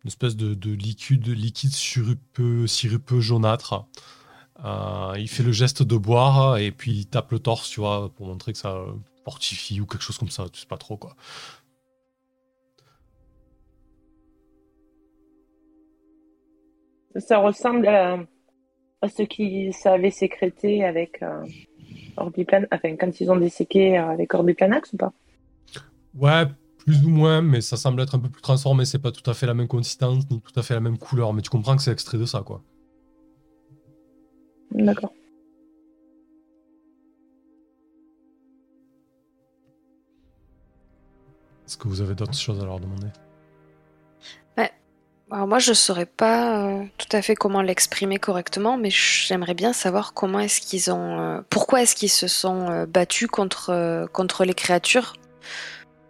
espèce 0.05 0.35
de, 0.35 0.71
liquide, 0.71 1.27
liquide 1.27 1.71
sirupeux, 1.71 2.67
sirupeux 2.67 3.19
jaunâtre. 3.19 3.85
Euh, 4.63 5.13
il 5.17 5.27
fait 5.27 5.43
le 5.43 5.51
geste 5.51 5.83
de 5.83 5.97
boire 5.97 6.57
et 6.57 6.71
puis 6.71 6.91
il 6.91 7.05
tape 7.07 7.31
le 7.31 7.39
torse, 7.39 7.69
tu 7.69 7.79
vois, 7.79 8.11
pour 8.15 8.27
montrer 8.27 8.53
que 8.53 8.59
ça 8.59 8.85
fortifie 9.23 9.81
ou 9.81 9.85
quelque 9.85 10.03
chose 10.03 10.17
comme 10.17 10.29
ça, 10.29 10.45
tu 10.51 10.59
sais 10.59 10.67
pas 10.67 10.77
trop 10.77 10.97
quoi. 10.97 11.15
Ça 17.15 17.39
ressemble 17.39 17.87
à, 17.87 18.19
ce 19.07 19.23
qui 19.23 19.73
s'avait 19.73 20.11
sécrété 20.11 20.85
avec 20.85 21.21
euh, 21.23 21.45
enfin 22.17 22.95
quand 22.95 23.19
ils 23.19 23.31
ont 23.31 23.35
disséqué 23.35 23.97
euh, 23.97 24.09
avec 24.09 24.33
Orbiplanax 24.33 24.93
ou 24.93 24.97
pas? 24.97 25.11
Ouais, 26.15 26.45
plus 26.77 27.03
ou 27.03 27.09
moins, 27.09 27.41
mais 27.41 27.61
ça 27.61 27.77
semble 27.77 28.01
être 28.01 28.15
un 28.15 28.19
peu 28.19 28.29
plus 28.29 28.41
transformé. 28.41 28.85
C'est 28.85 28.99
pas 28.99 29.11
tout 29.11 29.29
à 29.29 29.33
fait 29.33 29.45
la 29.45 29.53
même 29.53 29.67
consistance 29.67 30.29
ni 30.29 30.41
tout 30.41 30.59
à 30.59 30.63
fait 30.63 30.73
la 30.73 30.79
même 30.79 30.97
couleur, 30.97 31.33
mais 31.33 31.41
tu 31.41 31.49
comprends 31.49 31.75
que 31.75 31.81
c'est 31.81 31.91
extrait 31.91 32.17
de 32.17 32.25
ça, 32.25 32.41
quoi. 32.41 32.61
D'accord. 34.71 35.13
Est-ce 41.65 41.77
que 41.77 41.87
vous 41.87 42.01
avez 42.01 42.15
d'autres 42.15 42.33
choses 42.33 42.59
à 42.61 42.65
leur 42.65 42.79
demander? 42.79 43.07
Alors 45.33 45.47
moi, 45.47 45.59
je 45.59 45.71
saurais 45.71 46.05
pas 46.05 46.67
euh, 46.67 46.83
tout 46.97 47.07
à 47.13 47.21
fait 47.21 47.35
comment 47.35 47.61
l'exprimer 47.61 48.17
correctement, 48.19 48.77
mais 48.77 48.89
j'aimerais 48.89 49.53
bien 49.53 49.71
savoir 49.71 50.13
comment 50.13 50.41
est-ce 50.41 50.59
qu'ils 50.59 50.91
ont, 50.91 51.19
euh, 51.21 51.41
pourquoi 51.49 51.81
est-ce 51.81 51.95
qu'ils 51.95 52.09
se 52.09 52.27
sont 52.27 52.69
euh, 52.69 52.85
battus 52.85 53.29
contre 53.29 54.07
contre 54.11 54.43
les 54.43 54.53
créatures 54.53 55.13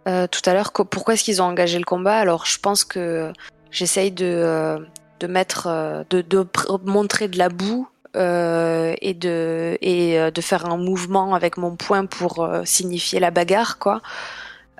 tout 0.04 0.40
à 0.46 0.54
l'heure. 0.54 0.72
Pourquoi 0.72 1.14
est-ce 1.14 1.24
qu'ils 1.24 1.42
ont 1.42 1.46
engagé 1.46 1.78
le 1.78 1.84
combat? 1.84 2.16
Alors, 2.16 2.46
je 2.46 2.58
pense 2.58 2.84
que 2.84 3.32
j'essaye 3.70 4.10
de 4.10 4.78
de 5.20 5.26
mettre, 5.28 6.04
de, 6.10 6.20
de 6.20 6.46
montrer 6.84 7.28
de 7.28 7.38
la 7.38 7.48
boue 7.48 7.88
et 8.14 9.14
de 9.14 9.78
et 9.80 10.30
de 10.30 10.40
faire 10.40 10.66
un 10.66 10.76
mouvement 10.76 11.34
avec 11.34 11.56
mon 11.56 11.76
poing 11.76 12.06
pour 12.06 12.48
signifier 12.64 13.20
la 13.20 13.30
bagarre, 13.30 13.78
quoi. 13.78 14.02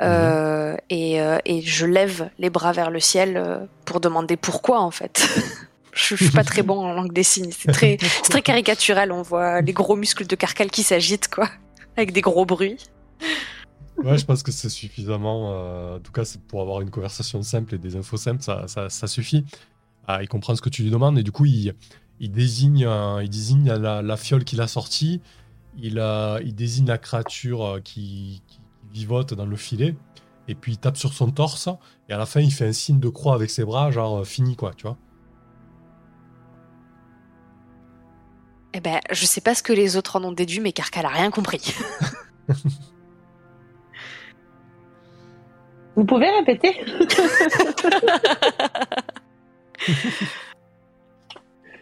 Euh, 0.00 0.76
et, 0.90 1.20
euh, 1.20 1.38
et, 1.44 1.62
je 1.62 1.86
lève 1.86 2.30
les 2.38 2.50
bras 2.50 2.72
vers 2.72 2.90
le 2.90 2.98
ciel 2.98 3.36
euh, 3.36 3.58
pour 3.84 4.00
demander 4.00 4.36
pourquoi 4.36 4.80
en 4.80 4.90
fait. 4.90 5.28
je, 5.92 6.16
suis 6.16 6.30
pas 6.30 6.44
très 6.44 6.62
bon 6.62 6.80
en 6.84 6.92
langue 6.92 7.12
des 7.12 7.22
signes. 7.22 7.52
C'est 7.56 7.70
très, 7.70 7.98
très 8.28 8.42
caricatural. 8.42 9.12
On 9.12 9.22
voit 9.22 9.60
les 9.60 9.72
gros 9.72 9.96
muscles 9.96 10.26
de 10.26 10.34
carcal 10.34 10.70
qui 10.70 10.82
s'agitent 10.82 11.28
quoi, 11.28 11.48
avec 11.96 12.12
des 12.12 12.20
gros 12.20 12.46
bruits. 12.46 12.78
Ouais, 14.02 14.18
je 14.18 14.24
pense 14.24 14.42
que 14.42 14.52
c'est 14.52 14.68
suffisamment. 14.68 15.94
en 15.94 16.00
tout 16.00 16.12
cas, 16.12 16.22
pour 16.48 16.60
avoir 16.60 16.80
une 16.80 16.90
conversation 16.90 17.42
simple 17.42 17.74
et 17.74 17.78
des 17.78 17.96
infos 17.96 18.16
simples, 18.16 18.42
ça, 18.42 18.66
ça, 18.68 18.88
ça 18.88 19.06
suffit. 19.06 19.44
Ah, 20.06 20.22
il 20.22 20.28
comprend 20.28 20.54
ce 20.56 20.60
que 20.62 20.68
tu 20.68 20.82
lui 20.82 20.90
demandes 20.90 21.18
et 21.18 21.22
du 21.22 21.30
coup, 21.30 21.44
il, 21.44 21.74
il 22.20 22.32
désigne, 22.32 22.88
il 23.22 23.30
désigne 23.30 23.72
la, 23.72 24.02
la 24.02 24.16
fiole 24.16 24.44
qu'il 24.44 24.60
a 24.60 24.66
sortie. 24.66 25.20
Il, 25.78 25.98
a, 25.98 26.40
il 26.40 26.54
désigne 26.54 26.86
la 26.86 26.98
créature 26.98 27.80
qui, 27.82 28.42
qui 28.46 28.60
vivote 28.92 29.34
dans 29.34 29.46
le 29.46 29.56
filet, 29.56 29.96
et 30.48 30.54
puis 30.54 30.72
il 30.72 30.78
tape 30.78 30.96
sur 30.96 31.12
son 31.12 31.30
torse, 31.30 31.68
et 32.08 32.12
à 32.12 32.18
la 32.18 32.26
fin 32.26 32.40
il 32.40 32.52
fait 32.52 32.66
un 32.66 32.72
signe 32.72 33.00
de 33.00 33.08
croix 33.08 33.34
avec 33.34 33.50
ses 33.50 33.64
bras, 33.64 33.90
genre 33.90 34.20
euh, 34.20 34.24
fini 34.24 34.54
quoi, 34.54 34.72
tu 34.74 34.82
vois. 34.82 34.96
Eh 38.74 38.80
ben, 38.80 39.00
je 39.10 39.26
sais 39.26 39.42
pas 39.42 39.54
ce 39.54 39.62
que 39.62 39.72
les 39.72 39.96
autres 39.96 40.16
en 40.16 40.24
ont 40.24 40.32
déduit, 40.32 40.60
mais 40.60 40.72
Carcal 40.72 41.04
a 41.04 41.10
rien 41.10 41.30
compris. 41.30 41.74
Vous 45.96 46.04
pouvez 46.04 46.28
répéter 46.30 46.76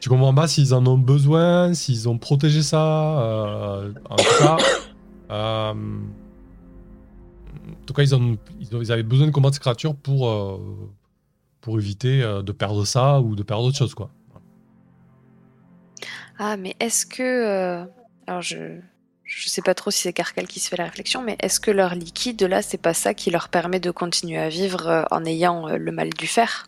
Tu 0.00 0.08
comprends 0.08 0.32
pas 0.34 0.48
s'ils 0.48 0.72
en 0.74 0.86
ont 0.86 0.96
besoin, 0.96 1.74
s'ils 1.74 2.08
ont 2.08 2.16
protégé 2.18 2.62
ça. 2.62 3.20
euh, 3.22 3.92
en 4.08 4.16
tout 4.16 4.24
cas, 4.38 4.56
euh, 5.30 5.72
en 5.74 5.84
tout 7.86 7.92
cas, 7.92 8.02
ils, 8.02 8.14
ont, 8.14 8.38
ils, 8.58 8.74
ont- 8.76 8.80
ils 8.80 8.92
avaient 8.92 9.02
besoin 9.02 9.26
de 9.26 9.30
combattre 9.32 9.56
ces 9.56 9.60
créatures 9.60 9.94
pour, 9.94 10.26
euh, 10.28 10.58
pour 11.60 11.78
éviter 11.78 12.22
euh, 12.22 12.40
de 12.42 12.52
perdre 12.52 12.84
ça 12.86 13.20
ou 13.20 13.36
de 13.36 13.42
perdre 13.42 13.64
autre 13.64 13.76
chose, 13.76 13.94
quoi. 13.94 14.10
Ah, 16.38 16.56
mais 16.56 16.74
est-ce 16.80 17.04
que. 17.04 17.22
euh, 17.22 17.84
Alors, 18.26 18.40
je. 18.40 18.80
Je 19.32 19.48
sais 19.48 19.62
pas 19.62 19.74
trop 19.74 19.92
si 19.92 20.00
c'est 20.00 20.12
Carcal 20.12 20.48
qui 20.48 20.58
se 20.58 20.68
fait 20.68 20.76
la 20.76 20.84
réflexion, 20.86 21.22
mais 21.22 21.36
est-ce 21.40 21.60
que 21.60 21.70
leur 21.70 21.94
liquide, 21.94 22.42
là, 22.42 22.62
c'est 22.62 22.82
pas 22.82 22.94
ça 22.94 23.14
qui 23.14 23.30
leur 23.30 23.48
permet 23.48 23.78
de 23.78 23.92
continuer 23.92 24.38
à 24.38 24.48
vivre 24.48 24.88
euh, 24.88 25.04
en 25.12 25.24
ayant 25.24 25.68
euh, 25.68 25.76
le 25.76 25.92
mal 25.92 26.10
du 26.10 26.26
fer? 26.26 26.66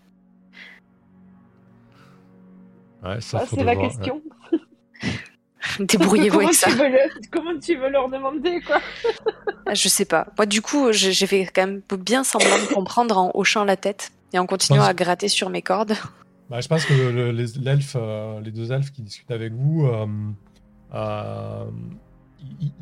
Ouais, 3.02 3.20
ça, 3.20 3.40
Ah, 3.42 3.46
C'est 3.52 3.64
la 3.64 3.74
question. 3.74 4.22
Débrouillez-vous 5.80 6.36
comment, 6.38 6.48
avec 6.48 6.54
ça. 6.58 6.70
tu 6.70 6.76
veux 6.76 6.88
le... 6.88 6.98
comment 7.32 7.58
tu 7.58 7.76
veux 7.76 7.88
leur 7.88 8.08
demander, 8.08 8.60
quoi? 8.60 8.80
Ah, 9.66 9.74
Je 9.74 9.88
sais 9.88 10.04
pas. 10.04 10.28
Moi, 10.38 10.46
du 10.46 10.62
coup, 10.62 10.92
j'ai 10.92 11.26
fait 11.26 11.46
quand 11.52 11.66
même 11.66 11.82
bien 11.98 12.22
semblant 12.24 12.58
de 12.68 12.72
comprendre 12.74 13.18
en 13.18 13.30
hochant 13.34 13.64
la 13.64 13.76
tête 13.76 14.12
et 14.32 14.38
en 14.38 14.46
continuant 14.46 14.80
Pense- 14.82 14.88
à 14.88 14.94
gratter 14.94 15.28
sur 15.28 15.50
mes 15.50 15.62
cordes. 15.62 15.94
Bah, 16.50 16.60
je 16.60 16.68
pense 16.68 16.84
que 16.84 16.92
le- 16.92 17.12
le- 17.12 17.30
les, 17.30 17.56
euh, 17.96 18.40
les 18.40 18.50
deux 18.50 18.72
elfes 18.72 18.90
qui 18.92 19.00
discutent 19.00 19.30
avec 19.30 19.54
vous, 19.54 19.86
euh, 19.86 20.06
euh, 20.92 21.64
ils 22.60 22.72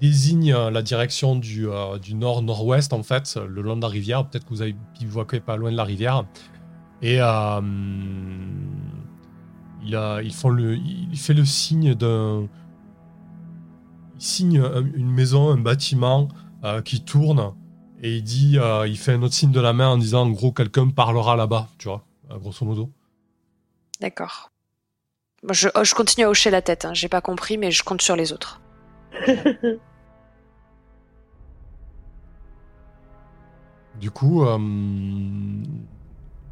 désignent 0.00 0.52
euh, 0.54 0.70
la 0.70 0.82
direction 0.82 1.36
du, 1.36 1.68
euh, 1.68 1.98
du 1.98 2.14
nord-nord-ouest, 2.14 2.92
en 2.92 3.02
fait, 3.02 3.36
le 3.36 3.62
long 3.62 3.76
de 3.76 3.82
la 3.82 3.88
rivière. 3.88 4.26
Peut-être 4.28 4.44
que 4.44 4.50
vous 4.50 4.62
avez 4.62 4.74
bivouaqué 4.98 5.40
pas 5.40 5.56
loin 5.56 5.70
de 5.70 5.76
la 5.76 5.84
rivière. 5.84 6.24
Et 7.02 7.18
euh, 7.20 7.60
il, 9.84 10.24
il 10.24 11.18
fait 11.18 11.34
le 11.34 11.44
signe 11.44 11.94
d'un. 11.94 12.48
Il 14.16 14.20
signe 14.22 14.60
un- 14.60 14.84
une 14.94 15.10
maison, 15.10 15.50
un 15.50 15.58
bâtiment 15.58 16.28
qui 16.84 17.02
tourne. 17.02 17.54
Et 18.04 18.16
il 18.18 18.22
dit, 18.22 18.56
il 18.86 18.98
fait 18.98 19.14
un 19.14 19.22
autre 19.22 19.34
signe 19.34 19.50
de 19.52 19.60
la 19.60 19.72
main 19.72 19.88
en 19.88 19.98
disant, 19.98 20.22
en 20.22 20.30
gros, 20.30 20.52
quelqu'un 20.52 20.88
parlera 20.88 21.34
là-bas, 21.36 21.68
tu 21.78 21.88
vois, 21.88 22.04
grosso 22.40 22.64
modo. 22.64 22.90
D'accord. 24.00 24.50
Je, 25.50 25.68
oh, 25.74 25.82
je 25.82 25.94
continue 25.94 26.24
à 26.24 26.30
hocher 26.30 26.50
la 26.50 26.62
tête. 26.62 26.84
Hein. 26.84 26.94
J'ai 26.94 27.08
pas 27.08 27.20
compris, 27.20 27.58
mais 27.58 27.72
je 27.72 27.82
compte 27.82 28.00
sur 28.00 28.14
les 28.14 28.32
autres. 28.32 28.60
Du 34.00 34.10
coup, 34.10 34.42
euh, 34.44 34.58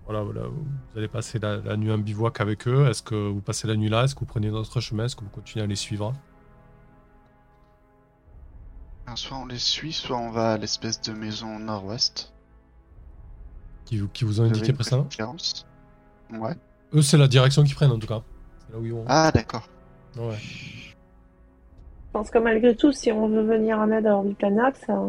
voilà, 0.05 0.23
voilà, 0.23 0.43
vous 0.49 0.65
allez 0.97 1.09
passer 1.09 1.39
la, 1.39 1.57
la 1.57 1.77
nuit 1.77 1.91
en 1.91 1.99
bivouac 1.99 2.41
avec 2.41 2.69
eux. 2.69 2.87
Est-ce 2.89 3.03
que 3.03 3.15
vous 3.15 3.41
passez 3.41 3.67
la 3.67 3.77
nuit 3.77 3.89
là? 3.89 4.05
Est-ce 4.05 4.15
que 4.15 4.21
vous 4.21 4.27
prenez 4.27 4.51
d'autres 4.51 4.81
chemins 4.81 5.05
Est-ce 5.07 5.17
que 5.17 5.25
vous 5.25 5.31
continuez 5.31 5.65
à 5.65 5.67
les 5.67 5.77
suivre? 5.77 6.15
Soit 9.17 9.39
on 9.39 9.47
les 9.47 9.59
suit, 9.59 9.93
soit 9.93 10.17
on 10.17 10.31
va 10.31 10.53
à 10.53 10.57
l'espèce 10.59 11.01
de 11.01 11.13
maison 11.13 11.59
nord-ouest. 11.59 12.33
qui, 13.85 13.99
vous- 13.99 14.07
qui 14.09 14.23
vous 14.25 14.41
ont 14.41 14.45
indiqué 14.45 14.73
précédemment? 14.73 15.09
Ouais. 16.33 16.55
Eux, 16.93 17.03
c'est 17.03 17.17
la 17.19 17.27
direction 17.27 17.65
qu'ils 17.65 17.75
prennent 17.75 17.91
en 17.91 17.99
tout 17.99 18.07
cas. 18.07 18.23
C'est 18.67 18.73
là 18.73 18.79
où 18.79 18.85
ils 18.87 18.93
vont. 18.93 19.05
Ah, 19.09 19.33
d'accord. 19.33 19.69
Ouais. 20.17 20.39
Je 22.11 22.19
pense 22.19 22.31
que 22.31 22.39
malgré 22.39 22.75
tout, 22.75 22.91
si 22.91 23.13
on 23.13 23.29
veut 23.29 23.43
venir 23.43 23.79
en 23.79 23.89
aide 23.93 24.07
à 24.07 24.17
Orbicanax, 24.17 24.81
ça... 24.85 25.01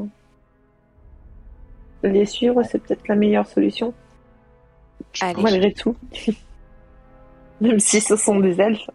les 2.03 2.25
suivre, 2.25 2.61
c'est 2.61 2.77
peut-être 2.77 3.07
la 3.07 3.15
meilleure 3.15 3.47
solution, 3.47 3.91
Allez. 5.19 5.41
malgré 5.41 5.73
tout. 5.73 5.95
Même 7.61 7.79
si 7.79 8.01
ce 8.01 8.15
sont 8.15 8.39
des 8.39 8.61
elfes. 8.61 8.87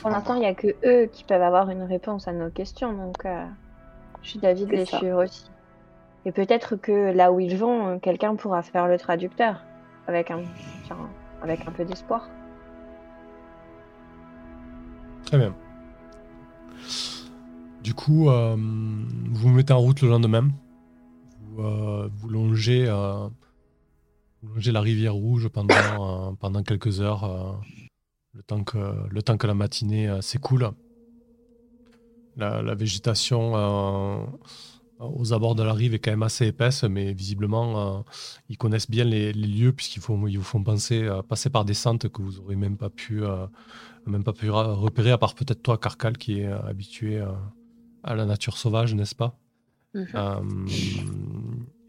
Pour 0.00 0.10
l'instant, 0.10 0.34
il 0.34 0.40
n'y 0.40 0.46
a 0.46 0.54
que 0.54 0.68
eux 0.84 1.06
qui 1.12 1.24
peuvent 1.24 1.42
avoir 1.42 1.68
une 1.68 1.82
réponse 1.82 2.26
à 2.26 2.32
nos 2.32 2.48
questions, 2.48 2.92
donc 2.92 3.24
euh, 3.26 3.44
je 4.22 4.30
suis 4.30 4.38
d'avis 4.38 4.64
de 4.64 4.72
les 4.72 4.86
ça. 4.86 4.98
suivre 4.98 5.24
aussi. 5.24 5.50
Et 6.24 6.32
peut-être 6.32 6.76
que 6.76 7.12
là 7.12 7.32
où 7.32 7.40
ils 7.40 7.56
vont, 7.56 7.88
euh, 7.88 7.98
quelqu'un 7.98 8.34
pourra 8.34 8.62
faire 8.62 8.86
le 8.86 8.98
traducteur 8.98 9.62
avec 10.06 10.30
un, 10.30 10.42
enfin, 10.84 11.08
avec 11.42 11.66
un 11.66 11.72
peu 11.72 11.84
d'espoir. 11.84 12.28
Très 15.30 15.38
bien. 15.38 15.54
Du 17.84 17.94
coup, 17.94 18.30
euh, 18.30 18.56
vous 18.56 19.48
vous 19.48 19.48
mettez 19.48 19.72
en 19.72 19.78
route 19.78 20.00
le 20.02 20.08
lendemain. 20.08 20.50
Vous, 21.38 21.62
euh, 21.62 22.10
euh, 22.10 23.28
longez 24.42 24.72
la 24.72 24.80
rivière 24.80 25.14
rouge 25.14 25.46
pendant, 25.46 26.62
quelques 26.66 27.00
heures, 27.00 27.62
le, 28.34 28.42
temps 28.42 28.64
que, 28.64 29.46
la 29.46 29.54
matinée 29.54 30.20
s'écoule. 30.20 30.72
La, 32.36 32.74
végétation 32.74 33.54
aux 34.98 35.32
abords 35.32 35.54
de 35.54 35.62
la 35.62 35.74
rive 35.74 35.94
est 35.94 36.00
quand 36.00 36.10
même 36.10 36.24
assez 36.24 36.48
épaisse, 36.48 36.82
mais 36.82 37.12
visiblement, 37.12 38.04
ils 38.48 38.58
connaissent 38.58 38.90
bien 38.90 39.04
les, 39.04 39.32
lieux 39.32 39.72
puisqu'ils 39.72 40.00
vous 40.00 40.42
font 40.42 40.64
penser, 40.64 41.08
passer 41.28 41.50
par 41.50 41.64
des 41.64 41.74
sentes 41.74 42.08
que 42.08 42.20
vous 42.20 42.32
n'aurez 42.40 42.56
même 42.56 42.76
pas 42.76 42.90
pu 42.90 43.22
même 44.06 44.24
pas 44.24 44.32
pu 44.32 44.50
repérer, 44.50 45.10
à 45.10 45.18
part 45.18 45.34
peut-être 45.34 45.62
toi, 45.62 45.78
Carcal, 45.78 46.16
qui 46.18 46.40
est 46.40 46.46
euh, 46.46 46.60
habitué 46.62 47.18
euh, 47.18 47.30
à 48.02 48.14
la 48.14 48.24
nature 48.24 48.56
sauvage, 48.56 48.94
n'est-ce 48.94 49.14
pas? 49.14 49.38
Mhm. 49.94 50.06
Euh, 50.14 50.40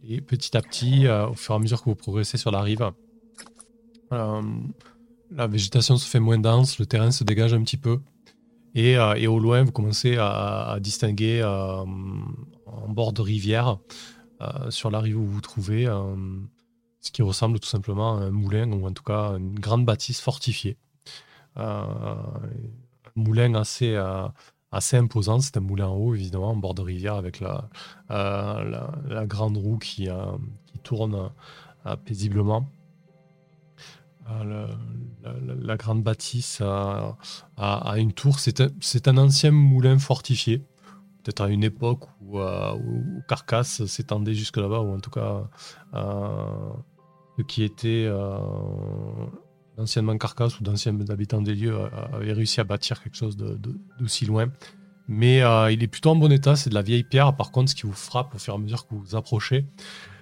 Et 0.03 0.21
petit 0.21 0.57
à 0.57 0.61
petit, 0.61 1.07
au 1.07 1.33
fur 1.35 1.53
et 1.53 1.57
à 1.57 1.59
mesure 1.59 1.79
que 1.83 1.89
vous 1.89 1.95
progressez 1.95 2.37
sur 2.37 2.51
la 2.51 2.61
rive, 2.61 2.91
la 4.09 5.47
végétation 5.47 5.95
se 5.97 6.07
fait 6.07 6.19
moins 6.19 6.37
dense, 6.37 6.79
le 6.79 6.85
terrain 6.85 7.11
se 7.11 7.23
dégage 7.23 7.53
un 7.53 7.63
petit 7.63 7.77
peu. 7.77 7.99
Et, 8.73 8.97
euh, 8.97 9.13
et 9.15 9.27
au 9.27 9.39
loin, 9.39 9.63
vous 9.63 9.71
commencez 9.71 10.17
à, 10.17 10.71
à 10.71 10.79
distinguer 10.79 11.41
euh, 11.41 11.83
en 12.65 12.89
bord 12.89 13.13
de 13.13 13.21
rivière, 13.21 13.77
euh, 14.41 14.71
sur 14.71 14.89
la 14.89 14.99
rive 14.99 15.17
où 15.17 15.25
vous 15.25 15.33
vous 15.33 15.41
trouvez, 15.41 15.85
ce 16.99 17.11
qui 17.11 17.21
ressemble 17.21 17.59
tout 17.59 17.69
simplement 17.69 18.17
à 18.17 18.21
un 18.21 18.31
moulin, 18.31 18.71
ou 18.71 18.87
en 18.87 18.93
tout 18.93 19.03
cas 19.03 19.37
une 19.37 19.59
grande 19.59 19.85
bâtisse 19.85 20.21
fortifiée. 20.21 20.77
Euh, 21.57 21.61
un 21.63 23.11
moulin 23.15 23.55
assez, 23.55 23.93
euh, 23.95 24.27
assez 24.71 24.97
imposant. 24.97 25.39
C'est 25.39 25.57
un 25.57 25.61
moulin 25.61 25.87
en 25.87 25.95
haut, 25.95 26.15
évidemment, 26.15 26.51
en 26.51 26.55
bord 26.55 26.73
de 26.73 26.81
rivière, 26.81 27.15
avec 27.15 27.39
la, 27.39 27.69
euh, 28.11 28.87
la, 29.07 29.25
grande 29.25 29.57
roue 29.57 29.77
qui, 29.77 30.07
qui 30.65 30.79
tourne 30.79 31.31
paisiblement. 32.05 32.69
Le- 34.43 34.67
la, 35.59 35.75
grande 35.75 36.03
bâtisse 36.03 36.61
a, 36.61 37.17
a 37.57 37.97
une 37.97 38.13
tour. 38.13 38.39
C'est 38.39 38.61
un, 38.61 39.17
un 39.17 39.17
ancien 39.17 39.51
moulin 39.51 39.99
fortifié. 39.99 40.63
Peut-être 41.23 41.41
à 41.41 41.49
une 41.49 41.63
époque 41.63 42.05
où, 42.21 42.39
euh, 42.39 42.75
Carcasse 43.27 43.85
s'étendait 43.85 44.33
jusque 44.33 44.57
là-bas, 44.57 44.79
ou 44.79 44.95
en 44.95 44.99
tout 44.99 45.11
cas 45.11 45.43
euh, 45.93 46.73
qui 47.47 47.63
était 47.63 48.09
d'anciennement 49.81 50.17
Carcasse 50.17 50.59
ou 50.59 50.63
d'anciens 50.63 50.95
habitants 51.09 51.41
des 51.41 51.55
lieux 51.55 51.75
euh, 51.75 51.87
avaient 52.13 52.33
réussi 52.33 52.61
à 52.61 52.63
bâtir 52.63 53.01
quelque 53.01 53.17
chose 53.17 53.35
d'aussi 53.35 54.25
loin. 54.25 54.47
Mais 55.07 55.41
euh, 55.41 55.71
il 55.71 55.83
est 55.83 55.87
plutôt 55.87 56.11
en 56.11 56.15
bon 56.15 56.31
état, 56.31 56.55
c'est 56.55 56.69
de 56.69 56.75
la 56.75 56.83
vieille 56.83 57.03
pierre. 57.03 57.35
Par 57.35 57.51
contre, 57.51 57.71
ce 57.71 57.75
qui 57.75 57.87
vous 57.87 57.93
frappe 57.93 58.33
au 58.35 58.37
fur 58.37 58.53
et 58.53 58.57
à 58.57 58.59
mesure 58.59 58.87
que 58.87 58.93
vous 58.93 59.01
vous 59.01 59.15
approchez, 59.15 59.65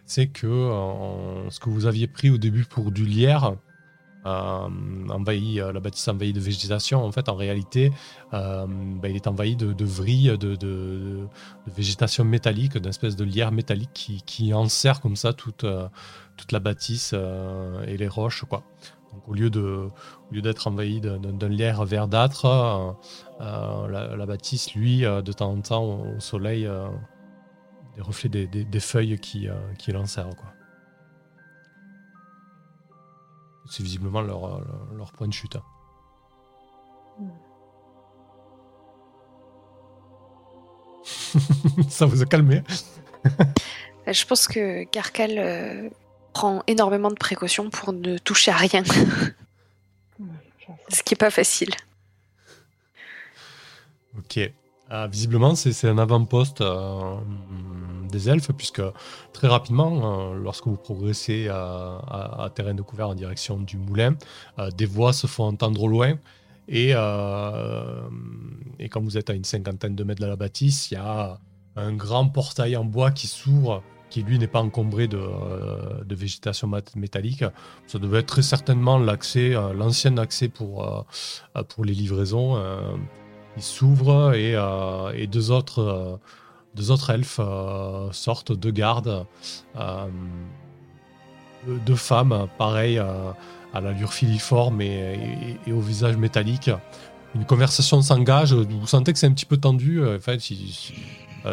c'est 0.06 0.28
que 0.28 0.48
euh, 0.48 1.50
ce 1.50 1.60
que 1.60 1.70
vous 1.70 1.86
aviez 1.86 2.08
pris 2.08 2.30
au 2.30 2.38
début 2.38 2.66
pour 2.66 2.92
du 2.92 3.06
lierre, 3.06 3.56
envahi, 4.26 5.56
la 5.56 5.80
bâtisse 5.80 6.08
envahie 6.08 6.34
de 6.34 6.40
végétation, 6.40 7.04
en 7.04 7.12
fait, 7.12 7.30
en 7.30 7.36
réalité, 7.36 7.92
bah, 8.32 8.68
il 9.06 9.16
est 9.16 9.26
envahi 9.26 9.56
de, 9.56 9.74
de 9.74 9.86
vrilles, 9.86 10.38
de, 10.38 11.28
végétation 11.66 12.26
métallique, 12.26 12.74
d'une 12.74 12.90
espèce 12.90 13.16
de 13.16 13.24
lierre 13.24 13.52
métallique 13.52 13.90
qui, 13.94 14.22
qui 14.22 14.54
enserre 14.54 15.02
comme 15.02 15.16
ça 15.16 15.34
toute, 15.34 15.64
la 15.64 16.60
bâtisse 16.60 17.16
et 17.88 17.98
les 17.98 18.08
roches. 18.08 18.44
Donc, 19.14 19.28
au 19.28 19.34
lieu 19.34 19.50
de, 19.50 19.62
au 19.62 20.34
lieu 20.34 20.42
d'être 20.42 20.68
envahi 20.68 21.02
d'un 21.02 21.50
lierre 21.50 21.84
verdâtre, 21.86 22.46
euh, 22.46 22.92
euh, 23.42 23.88
la, 23.88 24.16
la 24.16 24.26
bâtisse, 24.26 24.74
lui, 24.76 25.06
euh, 25.06 25.22
de 25.22 25.32
temps 25.34 25.52
en 25.52 25.62
temps, 25.62 25.84
au, 25.84 26.20
soleil, 26.20 26.66
euh, 26.68 26.88
des 27.96 28.02
reflets 28.02 28.30
des, 28.30 28.48
des- 28.48 28.66
des 28.66 28.80
feuilles 28.80 29.18
qui, 29.20 29.48
euh, 29.50 29.56
qui 29.80 29.92
l'enserrent. 29.92 30.30
C'est 33.72 33.84
visiblement 33.84 34.22
leur, 34.22 34.42
leur, 34.62 34.88
leur 34.96 35.12
point 35.12 35.28
de 35.28 35.34
chute. 35.34 35.56
hein. 35.56 35.64
Ça 41.90 42.06
vous 42.06 42.22
a 42.22 42.26
calmé 42.26 42.62
Euh, 44.08 44.14
Je 44.14 44.26
pense 44.26 44.48
que 44.48 44.84
Carcal 44.86 45.38
prend 46.40 46.64
énormément 46.68 47.10
de 47.10 47.16
précautions 47.16 47.70
pour 47.70 47.92
ne 47.92 48.18
toucher 48.18 48.52
à 48.52 48.56
rien. 48.56 48.82
Ce 50.88 51.04
qui 51.04 51.16
est 51.16 51.18
pas 51.18 51.32
facile. 51.32 51.72
Ok. 54.18 54.40
Ah, 54.90 55.08
visiblement, 55.08 55.56
c'est 55.56 55.90
un 55.90 55.98
avant-poste 55.98 56.62
euh, 56.62 57.18
des 58.10 58.30
elfes, 58.30 58.54
puisque 58.54 58.82
très 59.34 59.50
rapidement, 59.50 60.32
euh, 60.32 60.36
lorsque 60.36 60.66
vous 60.66 60.78
progressez 60.78 61.50
à, 61.50 62.00
à, 62.40 62.50
terrain 62.56 62.74
découvert 62.74 63.10
en 63.10 63.16
direction 63.16 63.58
du 63.58 63.76
moulin, 63.76 64.16
euh, 64.60 64.72
des 64.72 64.86
voix 64.86 65.12
se 65.12 65.28
font 65.28 65.44
entendre 65.44 65.84
au 65.84 65.90
loin. 65.90 66.14
Et, 66.70 66.92
et 66.92 68.90
quand 68.90 69.02
vous 69.02 69.18
êtes 69.18 69.30
à 69.30 69.34
une 69.34 69.44
cinquantaine 69.44 69.96
de 69.96 70.06
mètres 70.06 70.22
de 70.22 70.28
la 70.28 70.38
bâtisse, 70.38 70.90
il 70.90 70.94
y 70.94 70.98
a 70.98 71.38
un 71.76 71.94
grand 71.94 72.30
portail 72.30 72.78
en 72.78 72.86
bois 72.86 73.12
qui 73.12 73.28
s'ouvre, 73.28 73.84
qui 74.10 74.24
lui 74.24 74.40
n'est 74.40 74.48
pas 74.48 74.62
encombré 74.62 75.08
de, 75.08 75.22
de, 76.04 76.16
végétation 76.16 76.70
métallique. 76.96 77.44
Ça 77.88 78.00
devait 78.00 78.20
être 78.20 78.28
très 78.28 78.42
certainement 78.42 78.98
l'accès, 78.98 79.52
l'ancien 79.76 80.18
accès 80.18 80.50
pour, 80.50 81.06
pour 81.70 81.86
les 81.86 81.94
livraisons 81.94 82.58
il 83.60 83.64
s'ouvre 83.64 84.34
et, 84.34 84.54
euh, 84.56 85.28
deux 85.28 85.52
autres, 85.52 85.80
euh, 85.82 86.18
deux 86.76 86.92
elfes 87.12 87.40
euh, 87.40 88.10
sortent 88.12 88.54
de 88.54 88.72
garde. 88.72 89.26
deux 91.86 91.96
femmes, 91.96 92.48
pareil, 92.58 92.98
à 93.00 93.82
l'allure 93.82 94.14
filiforme 94.14 94.82
et, 94.82 95.58
au 95.68 95.82
visage 95.82 96.16
métallique. 96.16 96.72
Une 97.36 97.46
conversation 97.46 98.02
s'engage. 98.02 98.54
Vous 98.54 98.88
sentez 98.88 99.12
que 99.14 99.20
c'est 99.20 99.28
un 99.28 99.34
petit 99.34 99.46
peu 99.46 99.58
tendu. 99.58 100.02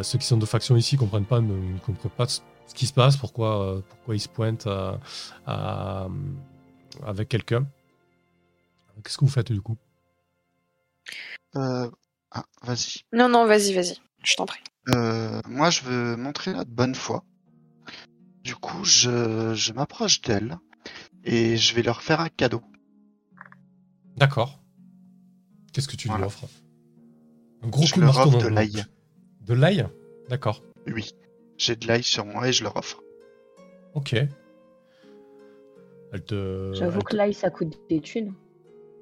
Ceux 0.03 0.19
qui 0.19 0.27
sont 0.27 0.37
de 0.37 0.47
faction 0.47 0.77
ici 0.77 0.97
comprennent 0.97 1.25
pas, 1.25 1.41
ne, 1.41 1.79
comprennent 1.79 2.13
pas 2.13 2.27
ce 2.29 2.41
qui 2.75 2.87
se 2.87 2.93
passe, 2.93 3.17
pourquoi, 3.17 3.83
pourquoi 3.89 4.15
ils 4.15 4.21
se 4.21 4.29
pointent 4.29 4.69
avec 7.03 7.29
quelqu'un. 7.29 7.67
Qu'est-ce 9.03 9.19
que 9.19 9.25
vous 9.25 9.31
faites 9.31 9.53
du 9.53 9.61
coup? 9.61 9.77
Euh, 11.57 11.91
ah, 12.31 12.45
vas-y. 12.63 13.05
Non, 13.13 13.29
non, 13.29 13.47
vas-y, 13.47 13.75
vas-y. 13.75 13.97
Je 14.25 14.35
t'en 14.37 14.47
prie. 14.47 14.61
Euh, 14.89 15.41
moi, 15.49 15.71
je 15.71 15.83
veux 15.83 16.17
montrer 16.17 16.53
notre 16.53 16.71
bonne 16.71 16.95
foi. 16.95 17.25
Du 18.43 18.55
coup, 18.55 18.85
je, 18.85 19.55
je 19.55 19.73
m'approche 19.73 20.21
d'elle 20.23 20.59
et 21.25 21.57
je 21.57 21.75
vais 21.75 21.83
leur 21.83 22.03
faire 22.03 22.21
un 22.21 22.29
cadeau. 22.29 22.63
D'accord. 24.17 24.63
Qu'est-ce 25.73 25.89
que 25.89 25.97
tu 25.97 26.09
lui 26.09 26.23
offres? 26.23 26.47
Un 27.63 27.69
gros 27.69 27.85
coup 27.87 28.01
de 28.01 28.05
marteau 28.05 28.31
de 28.39 28.47
l'ail. 28.47 28.85
De 29.47 29.55
l'ail 29.55 29.87
D'accord. 30.29 30.63
Oui. 30.93 31.11
J'ai 31.57 31.77
de 31.77 31.87
l'ail 31.87 32.03
sur 32.03 32.27
moi 32.27 32.49
et 32.49 32.53
je 32.53 32.65
leur 32.65 32.77
offre. 32.77 33.01
Ok. 33.95 34.15
Elle 36.13 36.25
te. 36.25 36.73
J'avoue 36.75 37.01
que 37.01 37.17
l'ail, 37.17 37.33
ça 37.33 37.51
coûte 37.51 37.79
des 37.89 38.01
thunes. 38.01 38.35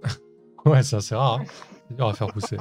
ouais, 0.67 0.83
c'est 0.83 0.97
assez 0.97 1.15
rare. 1.15 1.41
Hein. 1.41 1.45
C'est 1.89 1.97
dur 1.97 2.09
à 2.09 2.15
faire 2.15 2.29
pousser. 2.29 2.59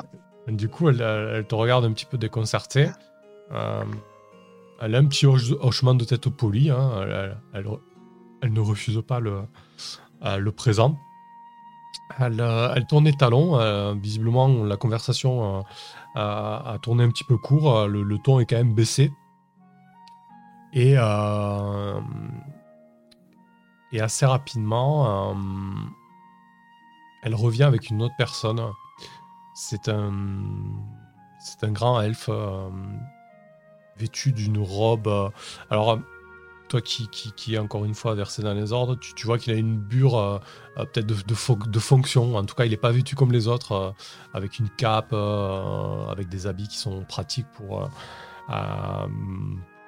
Du 0.47 0.69
coup, 0.69 0.89
elle, 0.89 1.45
te 1.47 1.55
regarde 1.55 1.83
un 1.85 1.91
petit 1.91 2.05
peu 2.05 2.17
déconcertée. 2.17 2.89
Euh, 3.51 3.83
elle 4.81 4.95
a 4.95 4.97
un 4.97 5.05
petit 5.05 5.25
hochement 5.25 5.95
de 5.95 6.05
tête 6.05 6.29
poli. 6.29 6.69
Hein. 6.69 7.35
Elle, 7.53 8.53
ne 8.53 8.59
refuse 8.59 9.01
pas 9.05 9.19
le, 9.19 9.41
euh, 10.23 10.37
le 10.37 10.51
présent. 10.51 10.97
Elle, 12.19 12.39
euh, 12.41 12.73
elle, 12.75 12.85
tourne 12.85 13.05
les 13.05 13.13
talons. 13.13 13.93
visiblement, 13.95 14.47
la 14.63 14.77
conversation 14.77 15.63
a, 16.15 16.77
tourné 16.81 17.03
un 17.03 17.09
petit 17.09 17.23
peu 17.23 17.37
court. 17.37 17.87
Le, 17.87 18.17
ton 18.19 18.39
est 18.39 18.45
quand 18.45 18.57
même 18.57 18.73
baissé. 18.73 19.11
Et, 20.73 20.97
assez 23.99 24.25
rapidement, 24.25 25.35
elle 27.23 27.35
revient 27.35 27.63
avec 27.63 27.89
une 27.89 28.01
autre 28.01 28.15
personne 28.17 28.61
c'est 29.53 29.87
un, 29.89 31.71
grand 31.71 32.01
elfe 32.01 32.29
euh, 32.29 32.69
vêtu 33.97 34.31
d'une 34.31 34.59
robe. 34.59 35.07
Euh, 35.07 35.29
alors, 35.69 35.99
toi 36.73 36.81
qui, 36.81 37.07
qui, 37.07 37.31
qui, 37.33 37.55
est 37.55 37.57
encore 37.57 37.85
une 37.85 37.95
fois 37.95 38.15
versé 38.15 38.41
dans 38.41 38.53
les 38.53 38.71
ordres, 38.71 38.95
tu, 38.95 39.25
vois 39.25 39.37
qu'il 39.37 39.53
a 39.53 39.55
une 39.55 39.77
bure 39.77 40.17
euh, 40.17 40.39
peut-être 40.75 41.05
de, 41.05 41.13
de, 41.13 41.69
de, 41.69 41.79
fonction. 41.79 42.35
En 42.35 42.45
tout 42.45 42.55
cas, 42.55 42.65
il 42.65 42.71
n'est 42.71 42.77
pas 42.77 42.91
vêtu 42.91 43.15
comme 43.15 43.31
les 43.31 43.47
autres, 43.47 43.93
avec 44.33 44.59
une 44.59 44.69
cape, 44.69 45.13
avec 45.13 46.29
des 46.29 46.47
habits 46.47 46.67
qui 46.67 46.77
sont 46.77 47.03
pratiques 47.03 47.47
pour 47.55 47.89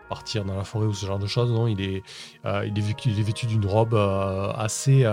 partir 0.10 0.46
dans 0.46 0.56
la 0.56 0.64
forêt 0.64 0.86
ou 0.86 0.94
ce 0.94 1.06
genre 1.06 1.20
de 1.20 1.28
choses. 1.28 1.52
Non, 1.52 1.68
il 1.68 1.82
est, 1.82 2.04
il 2.46 2.78
est, 2.78 3.22
vêtu, 3.22 3.46
d'une 3.48 3.66
robe 3.66 3.96
assez 3.96 5.06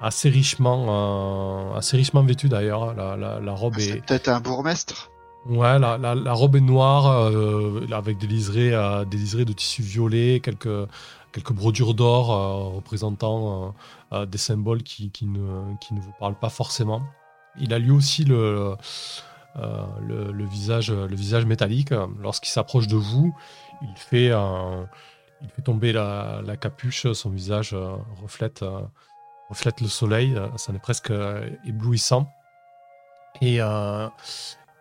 assez 0.00 0.28
richement, 0.28 1.72
euh, 1.74 1.78
assez 1.78 1.96
richement 1.96 2.22
vêtu 2.22 2.48
d'ailleurs. 2.48 2.94
La, 2.94 3.16
la, 3.16 3.52
robe 3.52 3.74
ah, 3.78 3.82
est. 3.82 4.06
peut-être 4.06 4.28
un 4.28 4.40
bourgmestre? 4.40 5.10
Ouais, 5.48 5.78
la, 5.78 6.32
robe 6.32 6.56
est 6.56 6.60
noire 6.60 7.06
euh, 7.06 7.86
avec 7.92 8.18
des 8.18 8.26
liserés, 8.26 8.74
euh, 8.74 9.04
des 9.04 9.16
liserés 9.16 9.44
de 9.44 9.52
tissu 9.52 9.82
violet, 9.82 10.40
quelques, 10.40 10.88
quelques 11.32 11.52
brodures 11.52 11.94
d'or 11.94 12.74
représentant 12.74 13.74
des 14.12 14.38
symboles 14.38 14.82
qui, 14.82 15.10
ne, 15.22 15.38
vous 15.38 16.12
parlent 16.18 16.38
pas 16.38 16.48
forcément. 16.48 17.02
Il 17.58 17.72
a 17.72 17.78
lui 17.78 17.90
aussi 17.90 18.24
le, 18.24 18.76
visage, 20.50 20.90
métallique. 21.46 21.92
Lorsqu'il 22.20 22.50
s'approche 22.50 22.86
de 22.86 22.96
vous, 22.96 23.34
il 23.82 23.96
fait, 23.96 24.32
tomber 25.64 25.92
la, 25.92 26.56
capuche, 26.60 27.12
son 27.12 27.30
visage 27.30 27.76
reflète 28.22 28.64
reflète 29.48 29.80
le 29.80 29.88
soleil, 29.88 30.34
euh, 30.36 30.48
ça 30.56 30.72
est 30.72 30.78
presque 30.78 31.10
euh, 31.10 31.48
éblouissant. 31.64 32.30
Et 33.40 33.60
euh, 33.60 34.08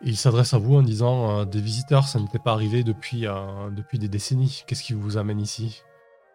il 0.02 0.18
s'adresse 0.18 0.54
à 0.54 0.58
vous 0.58 0.76
en 0.76 0.82
disant 0.82 1.46
Des 1.46 1.62
visiteurs, 1.62 2.08
ça 2.08 2.20
n'était 2.20 2.40
pas 2.40 2.52
arrivé 2.52 2.84
depuis, 2.84 3.26
depuis 3.72 4.00
des 4.00 4.10
décennies. 4.10 4.64
Qu'est-ce 4.68 4.84
qui 4.84 4.94
vous 4.94 5.18
amène 5.18 5.40
ici? 5.40 5.84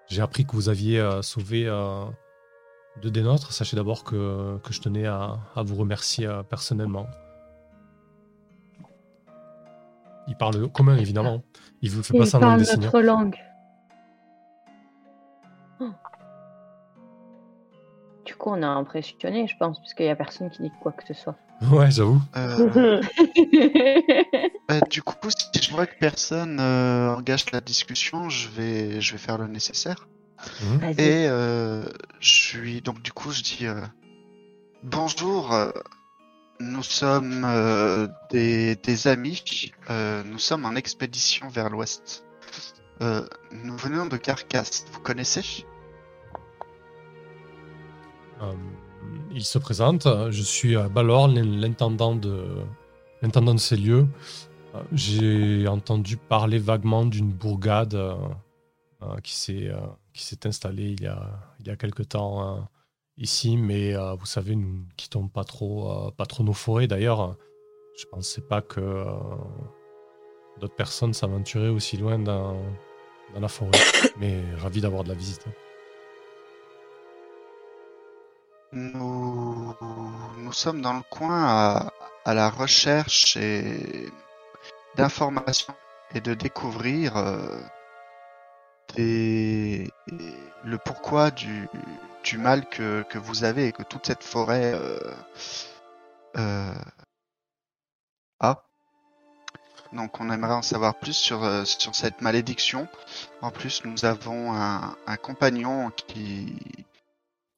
J'ai 0.08 0.22
appris 0.22 0.44
que 0.44 0.52
vous 0.52 0.68
aviez 0.68 1.20
sauvé 1.22 1.66
deux 3.00 3.10
des 3.10 3.22
nôtres. 3.22 3.52
Sachez 3.52 3.76
d'abord 3.76 4.02
que, 4.04 4.58
que, 4.58 4.72
je 4.72 4.80
tenais 4.80 5.06
à, 5.06 5.38
à 5.54 5.62
vous 5.62 5.76
remercier 5.76 6.28
personnellement. 6.48 7.06
Il 10.26 10.36
parle 10.36 10.68
commun, 10.68 10.96
évidemment. 10.96 11.42
Il 11.82 11.90
vous 11.90 12.02
fait 12.02 12.16
pas 12.16 12.26
ça 12.26 12.38
dans 12.38 12.54
le 12.54 12.60
notre 12.60 13.00
langue. 13.00 13.36
Du 18.24 18.36
coup, 18.36 18.50
on 18.50 18.62
a 18.62 18.68
impressionné, 18.68 19.48
je 19.48 19.56
pense, 19.56 19.78
parce 19.80 19.92
qu'il 19.92 20.06
n'y 20.06 20.12
a 20.12 20.16
personne 20.16 20.50
qui 20.50 20.62
dit 20.62 20.70
quoi 20.80 20.92
que 20.92 21.04
ce 21.06 21.14
soit. 21.14 21.36
Ouais, 21.62 21.90
j'avoue. 21.90 22.20
Euh, 22.36 23.02
bah, 24.68 24.80
du 24.90 25.02
coup, 25.02 25.28
si 25.30 25.62
je 25.62 25.70
vois 25.70 25.86
que 25.86 25.98
personne 25.98 26.58
euh, 26.60 27.14
engage 27.14 27.50
la 27.52 27.60
discussion, 27.60 28.28
je 28.28 28.48
vais, 28.48 29.00
je 29.00 29.12
vais 29.12 29.18
faire 29.18 29.38
le 29.38 29.46
nécessaire. 29.46 30.08
Mhm. 30.62 30.94
Et 30.98 31.26
euh, 31.28 31.84
je 32.18 32.30
suis 32.30 32.80
donc 32.80 33.02
du 33.02 33.12
coup, 33.12 33.30
je 33.30 33.42
dis 33.42 33.66
bonjour. 34.82 35.54
Nous 36.60 36.82
sommes 36.82 37.46
des, 38.30 38.76
des, 38.76 39.06
amis. 39.06 39.72
nous 39.90 40.38
sommes 40.38 40.64
en 40.64 40.74
expédition 40.76 41.48
vers 41.48 41.68
l'ouest. 41.68 42.24
nous 43.00 43.76
venons 43.76 44.06
de 44.06 44.16
Carcasse. 44.16 44.86
Vous 44.92 45.00
connaissez? 45.00 45.66
Euh, 48.42 48.54
il 49.32 49.44
se 49.44 49.58
présente. 49.58 50.06
Je 50.30 50.42
suis 50.42 50.76
Balor, 50.76 51.28
l'intendant 51.28 52.14
de, 52.14 52.44
l'intendant 53.22 53.54
de 53.54 53.60
ces 53.60 53.76
lieux. 53.76 54.06
Euh, 54.74 54.82
j'ai 54.92 55.66
entendu 55.68 56.16
parler 56.16 56.58
vaguement 56.58 57.04
d'une 57.04 57.32
bourgade 57.32 57.94
euh, 57.94 58.16
qui 59.22 59.34
s'est 59.34 59.70
qui 60.12 60.24
s'est 60.24 60.46
installée 60.46 60.90
il 60.90 61.02
y 61.02 61.06
a 61.06 61.40
il 61.60 61.66
y 61.66 61.70
a 61.70 61.76
quelque 61.76 62.02
temps 62.02 62.68
ici, 63.16 63.56
mais 63.56 63.94
vous 64.18 64.26
savez, 64.26 64.56
nous 64.56 64.80
ne 64.80 64.84
quittons 64.96 65.28
pas 65.28 65.44
trop 65.44 66.10
pas 66.12 66.26
trop 66.26 66.44
nos 66.44 66.52
forêts. 66.52 66.86
D'ailleurs, 66.86 67.36
je 67.98 68.04
pensais 68.06 68.42
pas 68.42 68.60
que 68.62 69.04
d'autres 70.60 70.76
personnes 70.76 71.14
s'aventuraient 71.14 71.68
aussi 71.68 71.96
loin 71.96 72.18
dans, 72.18 72.56
dans 73.34 73.40
la 73.40 73.48
forêt. 73.48 73.70
mais 74.18 74.42
ravi 74.56 74.80
d'avoir 74.80 75.04
de 75.04 75.08
la 75.08 75.14
visite. 75.14 75.46
Nous, 78.72 79.74
sommes 80.52 80.80
dans 80.80 80.92
le 80.92 81.02
coin 81.02 81.90
à, 82.24 82.34
la 82.34 82.48
recherche 82.50 83.36
et 83.36 84.08
d'informations 84.94 85.74
et 86.14 86.20
de 86.20 86.34
découvrir 86.34 87.16
euh, 87.16 87.60
des, 88.94 89.90
le 90.64 90.78
pourquoi 90.78 91.32
du, 91.32 91.68
du 92.22 92.38
mal 92.38 92.68
que, 92.68 93.04
vous 93.18 93.42
avez 93.42 93.66
et 93.66 93.72
que 93.72 93.82
toute 93.82 94.06
cette 94.06 94.22
forêt 94.22 94.72
euh, 94.74 95.00
euh, 96.36 96.74
a. 98.38 98.62
Donc 99.92 100.20
on 100.20 100.30
aimerait 100.30 100.54
en 100.54 100.62
savoir 100.62 100.94
plus 100.94 101.14
sur, 101.14 101.42
cette 101.66 102.20
malédiction. 102.20 102.86
En 103.42 103.50
plus, 103.50 103.84
nous 103.84 104.04
avons 104.04 104.52
un 104.54 105.16
compagnon 105.16 105.90
qui, 105.90 106.56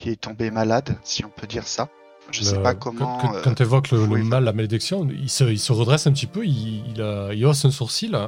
qui 0.02 0.10
est 0.10 0.20
tombé 0.20 0.50
malade, 0.50 0.98
si 1.04 1.24
on 1.24 1.28
peut 1.28 1.46
dire 1.46 1.68
ça. 1.68 1.88
Je 2.32 2.42
sais 2.42 2.60
pas 2.60 2.74
comment. 2.74 3.18
Quand, 3.44 3.54
tu 3.54 3.62
évoques 3.62 3.90
le, 3.92 4.06
mal, 4.24 4.42
la 4.42 4.52
malédiction, 4.52 5.08
il 5.08 5.30
se, 5.30 5.44
il 5.44 5.60
se, 5.60 5.72
redresse 5.72 6.06
un 6.06 6.12
petit 6.12 6.26
peu, 6.26 6.44
il, 6.44 6.96
il, 6.96 7.46
hausse 7.46 7.64
un 7.64 7.70
sourcil. 7.70 8.18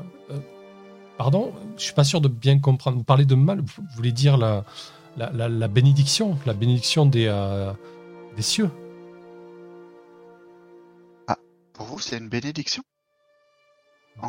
pardon, 1.18 1.52
je 1.76 1.82
suis 1.82 1.94
pas 1.94 2.04
sûr 2.04 2.20
de 2.20 2.28
bien 2.28 2.60
comprendre. 2.60 2.96
Vous 2.96 3.04
parlez 3.04 3.24
de 3.24 3.34
mal, 3.34 3.60
vous 3.60 3.82
voulez 3.96 4.12
dire 4.12 4.36
la, 4.36 4.64
la, 5.16 5.48
la, 5.48 5.68
bénédiction, 5.68 6.38
la 6.46 6.54
bénédiction 6.54 7.06
des, 7.06 7.26
des 8.36 8.42
cieux. 8.42 8.70
Ah, 11.26 11.36
pour 11.72 11.86
vous, 11.86 11.98
c'est 11.98 12.18
une 12.18 12.28
bénédiction? 12.28 12.84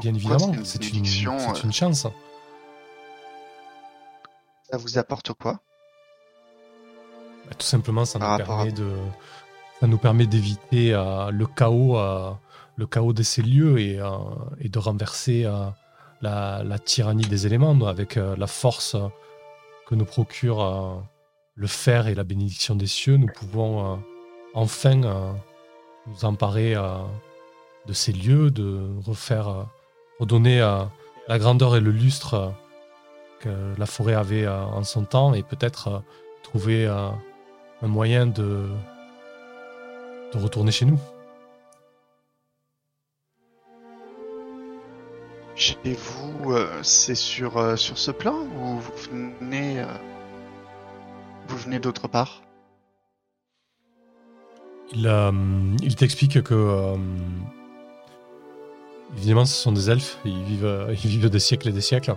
Bien 0.01 0.15
évidemment, 0.15 0.51
c'est 0.63 0.89
une, 0.89 0.97
une, 0.97 1.05
chance. 1.73 2.07
Ça 4.71 4.77
vous 4.77 4.97
apporte 4.97 5.33
quoi? 5.33 5.59
Bah, 7.47 7.55
Tout 7.57 7.65
simplement, 7.65 8.05
ça 8.05 8.19
nous 8.19 8.45
permet 8.45 8.71
de, 8.71 8.89
ça 9.79 9.87
nous 9.87 9.97
permet 9.97 10.25
d'éviter 10.25 10.93
euh, 10.93 11.31
le 11.31 11.45
chaos, 11.45 11.97
euh, 11.97 12.31
le 12.77 12.87
chaos 12.87 13.13
de 13.13 13.23
ces 13.23 13.41
lieux 13.41 13.79
et, 13.79 13.99
euh, 13.99 14.07
et 14.59 14.69
de 14.69 14.79
renverser 14.79 15.43
la, 16.21 16.63
la, 16.63 16.79
tyrannie 16.79 17.25
des 17.25 17.45
éléments 17.45 17.77
avec 17.85 18.15
la 18.15 18.47
force 18.47 18.95
que 19.87 19.95
nous 19.95 20.05
procure 20.05 21.03
le 21.55 21.67
fer 21.67 22.07
et 22.07 22.15
la 22.15 22.23
bénédiction 22.23 22.75
des 22.75 22.87
cieux. 22.87 23.17
Nous 23.17 23.27
pouvons 23.27 24.01
enfin 24.53 24.95
nous 24.95 26.25
emparer 26.25 26.73
de 27.85 27.93
ces 27.93 28.11
lieux, 28.11 28.49
de 28.49 28.89
refaire, 29.05 29.67
redonner 30.19 30.59
la 31.27 31.39
grandeur 31.39 31.75
et 31.75 31.79
le 31.79 31.91
lustre 31.91 32.53
que 33.39 33.73
la 33.77 33.85
forêt 33.85 34.15
avait 34.15 34.47
en 34.47 34.83
son 34.83 35.05
temps 35.05 35.33
et 35.33 35.43
peut-être 35.43 36.01
trouver 36.43 36.87
un 37.81 37.87
moyen 37.87 38.25
de, 38.27 38.67
de 40.33 40.37
retourner 40.37 40.71
chez 40.71 40.85
nous. 40.85 40.99
Chez 45.55 45.77
vous, 45.85 46.53
c'est 46.81 47.15
sur, 47.15 47.77
sur 47.77 47.97
ce 47.97 48.11
plan 48.11 48.35
ou 48.35 48.77
vous 48.77 48.93
venez, 49.39 49.83
vous 51.47 51.57
venez 51.57 51.79
d'autre 51.79 52.07
part? 52.09 52.41
Il, 54.91 55.09
il 55.81 55.95
t'explique 55.95 56.43
que 56.43 56.93
évidemment 59.17 59.45
ce 59.45 59.55
sont 59.55 59.71
des 59.71 59.89
elfes, 59.89 60.17
ils 60.25 60.43
vivent, 60.43 60.87
ils 60.89 61.09
vivent 61.09 61.29
des 61.29 61.39
siècles 61.39 61.69
et 61.69 61.71
des 61.71 61.81
siècles. 61.81 62.11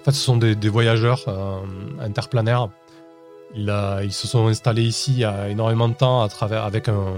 En 0.00 0.04
fait, 0.04 0.12
ce 0.12 0.22
sont 0.22 0.36
des, 0.36 0.68
voyageurs 0.68 1.24
euh. 3.56 4.00
Ils, 4.04 4.12
se 4.12 4.26
sont 4.26 4.46
installés 4.46 4.82
ici 4.82 5.12
il 5.12 5.18
y 5.18 5.24
a 5.24 5.48
énormément 5.48 5.88
de 5.88 5.94
temps 5.94 6.22
à 6.22 6.28
travers, 6.28 6.64
avec, 6.64 6.88
un, 6.88 7.14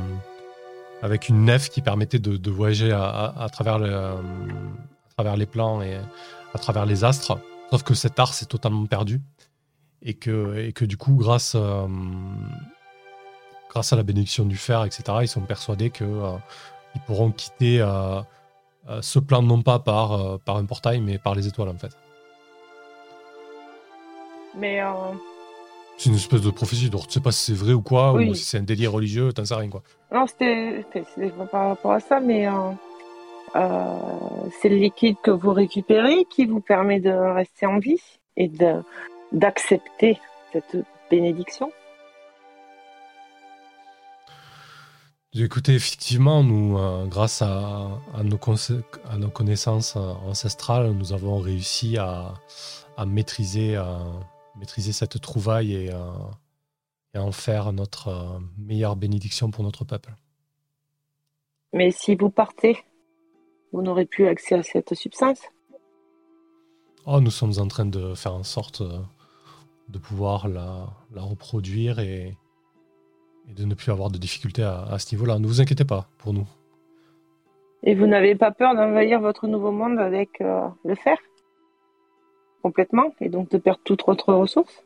avec 1.02 1.28
une 1.28 1.44
nef 1.44 1.68
qui 1.68 1.82
permettait 1.82 2.18
de, 2.18 2.50
voyager 2.50 2.92
à, 2.92 3.48
travers 3.52 3.78
le, 3.78 3.94
à 3.94 5.14
travers 5.16 5.36
les 5.36 5.46
plans 5.46 5.82
et 5.82 5.96
à 6.54 6.58
travers 6.58 6.86
les 6.86 7.04
astres. 7.04 7.38
Sauf 7.70 7.82
que 7.82 7.94
cet 7.94 8.18
art 8.18 8.34
s'est 8.34 8.46
totalement 8.46 8.86
perdu. 8.86 9.20
Et 10.00 10.14
que, 10.14 10.56
et 10.56 10.72
que 10.72 10.84
du 10.84 10.96
coup, 10.96 11.16
grâce, 11.16 11.54
euh, 11.56 11.88
grâce 13.68 13.92
à 13.92 13.96
la 13.96 14.04
bénédiction 14.04 14.44
du 14.44 14.56
fer, 14.56 14.84
etc., 14.84 15.02
ils 15.22 15.28
sont 15.28 15.40
persuadés 15.40 15.90
qu'ils 15.90 16.06
euh, 16.06 16.36
pourront 17.06 17.32
quitter 17.32 17.84
ce 19.00 19.18
plan 19.18 19.42
non 19.42 19.60
pas 19.62 19.80
par, 19.80 20.38
par 20.40 20.56
un 20.56 20.64
portail, 20.66 21.00
mais 21.00 21.18
par 21.18 21.34
les 21.34 21.48
étoiles 21.48 21.68
en 21.68 21.76
fait. 21.76 21.96
Mais. 24.56 24.80
Euh, 25.98 26.00
c'est 26.00 26.10
une 26.10 26.16
espèce 26.16 26.42
de 26.42 26.50
prophétie, 26.50 26.90
donc 26.90 27.06
tu 27.06 27.14
sais 27.14 27.20
pas 27.20 27.32
si 27.32 27.52
c'est 27.52 27.58
vrai 27.58 27.72
ou 27.72 27.82
quoi, 27.82 28.12
ou 28.14 28.34
si 28.34 28.44
c'est 28.44 28.58
un 28.58 28.62
délire 28.62 28.92
religieux, 28.92 29.32
t'en 29.32 29.44
sais 29.44 29.54
rien 29.54 29.68
quoi. 29.68 29.82
Non, 30.12 30.26
c'était 30.26 30.84
par 31.50 31.68
rapport 31.68 31.92
à 31.92 32.00
ça, 32.00 32.20
mais 32.20 32.46
euh, 32.46 32.52
euh, 33.56 33.98
c'est 34.60 34.68
le 34.68 34.76
liquide 34.76 35.16
que 35.22 35.30
vous 35.30 35.52
récupérez 35.52 36.24
qui 36.30 36.46
vous 36.46 36.60
permet 36.60 37.00
de 37.00 37.10
rester 37.10 37.66
en 37.66 37.78
vie 37.78 38.00
et 38.36 38.50
d'accepter 39.32 40.18
cette 40.52 40.76
bénédiction. 41.10 41.72
Écoutez, 45.34 45.74
effectivement, 45.74 46.42
nous, 46.42 46.78
grâce 47.06 47.42
à, 47.42 47.90
nos 48.24 48.38
à, 49.08 49.18
nos 49.18 49.28
connaissances 49.28 49.94
ancestrales, 49.96 50.90
nous 50.92 51.12
avons 51.12 51.38
réussi 51.38 51.96
à, 51.98 52.34
à 52.96 53.06
maîtriser 53.06 53.76
maîtriser 54.58 54.92
cette 54.92 55.20
trouvaille 55.20 55.74
et, 55.74 55.92
euh, 55.92 57.18
en 57.18 57.32
faire 57.32 57.72
notre 57.72 58.08
euh, 58.08 58.38
meilleure 58.58 58.96
bénédiction 58.96 59.50
pour 59.50 59.64
notre 59.64 59.84
peuple. 59.84 60.14
Mais 61.72 61.90
si 61.90 62.14
vous 62.14 62.30
partez, 62.30 62.78
vous 63.72 63.82
n'aurez 63.82 64.06
plus 64.06 64.26
accès 64.26 64.56
à 64.56 64.62
cette 64.62 64.94
substance 64.94 65.40
Oh, 67.06 67.20
nous 67.20 67.30
sommes 67.30 67.54
en 67.58 67.68
train 67.68 67.86
de 67.86 68.14
faire 68.14 68.34
en 68.34 68.42
sorte 68.42 68.82
euh, 68.82 68.98
de 69.88 69.98
pouvoir 69.98 70.48
la, 70.48 70.86
reproduire 71.16 71.98
et, 71.98 72.36
de 73.48 73.64
ne 73.64 73.74
plus 73.74 73.90
avoir 73.90 74.10
de 74.10 74.18
difficultés 74.18 74.62
à, 74.62 74.98
ce 74.98 75.14
niveau-là. 75.14 75.38
Ne 75.38 75.46
vous 75.46 75.60
inquiétez 75.60 75.86
pas 75.86 76.08
pour 76.18 76.34
nous. 76.34 76.46
Et 77.82 77.94
vous 77.94 78.06
n'avez 78.06 78.34
pas 78.34 78.50
peur 78.50 78.74
d'envahir 78.74 79.20
votre 79.20 79.46
nouveau 79.46 79.72
monde 79.72 79.98
avec 79.98 80.40
le 80.40 80.94
fer? 80.94 81.16
Complètement 82.62 83.14
et 83.20 83.28
donc 83.28 83.50
de 83.50 83.58
perdre 83.58 83.80
toute 83.84 84.04
votre 84.06 84.32
ressource 84.32 84.84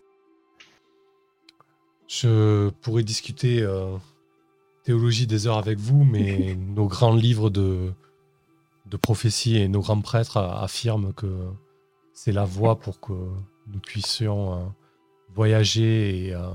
Je 2.08 2.70
pourrais 2.80 3.02
discuter 3.02 3.62
euh, 3.62 3.96
théologie 4.84 5.26
des 5.26 5.46
heures 5.46 5.58
avec 5.58 5.78
vous, 5.78 6.04
mais 6.04 6.54
nos 6.76 6.86
grands 6.86 7.14
livres 7.14 7.50
de, 7.50 7.92
de 8.86 8.96
prophétie 8.96 9.56
et 9.56 9.68
nos 9.68 9.80
grands 9.80 10.00
prêtres 10.00 10.36
affirment 10.38 11.12
que 11.12 11.26
c'est 12.12 12.32
la 12.32 12.44
voie 12.44 12.78
pour 12.78 13.00
que 13.00 13.12
nous 13.12 13.80
puissions 13.80 14.54
euh, 14.54 14.64
voyager 15.34 16.26
et, 16.26 16.34
euh, 16.34 16.50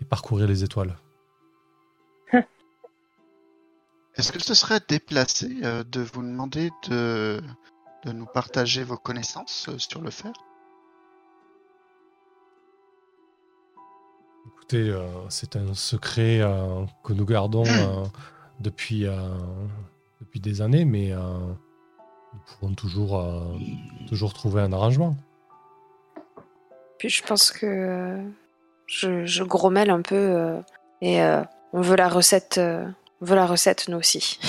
et 0.00 0.04
parcourir 0.04 0.46
les 0.46 0.62
étoiles. 0.62 0.96
Est-ce 4.16 4.32
que 4.32 4.42
ce 4.42 4.54
serait 4.54 4.80
déplacé 4.88 5.48
de 5.48 6.00
vous 6.00 6.22
demander 6.22 6.70
de 6.88 7.42
de 8.06 8.12
nous 8.12 8.26
partager 8.26 8.84
vos 8.84 8.96
connaissances 8.96 9.68
euh, 9.68 9.78
sur 9.78 10.00
le 10.00 10.10
fer 10.10 10.32
Écoutez, 14.46 14.88
euh, 14.90 15.28
c'est 15.28 15.56
un 15.56 15.74
secret 15.74 16.40
euh, 16.40 16.84
que 17.04 17.12
nous 17.12 17.26
gardons 17.26 17.64
depuis, 18.60 19.06
depuis 20.20 20.40
des 20.40 20.62
années, 20.62 20.84
mais 20.84 21.12
nous 21.12 22.40
pouvons 22.46 22.74
toujours, 22.74 23.22
toujours 24.08 24.34
trouver 24.34 24.62
un 24.62 24.72
arrangement. 24.72 25.14
Puis 26.98 27.10
je 27.10 27.22
pense 27.22 27.52
que 27.52 28.24
je, 28.86 29.24
je 29.24 29.44
grommelle 29.44 29.90
un 29.90 30.02
peu 30.02 30.62
et 31.00 31.20
on 31.72 31.80
veut 31.80 31.96
la 31.96 32.08
recette, 32.08 32.58
on 32.58 33.24
veut 33.24 33.36
la 33.36 33.46
recette 33.46 33.88
nous 33.88 33.98
aussi. 33.98 34.40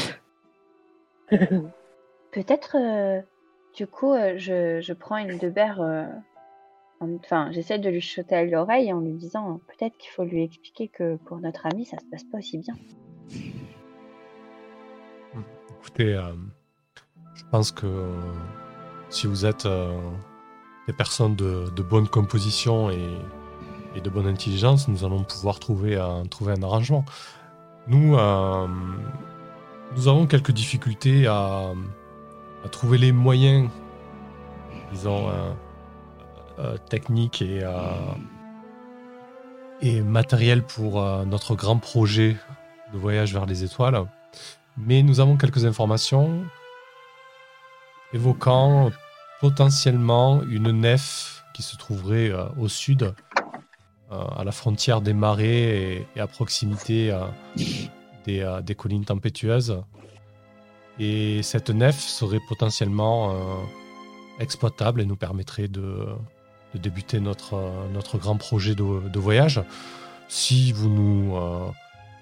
Peut-être 1.29 2.75
du 3.77 3.85
coup, 3.85 4.13
euh, 4.13 4.33
je, 4.37 4.93
prends 4.93 5.17
une 5.17 5.37
de 5.37 5.53
euh, 5.55 6.05
enfin, 6.99 7.51
j'essaie 7.51 7.77
de 7.77 7.89
lui 7.89 8.01
chuter 8.01 8.35
à 8.35 8.43
l'oreille 8.43 8.91
en 8.91 8.99
lui 8.99 9.13
disant 9.13 9.61
peut-être 9.67 9.95
qu'il 9.97 10.09
faut 10.09 10.23
lui 10.23 10.43
expliquer 10.43 10.87
que 10.87 11.17
pour 11.17 11.37
notre 11.37 11.67
ami, 11.67 11.85
ça 11.85 11.97
se 11.99 12.05
passe 12.09 12.23
pas 12.23 12.39
aussi 12.39 12.57
bien. 12.57 12.73
Écoutez, 15.79 16.15
euh, 16.15 16.33
je 17.35 17.43
pense 17.51 17.71
que 17.71 18.11
si 19.09 19.27
vous 19.27 19.45
êtes 19.45 19.67
des 20.87 20.93
personnes 20.93 21.35
de, 21.35 21.83
bonne 21.83 22.07
composition 22.07 22.89
et, 22.89 24.01
de 24.01 24.09
bonne 24.09 24.27
intelligence, 24.27 24.87
nous 24.87 25.05
allons 25.05 25.23
pouvoir 25.23 25.59
trouver 25.59 25.97
un, 25.97 26.23
trouver 26.23 26.53
un 26.53 26.63
arrangement. 26.63 27.05
Nous, 27.87 28.17
nous 29.95 30.07
avons 30.07 30.25
quelques 30.25 30.51
difficultés 30.51 31.27
à, 31.27 31.73
à 32.63 32.69
trouver 32.69 32.97
les 32.97 33.11
moyens, 33.11 33.69
disons, 34.91 35.29
euh, 35.29 35.51
euh, 36.59 36.77
techniques 36.89 37.41
et, 37.41 37.61
euh, 37.63 38.13
matériels 40.03 40.63
pour 40.63 41.01
notre 41.25 41.55
grand 41.55 41.77
projet 41.77 42.35
de 42.93 42.97
voyage 42.97 43.33
vers 43.33 43.45
les 43.45 43.63
étoiles. 43.63 44.05
Mais 44.75 45.03
nous 45.03 45.19
avons 45.19 45.37
quelques 45.37 45.65
informations 45.65 46.43
évoquant 48.13 48.91
potentiellement 49.39 50.41
une 50.43 50.71
nef 50.71 51.43
qui 51.53 51.61
se 51.61 51.77
trouverait 51.77 52.31
au 52.57 52.67
sud, 52.67 53.13
à 54.09 54.43
la 54.43 54.51
frontière 54.51 55.01
des 55.01 55.13
marais 55.13 56.07
et, 56.15 56.19
à 56.19 56.25
proximité 56.25 57.15
des, 58.25 58.75
collines 58.75 59.05
tempétueuses, 59.05 59.83
et 60.99 61.43
cette 61.43 61.69
nef 61.69 61.99
serait 61.99 62.39
potentiellement 62.47 63.31
euh, 63.31 63.35
exploitable 64.39 65.01
et 65.01 65.05
nous 65.05 65.15
permettrait 65.15 65.67
de, 65.67 66.07
débuter 66.75 67.19
notre, 67.19 67.55
euh, 67.55 67.87
notre 67.93 68.17
grand 68.17 68.37
projet 68.37 68.75
de, 68.75 69.19
voyage. 69.19 69.61
Si 70.27 70.71
vous 70.71 70.89
nous 70.89 71.35
euh, 71.35 71.67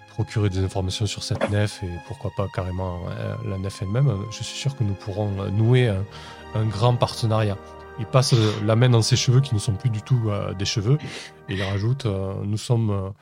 procurer 0.09 0.49
des 0.49 0.59
informations 0.59 1.05
sur 1.05 1.23
cette 1.23 1.49
nef 1.49 1.83
et 1.83 1.89
pourquoi 2.07 2.31
pas 2.35 2.47
carrément 2.53 3.01
la 3.45 3.57
nef 3.57 3.81
elle-même, 3.81 4.13
je 4.31 4.43
suis 4.43 4.57
sûr 4.57 4.75
que 4.77 4.83
nous 4.83 4.93
pourrons 4.93 5.29
nouer 5.51 5.89
un, 5.89 6.05
un 6.53 6.65
grand 6.65 6.95
partenariat. 6.95 7.57
Il 7.99 8.05
passe 8.05 8.33
la 8.65 8.75
main 8.75 8.89
dans 8.89 9.01
ses 9.01 9.15
cheveux 9.15 9.41
qui 9.41 9.53
ne 9.53 9.59
sont 9.59 9.73
plus 9.73 9.89
du 9.89 10.01
tout 10.01 10.29
des 10.57 10.65
cheveux 10.65 10.97
et 11.49 11.53
il 11.53 11.63
rajoute 11.63 12.05
Nous 12.05 12.57
sommes 12.57 13.13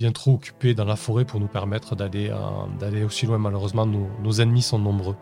bien 0.00 0.10
trop 0.10 0.32
occupés 0.32 0.74
dans 0.74 0.84
la 0.84 0.96
forêt 0.96 1.24
pour 1.24 1.38
nous 1.38 1.46
permettre 1.46 1.94
d'aller 1.94 2.32
d'aller 2.80 3.04
aussi 3.04 3.26
loin. 3.26 3.38
Malheureusement, 3.38 3.86
nos, 3.86 4.08
nos 4.22 4.32
ennemis 4.40 4.62
sont 4.62 4.78
nombreux. 4.78 5.14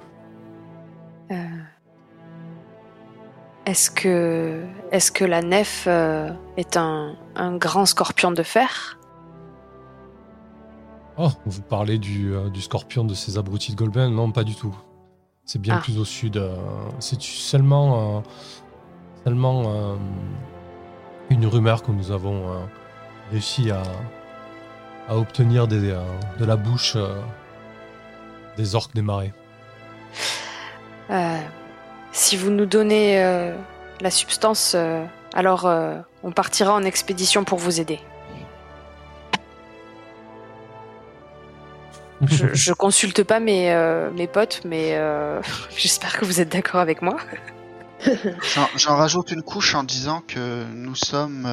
Est-ce 3.69 3.91
que, 3.91 4.65
est 4.93 5.13
que 5.13 5.27
la 5.27 5.43
nef 5.43 5.85
euh, 5.87 6.31
est 6.57 6.79
un, 6.79 7.19
grand 7.59 7.85
scorpion 7.85 8.31
de 8.31 8.43
fer? 8.43 8.99
Oh, 11.19 11.29
vous 11.45 11.61
parlez 11.61 11.99
du, 11.99 12.35
euh, 12.35 12.49
scorpion 12.55 13.05
de 13.05 13.13
ces 13.13 13.37
abrutis 13.37 13.73
de 13.73 13.77
Golben? 13.77 14.11
Non, 14.11 14.33
pas 14.33 14.45
du 14.45 14.55
tout. 14.55 14.75
C'est 15.45 15.61
bien 15.61 15.77
ah. 15.77 15.83
plus 15.83 15.99
au 15.99 16.07
sud. 16.07 16.39
Euh, 16.39 16.57
c'est 16.99 17.21
seulement, 17.21 18.23
seulement 19.27 19.99
une 21.29 21.45
rumeur 21.45 21.83
que 21.83 21.93
nous 21.93 22.11
avons 22.11 22.47
réussi 23.31 23.71
à, 23.71 23.83
obtenir 25.17 25.69
de 25.69 26.45
la 26.45 26.57
bouche 26.57 26.97
des 28.57 28.75
orques 28.75 28.95
des 28.95 29.03
marais. 29.03 29.33
Si 32.19 32.37
vous 32.37 32.51
nous 32.51 32.67
donnez 32.67 33.23
euh, 33.23 33.55
la 34.01 34.11
substance, 34.11 34.73
euh, 34.75 35.05
alors 35.35 35.67
euh, 35.67 35.99
on 36.23 36.33
partira 36.33 36.75
en 36.75 36.83
expédition 36.83 37.45
pour 37.45 37.59
vous 37.59 37.81
aider. 37.81 38.01
je, 42.27 42.53
je, 42.53 42.73
consulte 42.73 43.23
pas 43.23 43.39
mes, 43.39 43.73
mes 44.17 44.27
potes, 44.27 44.63
mais 44.65 44.99
j'espère 45.77 46.19
que 46.19 46.25
vous 46.25 46.41
êtes 46.41 46.49
d'accord 46.49 46.81
avec 46.81 47.03
moi. 47.03 47.17
J'en 48.77 48.97
rajoute 48.97 49.31
une 49.31 49.43
couche 49.43 49.77
en 49.77 49.85
disant 49.85 50.23
que 50.27 50.65
nous 50.75 50.97
sommes 50.97 51.47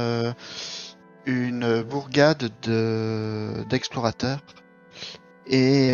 une 1.25 1.81
bourgade 1.83 2.51
d'explorateurs 3.69 4.39
et 5.47 5.93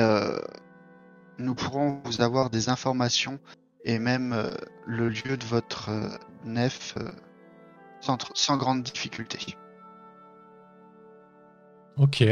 nous 1.41 1.56
pourrons 1.56 2.02
vous 2.06 2.22
avoir 2.22 2.49
des 2.49 2.70
informations 2.70 3.40
et 3.84 3.99
même 3.99 4.34
euh, 4.34 4.49
le 4.86 5.10
lieu 5.10 5.38
de 5.38 5.45
votre 5.45 5.90
euh, 5.90 6.10
nef 6.45 6.95
euh, 6.98 7.10
sans, 8.34 8.58
grande 8.58 8.84
difficulté. 8.84 9.56
Ok. 11.98 12.24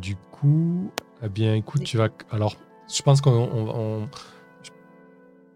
du 0.00 0.16
coup, 0.32 0.90
eh 1.22 1.28
bien, 1.28 1.54
écoute, 1.54 1.84
tu 1.84 1.96
vas. 1.96 2.08
Alors, 2.30 2.56
je 2.92 3.02
pense 3.02 3.20
qu'on. 3.20 4.08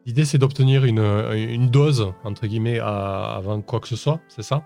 L'idée, 0.07 0.24
c'est 0.24 0.39
d'obtenir 0.39 0.85
une, 0.85 1.01
une, 1.01 1.70
dose, 1.70 2.12
entre 2.24 2.47
guillemets, 2.47 2.78
avant 2.78 3.61
quoi 3.62 3.81
que 3.81 3.89
ce 3.89 3.97
soit, 3.97 4.20
c'est 4.28 4.43
ça? 4.43 4.65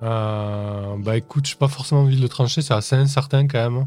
Bah 0.00 1.16
écoute, 1.16 1.46
j'ai 1.46 1.56
pas 1.56 1.68
forcément 1.68 2.02
envie 2.02 2.16
de 2.16 2.22
le 2.22 2.28
trancher, 2.28 2.62
c'est 2.62 2.74
assez 2.74 2.96
incertain 2.96 3.46
quand 3.46 3.70
même. 3.70 3.86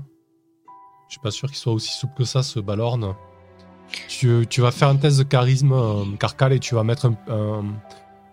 Je 1.07 1.13
suis 1.13 1.21
pas 1.21 1.31
sûr 1.31 1.47
qu'il 1.47 1.57
soit 1.57 1.73
aussi 1.73 1.91
souple 1.91 2.15
que 2.17 2.23
ça, 2.25 2.43
ce 2.43 2.59
Balorn. 2.59 3.15
Tu, 4.09 4.45
tu 4.49 4.61
vas 4.61 4.71
faire 4.71 4.89
un 4.89 4.97
test 4.97 5.17
de 5.17 5.23
charisme 5.23 5.71
euh, 5.71 6.03
carcal 6.19 6.51
et 6.51 6.59
tu 6.59 6.75
vas 6.75 6.84
mettre 6.84 7.05
un, 7.29 7.63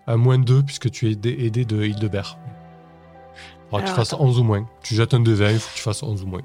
un, 0.07 0.17
moins 0.17 0.37
2 0.37 0.63
puisque 0.63 0.91
tu 0.91 1.07
es 1.07 1.11
aidé, 1.11 1.63
de 1.63 1.83
Hildebert. 1.83 2.37
Il 2.37 3.69
faudra 3.69 3.81
que 3.83 3.87
tu 3.87 3.95
fasses 3.95 4.13
11 4.13 4.39
ou 4.39 4.43
moins. 4.43 4.69
Tu 4.83 4.95
jettes 4.95 5.13
un 5.13 5.21
de 5.21 5.31
20, 5.31 5.51
il 5.51 5.59
faut 5.59 5.69
que 5.69 5.75
tu 5.75 5.81
fasses 5.81 6.03
11 6.03 6.23
ou 6.23 6.27
moins. 6.27 6.41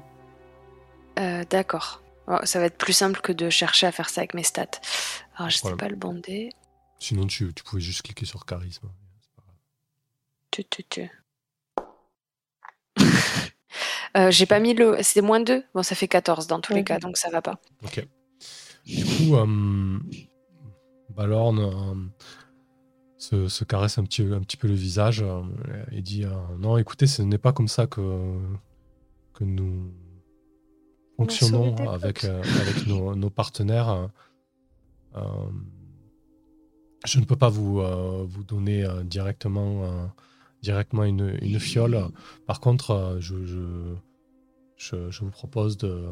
Euh, 1.19 1.43
D'accord. 1.49 2.01
Oh, 2.27 2.37
ça 2.45 2.59
va 2.59 2.65
être 2.65 2.77
plus 2.77 2.93
simple 2.93 3.19
que 3.19 3.33
de 3.33 3.49
chercher 3.49 3.87
à 3.87 3.91
faire 3.91 4.09
ça 4.09 4.21
avec 4.21 4.33
mes 4.33 4.43
stats. 4.43 4.79
Alors, 5.35 5.49
je 5.49 5.57
sais 5.57 5.75
pas 5.75 5.89
le 5.89 5.97
bander. 5.97 6.51
Sinon, 6.99 7.27
tu, 7.27 7.53
tu, 7.53 7.63
pouvais 7.63 7.81
juste 7.81 8.03
cliquer 8.03 8.25
sur 8.25 8.45
charisme. 8.45 8.87
Tu, 10.51 10.63
tu, 10.65 10.83
tu. 10.85 11.09
Euh, 14.17 14.31
j'ai 14.31 14.45
pas 14.45 14.59
mis 14.59 14.73
le. 14.73 14.97
C'est 15.01 15.21
moins 15.21 15.39
2 15.39 15.63
Bon, 15.73 15.83
ça 15.83 15.95
fait 15.95 16.07
14 16.07 16.47
dans 16.47 16.59
tous 16.59 16.73
les 16.73 16.83
cas, 16.83 16.99
donc 16.99 17.17
ça 17.17 17.29
va 17.29 17.41
pas. 17.41 17.59
Ok. 17.83 18.05
Du 18.85 19.05
coup, 19.05 19.35
euh, 19.35 19.99
Balorn 21.09 21.59
euh, 23.31 23.47
se, 23.47 23.63
caresse 23.63 23.97
un 23.97 24.03
petit, 24.03 24.23
un 24.23 24.41
petit 24.41 24.57
peu 24.57 24.67
le 24.67 24.73
visage 24.73 25.23
et 25.91 26.01
dit 26.01 26.25
Non, 26.59 26.77
écoutez, 26.77 27.07
ce 27.07 27.21
n'est 27.21 27.37
pas 27.37 27.53
comme 27.53 27.67
ça 27.67 27.87
que, 27.87 28.01
que 29.33 29.43
nous 29.43 29.93
fonctionnons 31.17 31.75
avec, 31.89 32.23
avec 32.25 32.87
nos, 32.87 33.29
partenaires. 33.29 34.09
je 37.05 37.19
ne 37.19 37.25
peux 37.25 37.35
pas 37.35 37.49
vous, 37.49 37.81
vous 38.27 38.43
donner 38.43 38.85
directement 39.03 40.11
directement 40.61 41.03
une, 41.03 41.37
une 41.41 41.59
fiole. 41.59 41.99
Par 42.45 42.59
contre, 42.59 42.91
euh, 42.91 43.19
je, 43.19 43.35
je, 44.77 45.09
je, 45.09 45.19
vous 45.21 45.31
propose 45.31 45.77
de 45.77 46.05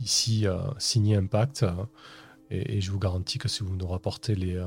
ici 0.00 0.46
euh, 0.46 0.58
signer 0.78 1.16
un 1.16 1.26
pacte. 1.26 1.64
Et, 2.50 2.82
je 2.82 2.90
vous 2.90 2.98
garantis 2.98 3.38
que 3.38 3.48
si 3.48 3.62
vous 3.62 3.74
nous 3.76 3.86
rapportez 3.86 4.34
les, 4.34 4.56
euh, 4.56 4.66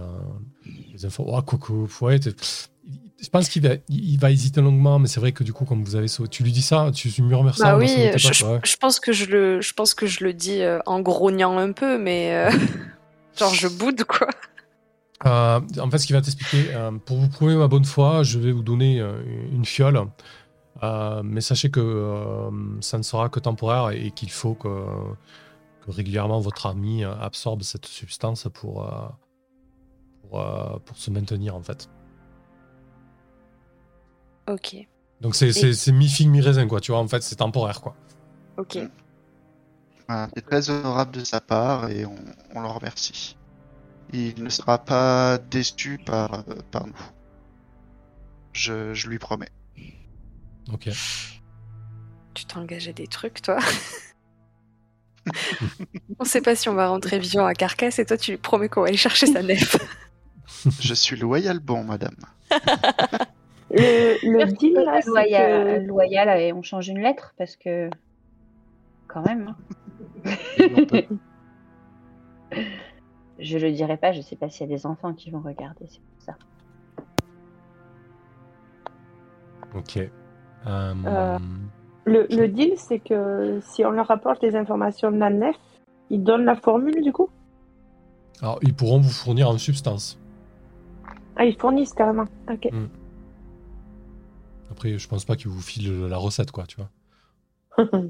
les 0.91 1.05
infos. 1.05 1.23
Oh, 1.27 1.41
coucou, 1.43 1.87
ouais, 2.01 2.19
je 2.19 3.29
pense 3.29 3.47
qu'il 3.47 3.61
va, 3.61 3.75
il 3.89 4.19
va 4.19 4.31
hésiter 4.31 4.59
longuement, 4.59 4.97
mais 4.97 5.07
c'est 5.07 5.19
vrai 5.19 5.31
que 5.31 5.43
du 5.43 5.53
coup, 5.53 5.65
comme 5.65 5.83
vous 5.83 5.95
avez 5.95 6.07
tu 6.31 6.43
lui 6.43 6.51
dis 6.51 6.63
ça, 6.63 6.89
tu 6.93 7.21
murmures 7.21 7.55
ça. 7.55 7.71
Bah 7.73 7.77
oui, 7.77 8.09
je, 8.15 8.33
je, 8.33 8.77
pense 8.77 8.99
que 8.99 9.13
je 9.13 9.25
le, 9.25 9.61
je 9.61 9.73
pense 9.73 9.93
que 9.93 10.07
je 10.07 10.23
le 10.23 10.33
dis 10.33 10.61
en 10.87 10.99
grognant 11.01 11.59
un 11.59 11.71
peu, 11.73 11.99
mais 11.99 12.49
genre 13.37 13.53
je 13.53 13.67
boude 13.67 14.03
quoi. 14.03 14.29
Euh, 15.25 15.61
en 15.79 15.89
fait, 15.89 15.97
ce 15.97 16.05
qu'il 16.05 16.15
va 16.15 16.21
t'expliquer, 16.21 16.73
euh, 16.73 16.91
pour 16.91 17.17
vous 17.17 17.29
prouver 17.29 17.55
ma 17.55 17.67
bonne 17.67 17.85
foi, 17.85 18.23
je 18.23 18.37
vais 18.37 18.51
vous 18.51 18.63
donner 18.63 18.99
euh, 18.99 19.21
une 19.51 19.65
fiole. 19.65 19.99
mais 21.23 21.41
sachez 21.41 21.71
que 21.71 22.49
ça 22.81 22.97
ne 22.97 23.03
sera 23.03 23.29
que 23.29 23.39
temporaire 23.39 23.91
et 23.91 24.11
qu'il 24.11 24.29
faut 24.29 24.55
que, 24.55 24.69
régulièrement 25.87 26.39
votre 26.39 26.65
ami 26.65 27.03
absorbe 27.03 27.61
cette 27.61 27.85
substance 27.85 28.47
pour, 28.53 28.91
pour, 30.21 30.43
pour, 30.83 30.97
se 30.97 31.11
maintenir 31.11 31.55
en 31.55 31.63
fait. 31.63 31.89
Ok. 34.47 34.75
Donc 35.21 35.35
c'est 35.35 35.91
mi-figue, 35.91 36.27
mi-raisin 36.27 36.67
quoi, 36.67 36.81
tu 36.81 36.91
vois, 36.91 36.99
en 36.99 37.07
fait 37.07 37.23
c'est 37.23 37.37
temporaire 37.37 37.81
quoi. 37.81 37.95
Ok. 38.57 38.77
c'est 40.35 40.45
très 40.45 40.69
honorable 40.69 41.11
de 41.11 41.23
sa 41.23 41.39
part 41.39 41.89
et 41.89 42.05
on, 42.05 42.15
on 42.53 42.61
le 42.61 42.67
remercie 42.67 43.37
il 44.13 44.43
ne 44.43 44.49
sera 44.49 44.77
pas 44.77 45.37
déçu 45.37 45.99
par, 46.03 46.33
euh, 46.33 46.55
par 46.71 46.87
nous. 46.87 46.93
Je, 48.53 48.93
je, 48.93 49.09
lui 49.09 49.19
promets. 49.19 49.51
Ok. 50.71 50.89
Tu 52.33 52.45
t'engages 52.45 52.87
à 52.87 52.93
des 52.93 53.07
trucs, 53.07 53.41
toi 53.41 53.59
On 56.19 56.25
sait 56.25 56.41
pas 56.41 56.55
si 56.55 56.69
on 56.69 56.75
va 56.75 56.87
rentrer 56.87 57.19
vivant 57.19 57.45
à 57.45 57.53
Carcasse 57.53 57.99
et 57.99 58.05
toi 58.05 58.17
tu 58.17 58.31
lui 58.31 58.37
promets 58.37 58.69
qu'on 58.69 58.81
va 58.81 58.87
aller 58.87 58.97
chercher 58.97 59.27
sa 59.27 59.41
nef. 59.41 59.75
Je 60.79 60.93
suis 60.93 61.17
loyal 61.17 61.59
bon, 61.59 61.83
madame. 61.83 62.15
le, 63.71 64.17
le 64.21 64.45
deal 64.53 64.73
là, 64.73 64.99
loyal, 65.05 65.85
loyal 65.85 66.39
et 66.39 66.53
on 66.53 66.61
change 66.61 66.87
une 66.87 67.01
lettre 67.01 67.33
parce 67.37 67.55
que 67.55 67.89
quand 69.07 69.25
même. 69.25 69.55
Hein. 70.25 71.01
Je 73.39 73.57
le 73.57 73.71
dirai 73.71 73.97
pas, 73.97 74.11
je 74.11 74.21
sais 74.21 74.35
pas 74.35 74.49
s'il 74.49 74.69
y 74.69 74.73
a 74.73 74.75
des 74.75 74.85
enfants 74.85 75.13
qui 75.13 75.29
vont 75.29 75.41
regarder, 75.41 75.85
c'est 75.87 76.01
pour 76.01 76.21
ça. 76.21 76.35
Ok. 79.75 79.97
Euh, 79.97 80.93
euh, 81.05 81.37
le, 82.05 82.47
deal, 82.47 82.73
c'est 82.77 82.99
que 82.99 83.59
si 83.61 83.83
on 83.83 83.91
leur 83.91 84.09
apporte 84.09 84.41
les 84.41 84.55
informations 84.55 85.11
de 85.11 85.17
la 85.17 85.29
nef, 85.29 85.55
ils 86.09 86.23
donnent 86.23 86.45
la 86.45 86.55
formule 86.55 87.03
du 87.03 87.11
coup? 87.11 87.29
Alors, 88.41 88.59
ils 88.61 88.73
pourront 88.73 88.99
vous 88.99 89.09
fournir 89.09 89.51
une 89.51 89.59
substance. 89.59 90.19
Ah, 91.35 91.45
ils 91.45 91.57
fournissent 91.57 91.93
carrément. 91.93 92.25
Ok. 92.49 92.69
Hmm. 92.71 92.87
Après, 94.71 94.97
je 94.97 95.07
pense 95.07 95.25
pas 95.25 95.35
qu'ils 95.35 95.49
vous 95.49 95.61
filent 95.61 96.07
la 96.07 96.17
recette, 96.17 96.51
quoi, 96.51 96.65
tu 96.65 96.77
vois. 96.77 97.85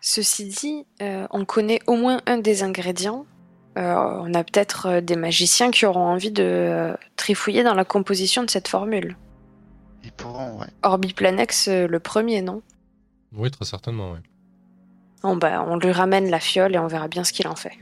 Ceci 0.00 0.48
dit, 0.48 0.86
euh, 1.02 1.26
on 1.30 1.44
connaît 1.44 1.80
au 1.86 1.96
moins 1.96 2.20
un 2.26 2.38
des 2.38 2.62
ingrédients 2.62 3.26
euh, 3.76 3.94
on 4.22 4.32
a 4.32 4.42
peut-être 4.42 4.86
euh, 4.86 5.00
des 5.00 5.16
magiciens 5.16 5.70
qui 5.70 5.84
auront 5.84 6.06
envie 6.06 6.30
de 6.30 6.42
euh, 6.42 6.94
trifouiller 7.16 7.62
dans 7.62 7.74
la 7.74 7.84
composition 7.84 8.42
de 8.42 8.50
cette 8.50 8.68
formule. 8.68 9.16
Ils 10.02 10.12
pourront, 10.12 10.60
ouais. 10.60 10.68
Orbiplanex, 10.82 11.68
le 11.68 11.98
premier, 11.98 12.40
non? 12.40 12.62
Oui, 13.32 13.50
très 13.50 13.64
certainement, 13.64 14.12
oui. 14.12 14.20
Bon, 15.22 15.36
bah, 15.36 15.64
on 15.66 15.76
lui 15.76 15.90
ramène 15.90 16.30
la 16.30 16.40
fiole 16.40 16.74
et 16.74 16.78
on 16.78 16.86
verra 16.86 17.08
bien 17.08 17.24
ce 17.24 17.32
qu'il 17.32 17.48
en 17.48 17.56
fait. 17.56 17.72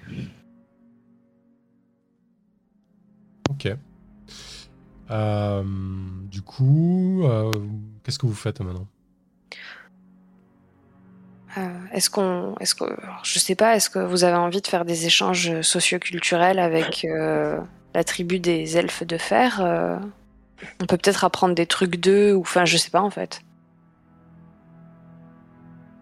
Ok. 3.51 3.69
du 6.31 6.43
coup, 6.43 7.25
qu'est-ce 8.03 8.19
que 8.19 8.27
vous 8.27 8.35
faites 8.35 8.61
maintenant? 8.61 8.89
Est-ce 11.93 12.11
qu'on, 12.11 12.55
est-ce 12.61 12.75
que, 12.75 12.85
je 13.23 13.39
sais 13.39 13.55
pas, 13.55 13.77
est-ce 13.77 13.91
que 13.91 13.99
vous 13.99 14.25
avez 14.25 14.37
envie 14.37 14.61
de 14.61 14.67
faire 14.67 14.85
des 14.85 15.07
échanges 15.07 15.61
socioculturels 15.61 16.59
avec 16.59 17.07
la 17.95 18.05
tribu 18.05 18.41
des 18.41 18.77
elfes 18.77 19.05
de 19.05 19.17
fer 19.19 19.61
On 20.81 20.87
peut 20.87 20.97
peut-être 20.97 21.25
apprendre 21.25 21.55
des 21.55 21.67
trucs 21.67 21.97
d'eux, 21.97 22.35
ou 22.35 22.41
enfin, 22.41 22.65
je 22.65 22.77
sais 22.77 22.91
pas 22.91 23.03
en 23.03 23.11
fait. 23.11 23.43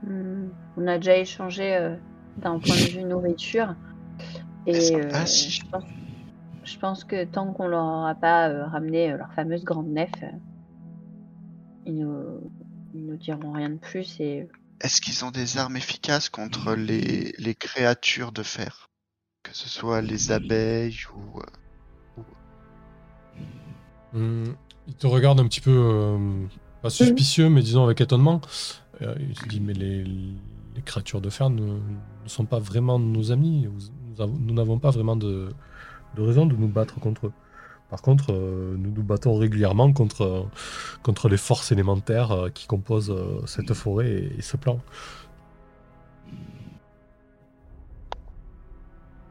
Hmm, 0.02 0.48
on 0.76 0.86
a 0.86 0.96
déjà 0.96 1.16
échangé 1.16 1.96
d'un 2.38 2.58
point 2.58 2.74
de 2.74 2.90
vue 2.90 3.04
nourriture. 3.04 3.74
Et 4.66 4.74
je, 4.74 4.98
pense, 5.70 5.86
je, 6.64 6.78
pense, 6.78 7.04
que 7.04 7.24
tant 7.24 7.52
qu'on 7.52 7.66
leur 7.66 7.82
aura 7.82 8.14
pas 8.14 8.48
ramené 8.68 9.10
leur 9.10 9.32
fameuse 9.34 9.64
grande 9.64 9.88
nef, 9.88 10.10
ils 11.84 11.96
nous, 11.96 12.50
ils 12.94 13.04
nous 13.04 13.16
diront 13.16 13.52
rien 13.52 13.70
de 13.70 13.76
plus 13.76 14.20
et 14.20 14.48
est-ce 14.82 15.00
qu'ils 15.00 15.24
ont 15.24 15.30
des 15.30 15.58
armes 15.58 15.76
efficaces 15.76 16.28
contre 16.28 16.74
les, 16.74 17.32
les 17.38 17.54
créatures 17.54 18.32
de 18.32 18.42
fer? 18.42 18.90
Que 19.42 19.54
ce 19.54 19.68
soit 19.68 20.02
les 20.02 20.32
abeilles 20.32 20.98
ou. 21.14 21.40
Euh, 24.14 24.44
hmm, 24.48 24.54
il 24.88 24.94
te 24.94 25.06
regarde 25.06 25.40
un 25.40 25.46
petit 25.46 25.60
peu, 25.60 25.70
euh, 25.70 26.46
pas 26.82 26.90
suspicieux, 26.90 27.48
mais 27.48 27.62
disons 27.62 27.84
avec 27.84 28.00
étonnement. 28.00 28.40
Euh, 29.00 29.14
il 29.20 29.38
se 29.38 29.46
dit 29.46 29.60
Mais 29.60 29.72
les, 29.72 30.04
les 30.04 30.82
créatures 30.84 31.20
de 31.20 31.30
fer 31.30 31.48
ne, 31.48 31.62
ne, 31.62 32.28
sont 32.28 32.44
pas 32.44 32.58
vraiment 32.58 32.98
nos 32.98 33.30
amis. 33.30 33.68
Nous 34.18 34.54
n'avons 34.54 34.78
pas 34.78 34.90
vraiment 34.90 35.16
de, 35.16 35.48
de 36.16 36.22
raison 36.22 36.44
de 36.46 36.54
nous 36.54 36.68
battre 36.68 37.00
contre 37.00 37.28
eux. 37.28 37.32
Par 37.92 38.00
contre, 38.00 38.32
euh, 38.32 38.74
nous 38.78 38.90
nous 38.90 39.02
battons 39.02 39.36
régulièrement 39.36 39.92
contre, 39.92 40.48
contre 41.02 41.28
les 41.28 41.36
forces 41.36 41.72
élémentaires 41.72 42.32
euh, 42.32 42.48
qui 42.48 42.66
composent 42.66 43.10
euh, 43.10 43.44
cette 43.44 43.74
forêt 43.74 44.30
et, 44.34 44.40
ce 44.40 44.56
plan. 44.56 44.80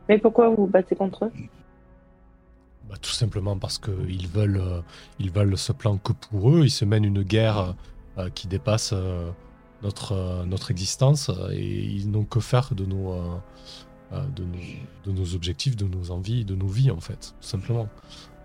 Mais 0.07 0.19
pourquoi 0.19 0.49
vous 0.49 0.57
vous 0.57 0.67
battez 0.67 0.95
contre 0.95 1.25
eux? 1.25 1.31
Bah, 2.87 2.97
Tout 3.01 3.09
simplement 3.09 3.57
parce 3.57 3.79
qu'ils 3.79 4.27
veulent, 4.27 4.83
ils 5.17 5.31
veulent 5.31 5.57
ce 5.57 5.71
plan 5.71 5.97
que 5.97 6.13
pour 6.13 6.51
eux. 6.51 6.61
Ils 6.63 6.69
se 6.69 6.85
mènent 6.85 7.05
une 7.05 7.23
guerre 7.23 7.73
qui 8.35 8.45
dépasse 8.47 8.93
notre, 9.81 10.45
notre 10.45 10.69
existence 10.69 11.31
et 11.51 11.65
ils 11.65 12.11
n'ont 12.11 12.25
que 12.25 12.39
faire 12.39 12.75
de 12.75 12.85
nos, 12.85 13.15
de, 14.11 14.43
nos, 14.43 14.57
de 15.05 15.11
nos 15.11 15.33
objectifs, 15.33 15.75
de 15.75 15.87
nos 15.87 16.11
envies, 16.11 16.45
de 16.45 16.53
nos 16.53 16.67
vies 16.67 16.91
en 16.91 16.99
fait, 16.99 17.33
tout 17.41 17.47
simplement. 17.47 17.89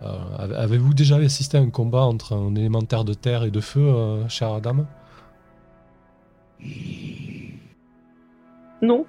Euh, 0.02 0.54
avez-vous 0.56 0.94
déjà 0.94 1.16
assisté 1.16 1.56
à 1.56 1.60
un 1.60 1.70
combat 1.70 2.02
entre 2.02 2.34
un 2.34 2.54
élémentaire 2.54 3.04
de 3.04 3.14
terre 3.14 3.44
et 3.44 3.50
de 3.50 3.60
feu, 3.60 3.80
euh, 3.80 4.28
chère 4.28 4.60
dame? 4.60 4.86
Non. 8.82 9.06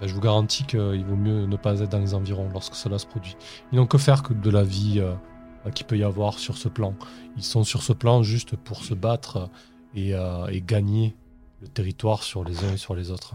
Ben, 0.00 0.06
je 0.06 0.14
vous 0.14 0.20
garantis 0.20 0.64
qu'il 0.64 1.04
vaut 1.04 1.16
mieux 1.16 1.46
ne 1.46 1.56
pas 1.56 1.80
être 1.80 1.90
dans 1.90 2.00
les 2.00 2.14
environs 2.14 2.48
lorsque 2.52 2.74
cela 2.74 2.98
se 2.98 3.06
produit. 3.06 3.36
Ils 3.72 3.76
n'ont 3.76 3.86
que 3.86 3.98
faire 3.98 4.22
que 4.22 4.34
de 4.34 4.50
la 4.50 4.62
vie 4.62 5.00
euh, 5.00 5.70
qu'il 5.70 5.86
peut 5.86 5.96
y 5.98 6.04
avoir 6.04 6.38
sur 6.38 6.56
ce 6.56 6.68
plan. 6.68 6.94
Ils 7.36 7.42
sont 7.42 7.64
sur 7.64 7.82
ce 7.82 7.92
plan 7.92 8.22
juste 8.22 8.56
pour 8.56 8.84
se 8.84 8.94
battre 8.94 9.50
et, 9.94 10.12
et 10.12 10.62
gagner 10.62 11.16
le 11.60 11.68
territoire 11.68 12.22
sur 12.22 12.44
les 12.44 12.64
uns 12.64 12.74
et 12.74 12.76
sur 12.76 12.94
les 12.94 13.10
autres. 13.10 13.34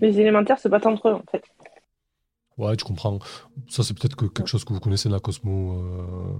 Les 0.00 0.20
élémentaires 0.20 0.58
se 0.58 0.68
battent 0.68 0.86
entre 0.86 1.08
eux, 1.08 1.14
en 1.14 1.22
fait. 1.30 1.44
Ouais, 2.56 2.76
tu 2.76 2.84
comprends. 2.84 3.18
Ça, 3.68 3.82
c'est 3.82 3.94
peut-être 3.94 4.16
que 4.16 4.26
quelque 4.26 4.46
chose 4.46 4.64
que 4.64 4.72
vous 4.72 4.80
connaissez 4.80 5.08
de 5.08 5.14
la 5.14 5.20
cosmo. 5.20 5.72
Euh, 5.72 6.38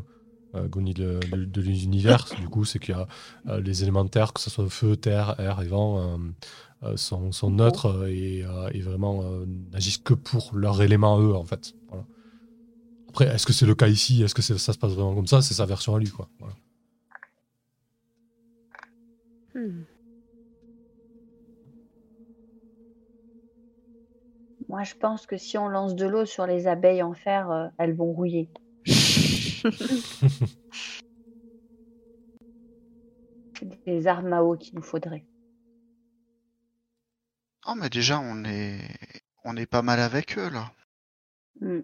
euh 0.57 0.69
de, 0.69 1.45
de, 1.47 1.61
l'univers, 1.61 2.27
du 2.39 2.49
coup, 2.49 2.65
c'est 2.65 2.79
qu'il 2.79 2.95
y 2.95 2.99
a 2.99 3.09
euh, 3.49 3.61
les 3.61 3.83
élémentaires, 3.83 4.33
que 4.33 4.41
ce 4.41 4.51
soit 4.51 4.69
feu, 4.69 4.97
terre, 4.97 5.35
air 5.41 5.61
et 5.61 5.67
vent, 5.67 6.17
euh, 6.85 6.97
sont, 6.97 7.33
sont, 7.33 7.51
neutres 7.51 8.07
et, 8.09 8.45
et 8.73 8.81
vraiment 8.81 9.25
n'agissent 9.73 9.99
que 9.99 10.15
pour 10.15 10.55
leur 10.55 10.81
élément 10.81 11.21
eux, 11.21 11.35
en 11.35 11.45
fait. 11.45 11.75
Après, 13.09 13.27
est-ce 13.27 13.47
que 13.47 13.53
c'est 13.53 13.67
le 13.67 13.75
cas 13.75 13.89
ici? 13.89 14.23
Est-ce 14.23 14.35
que 14.35 14.43
ça 14.43 14.73
se 14.73 14.79
passe 14.79 14.93
vraiment 14.93 15.15
comme 15.15 15.27
ça? 15.27 15.43
C'est 15.43 15.55
sa 15.55 15.67
version 15.67 15.97
à 15.97 15.99
lui, 15.99 16.11
quoi. 16.11 16.29
Voilà. 16.39 16.55
Hmm. 19.55 19.85
Moi, 24.69 24.83
je 24.83 24.95
pense 24.95 25.27
que 25.27 25.37
si 25.37 25.59
on 25.59 25.69
lance 25.69 25.95
de 25.95 26.07
l'eau 26.07 26.25
sur 26.25 26.47
les 26.47 26.67
abeilles 26.67 27.03
en 27.03 27.13
fer, 27.13 27.51
euh, 27.51 27.69
elles 27.79 27.95
vont 27.95 28.13
rouiller. 28.13 28.49
C'est 33.59 33.85
des 33.87 34.07
armes 34.07 34.33
à 34.33 34.43
eau 34.43 34.57
qu'il 34.57 34.75
nous 34.75 34.83
faudrait. 34.83 35.25
Oh, 37.67 37.75
mais 37.77 37.89
déjà, 37.89 38.21
on 38.21 38.45
est, 38.45 38.81
on 39.45 39.57
est 39.57 39.67
pas 39.67 39.83
mal 39.83 40.01
avec 40.01 40.39
eux, 40.39 40.51
là. 40.51 40.73
Hmm. 41.61 41.81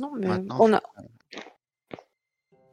Non, 0.00 0.12
mais 0.16 0.28
on 0.50 0.72
a, 0.74 0.82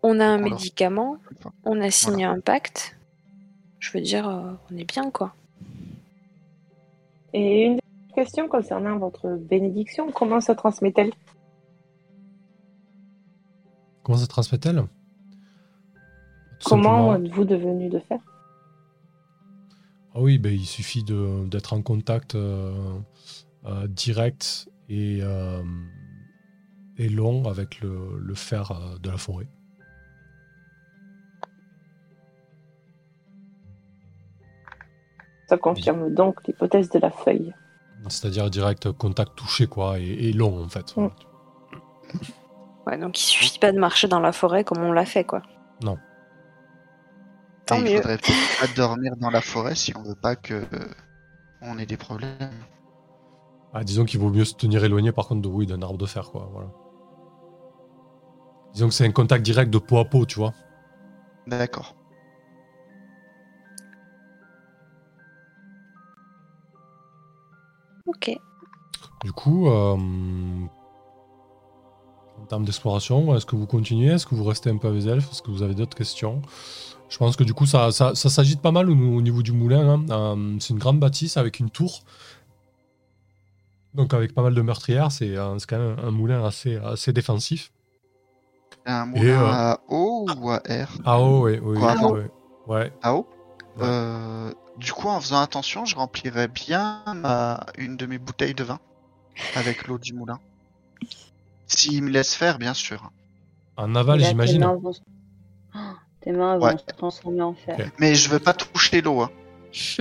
on 0.03 0.19
a 0.19 0.25
un 0.25 0.37
médicament, 0.37 1.17
on 1.63 1.79
a 1.79 1.89
signé 1.89 2.25
un 2.25 2.41
pacte. 2.41 2.97
Je 3.79 3.91
veux 3.91 4.01
dire, 4.01 4.27
euh, 4.27 4.51
on 4.69 4.77
est 4.77 4.83
bien, 4.83 5.09
quoi. 5.09 5.33
Et 7.33 7.63
une 7.65 7.79
question 8.13 8.47
concernant 8.47 8.97
votre 8.97 9.37
bénédiction. 9.37 10.11
Comment 10.11 10.39
se 10.41 10.51
transmet-elle? 10.51 11.11
Comment 14.03 14.17
se 14.17 14.25
transmet-elle? 14.25 14.83
Comment 16.65 17.15
êtes-vous 17.15 17.45
devenu 17.45 17.89
de 17.89 17.99
faire 17.99 18.21
Ah 20.13 20.21
oui, 20.21 20.37
ben, 20.37 20.53
il 20.53 20.65
suffit 20.65 21.03
d'être 21.03 21.73
en 21.73 21.81
contact 21.81 22.35
euh, 22.35 22.71
euh, 23.65 23.87
direct 23.87 24.69
et, 24.89 25.19
euh, 25.21 25.63
et, 26.97 27.09
long 27.09 27.45
avec 27.45 27.81
le, 27.81 28.19
le 28.19 28.33
fer 28.33 28.71
de 29.01 29.09
la 29.09 29.17
forêt. 29.17 29.47
Ça 35.47 35.57
confirme 35.57 36.13
donc 36.13 36.45
l'hypothèse 36.47 36.89
de 36.89 36.99
la 36.99 37.11
feuille. 37.11 37.53
C'est-à-dire 38.09 38.49
direct 38.49 38.91
contact 38.91 39.35
touché, 39.35 39.67
quoi, 39.67 39.99
et, 39.99 40.33
long, 40.33 40.63
en 40.63 40.69
fait. 40.69 40.95
Mm. 40.97 41.07
Ouais, 42.85 42.97
donc 42.97 43.19
il 43.19 43.23
suffit 43.23 43.59
pas 43.59 43.71
de 43.71 43.79
marcher 43.79 44.07
dans 44.07 44.19
la 44.19 44.31
forêt 44.31 44.63
comme 44.63 44.83
on 44.83 44.91
l'a 44.91 45.05
fait, 45.05 45.23
quoi. 45.23 45.41
Non. 45.81 45.97
Tant 47.65 47.77
il 47.77 47.95
faudrait 47.95 48.17
peut-être 48.17 48.59
pas 48.59 48.67
dormir 48.75 49.15
dans 49.17 49.29
la 49.29 49.39
forêt 49.39 49.75
si 49.75 49.95
on 49.95 50.03
veut 50.03 50.15
pas 50.21 50.35
que 50.35 50.65
on 51.61 51.77
ait 51.77 51.85
des 51.85 51.95
problèmes. 51.95 52.51
Ah, 53.73 53.83
disons 53.83 54.05
qu'il 54.05 54.19
vaut 54.19 54.29
mieux 54.29 54.45
se 54.45 54.53
tenir 54.53 54.83
éloigné, 54.83 55.11
par 55.11 55.27
contre, 55.27 55.41
de 55.41 55.47
oui, 55.47 55.65
d'un 55.65 55.81
arbre 55.81 55.97
de 55.97 56.05
fer, 56.05 56.29
quoi. 56.29 56.49
Voilà. 56.51 56.69
Disons 58.73 58.89
que 58.89 58.93
c'est 58.93 59.05
un 59.05 59.11
contact 59.11 59.43
direct 59.43 59.71
de 59.71 59.77
peau 59.77 59.97
à 59.97 60.05
peau, 60.05 60.25
tu 60.25 60.39
vois. 60.39 60.53
D'accord. 61.47 61.95
Ok. 68.05 68.37
Du 69.23 69.31
coup, 69.31 69.69
euh, 69.69 69.95
en 72.41 72.45
termes 72.47 72.65
d'exploration, 72.65 73.35
est-ce 73.35 73.45
que 73.45 73.55
vous 73.55 73.65
continuez? 73.65 74.11
Est-ce 74.11 74.25
que 74.25 74.35
vous 74.35 74.43
restez 74.43 74.69
un 74.69 74.77
peu 74.77 74.87
avec 74.87 75.01
les 75.01 75.09
elfes? 75.09 75.31
Est-ce 75.31 75.41
que 75.41 75.51
vous 75.51 75.63
avez 75.63 75.75
d'autres 75.75 75.95
questions? 75.95 76.41
Je 77.09 77.17
pense 77.17 77.35
que 77.35 77.43
du 77.43 77.53
coup, 77.53 77.65
ça, 77.65 77.91
ça, 77.91 78.15
s'agite 78.15 78.61
pas 78.61 78.71
mal 78.71 78.89
au, 78.89 79.21
niveau 79.21 79.43
du 79.43 79.51
moulin. 79.51 79.87
Hein. 79.87 80.05
Euh, 80.09 80.57
c'est 80.59 80.73
une 80.73 80.79
grande 80.79 80.99
bâtisse 80.99 81.37
avec 81.37 81.59
une 81.59 81.69
tour. 81.69 82.01
Donc 83.93 84.13
avec 84.13 84.33
pas 84.33 84.41
mal 84.41 84.55
de 84.55 84.61
meurtrières, 84.61 85.11
c'est 85.11 85.35
quand 85.35 85.77
même 85.77 85.97
un 86.03 86.11
moulin 86.11 86.43
assez, 86.43 86.77
assez 86.77 87.13
défensif. 87.13 87.71
Un 88.85 89.05
moulin 89.05 89.41
euh, 89.41 89.51
à 89.51 89.79
eau 89.87 90.27
ou 90.37 90.49
à 90.49 90.61
air? 90.65 90.89
À 91.05 91.21
eau, 91.21 91.45
oui. 91.45 91.59
oui, 91.61 91.77
ouais. 92.67 92.91
À 93.01 93.15
eau? 93.15 93.27
Du 93.77 94.91
coup, 94.91 95.07
en 95.07 95.19
faisant 95.19 95.41
attention, 95.41 95.85
je 95.85 95.95
remplirais 95.95 96.47
bien 96.47 97.03
une 97.77 97.97
de 97.97 98.05
mes 98.05 98.17
bouteilles 98.17 98.55
de 98.55 98.63
vin 98.63 98.79
avec 99.55 99.87
l'eau 99.87 99.97
du 99.97 100.13
moulin. 100.13 100.39
S'il 101.67 102.03
me 102.03 102.09
laisse 102.09 102.35
faire, 102.35 102.59
bien 102.59 102.73
sûr. 102.73 103.11
En 103.77 103.95
aval, 103.95 104.19
j'imagine. 104.19 104.61
Tes 106.21 106.31
mains 106.31 106.57
vont, 106.57 106.77
se 106.77 106.85
transformer 106.95 107.41
en 107.41 107.53
fer. 107.53 107.91
Mais 107.99 108.15
je 108.15 108.29
veux 108.29 108.39
pas 108.39 108.53
toucher 108.53 109.01
l'eau. 109.01 109.21
Hein. 109.21 109.31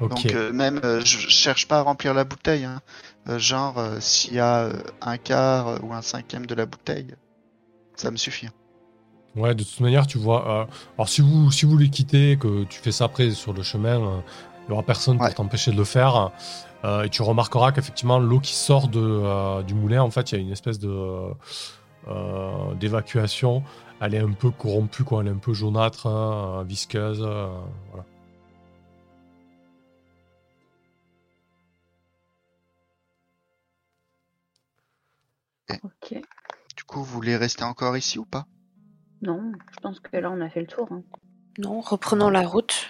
Donc 0.00 0.26
euh, 0.26 0.52
même, 0.52 0.80
euh, 0.82 1.00
je 1.00 1.28
cherche 1.28 1.68
pas 1.68 1.78
à 1.78 1.82
remplir 1.82 2.14
la 2.14 2.24
bouteille. 2.24 2.64
Hein. 2.64 2.80
Euh, 3.28 3.38
genre, 3.38 3.82
s'il 4.00 4.34
y 4.34 4.40
a 4.40 4.70
un 5.00 5.18
quart 5.18 5.84
ou 5.84 5.92
un 5.92 6.02
cinquième 6.02 6.46
de 6.46 6.54
la 6.54 6.66
bouteille, 6.66 7.14
ça 7.96 8.10
me 8.10 8.16
suffit. 8.16 8.48
Ouais, 9.36 9.54
de 9.54 9.64
toute 9.64 9.80
manière, 9.80 10.06
tu 10.06 10.18
vois. 10.18 10.48
Euh, 10.48 10.66
alors, 10.96 11.08
si 11.08 11.20
vous, 11.20 11.50
si 11.50 11.66
vous 11.66 11.76
les 11.76 11.90
quittez, 11.90 12.36
que 12.36 12.64
tu 12.64 12.78
fais 12.80 12.92
ça 12.92 13.06
après 13.06 13.30
sur 13.30 13.52
le 13.52 13.62
chemin, 13.62 14.00
euh, 14.00 14.20
il 14.62 14.68
n'y 14.68 14.72
aura 14.74 14.84
personne 14.84 15.18
pour 15.18 15.34
t'empêcher 15.34 15.72
de 15.72 15.76
le 15.76 15.84
faire. 15.84 16.30
Euh, 16.84 17.02
et 17.02 17.08
tu 17.10 17.22
remarqueras 17.22 17.72
qu'effectivement, 17.72 18.18
l'eau 18.18 18.40
qui 18.40 18.54
sort 18.54 18.88
de, 18.88 19.62
du 19.62 19.74
moulin, 19.74 20.02
en 20.02 20.10
fait, 20.10 20.30
il 20.32 20.34
y 20.36 20.38
a 20.38 20.40
une 20.40 20.52
espèce 20.52 20.78
de, 20.78 21.32
euh, 22.08 22.74
d'évacuation, 22.78 23.64
elle 24.00 24.14
est 24.14 24.18
un 24.20 24.32
peu 24.32 24.50
corrompue, 24.50 25.02
quoi. 25.02 25.22
Elle 25.22 25.28
est 25.28 25.32
un 25.32 25.38
peu 25.38 25.52
jaunâtre, 25.52 26.06
hein, 26.06 26.62
visqueuse. 26.64 27.20
voilà. 27.20 28.04
Ok. 35.82 36.14
Du 36.76 36.84
coup, 36.84 36.98
vous 37.02 37.04
voulez 37.04 37.36
rester 37.36 37.64
encore 37.64 37.96
ici 37.96 38.18
ou 38.18 38.24
pas? 38.24 38.46
Non, 39.24 39.52
je 39.72 39.80
pense 39.80 40.00
que 40.00 40.16
là, 40.16 40.30
on 40.30 40.40
a 40.40 40.48
fait 40.48 40.60
le 40.60 40.66
tour. 40.66 40.88
hein. 40.92 41.02
Non, 41.58 41.80
reprenons 41.80 42.30
la 42.30 42.42
route. 42.46 42.88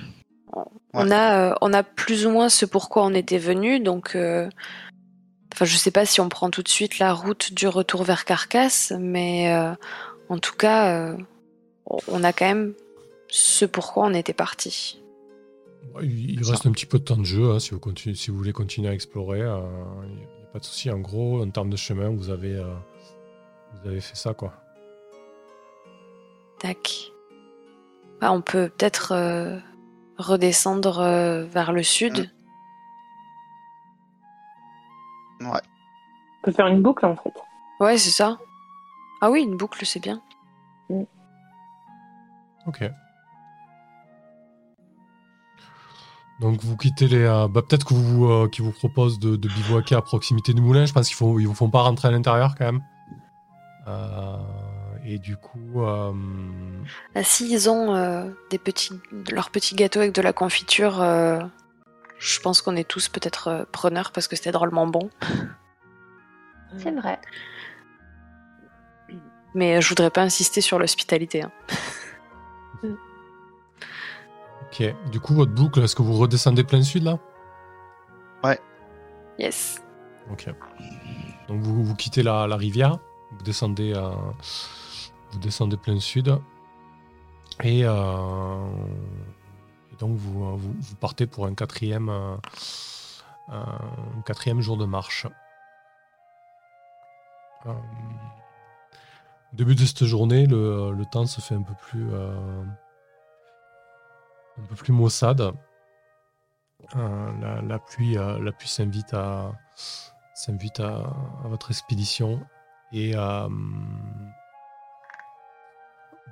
On, 0.93 1.11
a, 1.11 1.51
euh, 1.51 1.55
on 1.63 1.73
a 1.73 1.83
plus 1.83 2.27
ou 2.27 2.31
moins 2.31 2.49
ce 2.49 2.65
pourquoi 2.67 3.05
on 3.05 3.15
était 3.15 3.39
venu, 3.39 3.81
donc. 3.81 4.15
euh, 4.17 4.49
Enfin, 5.53 5.67
je 5.67 5.77
sais 5.77 5.93
pas 5.93 6.05
si 6.05 6.21
on 6.21 6.29
prend 6.29 6.51
tout 6.51 6.65
de 6.65 6.69
suite 6.69 6.99
la 6.99 7.13
route 7.13 7.55
du 7.55 7.69
retour 7.69 8.03
vers 8.03 8.25
Carcasse, 8.25 8.93
mais 8.99 9.55
euh, 9.55 9.73
en 10.29 10.39
tout 10.39 10.57
cas, 10.57 10.89
euh, 11.13 11.17
on 12.09 12.25
a 12.25 12.33
quand 12.33 12.47
même 12.47 12.75
ce 13.29 13.65
pourquoi 13.65 14.07
on 14.07 14.15
était 14.15 14.33
parti. 14.33 15.01
Il, 16.03 16.43
reste 16.43 16.67
un 16.67 16.73
petit 16.73 16.87
peu 16.87 16.99
de 16.99 17.05
temps 17.05 17.17
de 17.19 17.25
jeu 17.25 17.53
hein, 17.53 17.61
si, 17.61 17.71
vous 17.71 17.79
continuez- 17.79 18.17
si 18.17 18.33
vous 18.33 18.37
voulez 18.37 18.53
continuer 18.53 18.89
à 18.89 18.95
explorer. 18.95 19.43
euh, 19.43 19.61
Il 20.09 20.15
n'y 20.17 20.23
a 20.43 20.47
pas 20.53 20.59
de 20.59 20.65
souci. 20.65 20.91
En 20.91 20.99
gros, 20.99 21.41
en 21.41 21.49
termes 21.51 21.71
de 21.71 21.77
chemin, 21.77 22.09
vous 22.09 22.31
avez, 22.31 22.57
euh, 22.57 22.75
vous 23.81 23.89
avez 23.91 24.01
fait 24.01 24.17
ça. 24.17 24.35
quoi. 24.35 24.55
Tac. 26.65 27.13
On 28.23 28.41
peut 28.41 28.71
peut-être 28.71 29.13
euh, 29.13 29.59
redescendre 30.17 30.99
euh, 30.99 31.45
vers 31.45 31.73
le 31.73 31.83
sud. 31.83 32.33
Ouais. 35.43 35.51
On 35.51 36.45
peut 36.45 36.53
faire 36.53 36.69
une 36.69 36.81
boucle 36.81 37.05
en 37.05 37.17
fait. 37.17 37.35
Ouais, 37.81 37.99
c'est 37.99 38.09
ça. 38.09 38.39
Ah 39.21 39.31
oui, 39.31 39.43
une 39.43 39.59
boucle, 39.59 39.85
c'est 39.85 40.01
bien. 40.01 40.23
Ok. 42.67 42.91
Donc 46.41 46.63
vous 46.63 46.79
quittez 46.79 47.09
les. 47.09 47.25
euh, 47.25 47.47
bah, 47.47 47.61
Peut-être 47.61 47.85
que 47.85 47.93
vous, 47.93 48.25
euh, 48.25 48.49
qu'ils 48.49 48.65
vous 48.65 48.73
proposent 48.73 49.19
de, 49.19 49.37
de 49.37 49.49
bivouaquer 49.49 49.97
à 49.97 50.01
proximité 50.01 50.55
du 50.55 50.63
moulin. 50.63 50.87
Je 50.87 50.95
pense 50.95 51.15
qu'ils 51.15 51.27
ne 51.27 51.47
vous 51.47 51.55
font 51.55 51.69
pas 51.69 51.83
rentrer 51.83 52.09
à 52.09 52.11
l'intérieur 52.11 52.55
quand 52.57 52.65
même. 52.65 52.83
Euh, 53.87 54.39
et 55.05 55.19
du 55.19 55.37
coup, 55.37 55.83
euh, 55.85 56.13
Ah, 57.15 57.23
si 57.23 57.51
ils 57.53 57.69
ont 57.69 57.95
euh, 57.95 58.29
des 58.51 58.59
petits, 58.59 58.99
leurs 59.31 59.51
petits 59.51 59.75
gâteaux 59.75 60.01
avec 60.01 60.13
de 60.13 60.23
la 60.23 60.33
confiture, 60.33 61.01
euh, 61.03 61.41
je 62.19 62.41
pense 62.41 62.63
qu'on 62.63 62.77
est 62.77 62.89
tous 62.89 63.09
peut-être 63.09 63.49
euh, 63.49 63.65
preneurs 63.71 64.13
parce 64.13 64.29
que 64.29 64.37
c'était 64.37 64.53
drôlement 64.53 64.87
bon. 64.87 65.11
C'est 66.79 66.91
vrai. 66.91 67.21
Mais 69.55 69.81
je 69.81 69.89
voudrais 69.89 70.11
pas 70.11 70.23
insister 70.23 70.61
sur 70.61 70.79
l'hospitalité. 70.79 71.43
hein. 71.43 71.53
ok. 74.63 74.83
Du 75.13 75.21
coup, 75.21 75.35
votre 75.35 75.53
boucle, 75.53 75.81
est-ce 75.81 75.95
que 75.95 76.03
vous 76.03 76.15
redescendez 76.15 76.65
plein 76.65 76.83
sud 76.83 77.05
là? 77.05 77.19
Yes. 79.39 79.83
Ok. 80.31 80.47
Donc 81.49 81.61
vous, 81.61 81.83
vous 81.85 81.95
quittez 81.97 82.23
la, 82.23 82.47
la 82.47 82.57
rivière, 82.57 82.99
vous 83.33 83.43
descendez, 83.45 83.93
euh, 83.95 84.11
vous 85.35 85.41
descendez 85.41 85.77
plein 85.77 85.99
sud, 85.99 86.39
et, 87.63 87.85
euh, 87.85 88.67
donc 89.99 90.17
vous, 90.17 90.45
euh, 90.45 90.57
vous, 90.57 90.75
vous 90.79 90.97
partez 90.97 91.27
pour 91.27 91.47
un 91.47 91.55
quatrième, 91.55 92.09
euh, 92.09 93.63
quatrième 94.25 94.61
jour 94.61 94.77
de 94.77 94.85
marche. 94.85 95.27
Au 97.67 97.75
début 99.53 99.75
de 99.75 99.85
cette 99.85 100.05
journée, 100.05 100.47
le, 100.47 101.03
temps 101.11 101.27
se 101.27 101.41
fait 101.41 101.55
un 101.55 101.63
peu 101.63 101.75
plus, 101.75 102.15
un 102.15 102.67
peu 104.69 104.75
plus 104.75 104.93
maussade. 104.93 105.53
La, 106.95 107.79
pluie, 107.79 108.15
la 108.15 108.53
pluie 108.53 108.69
s'invite 108.69 109.15
à, 109.15 109.53
s'invite 110.35 110.81
à, 110.81 111.15
votre 111.45 111.71
expédition 111.71 112.45
et 112.93 113.15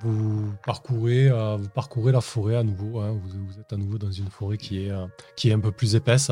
vous 0.03 0.53
parcourez, 0.67 1.29
euh, 1.29 1.57
vous 1.57 1.69
parcourez 1.69 2.13
la 2.13 2.21
forêt 2.21 2.57
à 2.57 2.63
nouveau. 2.63 3.01
hein. 3.01 3.13
Vous, 3.13 3.47
vous 3.47 3.59
êtes 3.61 3.73
à 3.73 3.77
nouveau 3.77 3.99
dans 3.99 4.11
une 4.11 4.29
forêt 4.29 4.59
qui 4.59 4.85
est, 4.87 4.91
euh, 4.91 5.07
qui 5.37 5.51
est 5.51 5.53
un 5.53 5.61
peu 5.61 5.73
plus 5.73 5.95
épaisse. 5.95 6.31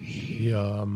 Et 0.00 0.52
euh, 0.52 0.82
au 0.84 0.86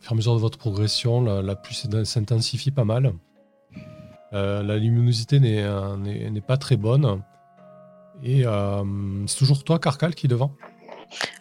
fur 0.00 0.10
et 0.10 0.12
à 0.12 0.14
mesure 0.14 0.34
de 0.34 0.40
votre 0.40 0.58
progression, 0.58 1.22
la, 1.22 1.42
la 1.42 1.56
pluie 1.56 1.74
s'in- 1.74 2.04
s'intensifie 2.04 2.70
pas 2.70 2.84
mal. 2.84 3.12
La 4.32 4.78
luminosité 4.78 5.40
n'est 5.40 6.40
pas 6.40 6.56
très 6.56 6.78
bonne. 6.78 7.22
Et 8.22 8.44
c'est 9.26 9.36
toujours 9.36 9.62
toi, 9.62 9.78
Carcal, 9.78 10.14
qui 10.14 10.26
est 10.26 10.28
devant? 10.28 10.54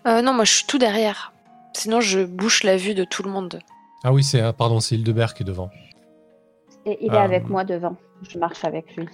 Non, 0.05 0.34
moi 0.34 0.43
je 0.43 0.51
suis 0.51 0.65
tout 0.65 0.77
derrière. 0.77 1.31
Sinon, 1.73 2.01
je 2.01 2.19
bouche 2.26 2.63
la 2.63 2.76
vue 2.76 2.93
de 2.93 3.05
tout 3.05 3.23
le 3.23 3.31
monde. 3.31 3.59
Ah 4.03 4.11
oui, 4.11 4.26
c'est 4.26 4.41
pardon, 4.53 4.81
c'est 4.81 4.95
Hildebert 4.95 5.34
qui 5.35 5.43
est 5.43 5.45
devant. 5.45 5.69
Et 6.86 6.98
il 7.06 7.14
est 7.14 7.16
Euh, 7.16 7.20
avec 7.20 7.48
moi 7.49 7.64
devant. 7.64 7.95
Je 8.30 8.38
marche 8.38 8.64
avec 8.66 8.95
lui. 8.95 9.08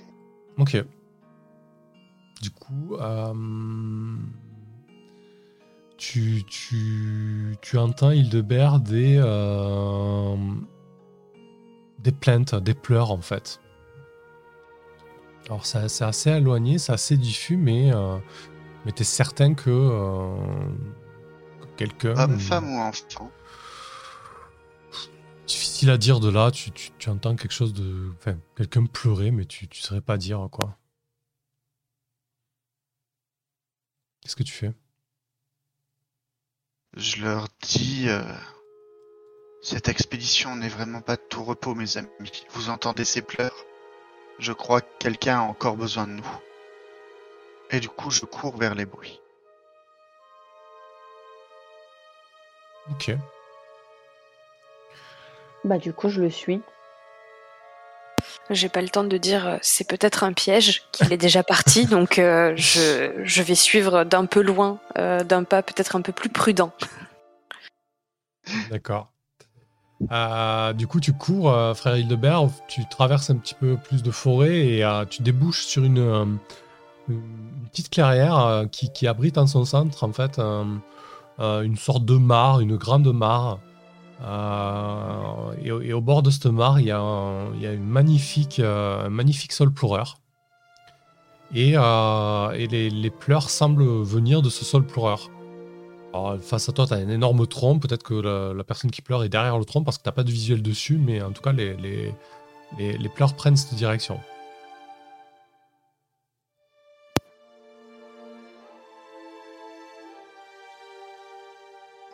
Ok. 0.58 0.84
Du 2.42 2.50
coup, 2.52 2.96
euh, 3.00 3.34
tu, 5.98 6.44
tu, 6.46 7.58
tu 7.62 7.78
entends 7.78 8.12
Hildebert 8.12 8.80
des, 8.80 9.18
euh, 9.20 10.36
des 12.00 12.12
plaintes, 12.12 12.56
des 12.56 12.76
pleurs 12.76 13.12
en 13.12 13.22
fait. 13.22 13.60
Alors 15.50 15.66
c'est 15.66 15.88
c'est 15.88 16.04
assez 16.04 16.30
éloigné, 16.30 16.78
c'est 16.78 16.92
assez 16.92 17.18
diffus, 17.18 17.58
mais, 17.58 17.92
euh, 17.94 18.18
mais 18.86 18.92
tu 18.92 19.02
es 19.02 19.06
certain 19.06 19.54
que, 19.54 19.70
euh, 19.70 20.36
que 21.62 21.68
quelqu'un... 21.78 22.16
Homme, 22.18 22.38
femme 22.38 22.70
ou 22.76 22.80
enfant? 22.80 23.32
Difficile 25.78 25.94
à 25.94 26.00
dire 26.00 26.20
de 26.20 26.30
là, 26.32 26.50
tu, 26.50 26.72
tu, 26.72 26.90
tu 26.98 27.08
entends 27.12 27.36
quelque 27.36 27.54
chose 27.54 27.72
de. 27.72 28.12
Enfin, 28.18 28.40
quelqu'un 28.56 28.88
pleurer, 28.88 29.30
mais 29.30 29.46
tu 29.46 29.66
ne 29.66 29.76
saurais 29.76 30.02
pas 30.02 30.18
dire 30.18 30.48
quoi. 30.52 30.76
Qu'est-ce 34.20 34.36
que 34.36 34.42
tu 34.42 34.54
fais? 34.54 34.74
Je 36.96 37.22
leur 37.22 37.48
dis 37.62 38.10
euh, 38.10 38.24
Cette 39.62 39.88
expédition 39.88 40.56
n'est 40.56 40.68
vraiment 40.68 41.02
pas 41.02 41.16
de 41.16 41.22
tout 41.30 41.44
repos, 41.44 41.76
mes 41.76 41.98
amis. 41.98 42.10
Vous 42.50 42.72
entendez 42.72 43.06
ces 43.06 43.22
pleurs? 43.22 43.64
Je 44.40 44.54
crois 44.54 44.82
que 44.82 44.98
quelqu'un 44.98 45.42
a 45.42 45.44
encore 45.44 45.78
besoin 45.78 46.08
de 46.08 46.14
nous. 46.14 46.40
Et 47.70 47.80
du 47.80 47.90
coup, 47.90 48.10
je 48.10 48.26
cours 48.26 48.58
vers 48.58 48.74
les 48.74 48.88
bruits. 48.88 49.22
Ok. 52.90 53.16
Bah 55.68 55.78
du 55.78 55.92
coup, 55.92 56.08
je 56.08 56.22
le 56.22 56.30
suis. 56.30 56.62
J'ai 58.50 58.70
pas 58.70 58.82
le 58.82 58.88
temps 58.88 59.04
de 59.04 59.18
dire 59.18 59.46
euh, 59.46 59.58
c'est 59.62 59.88
peut-être 59.88 60.24
un 60.24 60.32
piège 60.32 60.84
qu'il 60.94 61.12
est 61.12 61.18
déjà 61.18 61.44
parti, 61.44 61.86
donc 61.88 62.20
euh, 62.20 62.54
je, 62.56 63.12
je 63.24 63.42
vais 63.42 63.56
suivre 63.56 64.06
d'un 64.06 64.26
peu 64.26 64.42
loin, 64.42 64.80
euh, 64.98 65.24
d'un 65.24 65.44
pas 65.44 65.62
peut-être 65.62 65.98
un 65.98 66.02
peu 66.02 66.14
plus 66.14 66.30
prudent. 66.30 66.72
D'accord. 68.72 69.12
Euh, 70.12 70.72
du 70.74 70.88
coup, 70.88 71.02
tu 71.02 71.12
cours, 71.12 71.52
euh, 71.52 71.74
frère 71.74 71.98
Hildebert, 71.98 72.48
tu 72.70 72.88
traverses 72.88 73.30
un 73.30 73.36
petit 73.36 73.56
peu 73.56 73.76
plus 73.76 74.04
de 74.04 74.12
forêt 74.12 74.60
et 74.60 74.86
euh, 74.86 75.04
tu 75.06 75.22
débouches 75.22 75.66
sur 75.66 75.84
une, 75.84 76.00
euh, 76.00 76.26
une 77.10 77.68
petite 77.72 77.90
clairière 77.90 78.38
euh, 78.38 78.66
qui, 78.68 78.92
qui 78.94 79.06
abrite 79.08 79.38
en 79.38 79.48
son 79.48 79.66
centre, 79.66 80.06
en 80.06 80.14
fait, 80.14 80.40
euh, 80.40 80.64
euh, 81.40 81.62
une 81.62 81.76
sorte 81.76 82.06
de 82.06 82.16
mare, 82.16 82.62
une 82.62 82.78
grande 82.78 83.12
mare. 83.12 83.60
Euh, 84.24 85.54
et, 85.62 85.94
au- 85.94 86.02
bord 86.02 86.24
de 86.24 86.30
cette 86.32 86.48
mare, 86.48 86.80
il 86.80 86.88
y 86.88 86.92
a, 86.92 87.00
un, 87.00 87.54
une 87.54 87.86
magnifique, 87.86 88.60
euh, 88.60 89.10
magnifique 89.10 89.52
sol 89.52 89.72
pleureur. 89.72 90.20
Et, 91.54 91.74
euh, 91.76 92.52
les, 92.54 93.10
pleurs 93.10 93.50
semblent 93.50 94.04
venir 94.04 94.42
de 94.42 94.50
ce 94.50 94.66
sol 94.66 94.86
pleureur. 94.86 95.30
Alors, 96.14 96.38
face 96.42 96.68
à 96.68 96.72
toi, 96.72 96.88
tu 96.88 96.94
as 96.94 96.98
un 96.98 97.10
énorme 97.10 97.46
tronc. 97.48 97.80
Peut-être 97.80 98.04
que 98.04 98.54
la, 98.54 98.64
personne 98.64 98.92
qui 98.92 99.02
pleure 99.02 99.24
est 99.24 99.30
derrière 99.30 99.58
le 99.58 99.66
tronc 99.66 99.84
parce 99.84 99.98
que 99.98 100.04
tu 100.04 100.12
pas 100.12 100.24
de 100.24 100.32
visuel 100.32 100.62
dessus, 100.62 100.98
mais 100.98 101.22
en 101.22 101.32
tout 101.32 101.42
cas, 101.42 101.52
les, 101.52 101.76
les 102.78 103.10
pleurs 103.10 103.36
prennent 103.36 103.58
cette 103.58 103.76
direction. 103.76 104.20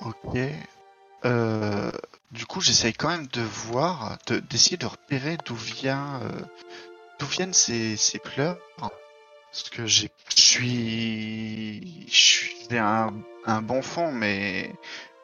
Ok. 0.05 0.37
Euh, 1.25 1.91
du 2.31 2.45
coup, 2.45 2.61
j'essaye 2.61 2.93
quand 2.93 3.09
même 3.09 3.27
de 3.27 3.41
voir, 3.41 4.17
de- 4.27 4.39
d'essayer 4.39 4.77
de, 4.77 4.85
repérer 4.85 5.37
d'où 5.45 5.55
vient, 5.55 6.21
euh, 6.23 6.41
d'où 7.19 7.25
viennent 7.25 7.53
ces, 7.53 7.97
pleurs. 8.23 8.57
Parce 8.77 9.69
que 9.69 9.85
je 9.85 10.07
suis, 10.29 12.07
j'ai 12.09 12.79
un, 12.79 13.13
un 13.45 13.61
bon 13.61 13.81
fond, 13.83 14.11
mais 14.11 14.73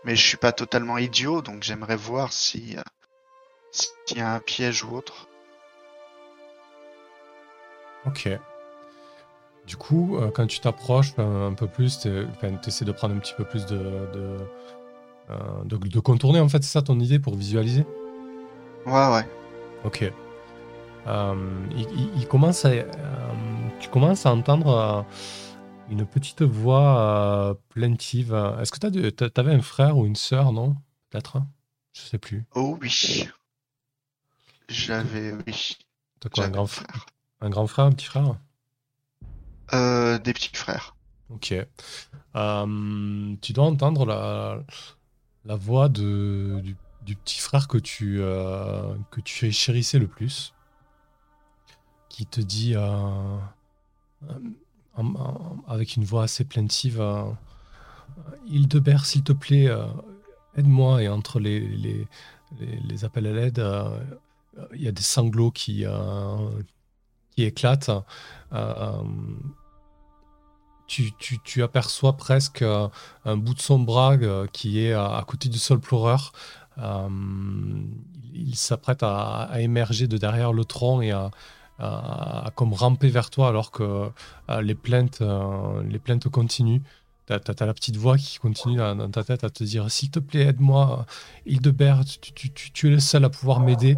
je 0.05 0.15
suis 0.15 0.38
pas 0.38 0.51
totalement 0.51 0.97
idiot, 0.97 1.41
donc 1.41 1.63
j'aimerais 1.63 1.95
voir 1.95 2.31
si 2.31 2.77
euh, 2.77 2.81
s'il 3.71 4.17
y 4.17 4.21
a 4.21 4.34
un 4.34 4.39
piège 4.39 4.84
ou 4.84 4.95
autre. 4.95 5.27
Ok. 8.05 8.30
Du 9.65 9.77
coup, 9.77 10.19
quand 10.34 10.47
tu 10.47 10.59
t'approches 10.59 11.13
un, 11.19 11.53
peu 11.53 11.67
plus, 11.67 11.99
tu 11.99 12.09
essaies 12.65 12.85
de 12.85 12.91
prendre 12.91 13.15
un 13.15 13.19
petit 13.19 13.35
peu 13.35 13.45
plus 13.45 13.65
de, 13.67 14.07
de, 15.65 15.77
de 15.77 15.99
contourner, 15.99 16.39
en 16.39 16.49
fait, 16.49 16.64
c'est 16.64 16.72
ça 16.72 16.81
ton 16.81 16.99
idée 16.99 17.19
pour 17.19 17.35
visualiser? 17.35 17.85
Ouais, 18.85 19.07
ouais. 19.14 19.27
Ok. 19.85 20.11
Euh, 21.07 21.65
il, 21.72 21.81
il- 21.91 22.11
il 22.18 22.27
commence 22.27 22.65
à, 22.65 22.69
euh, 22.69 22.85
tu 23.80 23.89
commences 23.89 24.26
à 24.26 24.31
entendre 24.34 24.68
euh, 24.69 25.01
une 25.89 26.06
petite 26.06 26.41
voix 26.41 26.99
euh, 26.99 27.53
plaintive. 27.69 28.34
Est-ce 28.60 28.72
que 28.72 28.88
tu 28.88 29.11
t'avais 29.31 29.53
un 29.53 29.61
frère 29.61 29.97
ou 29.97 30.06
une 30.06 30.15
sœur, 30.15 30.51
non? 30.51 30.76
Peut-être? 31.10 31.38
Je 31.93 32.01
sais 32.01 32.18
plus. 32.19 32.45
Oh 32.56 32.77
oui. 32.81 33.27
J'avais, 34.69 35.34
oui. 35.47 35.77
T'as 36.19 36.30
quoi, 36.30 36.45
un 36.45 36.49
grand, 36.49 36.68
frère, 36.68 36.88
frère. 36.88 37.06
un 37.41 37.49
grand 37.49 37.68
frère, 37.68 37.85
un 37.85 37.91
petit 37.91 38.06
frère? 38.06 38.35
Euh, 39.73 40.18
des 40.19 40.34
petits 40.34 40.49
frères. 40.53 40.95
Ok. 41.30 41.53
Euh, 42.35 43.35
tu 43.41 43.53
dois 43.53 43.65
entendre 43.65 44.06
la, 44.06 44.64
la 45.45 45.55
voix 45.55 45.89
du, 45.89 46.75
petit 47.05 47.39
frère 47.39 47.67
que 47.67 47.77
tu, 47.77 48.17
euh, 48.21 48.93
que 49.11 49.21
chérissais 49.25 49.99
le 49.99 50.07
plus, 50.07 50.53
qui 52.09 52.25
te 52.25 52.41
dit 52.41 52.75
euh, 52.75 53.37
euh, 54.29 55.03
avec 55.67 55.95
une 55.95 56.03
voix 56.03 56.23
assez 56.23 56.43
plaintive 56.43 56.99
euh, 56.99 57.23
Hildebert, 58.47 59.05
s'il 59.05 59.23
te 59.23 59.33
plaît, 59.33 59.67
euh, 59.67 59.85
aide-moi. 60.57 61.03
Et 61.03 61.07
entre 61.07 61.39
les, 61.39 61.59
les, 62.59 63.05
appels 63.05 63.27
à 63.27 63.33
l'aide, 63.33 63.59
euh, 63.59 63.97
il 64.73 64.81
y 64.81 64.87
a 64.87 64.91
des 64.91 65.01
sanglots 65.01 65.53
euh, 65.69 66.49
qui 67.31 67.43
éclatent. 67.43 67.91
Euh, 70.89 71.03
tu, 71.03 71.11
tu- 71.19 71.39
tu 71.43 71.63
aperçois 71.63 72.13
presque 72.13 72.61
euh, 72.61 72.87
un 73.25 73.37
bout 73.37 73.53
de 73.53 73.61
son 73.61 73.79
bras 73.79 74.13
euh, 74.13 74.47
qui 74.51 74.79
est 74.83 74.93
à, 74.93 75.17
à 75.17 75.23
côté 75.23 75.49
du 75.49 75.59
sol 75.59 75.79
pleureur. 75.79 76.31
Euh, 76.79 77.07
il 78.33 78.55
s'apprête 78.55 79.03
à, 79.03 79.43
à 79.43 79.59
émerger 79.59 80.07
de 80.07 80.17
derrière 80.17 80.53
le 80.53 80.65
tronc 80.65 81.01
et 81.01 81.11
à, 81.11 81.29
à- 81.79 82.51
comme 82.55 82.73
ramper 82.73 83.09
vers 83.09 83.29
toi 83.29 83.49
alors 83.49 83.71
que 83.71 84.09
euh, 84.49 84.61
les, 84.61 84.75
plaintes, 84.75 85.21
euh, 85.21 85.83
les 85.83 85.99
plaintes 85.99 86.27
continuent. 86.29 86.81
T'as 87.25 87.37
as, 87.59 87.65
la 87.65 87.73
petite 87.75 87.95
voix 87.97 88.17
qui 88.17 88.39
continue 88.39 88.77
dans, 88.77 89.11
ta 89.11 89.23
tête 89.23 89.43
à 89.43 89.51
te 89.51 89.63
dire 89.63 89.91
S'il 89.91 90.09
te 90.09 90.17
plaît, 90.19 90.47
aide-moi, 90.47 91.05
Hildebert, 91.45 92.03
tu, 92.05 92.33
tu- 92.33 92.49
tu- 92.51 92.71
tu 92.71 92.87
es 92.87 92.91
le 92.91 92.99
seul 92.99 93.23
à 93.23 93.29
pouvoir 93.29 93.59
m'aider. 93.59 93.95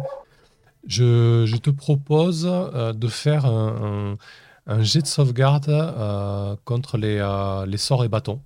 Je, 0.86 1.44
je 1.46 1.56
te 1.56 1.70
propose 1.70 2.46
euh, 2.46 2.92
de 2.92 3.08
faire 3.08 3.46
un- 3.46 4.16
un 4.66 4.82
jet 4.82 5.02
de 5.02 5.06
sauvegarde 5.06 5.68
euh, 5.68 6.56
contre 6.64 6.96
les, 6.98 7.18
euh, 7.18 7.66
les 7.66 7.76
sorts 7.78 8.04
et 8.04 8.08
bâtons. 8.08 8.40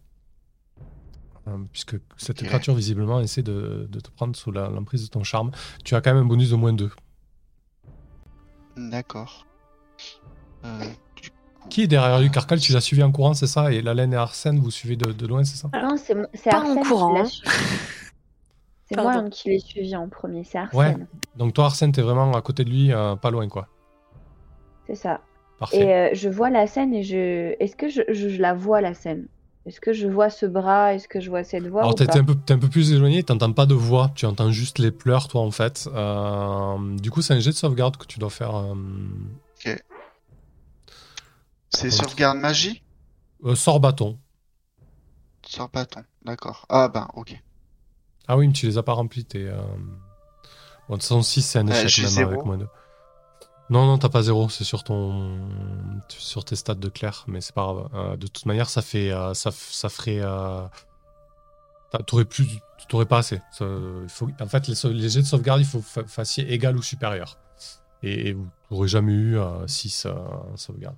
Euh, 1.49 1.59
puisque 1.71 1.97
cette 2.17 2.43
créature, 2.43 2.75
visiblement, 2.75 3.21
essaie 3.21 3.43
de, 3.43 3.87
de 3.91 4.01
te 4.01 4.11
prendre 4.11 4.35
sous 4.35 4.51
la- 4.51 4.69
l'emprise 4.69 5.05
de 5.05 5.09
ton 5.11 5.23
charme. 5.23 5.53
Tu 5.85 5.95
as 5.95 6.01
quand 6.01 6.13
même 6.13 6.25
un 6.25 6.27
bonus 6.27 6.51
de 6.51 6.57
moins 6.57 6.73
2. 6.73 6.91
D'accord. 8.77 9.47
Euh, 10.65 10.81
Qui 11.71 11.83
est 11.83 11.87
derrière 11.87 12.19
lui 12.21 12.31
Carcal, 12.31 12.59
tu 12.61 12.73
l'as 12.73 12.81
suivi 12.81 13.03
en 13.03 13.13
courant, 13.13 13.35
c'est 13.35 13.47
ça? 13.47 13.73
Et 13.73 13.81
Lalaine 13.83 14.13
et 14.13 14.17
Arsène, 14.17 14.59
vous 14.59 14.71
suivez 14.71 14.97
de, 14.97 15.13
de 15.13 15.27
loin, 15.27 15.45
c'est 15.45 15.57
ça? 15.57 15.69
Non, 15.81 15.97
c'est 15.97 16.15
Pas 16.51 16.61
en 16.63 16.77
courant, 16.83 17.13
l'a. 17.13 17.25
C'est 18.89 18.97
moi 19.01 19.29
qui 19.31 19.49
l'ai 19.51 19.59
suivi 19.59 19.97
en 19.97 20.09
premier, 20.09 20.45
c'est 20.45 20.59
Ouais. 20.73 20.87
Arsène. 20.87 21.07
Donc 21.37 21.55
toi, 21.55 21.67
Arsène, 21.67 21.93
t'es 21.93 22.03
vraiment 22.03 22.33
à 22.33 22.43
côté 22.43 22.65
de 22.65 22.71
lui, 22.71 22.93
euh, 22.93 23.17
pas 23.17 23.31
loin, 23.31 23.49
quoi. 23.49 23.69
C'est 24.87 24.95
ça. 24.95 25.21
Parfait. 25.59 25.79
Et 25.79 25.93
euh, 25.95 26.11
je 26.13 26.29
vois 26.29 26.51
la 26.51 26.67
scène 26.67 26.95
et 26.95 27.03
je. 27.03 27.55
Est-ce 27.61 27.77
que 27.77 27.89
je, 27.89 28.03
je- 28.09 28.29
je 28.29 28.41
la 28.41 28.55
vois 28.55 28.81
la 28.81 28.95
scène? 28.95 29.27
Est-ce 29.67 29.81
que 29.81 29.93
je 29.93 30.07
vois 30.07 30.31
ce 30.31 30.47
bras? 30.47 30.95
Est-ce 30.95 31.09
que 31.09 31.21
je 31.21 31.29
vois 31.31 31.43
cette 31.45 31.67
voix 31.67 31.81
Alors, 31.83 31.95
t'es 31.95 32.09
un, 32.17 32.25
peu- 32.25 32.35
t'es 32.35 32.55
un 32.55 32.59
peu 32.59 32.69
plus 32.69 32.93
éloigné, 32.93 33.23
t'entends 33.23 33.53
pas 33.53 33.67
de 33.67 33.75
voix, 33.75 34.11
tu 34.15 34.27
entends 34.27 34.51
juste 34.53 34.79
les 34.79 34.93
pleurs, 34.93 35.29
toi, 35.29 35.41
en 35.41 35.51
fait. 35.51 35.89
Euh, 35.93 36.97
du 36.99 37.11
coup, 37.11 37.21
c'est 37.23 37.35
un 37.35 37.41
jet 37.41 37.51
de 37.51 37.57
sauvegarde 37.57 37.97
que 37.97 38.07
tu 38.07 38.19
dois 38.19 38.31
faire. 38.31 38.55
euh, 38.55 38.75
c'est 41.71 41.91
Ok. 41.91 41.93
sauvegarde 41.93 42.39
magie? 42.39 42.83
Euh, 43.45 43.55
sort 43.55 43.81
bâton. 43.81 44.19
Sors 45.47 45.71
bâton. 45.71 46.05
D'accord. 46.27 46.67
Ah 46.69 46.89
ben, 46.89 47.09
ok. 47.15 47.35
Ah 48.29 48.37
oui, 48.37 48.47
mais 48.49 48.53
tu 48.53 48.67
les 48.67 48.79
as 48.79 48.83
pas 48.83 48.93
remplis, 48.93 49.25
t'es. 49.25 49.45
euh, 49.45 49.61
Bon, 50.89 50.95
de 50.95 51.01
toute 51.01 51.03
façon, 51.03 51.23
6, 51.23 51.43
c'est 51.43 51.59
un 51.59 51.67
échec, 51.67 51.91
j'ai 51.91 52.03
même 52.03 52.19
avec 52.29 52.45
moins 52.45 52.59
2. 52.59 52.69
Non, 53.69 53.85
non, 53.85 53.99
t'as 53.99 54.09
pas 54.09 54.23
zéro, 54.23 54.49
c'est 54.49 54.63
sur 54.65 54.85
ton. 54.85 55.41
sur 56.09 56.45
tes 56.45 56.55
stats 56.57 56.75
de 56.77 56.89
clair, 56.89 57.25
mais 57.27 57.41
c'est 57.41 57.55
pas 57.55 57.63
grave. 57.65 57.89
Euh, 57.95 58.17
de 58.17 58.27
toute 58.29 58.47
manière, 58.47 58.69
ça 58.71 58.81
fait. 58.83 59.11
euh, 59.11 59.35
ça, 59.35 59.51
ça 59.51 59.89
ferait. 59.89 60.21
euh, 60.21 60.63
T'aurais 62.07 62.25
plus. 62.27 62.47
T'aurais 62.89 63.07
pas 63.07 63.19
assez. 63.19 63.41
Ça, 63.51 63.65
faut... 64.09 64.29
En 64.41 64.47
fait, 64.47 64.69
les, 64.69 64.75
les 64.93 65.09
jets 65.09 65.23
de 65.23 65.27
sauvegarde, 65.27 65.61
il 65.61 65.67
faut 65.67 65.81
que 65.81 66.05
fassiez 66.07 66.53
égal 66.53 66.77
ou 66.77 66.83
supérieur. 66.83 67.39
Et, 68.03 68.29
et 68.29 68.33
vous 68.35 68.49
n'aurez 68.71 68.89
jamais 68.89 69.13
eu 69.13 69.39
6 69.67 70.07
sauvegardes. 70.57 70.97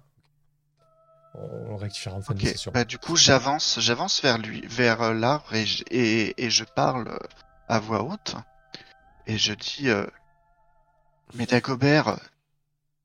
On 1.34 1.76
rectifiera 1.76 2.16
en 2.16 2.20
fin 2.20 2.34
de 2.34 2.40
Ok. 2.40 2.48
session. 2.48 2.72
Bah 2.72 2.84
du 2.84 2.98
coup, 2.98 3.14
j'avance, 3.16 3.78
j'avance 3.80 4.20
vers 4.22 4.38
lui, 4.38 4.66
vers 4.66 5.00
euh, 5.02 5.14
l'arbre 5.14 5.54
et, 5.54 5.64
je- 5.66 5.84
et, 5.90 6.44
et 6.44 6.50
je 6.50 6.64
parle 6.64 7.06
euh, 7.08 7.18
à 7.68 7.78
voix 7.78 8.02
haute 8.02 8.34
et 9.26 9.38
je 9.38 9.52
dis 9.52 9.88
euh, 9.88 10.04
Mais 11.34 11.46
Dagobert, 11.46 12.18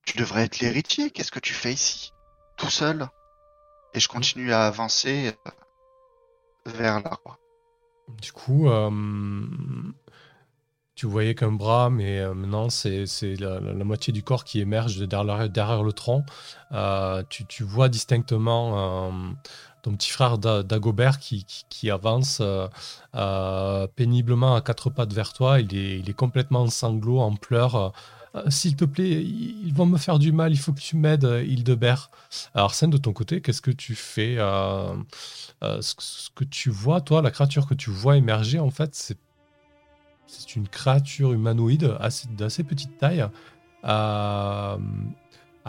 tu 0.05 0.17
devrais 0.17 0.43
être 0.43 0.59
l'héritier. 0.59 1.11
Qu'est-ce 1.11 1.31
que 1.31 1.39
tu 1.39 1.53
fais 1.53 1.73
ici, 1.73 2.13
tout 2.57 2.69
seul? 2.69 3.07
Et 3.93 3.99
je 3.99 4.07
continue 4.07 4.51
à 4.51 4.65
avancer 4.65 5.34
euh, 5.47 5.51
vers 6.65 7.01
l'arbre. 7.01 7.38
Du 8.21 8.31
coup, 8.31 8.69
euh, 8.69 8.91
tu 10.95 11.05
voyais 11.05 11.35
qu'un 11.35 11.51
bras, 11.51 11.89
mais 11.89 12.19
euh, 12.19 12.34
maintenant 12.34 12.69
c'est 12.69 13.05
la, 13.39 13.59
la- 13.59 13.73
la 13.73 13.84
moitié 13.84 14.11
du 14.13 14.23
corps 14.23 14.43
qui 14.43 14.59
émerge 14.59 14.97
de 14.97 15.05
derrière, 15.05 15.49
derrière 15.49 15.84
le 15.84 15.93
tronc. 15.93 16.23
Euh, 16.71 17.23
tu, 17.30 17.45
tu 17.45 17.63
vois 17.63 17.89
distinctement 17.89 19.11
ton 19.81 19.95
petit 19.95 20.11
frère 20.11 20.38
Da- 20.38 20.63
Dagobert 20.63 21.19
qui, 21.19 21.45
qui, 21.45 21.65
qui 21.69 21.91
avance 21.91 22.41
péniblement 23.95 24.55
à 24.55 24.61
quatre 24.61 24.89
pattes 24.89 25.13
vers 25.13 25.34
toi. 25.34 25.59
Il 25.59 25.75
est, 25.75 25.99
il 25.99 26.09
est 26.09 26.13
complètement 26.13 26.61
en 26.63 26.69
sanglots, 26.69 27.19
en 27.19 27.35
pleurs. 27.35 27.93
Euh, 28.35 28.49
S'il 28.49 28.76
te 28.76 28.85
plaît, 28.85 29.23
ils 29.23 29.73
vont 29.73 29.85
me 29.85 29.97
faire 29.97 30.18
du 30.19 30.31
mal, 30.31 30.51
il 30.51 30.57
faut 30.57 30.73
que 30.73 30.80
tu 30.80 30.95
m'aides, 30.97 31.26
euh, 31.26 31.43
Hildebert. 31.43 32.10
Alors, 32.55 32.69
Arsène, 32.69 32.89
de 32.89 32.97
ton 32.97 33.14
côté, 33.14 33.41
qu'est-ce 33.41 33.61
que 33.61 33.69
tu 33.72 33.93
fais 33.95 34.35
euh, 34.39 34.95
ce, 35.81 36.30
que- 36.35 36.43
tu 36.43 36.69
vois, 36.69 37.01
toi, 37.01 37.22
la 37.22 37.30
créature 37.31 37.68
que 37.68 37.73
tu 37.76 37.89
vois 37.91 38.18
émerger, 38.18 38.60
en 38.60 38.72
fait, 38.72 38.95
c'est 38.95 40.55
une 40.55 40.68
créature 40.68 41.31
humanoïde 41.34 41.95
assez- 41.99 42.27
d'assez 42.30 42.64
petite 42.64 42.97
taille, 42.97 43.26
à 43.84 44.77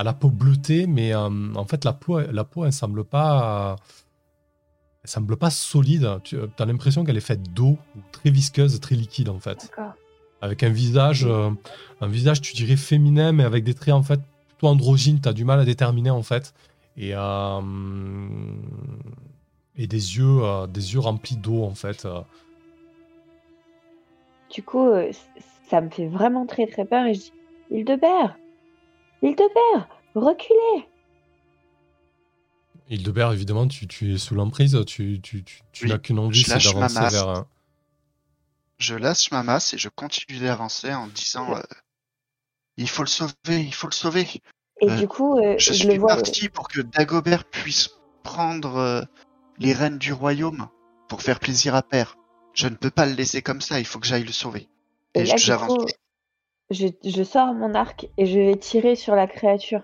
la 0.03 0.13
peau 0.15 0.31
bleutée, 0.31 0.87
mais 0.87 1.15
en 1.15 1.65
fait, 1.67 1.85
la 1.85 1.93
peau, 1.93 2.19
elle 2.19 2.73
semble 2.73 3.05
pas, 3.05 3.77
semble 5.05 5.37
pas 5.37 5.51
solide. 5.51 6.19
Tu 6.25 6.39
as 6.59 6.65
l'impression 6.65 7.05
qu'elle 7.05 7.17
est 7.19 7.21
faite 7.21 7.53
d'eau, 7.53 7.79
très 8.13 8.31
visqueuse, 8.31 8.81
très 8.81 8.95
liquide, 8.97 9.29
en 9.29 9.39
fait. 9.39 9.71
Avec 10.45 10.63
un 10.63 10.69
visage, 10.69 11.25
euh, 11.25 11.51
un 12.03 12.07
visage, 12.07 12.43
tu 12.43 12.53
dirais 12.53 12.77
féminin, 12.77 13.33
mais 13.33 13.45
avec 13.45 13.65
des 13.65 13.73
traits 13.73 13.95
en 13.95 14.03
fait 14.03 14.21
plutôt 14.49 14.67
androgynes. 14.69 15.21
T'as 15.21 15.33
du 15.33 15.45
mal 15.45 15.59
à 15.59 15.65
déterminer 15.65 16.11
en 16.11 16.23
fait, 16.23 16.53
et 16.99 17.13
euh, 17.15 17.61
et 19.77 19.87
des 19.87 20.17
yeux, 20.19 20.43
euh, 20.43 20.67
des 20.67 20.93
yeux 20.93 21.01
remplis 21.01 21.37
d'eau 21.37 21.63
en 21.65 21.75
fait. 21.75 22.05
euh. 22.05 22.21
Du 24.55 24.63
coup, 24.63 24.89
ça 25.71 25.81
me 25.81 25.89
fait 25.91 26.07
vraiment 26.07 26.47
très 26.47 26.67
très 26.67 26.85
peur 26.85 27.07
et 27.07 27.15
je 27.15 27.21
dis 27.21 27.33
Hildebert 27.71 28.37
Hildebert 29.23 29.89
Reculez 30.15 30.87
Hildebert, 32.91 33.33
évidemment, 33.33 33.67
tu, 33.67 33.87
tu 33.89 34.13
es 34.13 34.19
sous 34.19 34.35
l'emprise, 34.35 34.79
tu, 34.87 35.19
tu, 35.23 35.43
tu, 35.43 35.63
tu 35.73 35.85
Oui, 35.85 35.91
n'as 35.91 35.99
qu'une 35.99 36.19
envie, 36.19 36.43
c'est 36.43 36.63
d'avancer 36.63 37.09
vers. 37.11 37.45
Je 38.79 38.95
lâche 38.95 39.31
ma 39.31 39.43
masse 39.43 39.75
et 39.75 39.79
je 39.79 39.89
continue 39.89 40.39
d'avancer 40.39 40.93
en 40.93 41.07
disant 41.07 41.55
euh, 41.57 41.63
Il 42.77 42.89
faut 42.89 43.03
le 43.03 43.09
sauver, 43.09 43.33
il 43.49 43.75
faut 43.75 43.87
le 43.87 43.93
sauver. 43.93 44.27
Et 44.81 44.91
Euh, 44.91 44.97
du 44.97 45.09
coup, 45.09 45.39
euh, 45.39 45.55
Je 45.59 45.73
je, 45.73 45.79
suis 45.79 45.87
le 45.87 45.99
vois. 45.99 46.09
parti 46.09 46.49
pour 46.49 46.69
que 46.69 46.81
Dagobert 46.81 47.45
puisse 47.45 47.91
prendre 48.25 48.77
euh, 48.77 49.03
les 49.59 49.73
rênes 49.73 49.99
du 49.99 50.13
royaume 50.13 50.69
pour 51.09 51.23
faire 51.23 51.39
plaisir 51.39 51.75
à 51.75 51.83
Père. 51.83 52.17
Je 52.53 52.67
ne 52.69 52.75
peux 52.77 52.91
pas 52.91 53.07
le 53.07 53.13
laisser 53.15 53.43
comme 53.43 53.61
ça, 53.61 53.79
il 53.79 53.87
faut 53.87 53.99
que 54.01 54.07
j'aille 54.07 54.25
le 54.25 54.33
sauver. 54.33 54.69
Et 55.15 55.21
Et 55.21 55.27
j'avance 55.37 55.87
je, 56.71 56.89
je 57.05 57.23
sors 57.23 57.53
mon 57.53 57.75
arc 57.75 58.09
et 58.17 58.27
je 58.27 58.39
vais 58.41 58.57
tirer 58.57 58.97
sur 58.97 59.15
la 59.15 59.27
créature. 59.27 59.83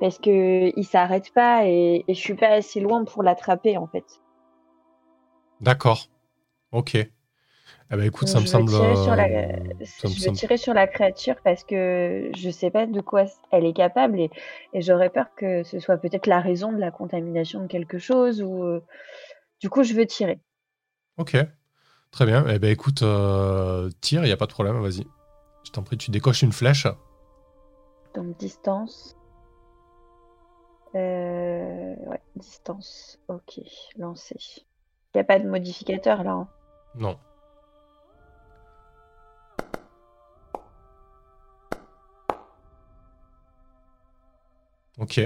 Parce 0.00 0.18
que 0.18 0.72
il 0.76 0.84
s'arrête 0.84 1.32
pas 1.32 1.66
et, 1.66 2.04
et 2.08 2.14
je 2.14 2.18
suis 2.18 2.34
pas 2.34 2.48
assez 2.48 2.80
loin 2.80 3.04
pour 3.04 3.22
l'attraper 3.22 3.76
en 3.76 3.86
fait. 3.86 4.04
D'accord. 5.60 6.08
Ok. 6.72 6.96
Eh 7.90 7.96
ben 7.96 8.02
écoute, 8.04 8.26
Donc, 8.26 8.32
ça 8.32 8.40
me 8.40 8.46
je 8.46 8.50
vais 8.52 8.58
semble. 8.58 8.72
tirer 8.72 8.96
sur 8.96 9.14
la- 9.14 9.24
euh, 9.24 9.46
me 9.74 9.78
vais 9.78 9.84
semble- 9.86 10.36
tirer 10.36 10.56
sur 10.56 10.74
la 10.74 10.86
créature 10.86 11.36
parce 11.44 11.62
que 11.64 12.30
je 12.36 12.50
sais 12.50 12.70
pas 12.70 12.86
de 12.86 13.00
quoi 13.00 13.24
elle 13.52 13.66
est 13.66 13.72
capable 13.74 14.18
et, 14.20 14.30
et 14.72 14.80
j'aurais 14.80 15.10
peur 15.10 15.26
que 15.36 15.62
ce 15.62 15.78
soit 15.80 15.98
peut-être 15.98 16.26
la 16.26 16.40
raison 16.40 16.72
de 16.72 16.78
la 16.78 16.90
contamination 16.90 17.60
de 17.60 17.66
quelque 17.66 17.98
chose 17.98 18.42
ou 18.42 18.64
euh, 18.64 18.82
du 19.60 19.68
coup 19.68 19.82
je 19.84 19.94
veux 19.94 20.06
tirer. 20.06 20.40
Ok, 21.18 21.36
très 22.10 22.26
bien. 22.26 22.44
Eh 22.48 22.58
ben 22.58 22.70
écoute, 22.70 23.02
euh, 23.02 23.90
tire, 24.00 24.22
il 24.24 24.26
n'y 24.26 24.32
a 24.32 24.36
pas 24.36 24.46
de 24.46 24.52
problème, 24.52 24.80
vas-y. 24.80 25.06
Je 25.64 25.70
t'en 25.70 25.82
prie, 25.82 25.96
tu 25.98 26.10
décoches 26.10 26.42
une 26.42 26.52
flèche. 26.52 26.86
Donc 28.14 28.36
distance. 28.38 29.14
Euh, 30.94 31.94
ouais, 32.06 32.20
distance. 32.36 33.18
Ok, 33.28 33.60
lancer. 33.98 34.36
Il 35.14 35.18
n'y 35.18 35.20
a 35.20 35.24
pas 35.24 35.38
de 35.38 35.48
modificateur 35.48 36.22
là. 36.24 36.30
hein? 36.32 36.48
Non. 36.96 37.18
Ok. 44.98 45.20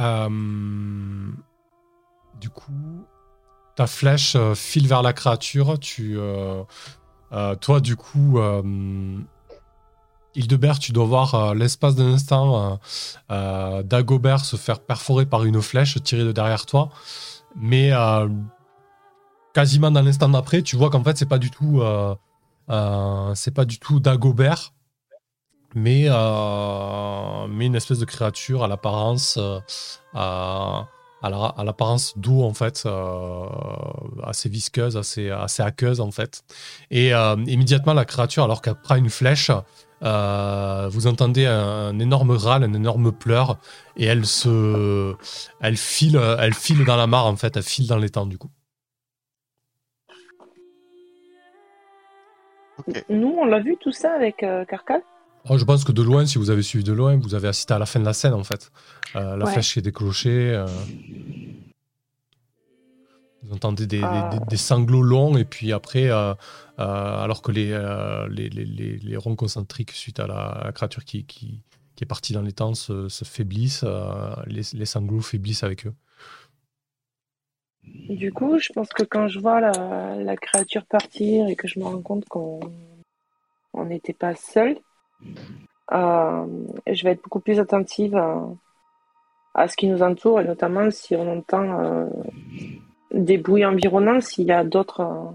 Euh, 0.00 1.30
du 2.40 2.50
coup, 2.50 3.04
ta 3.76 3.86
flèche 3.86 4.36
euh, 4.36 4.54
file 4.54 4.88
vers 4.88 5.02
la 5.02 5.12
créature. 5.12 5.78
Tu, 5.78 6.16
euh, 6.18 6.64
toi, 7.60 7.80
du 7.80 7.96
coup, 7.96 8.38
Hildebert, 10.34 10.78
tu 10.78 10.92
dois 10.92 11.04
voir 11.04 11.54
l'espace 11.54 11.94
d'un 11.94 12.12
instant 12.12 12.78
Dagobert 13.28 14.44
se 14.44 14.56
faire 14.56 14.80
perforer 14.80 15.26
par 15.26 15.44
une 15.44 15.60
flèche 15.60 16.02
tirée 16.02 16.24
de 16.24 16.32
derrière 16.32 16.66
toi. 16.66 16.90
Mais 17.56 17.90
quasiment 19.52 19.90
dans 19.90 20.02
l'instant 20.02 20.28
d'après, 20.28 20.62
tu 20.62 20.76
vois 20.76 20.90
qu'en 20.90 21.02
fait, 21.02 21.16
c'est 21.18 21.28
pas 21.28 21.38
c'est 23.34 23.54
pas 23.54 23.64
du 23.64 23.78
tout 23.78 24.00
Dagobert, 24.00 24.73
mais, 25.74 26.04
euh, 26.08 27.46
mais 27.48 27.66
une 27.66 27.74
espèce 27.74 27.98
de 27.98 28.04
créature 28.04 28.62
à 28.64 28.68
l'apparence, 28.68 29.36
euh, 29.38 29.60
à, 30.14 30.86
à 31.22 31.30
la- 31.30 31.54
à 31.56 31.64
l'apparence 31.64 32.16
d'eau 32.18 32.42
en 32.42 32.54
fait, 32.54 32.82
euh, 32.86 33.46
assez 34.22 34.48
visqueuse, 34.48 34.96
assez, 34.96 35.30
assez 35.30 35.62
aqueuse 35.62 36.00
en 36.00 36.10
fait. 36.10 36.42
Et 36.90 37.14
euh, 37.14 37.36
immédiatement, 37.46 37.94
la 37.94 38.04
créature, 38.04 38.44
alors 38.44 38.62
qu'elle 38.62 38.74
prend 38.76 38.96
une 38.96 39.10
flèche, 39.10 39.50
euh, 40.02 40.88
vous 40.90 41.06
entendez 41.06 41.46
un, 41.46 41.88
un 41.88 41.98
énorme 41.98 42.32
râle, 42.32 42.62
un 42.62 42.74
énorme 42.74 43.10
pleur, 43.10 43.58
et 43.96 44.04
elle 44.04 44.26
se, 44.26 45.14
elle 45.60 45.76
file, 45.76 46.20
elle 46.38 46.54
file 46.54 46.84
dans 46.84 46.96
la 46.96 47.06
mare 47.06 47.26
en 47.26 47.36
fait, 47.36 47.56
elle 47.56 47.62
file 47.62 47.86
dans 47.88 47.96
l'étang 47.98 48.26
du 48.26 48.36
coup. 48.38 48.50
Nous, 53.08 53.34
on 53.38 53.44
l'a 53.46 53.60
vu 53.60 53.76
tout 53.80 53.92
ça 53.92 54.12
avec 54.12 54.42
euh, 54.42 54.64
Carcal 54.64 55.00
Oh, 55.48 55.58
je 55.58 55.64
pense 55.64 55.84
que 55.84 55.92
de 55.92 56.02
loin, 56.02 56.24
si 56.26 56.38
vous 56.38 56.50
avez 56.50 56.62
suivi 56.62 56.84
de 56.84 56.92
loin, 56.92 57.16
vous 57.18 57.34
avez 57.34 57.48
assisté 57.48 57.74
à 57.74 57.78
la 57.78 57.84
fin 57.86 58.00
de 58.00 58.04
la 58.04 58.14
scène 58.14 58.32
en 58.32 58.44
fait. 58.44 58.70
Euh, 59.14 59.36
la 59.36 59.44
Ouais. 59.44 59.52
flèche 59.52 59.72
qui 59.74 59.78
est 59.78 59.82
déclenchée. 59.82 60.50
euh, 60.54 60.66
Vous 63.46 63.52
entendez 63.52 63.86
des, 63.86 64.00
Ah. 64.02 64.30
des- 64.32 64.38
des- 64.38 64.44
des 64.46 64.56
sanglots 64.56 65.02
longs 65.02 65.36
et 65.36 65.44
puis 65.44 65.70
après, 65.74 66.08
euh, 66.08 66.32
alors 66.78 67.42
que 67.42 67.52
les, 67.52 67.68
les, 68.30 68.48
les, 68.48 68.64
les- 68.64 68.96
les 68.96 69.16
ronds 69.18 69.36
concentriques 69.36 69.90
suite 69.90 70.18
à 70.18 70.26
la, 70.26 70.34
à 70.46 70.64
la 70.64 70.72
créature 70.72 71.04
qui, 71.04 71.26
qui, 71.26 71.60
qui 71.94 72.04
est 72.04 72.06
partie 72.06 72.32
dans 72.32 72.40
les 72.40 72.52
temps 72.54 72.72
se, 72.72 73.10
se 73.10 73.24
faiblissent, 73.26 73.84
les, 74.46 74.86
sanglots 74.86 75.20
faiblissent 75.20 75.62
avec 75.62 75.86
eux. 75.86 75.92
Du 77.82 78.32
coup, 78.32 78.58
je 78.58 78.72
pense 78.72 78.88
que 78.88 79.02
quand 79.02 79.28
je 79.28 79.38
vois 79.38 79.60
la, 79.60 80.16
la 80.16 80.36
créature 80.38 80.86
partir 80.86 81.46
et 81.46 81.54
que 81.54 81.68
je 81.68 81.78
me 81.78 81.84
rends 81.84 82.00
compte 82.00 82.24
qu'on 82.24 82.60
on 83.74 83.84
n'était 83.84 84.14
pas 84.14 84.34
seul, 84.34 84.78
je 85.90 87.04
vais 87.04 87.10
être 87.10 87.22
beaucoup 87.22 87.40
plus 87.40 87.60
attentive 87.60 88.16
à, 89.54 89.68
ce 89.68 89.76
qui 89.76 89.86
nous 89.88 90.02
entoure 90.02 90.40
et 90.40 90.44
notamment 90.44 90.90
si 90.90 91.14
on 91.14 91.38
entend 91.38 91.80
euh, 91.80 92.06
des 93.12 93.38
bruits 93.38 93.64
environnants, 93.64 94.20
s'il 94.20 94.46
y 94.46 94.52
a 94.52 94.64
d'autres 94.64 95.00
euh, 95.00 95.30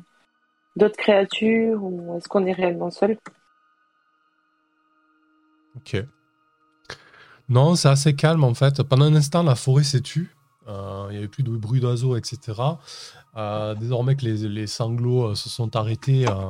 d'autres 0.76 0.98
créatures 0.98 1.84
ou 1.84 2.18
est-ce 2.18 2.28
qu'on 2.28 2.46
est 2.46 2.54
réellement 2.54 2.92
seul? 2.92 3.18
Ok. 5.76 6.04
Non, 7.48 7.76
c'est 7.76 7.90
assez 7.90 8.16
calme 8.16 8.44
en 8.44 8.54
fait. 8.54 8.84
Pendant 8.84 9.06
un 9.06 9.16
instant, 9.16 9.44
la 9.44 9.56
forêt 9.56 9.84
s'est 9.84 10.02
tue. 10.02 10.36
Euh, 10.68 11.08
Il 11.10 11.14
n'y 11.14 11.18
avait 11.18 11.28
plus 11.28 11.44
de 11.44 11.50
bruit 11.50 11.80
d'oiseaux, 11.80 12.16
etc. 12.16 12.62
Euh, 13.36 13.76
désormais 13.76 14.16
que 14.16 14.26
les, 14.26 14.48
les 14.48 14.68
sanglots 14.68 15.30
euh, 15.30 15.36
se 15.36 15.50
sont 15.50 15.76
arrêtés, 15.76 16.28
euh, 16.28 16.50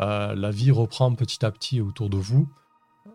euh, 0.00 0.34
la 0.34 0.50
vie 0.50 0.70
reprend 0.70 1.14
petit 1.14 1.44
à 1.44 1.50
petit 1.50 1.80
autour 1.80 2.10
de 2.10 2.16
vous. 2.16 2.48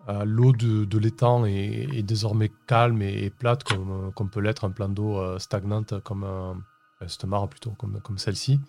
Euh, 0.10 0.24
L'eau 0.26 0.54
de, 0.54 0.98
l'étang 0.98 1.46
est, 1.46 2.04
désormais 2.04 2.52
calme 2.66 3.02
et, 3.02 3.30
plate 3.30 3.64
comme, 3.64 4.30
peut 4.32 4.40
l'être 4.40 4.64
un 4.66 4.72
plan 4.72 4.88
d'eau 4.88 5.18
euh, 5.18 5.38
stagnante 5.40 6.00
comme 6.04 6.64
cette 7.06 7.26
mare 7.26 7.50
plutôt 7.50 7.72
comme, 7.72 8.18
celle-ci. 8.18 8.60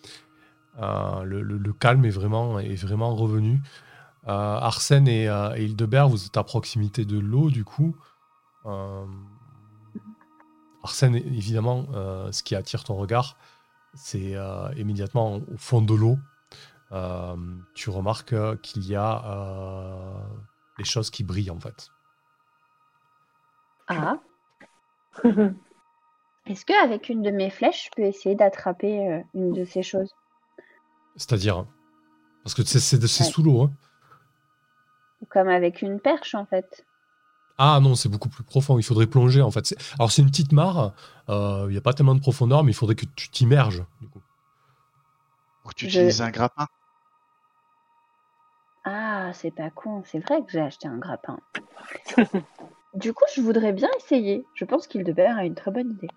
Euh, 0.81 1.23
le, 1.25 1.73
calme 1.73 2.05
est 2.05 2.11
vraiment, 2.11 2.59
est 2.59 2.75
vraiment 2.75 3.15
revenu. 3.15 3.63
Arsène 4.27 5.09
et, 5.09 5.25
et 5.25 5.65
Hildebert, 5.65 6.09
vous 6.09 6.27
êtes 6.27 6.37
à 6.37 6.45
proximité 6.45 7.05
de 7.05 7.19
l'eau, 7.19 7.51
du 7.51 7.65
coup. 7.65 7.97
Arsène, 10.83 11.15
évidemment, 11.15 11.87
ce 12.31 12.43
qui 12.43 12.55
attire 12.55 12.85
ton 12.85 12.97
regard, 12.97 13.37
c'est 13.95 14.35
immédiatement 14.77 15.37
au 15.37 15.57
fond 15.57 15.81
de 15.81 15.95
l'eau. 15.95 16.19
tu 17.75 17.91
remarques 17.91 18.35
qu'il 18.61 18.87
y 18.87 18.97
a 18.97 20.27
des 20.79 20.85
choses 20.85 21.11
qui 21.11 21.25
brillent, 21.25 21.51
en 21.51 21.61
fait. 21.61 21.89
Ah, 23.89 24.19
est-ce 26.47 26.65
qu'avec 26.65 27.09
une 27.09 27.23
de 27.23 27.31
mes 27.31 27.51
flèches, 27.51 27.87
je 27.87 27.91
peux 27.97 28.03
essayer 28.03 28.35
d'attraper 28.35 29.09
euh, 29.09 29.21
une 29.35 29.53
de 29.53 29.65
ces 29.65 29.83
choses? 29.83 30.15
C'est-à-dire, 31.17 31.67
parce 32.45 32.55
que 32.55 32.63
c'est 32.65 33.03
Ouais. 33.03 33.31
sous 33.31 33.43
l'eau. 33.43 33.63
hein. 33.63 33.73
Comme 35.31 35.49
avec 35.49 35.83
une 35.83 35.99
perche 36.01 36.35
en 36.35 36.47
fait. 36.47 36.85
Ah 37.61 37.81
non, 37.83 37.97
c'est 37.97 38.09
beaucoup 38.09 38.29
plus 38.29 38.45
profond. 38.45 38.79
Il 38.79 38.85
faudrait 38.85 39.09
plonger, 39.09 39.43
en 39.43 39.51
fait. 39.51 39.67
C'est- 39.67 39.95
Alors, 39.95 40.13
c'est 40.13 40.23
une 40.23 40.29
petite 40.31 40.53
mare. 40.53 40.95
euh, 41.29 41.65
Il 41.69 41.73
n'y 41.73 41.77
a 41.77 41.81
pas 41.81 41.93
tellement 41.93 42.15
de 42.15 42.21
profondeur, 42.21 42.63
mais 42.63 42.71
il 42.71 42.75
faudrait 42.75 42.95
que 42.95 43.05
tu 43.17 43.29
t'immerges, 43.31 43.85
du 44.01 44.07
coup. 44.09 44.21
Ou 45.65 45.73
tu 45.73 45.87
Je- 45.87 45.99
utilises 45.99 46.23
un 46.23 46.31
grappin. 46.31 46.69
Ah, 48.91 49.33
c'est 49.35 49.51
pas 49.51 49.69
con, 49.69 50.03
c'est 50.07 50.19
vrai 50.19 50.43
que 50.43 50.51
j'ai 50.51 50.61
acheté 50.61 50.89
un 50.89 50.97
grappin. 50.97 51.39
du 52.95 53.13
coup, 53.13 53.25
je 53.35 53.43
voudrais 53.43 53.75
bien 53.75 53.91
essayer. 53.99 54.47
Je 54.55 54.65
pense 54.65 54.87
qu'Hildebert 54.87 55.37
a 55.37 55.45
une 55.45 55.55
très 55.55 55.71
bonne 55.71 55.91
idée. 55.91 56.09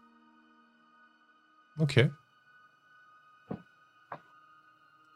Ok. 1.82 2.00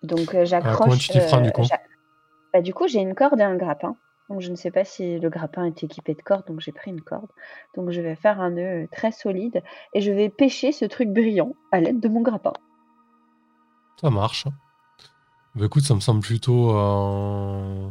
Donc 0.03 0.36
euh, 0.36 0.44
j'accroche. 0.44 0.77
comment 0.77 0.98
tu 0.98 1.07
t'y 1.07 1.19
prends, 1.19 1.40
du 1.40 1.48
euh, 1.48 1.52
coup 1.52 1.64
j'a- 1.64 1.80
bah, 2.52 2.61
du 2.61 2.73
coup, 2.73 2.90
j'ai 2.90 2.99
une 2.99 3.15
corde 3.15 3.40
et 3.40 3.44
un 3.44 3.56
grappin. 3.56 3.95
Donc 4.27 4.41
je 4.41 4.52
ne 4.52 4.57
sais 4.57 4.72
pas 4.72 4.84
si 4.84 5.18
le 5.18 5.30
grappin 5.30 5.64
est 5.64 5.82
équipé 5.82 6.14
de 6.14 6.22
corde, 6.22 6.45
donc 6.48 6.60
j'ai 6.60 6.73
pris 6.73 6.91
une 6.91 7.02
corde. 7.02 7.32
Donc 7.76 7.91
je 7.91 8.02
vais 8.02 8.15
faire 8.15 8.41
un 8.41 8.49
nœud 8.49 8.90
très 8.91 9.14
solide 9.14 9.64
et 9.94 10.02
je 10.02 10.11
vais 10.11 10.27
pêcher 10.27 10.73
ce 10.73 10.84
truc 10.84 11.07
brillant 11.07 11.56
à 11.72 11.80
l'aide 11.80 12.02
de 12.02 12.10
mon 12.10 12.22
grappin. 12.22 12.53
Ça 14.02 14.10
marche. 14.10 14.45
Bah, 15.56 15.65
écoute, 15.65 15.84
ça 15.84 15.95
me 15.95 15.99
semble 15.99 16.22
plutôt. 16.22 16.76
euh, 16.77 17.90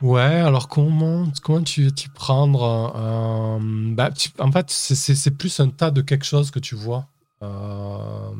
Ouais, 0.00 0.20
alors 0.22 0.68
comment, 0.68 1.24
comment 1.42 1.62
tu 1.62 1.92
t'y 1.92 2.08
prendre 2.08 2.92
euh, 2.96 3.58
bah, 3.94 4.10
tu- 4.12 4.30
En 4.38 4.52
fait, 4.52 4.70
c'est- 4.70 5.30
plus 5.36 5.58
un 5.58 5.70
tas 5.70 5.90
de 5.90 6.02
quelque 6.02 6.24
chose 6.24 6.50
que 6.52 6.60
tu 6.60 6.76
vois. 6.76 7.08
Euh, 7.42 8.30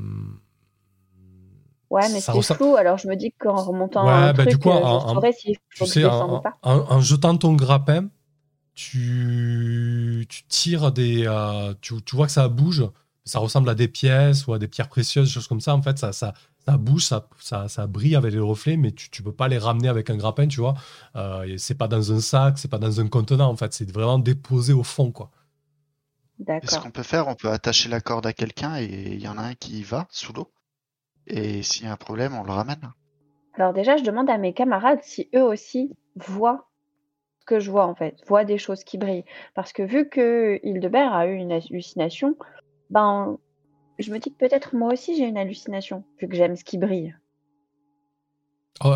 Ouais, 1.91 2.03
mais 2.13 2.21
c'est 2.21 2.33
ressemble- 2.33 2.59
flou, 2.59 2.77
alors 2.77 2.99
je 2.99 3.09
me 3.09 3.17
dis 3.17 3.33
qu'en 3.33 3.57
remontant 3.65 4.07
Ouais, 4.07 4.13
un 4.13 4.33
bah, 4.35 4.45
truc, 4.45 4.51
du 4.51 4.59
coup, 4.59 4.69
en- 4.71 5.21
je 5.71 5.85
Tu 5.85 5.87
sais, 5.87 6.05
en, 6.05 6.43
en- 6.63 7.01
jetant 7.01 7.37
ton 7.37 7.55
grappin, 7.55 8.09
tu, 8.75 10.27
tu 10.29 10.45
tires 10.49 10.93
des. 10.93 11.25
euh, 11.27 11.75
tu, 11.81 12.01
tu 12.03 12.15
vois 12.15 12.27
que 12.27 12.33
ça 12.33 12.49
bouge. 12.49 12.85
Ça 13.25 13.41
ressemble 13.41 13.69
à 13.69 13.75
des 13.75 13.89
pièces 13.89 14.47
ou 14.47 14.53
à 14.53 14.59
des 14.59 14.69
pierres 14.69 14.89
précieuses, 14.89 15.27
des 15.29 15.33
choses 15.33 15.49
comme 15.49 15.61
ça. 15.61 15.75
En 15.75 15.83
fait, 15.83 15.99
ça, 15.99 16.13
ça, 16.13 16.35
ça 16.69 16.77
bouge, 16.77 17.05
ça, 17.07 17.27
ça, 17.39 17.69
ça 17.69 17.87
brille 17.87 18.15
avec 18.15 18.31
les 18.31 18.39
reflets, 18.39 18.77
mais 18.77 18.93
tu 18.93 19.09
ne 19.23 19.25
peux 19.25 19.33
pas 19.33 19.49
les 19.49 19.57
ramener 19.57 19.89
avec 19.89 20.11
un 20.11 20.19
grappin, 20.19 20.47
tu 20.49 20.61
vois. 20.61 20.75
Euh, 21.17 21.57
c'est 21.57 21.79
pas 21.79 21.89
dans 21.89 22.13
un 22.13 22.21
sac, 22.21 22.59
c'est 22.59 22.71
pas 22.71 22.79
dans 22.79 23.01
un 23.01 23.09
contenant, 23.09 23.49
en 23.49 23.57
fait. 23.57 23.73
C'est 23.73 23.91
vraiment 23.91 24.19
déposé 24.19 24.75
au 24.75 24.83
fond, 24.83 25.11
quoi. 25.11 25.31
Et 26.39 26.43
ce 26.43 26.45
D'accord. 26.45 26.83
qu'on 26.83 26.91
peut 26.91 27.03
faire, 27.03 27.27
on 27.27 27.35
peut 27.35 27.49
attacher 27.49 27.89
la 27.89 28.03
corde 28.03 28.27
à 28.27 28.35
quelqu'un 28.35 28.77
et 28.77 28.85
il 28.85 29.21
y 29.21 29.29
en 29.29 29.39
a 29.39 29.43
un 29.43 29.55
qui 29.55 29.81
y 29.81 29.83
va 29.83 30.07
sous 30.11 30.35
l'eau. 30.35 30.53
Et 31.27 31.63
s'il 31.63 31.85
y 31.85 31.89
a 31.89 31.93
un 31.93 31.97
problème, 31.97 32.35
on 32.35 32.45
le 32.45 32.53
ramène. 32.53 32.93
Alors 33.55 33.73
déjà, 33.73 33.97
je 33.97 34.05
demande 34.05 34.29
à 34.29 34.37
mes 34.37 34.53
camarades 34.53 35.01
si 35.03 35.31
eux 35.35 35.43
aussi 35.43 35.97
voient 36.17 36.69
ce 37.41 37.47
que 37.47 37.61
je 37.61 37.71
vois 37.71 37.87
en 37.87 37.95
fait, 37.95 38.17
voient 38.27 38.45
des 38.45 38.59
choses 38.59 38.85
qui 38.85 38.99
brillent. 38.99 39.25
Parce 39.55 39.73
que 39.73 39.83
vu 39.83 40.09
que 40.09 40.61
Hildebert 40.63 41.15
a 41.15 41.27
eu 41.27 41.35
une 41.35 41.51
hallucination, 41.51 42.37
ben 42.91 43.39
je 43.99 44.13
me 44.13 44.19
dis 44.19 44.31
que 44.31 44.37
peut-être 44.37 44.75
moi 44.75 44.93
aussi 44.93 45.17
j'ai 45.17 45.27
une 45.27 45.37
hallucination, 45.37 46.05
vu 46.21 46.29
que 46.29 46.37
j'aime 46.37 46.57
ce 46.57 46.65
qui 46.65 46.79
brille. 46.79 47.17
Oh, 48.85 48.95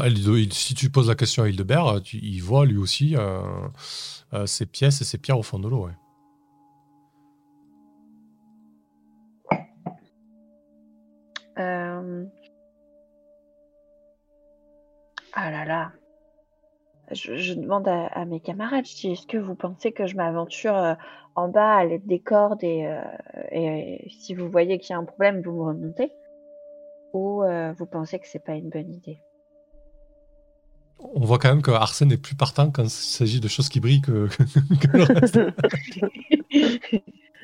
si 0.50 0.74
tu 0.74 0.90
poses 0.90 1.08
la 1.08 1.16
question 1.16 1.42
à 1.42 1.48
Hildebert, 1.48 2.00
il 2.12 2.38
voit 2.40 2.66
lui 2.66 2.76
aussi 2.76 3.16
ses 4.46 4.66
pièces 4.66 5.00
et 5.00 5.04
ses 5.04 5.18
pierres 5.18 5.38
au 5.38 5.42
fond 5.42 5.58
de 5.58 5.68
l'eau. 5.68 5.86
Ouais. 5.86 5.92
Ah 15.34 15.50
là 15.50 15.64
là. 15.64 15.92
Je, 17.12 17.54
demande 17.54 17.88
à, 17.88 18.24
mes 18.24 18.40
camarades, 18.40 18.84
est-ce 18.84 19.26
que 19.26 19.36
vous 19.36 19.54
pensez 19.54 19.92
que 19.92 20.06
je 20.06 20.16
m'aventure 20.16 20.76
euh, 20.76 20.94
en 21.34 21.48
bas 21.48 21.76
à 21.76 21.84
l'aide 21.84 22.06
des 22.06 22.20
cordes 22.20 22.62
et, 22.62 22.86
euh, 22.86 23.96
si 24.08 24.34
vous 24.34 24.48
voyez 24.48 24.78
qu'il 24.78 24.90
y 24.90 24.96
a 24.96 24.98
un 24.98 25.04
problème, 25.04 25.42
vous 25.42 25.52
me 25.52 25.62
remontez? 25.62 26.12
Ou 27.12 27.42
euh, 27.42 27.72
vous 27.76 27.86
pensez 27.86 28.18
que 28.18 28.26
c'est 28.26 28.42
pas 28.44 28.54
une 28.54 28.70
bonne 28.70 28.92
idée? 28.92 29.18
On 31.14 31.24
voit 31.24 31.38
quand 31.38 31.48
même 31.48 31.62
que 31.62 31.70
Arsène 31.70 32.12
est 32.12 32.16
plus 32.16 32.36
partant 32.36 32.70
quand 32.70 32.84
il 32.84 32.90
s'agit 32.90 33.40
de 33.40 33.48
choses 33.48 33.68
qui 33.68 33.80
brillent 33.80 34.00
que, 34.02 34.28
le 34.92 35.02
reste. 35.02 35.40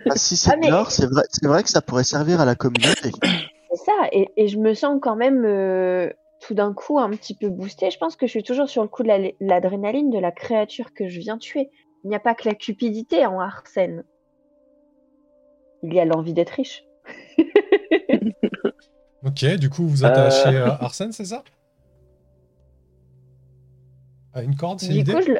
Ah, 0.08 0.14
si 0.14 0.36
c'est 0.36 0.52
ah, 0.70 0.84
c'est 0.88 1.06
vrai, 1.06 1.24
vrai, 1.42 1.62
que 1.64 1.68
ça 1.68 1.82
pourrait 1.82 2.04
servir 2.04 2.40
à 2.40 2.44
la 2.44 2.54
communauté. 2.54 3.10
C'est 3.70 3.84
ça, 3.84 3.92
et, 4.12 4.28
et, 4.36 4.46
je 4.46 4.56
me 4.56 4.72
sens 4.72 5.00
quand 5.02 5.16
même 5.16 5.44
tout 6.40 6.55
d'un 6.55 6.73
coup 6.73 6.98
un 6.98 7.10
petit 7.10 7.35
peu 7.35 7.48
boosté. 7.48 7.90
Je 7.90 7.98
pense 7.98 8.16
que 8.16 8.27
je 8.27 8.31
suis 8.31 8.43
toujours 8.43 8.69
sur 8.69 8.82
le 8.82 8.89
coup 8.89 9.02
de 9.02 9.35
l'adrénaline 9.40 10.10
de 10.10 10.19
la 10.19 10.32
créature 10.32 10.93
que 10.94 11.09
je 11.09 11.20
viens 11.20 11.39
tuer. 11.39 11.70
Il 12.05 12.10
n'y 12.10 12.16
a 12.16 12.20
pas 12.20 12.35
que 12.35 12.48
la 12.48 12.55
cupidité 12.55 13.27
en 13.27 13.40
Arsène. 13.40 14.05
Il 15.82 15.93
y 15.93 16.01
a 16.01 16.05
l'envie 16.05 16.35
d'être 16.35 16.51
riche. 16.51 16.85
ok, 19.24 19.44
du 19.56 19.70
coup, 19.70 19.86
vous 19.86 20.05
attachez 20.05 20.56
euh... 20.56 20.70
Arsène, 20.81 21.12
c'est 21.12 21.24
ça? 21.24 21.43
À 24.32 24.43
une 24.43 24.56
corde, 24.56 24.81
c'est 24.81 24.93
l'idée? 24.93 25.12
je, 25.23 25.32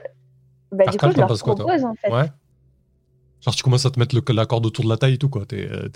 bah, 0.73 0.87
du 0.87 0.99
coup, 0.99 1.11
je 1.11 1.17
leur 1.17 1.29
propose, 1.29 1.85
en 1.85 1.95
fait. 1.95 2.13
Ouais. 2.13 2.31
Genre, 3.41 3.55
tu 3.55 3.63
commences 3.63 3.87
à 3.87 3.91
te 3.91 4.01
mettre 4.01 4.17
le, 4.17 4.35
la 4.35 4.47
corde 4.47 4.67
autour 4.67 4.85
de 4.85 4.91
la 4.91 4.97
taille 4.97 5.15
et 5.15 5.19
tout, 5.19 5.29
quoi. 5.29 5.45
T'es, 5.47 5.69
euh, 5.71 5.89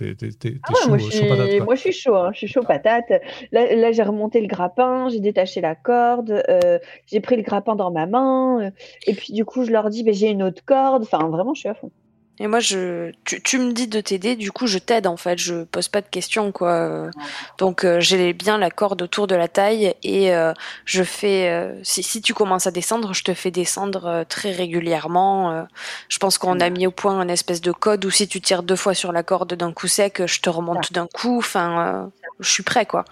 ah 0.62 0.72
chaud, 0.80 0.88
moi, 0.88 0.98
je 0.98 1.10
suis, 1.10 1.28
patate. 1.28 1.60
Moi, 1.64 1.74
je 1.74 1.80
suis 1.80 1.92
chaud, 1.92 2.14
hein. 2.14 2.30
je 2.32 2.38
suis 2.38 2.46
chaud 2.46 2.62
patate. 2.62 3.10
Là, 3.50 3.74
là 3.74 3.92
j'ai 3.92 4.02
remonté 4.02 4.40
le 4.40 4.46
grappin, 4.46 5.08
j'ai 5.08 5.20
détaché 5.20 5.60
la 5.60 5.74
corde, 5.74 6.42
euh, 6.48 6.78
j'ai 7.06 7.20
pris 7.20 7.36
le 7.36 7.42
grappin 7.42 7.74
dans 7.74 7.90
ma 7.90 8.06
main, 8.06 8.60
euh, 8.60 8.70
et 9.06 9.14
puis 9.14 9.32
du 9.32 9.44
coup, 9.44 9.64
je 9.64 9.72
leur 9.72 9.90
dis, 9.90 10.04
bah, 10.04 10.12
j'ai 10.12 10.30
une 10.30 10.42
autre 10.42 10.62
corde. 10.64 11.02
Enfin, 11.02 11.28
vraiment, 11.28 11.54
je 11.54 11.60
suis 11.60 11.68
à 11.68 11.74
fond. 11.74 11.90
Et 12.42 12.48
moi, 12.48 12.58
je, 12.58 13.12
tu, 13.22 13.56
me 13.60 13.70
dis 13.70 13.86
de 13.86 14.00
t'aider, 14.00 14.34
du 14.34 14.50
coup, 14.50 14.66
je 14.66 14.78
t'aide 14.78 15.06
en 15.06 15.16
fait. 15.16 15.38
Je 15.38 15.62
pose 15.62 15.86
pas 15.86 16.00
de 16.00 16.08
questions, 16.08 16.50
quoi. 16.50 17.08
Donc, 17.58 17.84
euh, 17.84 18.00
j'ai 18.00 18.32
bien 18.32 18.58
la 18.58 18.68
corde 18.68 19.00
autour 19.00 19.28
de 19.28 19.36
la 19.36 19.46
taille 19.46 19.94
et 20.02 20.34
euh, 20.34 20.52
je 20.84 21.04
fais. 21.04 21.48
Euh, 21.50 21.78
si, 21.84 22.02
si, 22.02 22.20
tu 22.20 22.34
commences 22.34 22.66
à 22.66 22.72
descendre, 22.72 23.14
je 23.14 23.22
te 23.22 23.32
fais 23.32 23.52
descendre 23.52 24.24
très 24.28 24.50
régulièrement. 24.50 25.68
je 26.08 26.18
pense 26.18 26.36
qu'on 26.36 26.58
a 26.58 26.68
mis 26.68 26.84
au 26.84 26.90
point 26.90 27.16
un 27.16 27.28
espèce 27.28 27.60
de 27.60 27.70
code 27.70 28.04
où 28.04 28.10
si 28.10 28.26
tu 28.26 28.40
tires 28.40 28.64
deux 28.64 28.74
fois 28.74 28.94
sur 28.94 29.12
la 29.12 29.22
corde 29.22 29.54
d'un 29.54 29.72
coup 29.72 29.86
sec, 29.86 30.26
je 30.26 30.40
te 30.40 30.50
remonte 30.50 30.92
d'un 30.92 31.06
coup. 31.06 31.38
Enfin, 31.38 32.10
je 32.40 32.50
suis 32.50 32.64
prêt, 32.64 32.86
quoi. 32.86 33.04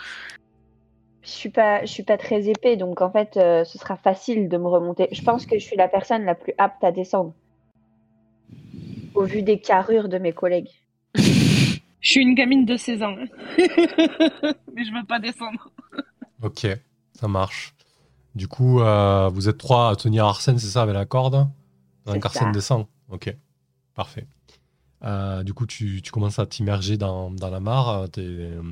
Je 1.22 1.30
suis 1.30 1.50
pas, 1.50 1.82
je 1.82 1.92
suis 1.92 2.02
pas 2.02 2.18
très 2.18 2.48
épais, 2.48 2.74
donc 2.74 3.00
en 3.00 3.12
fait, 3.12 3.34
ce 3.34 3.78
sera 3.78 3.96
facile 3.96 4.48
de 4.48 4.56
me 4.56 4.66
remonter. 4.66 5.06
Je 5.12 5.22
pense 5.22 5.46
que 5.46 5.56
je 5.56 5.64
suis 5.64 5.76
la 5.76 5.86
personne 5.86 6.24
la 6.24 6.34
plus 6.34 6.54
apte 6.58 6.82
à 6.82 6.90
descendre 6.90 7.32
au 9.20 9.24
vu 9.24 9.42
des 9.42 9.60
carrures 9.60 10.08
de 10.08 10.18
mes 10.18 10.32
collègues. 10.32 10.70
Je 11.14 12.10
suis 12.12 12.22
une 12.22 12.34
gamine 12.34 12.64
de 12.64 12.76
16 12.76 13.02
ans, 13.02 13.14
mais 13.58 14.84
je 14.84 14.98
veux 14.98 15.04
pas 15.06 15.18
descendre. 15.18 15.70
ok, 16.42 16.66
ça 17.12 17.28
marche. 17.28 17.74
Du 18.34 18.48
coup, 18.48 18.80
euh, 18.80 19.28
vous 19.28 19.50
êtes 19.50 19.58
trois 19.58 19.90
à 19.90 19.96
tenir 19.96 20.24
Arsène, 20.24 20.58
c'est 20.58 20.68
ça, 20.68 20.80
avec 20.80 20.94
la 20.94 21.04
corde 21.04 21.46
Un 22.06 22.18
Arsène 22.22 22.52
descend. 22.52 22.86
Ok, 23.10 23.36
parfait. 23.94 24.26
Euh, 25.04 25.42
du 25.42 25.52
coup, 25.52 25.66
tu, 25.66 26.00
commences 26.10 26.38
à 26.38 26.46
t'immerger 26.46 26.96
dans, 26.96 27.30
la 27.38 27.60
mare. 27.60 28.06
Euh, 28.16 28.62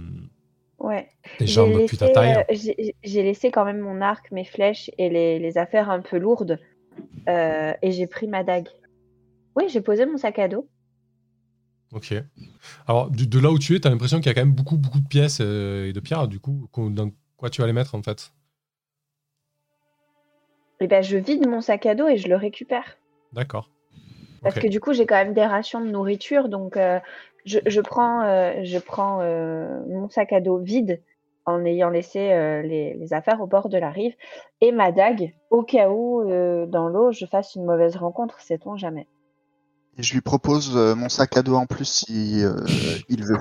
ouais. 0.79 1.09
Tes 1.37 1.47
jambes 1.47 1.85
puis 1.87 1.99
ta 1.99 2.09
taille. 2.09 2.47
j'ai 3.05 3.23
laissé 3.23 3.51
quand 3.51 3.67
même 3.67 3.81
mon 3.81 4.01
arc, 4.01 4.33
mes 4.33 4.45
flèches 4.47 4.91
et 4.97 5.11
les, 5.11 5.39
les 5.39 5.59
affaires 5.59 5.91
un 5.91 6.01
peu 6.01 6.17
lourdes. 6.17 6.59
et 7.27 7.93
j'ai 7.93 8.07
pris 8.07 8.27
ma 8.27 8.43
dague. 8.43 8.69
Oui, 9.59 9.69
j'ai 9.69 9.81
posé 9.81 10.07
mon 10.07 10.17
sac 10.19 10.39
à 10.39 10.47
dos. 10.47 10.69
Ok. 11.93 12.15
Alors, 12.87 13.11
de, 13.11 13.41
là 13.41 13.51
où 13.51 13.59
tu 13.59 13.75
es, 13.75 13.81
tu 13.81 13.89
as 13.89 13.91
l'impression 13.91 14.19
qu'il 14.19 14.27
y 14.27 14.29
a 14.29 14.35
quand 14.35 14.47
même 14.47 14.55
beaucoup, 14.55 14.77
beaucoup 14.77 15.01
de 15.01 15.09
pièces 15.09 15.41
euh, 15.41 15.89
et 15.89 15.93
de 15.93 15.99
pierres. 15.99 16.29
Du 16.29 16.39
coup, 16.39 16.69
dans 16.77 17.11
quoi 17.37 17.51
tu 17.51 17.61
vas 17.61 17.67
les 17.67 17.73
mettre 17.73 17.97
en 17.97 18.03
fait? 18.03 18.31
Eh 20.81 20.87
ben, 20.87 21.03
je 21.03 21.17
vide 21.17 21.49
mon 21.49 21.61
sac 21.61 21.87
à 21.87 21.97
dos 21.97 22.07
et 22.07 22.19
je 22.19 22.29
le 22.29 22.37
récupère. 22.37 22.99
D'accord. 23.33 23.69
Parce 24.43 24.55
que 24.55 24.69
du 24.69 24.79
coup, 24.79 24.93
j'ai 24.93 25.07
quand 25.07 25.17
même 25.17 25.35
des 25.35 25.45
rations 25.45 25.81
de 25.81 25.91
nourriture. 25.91 26.49
Donc, 26.49 26.77
euh, 26.77 27.01
je, 27.45 27.81
prends, 27.81 28.23
euh, 28.23 28.61
je 28.63 28.79
prends 28.79 29.19
mon 29.89 30.09
sac 30.09 30.33
à 30.33 30.41
dos 30.41 30.59
vide 30.59 31.03
en 31.47 31.65
ayant 31.65 31.91
laissé 31.91 32.21
les, 32.63 32.95
les, 32.95 33.13
affaires 33.13 33.41
au 33.41 33.49
bord 33.49 33.71
de 33.71 33.79
la 33.79 33.91
rive 33.91 34.15
et 34.61 34.71
ma 34.71 34.93
dague 34.93 35.35
au 35.51 35.65
cas 35.65 35.89
où 35.89 36.23
dans 36.67 36.89
l'eau 36.89 37.11
je 37.11 37.25
fasse 37.25 37.55
une 37.55 37.65
mauvaise 37.65 37.97
rencontre, 37.97 38.39
sait-on 38.41 38.77
jamais 38.77 39.09
je 39.99 40.15
lui 40.15 40.21
propose 40.21 40.77
euh, 40.77 40.95
mon 40.95 41.09
sac 41.09 41.37
à 41.37 41.43
dos 41.43 41.57
en 41.57 41.67
plus 41.67 41.85
si 42.07 42.45
euh, 42.45 42.55
il 43.09 43.25
veut. 43.25 43.39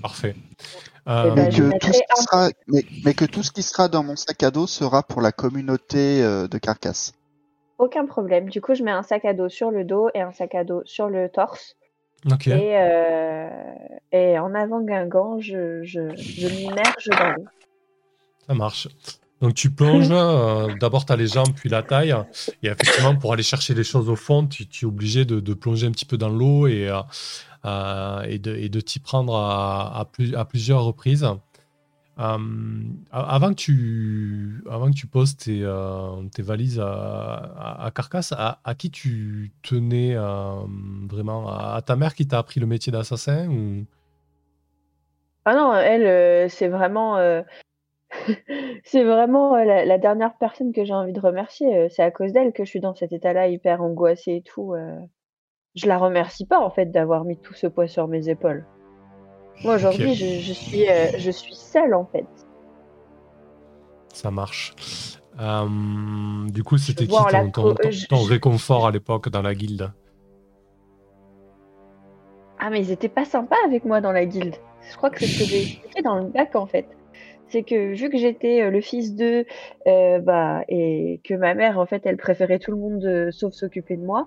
Parfait. 0.00 0.34
Euh, 1.08 1.34
mais, 1.34 1.48
que 3.14 3.24
tout 3.24 3.42
ce 3.42 3.52
qui 3.52 3.62
sera 3.62 3.88
dans 3.88 4.02
mon 4.02 4.16
sac 4.16 4.42
à 4.42 4.50
dos 4.50 4.66
sera 4.66 5.02
pour 5.02 5.20
la 5.20 5.30
communauté 5.30 6.20
de 6.22 6.58
Carcasse. 6.58 7.12
Aucun 7.78 8.06
problème. 8.06 8.48
Du 8.48 8.60
coup, 8.60 8.74
je 8.74 8.82
mets 8.82 8.90
un 8.90 9.02
sac 9.02 9.24
à 9.24 9.32
dos 9.32 9.48
sur 9.48 9.70
le 9.70 9.84
dos 9.84 10.08
et 10.14 10.20
un 10.20 10.32
sac 10.32 10.54
à 10.54 10.64
dos 10.64 10.82
sur 10.84 11.08
le 11.08 11.28
torse. 11.28 11.76
Et, 12.46 12.74
et, 14.12 14.38
en 14.38 14.54
avant 14.54 14.80
Guingamp, 14.80 15.38
je, 15.38 15.84
je, 15.84 16.14
je 16.16 16.48
m'immerge 16.48 17.08
dans 17.08 17.30
l'eau. 17.36 17.44
Ça 18.46 18.54
marche. 18.54 18.88
Donc 19.42 19.54
tu 19.54 19.70
plonges, 19.70 20.08
euh, 20.10 20.74
d'abord 20.80 21.04
tu 21.04 21.12
as 21.12 21.16
les 21.16 21.26
jambes 21.26 21.52
puis 21.54 21.68
la 21.68 21.82
taille, 21.82 22.14
et 22.62 22.68
effectivement 22.68 23.14
pour 23.16 23.34
aller 23.34 23.42
chercher 23.42 23.74
les 23.74 23.84
choses 23.84 24.08
au 24.08 24.16
fond, 24.16 24.46
tu, 24.46 24.64
es 24.64 24.84
obligé 24.86 25.24
de, 25.26 25.54
plonger 25.54 25.86
un 25.86 25.90
petit 25.90 26.06
peu 26.06 26.16
dans 26.16 26.30
l'eau 26.30 26.66
et, 26.66 26.88
euh, 26.88 27.02
euh, 27.66 28.38
de 28.38 28.80
t'y 28.80 28.98
prendre 28.98 29.36
à, 29.36 30.08
plusieurs 30.48 30.84
reprises. 30.84 31.26
avant, 32.16 33.50
que 33.50 33.54
tu, 34.94 35.06
poses 35.06 35.36
tes, 35.36 35.62
valises 36.42 36.80
à, 36.80 37.90
Carcasse, 37.94 38.32
à, 38.32 38.74
qui 38.74 38.90
tu 38.90 39.52
tenais 39.62 40.16
vraiment? 41.10 41.48
À 41.48 41.82
ta 41.82 41.94
mère 41.94 42.14
qui 42.14 42.26
t'a 42.26 42.38
appris 42.38 42.58
le 42.58 42.66
métier 42.66 42.90
d'assassin 42.90 43.48
ou... 43.48 43.84
Ah 45.48 45.54
non, 45.54 45.74
elle, 45.74 46.50
c'est 46.50 46.68
vraiment 46.68 47.18
C'est 48.84 49.04
vraiment, 49.04 49.56
la 49.56 49.98
dernière 49.98 50.36
personne 50.38 50.72
que 50.72 50.84
j'ai 50.84 50.94
envie 50.94 51.12
de 51.12 51.20
remercier, 51.20 51.88
c'est 51.90 52.02
à 52.02 52.10
cause 52.10 52.32
d'elle 52.32 52.52
que 52.52 52.64
je 52.64 52.70
suis 52.70 52.80
dans 52.80 52.94
cet 52.94 53.12
état-là 53.12 53.48
hyper 53.48 53.82
angoissé 53.82 54.36
et 54.36 54.42
tout, 54.42 54.74
Je 55.74 55.86
la 55.86 55.98
remercie 55.98 56.46
pas 56.46 56.60
en 56.60 56.70
fait 56.70 56.86
d'avoir 56.86 57.24
mis 57.24 57.36
tout 57.38 57.54
ce 57.54 57.66
poids 57.66 57.88
sur 57.88 58.08
mes 58.08 58.28
épaules. 58.28 58.64
Moi 59.64 59.76
aujourd'hui 59.76 60.14
je 60.14 60.52
suis, 60.52 60.86
je 61.18 61.30
suis 61.30 61.54
seule 61.54 61.94
en 61.94 62.06
fait. 62.06 62.26
Ça 64.12 64.30
marche. 64.30 64.74
du 66.48 66.62
coup, 66.62 66.78
c'était 66.78 67.06
qui 67.06 68.06
ton 68.08 68.22
réconfort 68.22 68.86
à 68.86 68.90
l'époque 68.90 69.28
dans 69.28 69.42
la 69.42 69.54
guilde? 69.54 69.92
Ah 72.58 72.70
mais 72.70 72.80
ils 72.80 72.90
étaient 72.90 73.10
pas 73.10 73.24
sympas 73.24 73.56
avec 73.66 73.84
moi 73.84 74.00
dans 74.00 74.12
la 74.12 74.24
guilde. 74.24 74.56
Je 74.90 74.96
crois 74.96 75.10
que 75.10 75.20
c'est 75.20 75.26
ce 75.26 75.38
que 75.38 75.44
j'ai 75.44 75.62
expliqué 75.62 76.02
dans 76.02 76.16
le 76.16 76.28
bac 76.28 76.54
en 76.56 76.66
fait 76.66 76.86
c'est 77.48 77.62
que 77.62 77.94
vu 77.94 78.10
que 78.10 78.18
j'étais 78.18 78.62
euh, 78.62 78.70
le 78.70 78.80
fils 78.80 79.14
d'eux, 79.14 79.44
euh, 79.86 80.18
bah, 80.18 80.62
et 80.68 81.20
que 81.24 81.34
ma 81.34 81.54
mère, 81.54 81.78
en 81.78 81.86
fait, 81.86 82.02
elle 82.04 82.16
préférait 82.16 82.58
tout 82.58 82.72
le 82.72 82.76
monde 82.76 83.04
euh, 83.04 83.30
sauf 83.30 83.52
s'occuper 83.52 83.96
de 83.96 84.04
moi, 84.04 84.26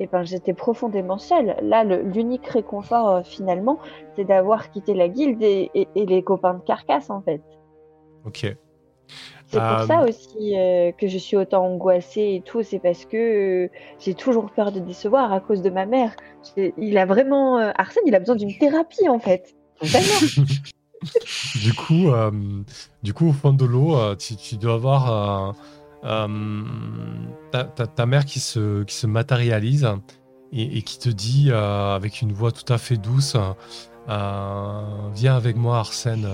et 0.00 0.06
ben 0.06 0.22
j'étais 0.22 0.52
profondément 0.52 1.18
seule. 1.18 1.56
Là, 1.62 1.84
l'unique 1.84 2.46
réconfort 2.46 3.26
finalement, 3.26 3.78
c'est 4.16 4.24
d'avoir 4.24 4.70
quitté 4.70 4.94
la 4.94 5.08
guilde 5.08 5.42
et, 5.42 5.70
les 5.94 6.22
copains 6.22 6.54
de 6.54 6.62
carcasse, 6.62 7.10
en 7.10 7.22
fait. 7.22 7.42
Ok. 8.26 8.54
C'est 9.46 9.60
pour 9.60 9.80
ça 9.86 10.04
aussi 10.04 10.54
que 10.98 11.08
je 11.08 11.16
suis 11.16 11.38
autant 11.38 11.64
angoissée 11.64 12.34
et 12.34 12.42
tout, 12.44 12.62
c'est 12.62 12.78
parce 12.78 13.06
que 13.06 13.70
j'ai 13.98 14.12
toujours 14.12 14.50
peur 14.50 14.72
de 14.72 14.80
décevoir 14.80 15.32
à 15.32 15.40
cause 15.40 15.62
de 15.62 15.70
ma 15.70 15.86
mère. 15.86 16.14
Il 16.76 16.98
a 16.98 17.06
vraiment, 17.06 17.56
Arsène, 17.56 18.02
il 18.04 18.14
a 18.14 18.18
besoin 18.18 18.36
d'une 18.36 18.56
thérapie 18.58 19.08
en 19.08 19.18
fait. 19.18 19.54
du 21.62 21.72
coup, 21.74 22.10
euh, 22.10 22.30
du 23.02 23.14
coup, 23.14 23.28
au 23.28 23.32
fond 23.32 23.52
de 23.52 23.64
l'eau, 23.64 23.96
euh, 23.96 24.16
tu, 24.16 24.56
dois 24.56 24.74
avoir 24.74 25.54
euh, 26.04 26.62
ta, 27.52 28.06
mère 28.06 28.24
qui 28.24 28.40
se, 28.40 29.06
matérialise 29.06 29.88
et, 30.52 30.82
qui 30.82 30.98
te 30.98 31.08
dit 31.08 31.50
avec 31.52 32.22
une 32.22 32.32
voix 32.32 32.52
tout 32.52 32.70
à 32.72 32.78
fait 32.78 32.96
douce 32.96 33.36
Viens 34.08 35.36
avec 35.36 35.56
moi, 35.56 35.78
Arsène, 35.78 36.26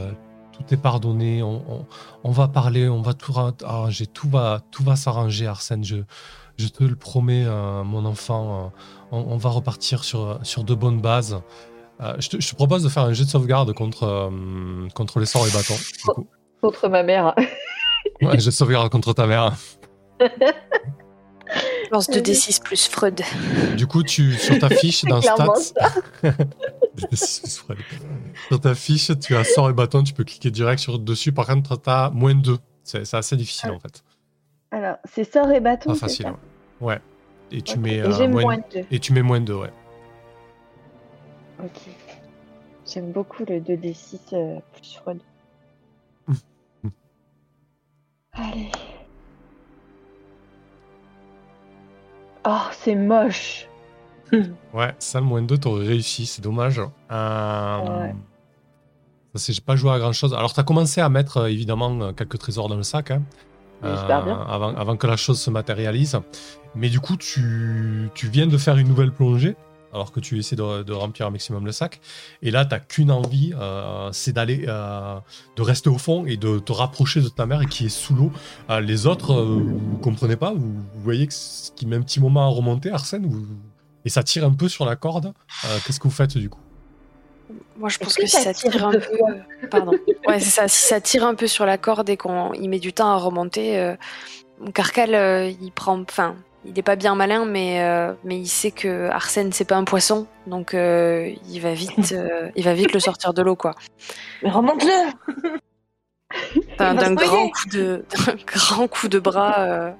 tout 0.52 0.62
est 0.72 0.80
pardonné. 0.80 1.42
On, 1.42 2.30
va 2.30 2.48
parler, 2.48 2.88
on 2.88 3.02
va 3.02 3.14
tout 3.14 3.32
arranger. 3.64 4.06
Tout 4.06 4.28
va, 4.28 4.60
tout 4.70 4.84
va 4.84 4.96
s'arranger, 4.96 5.46
Arsène. 5.46 5.84
Je, 5.84 6.68
te 6.68 6.84
le 6.84 6.94
promets, 6.94 7.44
mon 7.84 8.04
enfant. 8.04 8.72
on, 9.10 9.36
va 9.36 9.50
repartir 9.50 10.04
sur 10.04 10.64
de 10.64 10.74
bonnes 10.74 11.00
bases. 11.00 11.42
Euh, 12.00 12.14
je, 12.18 12.28
te, 12.28 12.40
je 12.40 12.50
te 12.50 12.54
propose 12.54 12.82
de 12.82 12.88
faire 12.88 13.04
un 13.04 13.12
jet 13.12 13.24
de 13.24 13.30
sauvegarde 13.30 13.72
contre, 13.72 14.04
euh, 14.04 14.88
contre 14.94 15.20
les 15.20 15.26
sorts 15.26 15.46
et 15.46 15.50
bâtons. 15.50 15.74
Du 15.74 15.98
coup. 16.02 16.26
Contre 16.60 16.88
ma 16.88 17.02
mère. 17.02 17.34
Ouais, 18.20 18.38
jet 18.38 18.46
de 18.46 18.50
sauvegarde 18.50 18.90
contre 18.90 19.12
ta 19.12 19.26
mère. 19.26 19.54
Lance 21.92 22.08
2d6 22.10 22.62
plus 22.62 22.88
Freud. 22.88 23.20
Du 23.76 23.86
coup, 23.86 24.02
tu, 24.02 24.32
sur 24.34 24.58
ta 24.58 24.68
fiche 24.68 25.02
clairement 25.04 25.54
Stats. 25.54 25.92
sur 27.12 28.60
ta 28.60 28.74
fiche, 28.74 29.12
tu 29.20 29.36
as 29.36 29.44
sort 29.44 29.70
et 29.70 29.72
bâton, 29.72 30.02
tu 30.02 30.14
peux 30.14 30.24
cliquer 30.24 30.50
direct 30.50 30.80
sur 30.80 30.98
dessus. 30.98 31.32
Par 31.32 31.46
contre, 31.46 31.80
tu 31.80 31.90
as 31.90 32.10
moins 32.10 32.34
2. 32.34 32.58
C'est 32.82 33.14
assez 33.14 33.36
difficile 33.36 33.70
en 33.70 33.78
fait. 33.78 34.02
Alors, 34.70 34.96
c'est 35.04 35.30
sort 35.30 35.50
et 35.50 35.60
bâton. 35.60 35.90
Pas 35.92 35.98
facile. 35.98 36.26
ça 36.26 36.36
Ouais. 36.80 37.00
Et 37.52 37.62
tu 37.62 37.78
mets 37.78 37.96
Et 37.96 38.02
euh, 38.02 38.28
moins, 38.28 38.42
moins 38.42 38.56
et 38.90 38.98
tu 38.98 39.12
mets 39.12 39.22
moins 39.22 39.40
2, 39.40 39.54
ouais. 39.54 39.70
Ok. 41.64 41.80
J'aime 42.86 43.12
beaucoup 43.12 43.44
le 43.48 43.60
2d6 43.60 44.18
euh, 44.34 44.58
plus 44.74 44.94
Freud. 45.02 45.20
Allez. 48.32 48.70
Oh, 52.46 52.58
c'est 52.72 52.94
moche. 52.94 53.68
Ouais, 54.74 54.92
ça, 54.98 55.20
le 55.20 55.26
moins 55.26 55.42
2, 55.42 55.56
t'aurais 55.58 55.86
réussi, 55.86 56.26
c'est 56.26 56.42
dommage. 56.42 56.80
Euh, 57.10 57.78
Ouais. 58.00 58.14
Ça, 59.34 59.38
c'est 59.40 59.52
j'ai 59.52 59.60
pas 59.60 59.76
joué 59.76 59.90
à 59.92 59.98
grand 59.98 60.12
chose. 60.12 60.34
Alors, 60.34 60.52
t'as 60.52 60.62
commencé 60.64 61.00
à 61.00 61.08
mettre 61.08 61.38
euh, 61.38 61.46
évidemment 61.50 62.00
euh, 62.00 62.12
quelques 62.12 62.38
trésors 62.38 62.68
dans 62.68 62.76
le 62.76 62.82
sac. 62.82 63.10
hein. 63.12 63.22
Avant, 63.82 64.74
avant 64.74 64.96
que 64.96 65.06
la 65.06 65.16
chose 65.16 65.40
se 65.40 65.50
matérialise. 65.50 66.18
Mais 66.74 66.88
du 66.88 67.00
coup, 67.00 67.16
tu, 67.16 68.10
tu 68.14 68.28
viens 68.28 68.46
de 68.46 68.56
faire 68.58 68.78
une 68.78 68.88
nouvelle 68.88 69.12
plongée, 69.12 69.56
alors 69.94 70.12
que 70.12 70.20
tu 70.20 70.38
essaies 70.38 70.56
de, 70.56 70.82
de 70.82 70.92
remplir 70.92 71.26
un 71.26 71.30
maximum 71.30 71.64
le 71.64 71.72
sac. 71.72 72.00
Et 72.42 72.50
là, 72.50 72.64
t'as 72.66 72.80
qu'une 72.80 73.10
envie, 73.10 73.54
euh, 73.58 74.10
c'est 74.12 74.32
d'aller, 74.32 74.64
euh, 74.68 75.16
de 75.56 75.62
rester 75.62 75.88
au 75.88 75.98
fond 75.98 76.26
et 76.26 76.36
de 76.36 76.58
te 76.58 76.72
rapprocher 76.72 77.20
de 77.22 77.28
ta 77.28 77.46
mère 77.46 77.64
qui 77.66 77.86
est 77.86 77.88
sous 77.90 78.14
l'eau. 78.14 78.32
Euh, 78.70 78.80
les 78.80 79.06
autres, 79.06 79.32
euh, 79.32 79.62
vous 79.64 79.96
comprenez 79.98 80.36
pas, 80.36 80.52
vous, 80.52 80.72
vous 80.74 81.00
voyez 81.00 81.26
que 81.26 81.32
ce 81.32 81.70
qui 81.72 81.86
met 81.86 81.96
un 81.96 82.02
petit 82.02 82.20
moment 82.20 82.44
à 82.44 82.48
remonter, 82.48 82.90
Arsène, 82.90 83.24
vous- 83.26 83.46
et 84.04 84.10
ça 84.10 84.22
tire 84.22 84.44
un 84.44 84.52
peu 84.52 84.68
sur 84.68 84.84
la 84.84 84.96
corde. 84.96 85.32
Euh, 85.64 85.78
Qu'est-ce 85.86 85.98
que 85.98 86.04
vous 86.04 86.10
faites 86.14 86.36
du 86.36 86.50
coup? 86.50 86.60
Moi, 87.78 87.88
je 87.88 87.98
pense 87.98 88.14
que 88.14 88.22
que, 88.22 88.28
si 88.28 88.40
ça 88.40 88.52
tire 88.52 88.86
un 88.86 88.92
peu. 88.92 89.00
Pardon. 89.70 89.92
Ouais, 90.26 90.40
c'est 90.40 90.50
ça. 90.50 90.68
Si 90.68 90.86
ça 90.88 91.00
tire 91.00 91.24
un 91.24 91.34
peu 91.34 91.46
sur 91.46 91.64
la 91.66 91.78
corde 91.78 92.08
et 92.10 92.16
qu'on 92.16 92.52
il 92.52 92.68
met 92.68 92.78
du 92.80 92.92
temps 92.92 93.10
à 93.10 93.16
remonter, 93.16 93.78
euh, 93.78 93.94
Carcal, 94.74 95.14
euh, 95.14 95.50
il 95.60 95.72
prend. 95.72 96.00
Enfin, 96.00 96.36
il 96.66 96.78
est 96.78 96.82
pas 96.82 96.96
bien 96.96 97.14
malin, 97.14 97.44
mais, 97.44 97.82
euh, 97.82 98.12
mais 98.24 98.38
il 98.38 98.48
sait 98.48 98.70
que 98.70 99.08
Arsène, 99.10 99.52
c'est 99.52 99.64
pas 99.64 99.76
un 99.76 99.84
poisson. 99.84 100.26
Donc, 100.46 100.74
euh, 100.74 101.30
il, 101.48 101.60
va 101.60 101.74
vite, 101.74 102.12
euh, 102.16 102.50
il 102.56 102.64
va 102.64 102.74
vite 102.74 102.92
le 102.92 103.00
sortir 103.00 103.34
de 103.34 103.42
l'eau, 103.42 103.56
quoi. 103.56 103.74
Mais 104.42 104.50
remonte-le 104.50 105.12
D'un 106.78 107.14
grand, 107.14 107.48
coup 107.48 107.68
de, 107.72 108.04
d'un 108.26 108.34
grand 108.46 108.88
coup 108.88 109.08
de 109.08 109.18
bras, 109.18 109.60
euh, 109.60 109.90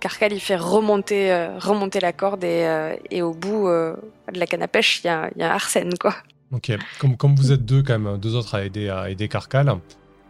Carcal, 0.00 0.32
il 0.32 0.40
fait 0.40 0.56
remonter, 0.56 1.32
euh, 1.32 1.58
remonter 1.58 2.00
la 2.00 2.12
corde 2.12 2.44
et, 2.44 2.64
euh, 2.66 2.94
et 3.10 3.22
au 3.22 3.32
bout 3.32 3.68
euh, 3.68 3.96
de 4.32 4.38
la 4.38 4.46
canne 4.46 4.62
à 4.62 4.68
pêche, 4.68 5.00
il 5.02 5.06
y 5.08 5.10
a, 5.10 5.30
il 5.34 5.40
y 5.40 5.42
a 5.42 5.52
Arsène, 5.52 5.94
quoi. 5.98 6.14
Ok, 6.52 6.72
comme, 6.98 7.16
comme 7.16 7.34
vous 7.34 7.52
êtes 7.52 7.64
deux, 7.64 7.82
quand 7.82 7.98
même, 7.98 8.18
deux 8.18 8.34
autres 8.34 8.54
à 8.54 8.64
aider, 8.64 8.88
à 8.88 9.10
aider 9.10 9.28
Carcal, 9.28 9.76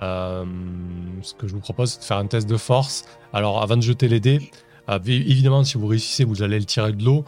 euh, 0.03 0.45
ce 1.23 1.35
que 1.35 1.47
je 1.47 1.55
vous 1.55 1.61
propose, 1.61 1.93
c'est 1.93 2.01
de 2.01 2.05
faire 2.05 2.17
un 2.17 2.27
test 2.27 2.49
de 2.49 2.57
force. 2.57 3.05
Alors, 3.33 3.63
avant 3.63 3.77
de 3.77 3.83
jeter 3.83 4.09
les 4.09 4.21
dés, 4.21 4.39
euh, 4.39 4.68
évidemment, 5.07 5.65
si 5.65 5.77
vous 5.77 5.87
réussissez, 5.87 6.25
vous 6.25 6.43
allez 6.43 6.59
le 6.59 6.65
tirer 6.65 6.93
de 6.93 7.05
l'eau. 7.05 7.25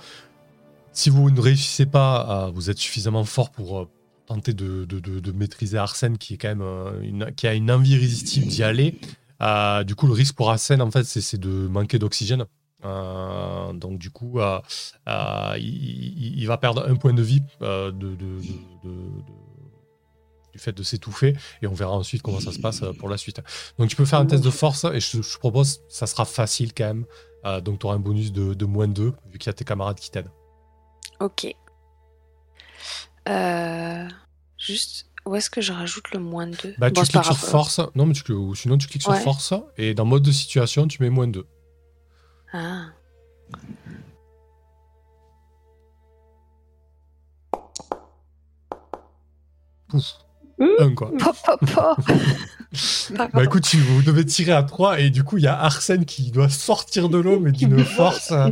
Si 0.92 1.10
vous 1.10 1.30
ne 1.30 1.40
réussissez 1.40 1.86
pas, 1.86 2.46
euh, 2.46 2.50
vous 2.50 2.70
êtes 2.70 2.78
suffisamment 2.78 3.24
fort 3.24 3.50
pour 3.50 3.80
euh, 3.80 3.88
tenter 4.30 4.54
de, 4.54 5.32
maîtriser 5.32 5.76
Arsène, 5.76 6.16
qui 6.16 6.34
est 6.34 6.36
quand 6.36 6.48
même 6.48 6.62
euh, 6.62 7.30
qui 7.32 7.48
a 7.48 7.54
une 7.54 7.70
envie 7.70 7.92
irrésistible 7.92 8.46
d'y 8.46 8.62
aller. 8.62 8.94
Euh, 9.42 9.82
du 9.82 9.96
coup, 9.96 10.06
le 10.06 10.12
risque 10.12 10.36
pour 10.36 10.50
Arsène, 10.50 10.82
en 10.82 10.90
fait, 10.90 11.04
c'est 11.04 11.40
de 11.40 11.66
manquer 11.66 11.98
d'oxygène. 11.98 12.44
Donc, 12.82 13.98
du 13.98 14.10
coup, 14.10 14.38
il, 15.58 16.44
va 16.46 16.58
perdre 16.58 16.88
un 16.88 16.94
point 16.94 17.12
de 17.12 17.22
vie 17.22 17.42
euh, 17.62 17.90
du 17.90 18.18
fait 20.56 20.72
de 20.72 20.82
s'étouffer 20.82 21.34
et 21.62 21.66
on 21.66 21.74
verra 21.74 21.92
ensuite 21.92 22.22
comment 22.22 22.40
ça 22.40 22.52
se 22.52 22.58
passe 22.58 22.82
pour 22.98 23.08
la 23.08 23.16
suite. 23.16 23.40
Donc 23.78 23.88
tu 23.88 23.96
peux 23.96 24.04
faire 24.04 24.18
un 24.18 24.26
test 24.26 24.44
de 24.44 24.50
force 24.50 24.84
et 24.92 25.00
je, 25.00 25.22
je 25.22 25.38
propose, 25.38 25.80
ça 25.88 26.06
sera 26.06 26.24
facile 26.24 26.74
quand 26.74 26.84
même. 26.84 27.04
Euh, 27.44 27.60
donc 27.60 27.78
tu 27.78 27.86
auras 27.86 27.96
un 27.96 28.00
bonus 28.00 28.32
de, 28.32 28.54
de 28.54 28.64
moins 28.66 28.88
2 28.88 29.14
vu 29.30 29.38
qu'il 29.38 29.46
y 29.46 29.50
a 29.50 29.52
tes 29.52 29.64
camarades 29.64 29.98
qui 29.98 30.10
t'aident. 30.10 30.30
Ok. 31.20 31.54
Euh, 33.28 34.08
juste, 34.58 35.10
où 35.26 35.34
est-ce 35.34 35.50
que 35.50 35.60
je 35.60 35.72
rajoute 35.72 36.10
le 36.12 36.20
moins 36.20 36.46
2 36.46 36.74
Bah, 36.78 36.90
tu 36.90 37.02
cliques 37.02 37.24
sur 37.24 37.36
force, 37.36 37.80
non 37.94 38.06
mais 38.06 38.14
tu, 38.14 38.32
ou 38.32 38.54
sinon 38.54 38.78
tu 38.78 38.88
cliques 38.88 39.02
sur 39.02 39.16
force 39.16 39.54
et 39.76 39.94
dans 39.94 40.04
mode 40.04 40.22
de 40.22 40.32
situation 40.32 40.86
tu 40.86 41.02
mets 41.02 41.10
moins 41.10 41.28
2. 41.28 41.46
Ah. 42.52 42.86
Pouf. 49.88 50.29
Mmh. 50.60 50.66
Un 50.78 50.94
quoi. 50.94 51.10
Bah 53.34 53.42
écoute, 53.42 53.64
tu- 53.64 53.78
vous 53.78 54.02
devez 54.02 54.24
tirer 54.24 54.52
à 54.52 54.62
3 54.62 55.00
et 55.00 55.10
du 55.10 55.24
coup 55.24 55.38
il 55.38 55.42
y 55.42 55.48
a 55.48 55.58
Arsène 55.60 56.04
qui 56.04 56.30
doit 56.30 56.48
sortir 56.48 57.08
de 57.08 57.18
l'eau 57.18 57.40
mais 57.40 57.50
d'une 57.50 57.82
force. 57.84 58.30
euh, 58.30 58.48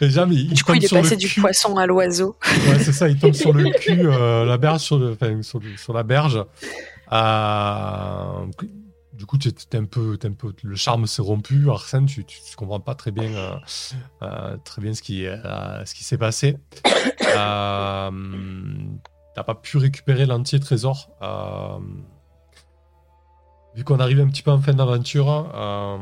Déjà, 0.00 0.26
mais 0.26 0.34
il 0.34 0.52
Du 0.52 0.62
coup, 0.64 0.74
il 0.74 0.84
est 0.84 0.88
passé 0.92 1.16
du 1.16 1.28
cul. 1.28 1.40
poisson 1.40 1.76
à 1.78 1.86
l'oiseau. 1.86 2.36
Ouais, 2.68 2.78
c'est 2.78 2.92
ça, 2.92 3.08
il 3.08 3.18
tombe 3.18 3.32
sur 3.32 3.52
le 3.54 3.70
cul, 3.70 4.00
euh, 4.06 4.44
la 4.44 4.58
berge 4.58 4.80
sur, 4.80 4.98
le, 4.98 5.12
enfin, 5.12 5.40
sur, 5.42 5.60
le- 5.60 5.76
sur 5.78 5.94
la 5.94 6.02
berge. 6.02 6.44
Euh, 7.10 8.44
du 9.14 9.24
coup, 9.26 9.38
tu 9.38 9.50
t'es 9.52 9.78
un 9.78 9.84
peu, 9.86 10.16
t'es 10.18 10.28
un 10.28 10.32
peu, 10.32 10.52
le 10.62 10.76
charme 10.76 11.06
s'est 11.06 11.22
rompu. 11.22 11.68
Arsène, 11.70 12.04
tu, 12.06 12.24
tu, 12.24 12.38
tu 12.48 12.54
comprends 12.54 12.80
pas 12.80 12.94
très 12.94 13.10
bien, 13.10 13.24
euh, 13.34 13.54
euh, 14.22 14.56
très 14.64 14.82
bien 14.82 14.92
ce 14.94 15.02
qui, 15.02 15.26
euh, 15.26 15.84
ce 15.86 15.94
qui 15.94 16.04
s'est 16.04 16.18
passé. 16.18 16.56
T'as 19.38 19.44
pas 19.44 19.54
pu 19.54 19.76
récupérer 19.76 20.26
l'entier 20.26 20.58
trésor. 20.58 21.10
Euh, 21.22 21.78
vu 23.76 23.84
qu'on 23.84 24.00
arrive 24.00 24.18
un 24.18 24.26
petit 24.26 24.42
peu 24.42 24.50
en 24.50 24.58
fin 24.58 24.74
d'aventure, 24.74 25.48
euh, 25.54 25.96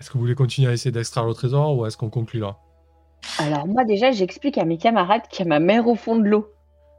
est-ce 0.00 0.08
que 0.08 0.14
vous 0.14 0.18
voulez 0.18 0.34
continuer 0.34 0.68
à 0.68 0.72
essayer 0.72 0.90
d'extraire 0.90 1.24
le 1.24 1.32
trésor 1.32 1.78
ou 1.78 1.86
est-ce 1.86 1.96
qu'on 1.96 2.10
conclut 2.10 2.40
là? 2.40 2.56
Alors 3.38 3.68
moi 3.68 3.84
déjà, 3.84 4.10
j'explique 4.10 4.58
à 4.58 4.64
mes 4.64 4.78
camarades 4.78 5.28
qu'il 5.30 5.46
y 5.46 5.48
a 5.48 5.48
ma 5.48 5.60
mère 5.60 5.86
au 5.86 5.94
fond 5.94 6.16
de 6.16 6.24
l'eau. 6.24 6.52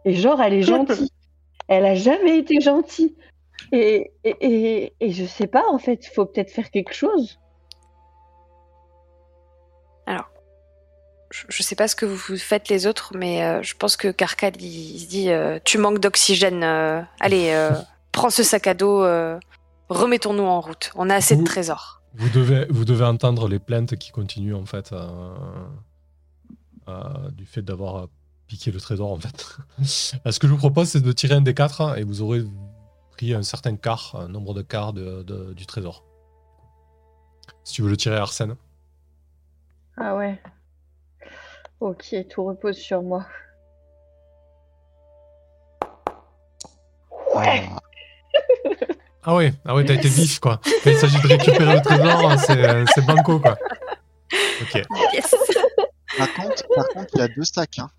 Et 0.05 0.13
genre, 0.13 0.41
elle 0.41 0.53
est 0.53 0.61
gentille. 0.61 1.09
elle 1.67 1.85
a 1.85 1.95
jamais 1.95 2.37
été 2.37 2.61
gentille. 2.61 3.17
Et, 3.73 4.13
et, 4.23 4.37
et, 4.39 4.93
et 5.01 5.11
je 5.11 5.25
sais 5.25 5.47
pas, 5.47 5.65
en 5.69 5.79
fait, 5.79 6.05
il 6.05 6.11
faut 6.11 6.25
peut-être 6.25 6.49
faire 6.49 6.71
quelque 6.71 6.93
chose. 6.93 7.41
Je, 11.31 11.43
je 11.49 11.63
sais 11.63 11.75
pas 11.75 11.87
ce 11.87 11.95
que 11.95 12.05
vous 12.05 12.37
faites 12.37 12.69
les 12.69 12.87
autres, 12.87 13.11
mais 13.17 13.43
euh, 13.43 13.61
je 13.63 13.75
pense 13.75 13.97
que 13.97 14.09
Carcal, 14.09 14.53
il, 14.59 14.65
il 14.95 14.99
se 14.99 15.07
dit 15.07 15.29
euh, 15.31 15.59
Tu 15.63 15.77
manques 15.77 15.99
d'oxygène. 15.99 16.63
euh, 16.63 17.01
allez, 17.19 17.51
euh, 17.51 17.71
prends 18.11 18.29
ce 18.29 18.43
sac 18.43 18.67
à 18.67 18.73
dos. 18.73 19.03
euh, 19.03 19.39
Remettons-nous 19.89 20.43
en 20.43 20.61
route. 20.61 20.91
On 20.95 21.09
a 21.09 21.15
assez 21.15 21.35
de 21.35 21.43
trésors. 21.43 22.01
vous 22.15 22.29
devez, 22.29 22.65
vous 22.69 22.85
devez 22.85 23.05
entendre 23.05 23.47
les 23.47 23.59
plaintes 23.59 23.95
qui 23.97 24.11
continuent 24.11 24.55
en 24.55 24.65
fait 24.65 24.91
euh, 24.93 25.35
euh, 26.87 27.29
du 27.31 27.45
fait 27.45 27.61
d'avoir 27.61 28.07
piqué 28.47 28.71
le 28.71 28.79
trésor 28.79 29.11
en 29.11 29.19
fait. 29.19 29.57
Ce 29.83 30.39
que 30.39 30.47
je 30.47 30.51
vous 30.51 30.57
propose, 30.57 30.89
c'est 30.89 31.01
de 31.01 31.11
tirer 31.11 31.35
un 31.35 31.41
des 31.41 31.53
quatre 31.53 31.81
hein, 31.81 31.95
et 31.95 32.03
vous 32.03 32.21
aurez 32.21 32.43
pris 33.11 33.33
un 33.33 33.43
certain 33.43 33.75
quart, 33.75 34.15
un 34.19 34.27
nombre 34.27 34.53
de 34.53 34.61
quarts 34.61 34.93
de- 34.93 35.23
de- 35.23 35.53
du 35.53 35.65
trésor. 35.65 36.03
Si 37.63 37.73
tu 37.73 37.81
veux 37.81 37.89
le 37.89 37.97
tirer, 37.97 38.17
Arsène. 38.17 38.55
Ah 39.97 40.15
ouais. 40.15 40.39
Ok, 41.79 42.15
tout 42.29 42.43
repose 42.45 42.77
sur 42.77 43.01
moi. 43.03 43.25
Ouais. 47.35 47.63
Ah, 47.69 47.79
Ah 49.23 49.35
ouais, 49.35 49.53
ah 49.65 49.75
ouais, 49.75 49.83
t'as 49.85 49.95
été 49.95 50.07
vif 50.07 50.39
quoi. 50.39 50.59
Quand 50.83 50.89
il 50.91 50.97
s'agit 50.97 51.21
de 51.21 51.27
récupérer 51.27 51.73
le 51.75 51.81
trésor, 51.81 52.39
c'est 52.39 52.85
c'est 52.93 53.05
banco 53.05 53.39
quoi. 53.39 53.57
Ok. 54.61 54.81
Yes 55.13 55.35
par 56.17 56.33
contre, 56.33 56.63
par 56.73 56.87
contre, 56.89 57.09
il 57.15 57.19
y 57.19 57.23
a 57.23 57.27
deux 57.27 57.43
sacs. 57.43 57.79
Hein. 57.79 57.89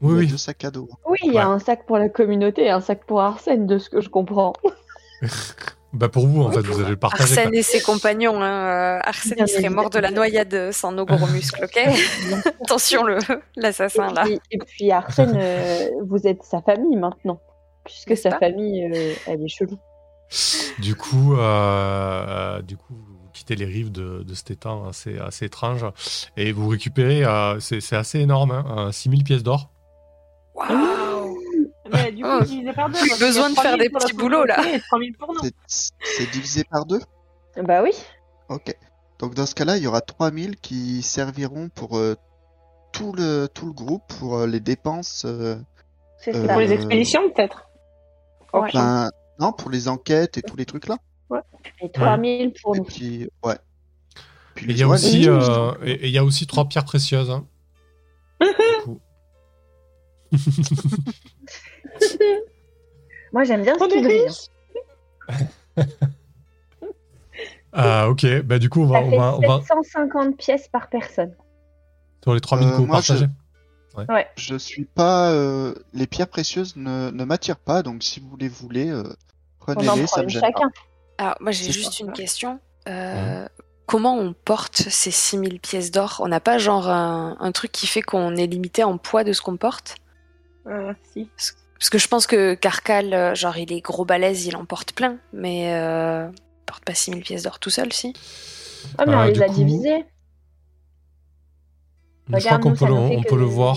Oui, 0.00 0.14
oui. 0.20 0.26
deux 0.28 0.36
sacs 0.36 0.64
à 0.64 0.70
dos. 0.70 0.88
Oui, 1.04 1.18
il 1.24 1.32
y 1.32 1.38
a 1.38 1.48
Ouais. 1.48 1.54
un 1.54 1.58
sac 1.58 1.84
pour 1.84 1.98
la 1.98 2.08
communauté 2.08 2.64
et 2.66 2.70
un 2.70 2.80
sac 2.80 3.04
pour 3.04 3.20
Arsène, 3.20 3.66
de 3.66 3.78
ce 3.78 3.90
que 3.90 4.00
je 4.00 4.08
comprends. 4.08 4.52
Bah 5.92 6.08
pour 6.08 6.26
vous, 6.26 6.42
en 6.42 6.50
fait, 6.52 6.60
vous 6.60 6.80
allez 6.80 6.90
le 6.90 6.96
partager. 6.96 7.36
Arsène 7.36 7.54
et 7.54 7.62
ses 7.62 7.80
compagnons. 7.80 8.40
Hein. 8.40 8.98
euh, 8.98 9.00
Arsène, 9.02 9.38
il 9.40 9.48
serait 9.48 9.68
mort 9.70 9.90
de 9.90 9.98
la 9.98 10.10
noyade 10.12 10.70
sans 10.72 10.92
nos 10.92 11.04
gros 11.04 11.26
muscles, 11.26 11.64
ok 11.64 11.78
Attention, 12.62 13.02
le 13.02 13.18
l'assassin, 13.56 14.12
là. 14.12 14.24
Et, 14.28 14.38
et 14.52 14.58
puis 14.58 14.92
Arsène, 14.92 15.36
euh, 15.36 15.88
vous 16.06 16.26
êtes 16.28 16.42
sa 16.44 16.62
famille 16.62 16.96
maintenant, 16.96 17.40
puisque 17.84 18.16
sa 18.16 18.38
famille, 18.38 18.84
euh, 18.84 19.14
elle 19.26 19.42
est 19.42 19.48
chelou. 19.48 19.78
Du 20.78 20.94
coup, 20.94 21.34
euh, 21.34 21.38
euh, 21.40 22.62
du 22.62 22.76
coup, 22.76 22.94
vous 22.94 23.28
quittez 23.32 23.56
les 23.56 23.64
rives 23.64 23.90
de, 23.90 24.22
de 24.22 24.34
cet 24.34 24.52
étang 24.52 24.86
assez, 24.88 25.18
assez 25.18 25.46
étrange 25.46 25.84
et 26.36 26.52
vous 26.52 26.68
récupérez, 26.68 27.24
euh, 27.24 27.58
c'est 27.58 27.80
c'est 27.80 27.96
assez 27.96 28.20
énorme, 28.20 28.52
hein, 28.52 28.92
6000 28.92 29.24
pièces 29.24 29.42
d'or. 29.42 29.70
Waouh 30.54 30.99
du 32.20 32.26
coup, 32.26 32.30
Oh, 32.40 32.44
divisé 32.44 32.72
par 32.72 32.88
deux. 32.90 32.98
plus 32.98 33.08
parce 33.08 33.20
besoin 33.20 33.50
de 33.50 33.54
faire 33.54 33.64
3000 33.64 33.82
des 33.82 33.90
petits 33.90 34.12
boulots, 34.14 34.44
là. 34.44 34.54
communauté 34.56 34.76
et 34.76 34.80
3000 34.88 35.16
pour 35.16 35.34
nous. 35.34 35.40
C'est- 35.66 36.30
divisé 36.32 36.64
par 36.64 36.84
deux? 36.86 37.00
Bah 37.62 37.82
oui. 37.82 37.90
Ok. 38.48 38.74
Donc 39.18 39.34
dans 39.34 39.46
ce 39.46 39.54
cas-là, 39.54 39.76
il 39.76 39.82
y 39.82 39.86
aura 39.86 40.00
3000 40.00 40.56
qui 40.56 41.02
serviront 41.02 41.68
pour 41.68 41.98
euh, 41.98 42.14
tout, 42.92 43.12
le, 43.12 43.48
tout 43.52 43.66
le 43.66 43.72
groupe, 43.72 44.02
pour 44.18 44.38
euh, 44.38 44.46
les 44.46 44.60
dépenses. 44.60 45.24
euh, 45.26 45.56
C'est 46.18 46.34
Euh, 46.34 46.46
ça. 46.46 46.52
Pour 46.52 46.60
les 46.60 46.72
expéditions, 46.72 47.30
peut-être? 47.30 47.68
Ouais. 48.52 48.70
ben, 48.74 49.10
non, 49.38 49.52
pour 49.52 49.70
les 49.70 49.88
enquêtes 49.88 50.36
et 50.38 50.42
tous 50.42 50.56
les 50.56 50.64
trucs 50.66 50.86
là. 50.88 50.96
Et 51.82 51.90
3000 51.90 52.52
pour 52.62 52.74
Et 52.76 52.78
nous. 52.78 52.84
puis, 52.84 53.28
ouais. 53.44 53.56
Puis 54.54 54.66
Et 54.66 54.70
il 54.72 54.78
y 54.78 54.82
a 54.82 54.88
aussi, 54.88 55.28
euh, 55.28 55.72
et 55.82 55.92
et 55.92 56.06
il 56.08 56.12
y 56.12 56.18
a 56.18 56.24
aussi 56.24 56.46
trois 56.46 56.66
pierres 56.68 56.84
précieuses. 56.84 57.30
hein. 57.30 57.46
Moi, 63.32 63.44
j'aime 63.44 63.62
bien 63.62 63.76
ce 63.78 63.84
On 63.84 63.88
qui. 63.88 64.50
Ah 67.72 68.08
ok, 68.08 68.42
bah 68.42 68.58
du 68.58 68.68
coup 68.68 68.80
on 68.82 68.86
va, 68.86 68.98
Ça 68.98 69.04
on 69.04 69.10
fait 69.10 69.16
va, 69.16 69.36
on 69.36 69.40
va 69.46 69.60
750 69.60 70.36
pièces 70.36 70.66
par 70.66 70.88
personne. 70.88 71.32
sur 72.22 72.34
les 72.34 72.40
3000 72.40 72.66
Euh, 72.66 72.70
que 72.72 72.76
vous 72.78 72.86
moi, 72.86 73.00
je- 73.00 73.12
partagez. 73.12 74.26
Je 74.36 74.56
suis 74.56 74.84
pas. 74.86 75.30
euh, 75.30 75.74
les 75.94 76.06
pierres 76.08 76.28
précieuses 76.28 76.74
ne, 76.76 77.10
ne 77.10 77.24
m'attirent 77.24 77.58
pas, 77.60 77.82
donc 77.82 78.02
si 78.02 78.18
vous 78.18 78.36
les 78.36 78.48
voulez, 78.48 78.88
euh, 78.90 79.04
On 79.68 79.72
en 79.72 79.74
prenez-les, 79.76 80.06
ça 80.08 80.22
me 80.24 80.28
gêne 80.28 80.40
pas. 80.40 80.48
chacun. 80.48 80.70
Alors, 81.18 81.36
moi, 81.40 81.52
j'ai 81.52 81.70
juste 81.70 81.92
ça. 81.98 82.04
une 82.04 82.12
question. 82.12 82.58
Euh, 82.88 83.46
Comment 83.86 84.16
on 84.16 84.32
porte 84.32 84.76
ces 84.88 85.10
6000 85.10 85.58
pièces 85.60 85.90
d'or? 85.90 86.20
On 86.24 86.28
n'a 86.28 86.38
pas 86.40 86.58
genre 86.58 86.88
un, 86.88 87.36
un 87.40 87.52
truc 87.52 87.72
qui 87.72 87.86
fait 87.88 88.02
qu'on 88.02 88.36
est 88.36 88.46
limité 88.46 88.84
en 88.84 88.98
poids 88.98 89.22
de 89.24 89.32
ce 89.32 89.42
qu'on 89.42 89.56
porte? 89.56 89.96
Euh, 90.68 90.92
si. 91.12 91.28
Parce 91.36 91.50
que 91.88 91.96
je 91.98 92.08
pense 92.08 92.26
que 92.26 92.52
Carcal, 92.54 93.14
euh, 93.14 93.34
genre, 93.34 93.56
il 93.56 93.72
est 93.72 93.80
gros 93.80 94.04
balèze, 94.04 94.44
il 94.46 94.56
en 94.56 94.66
porte 94.66 94.92
plein, 94.92 95.16
mais 95.32 95.72
euh, 95.74 96.28
il 96.30 96.64
porte 96.66 96.84
pas 96.84 96.94
6000 96.94 97.22
pièces 97.22 97.44
d'or 97.44 97.58
tout 97.58 97.70
seul, 97.70 97.90
si 97.92 98.12
Ah, 98.98 99.06
mais 99.06 99.14
on 99.14 99.20
Euh, 99.20 99.30
les 99.30 99.42
a 99.42 99.46
coup- 99.46 99.54
divisés. 99.54 100.04
Je 102.28 102.36
crois 102.46 102.58
qu'on 102.58 102.74
peut, 102.74 102.86
le, 102.86 102.92
on 102.92 103.22
que- 103.22 103.28
peut 103.28 103.38
le 103.38 103.44
voir. 103.44 103.76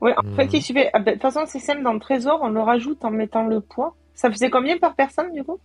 Ouais, 0.00 0.14
en 0.16 0.22
Hmm. 0.22 0.34
fait, 0.36 0.46
il 0.54 0.62
suffit. 0.62 0.86
ah, 0.94 0.98
ben, 0.98 1.04
De 1.04 1.10
toute 1.12 1.22
façon, 1.22 1.44
c'est 1.46 1.58
simple. 1.60 1.82
Dans 1.82 1.92
le 1.92 2.00
trésor, 2.00 2.40
on 2.42 2.48
le 2.48 2.60
rajoute 2.60 3.04
en 3.04 3.10
mettant 3.10 3.44
le 3.44 3.60
poids. 3.60 3.94
Ça 4.14 4.30
faisait 4.30 4.48
combien 4.50 4.78
par 4.78 4.94
personne, 4.96 5.32
du 5.32 5.44
coup? 5.44 5.60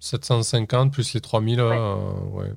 750 0.00 0.92
plus 0.92 1.12
les 1.14 1.20
3000, 1.20 1.60
euh, 1.60 2.12
ouais. 2.32 2.52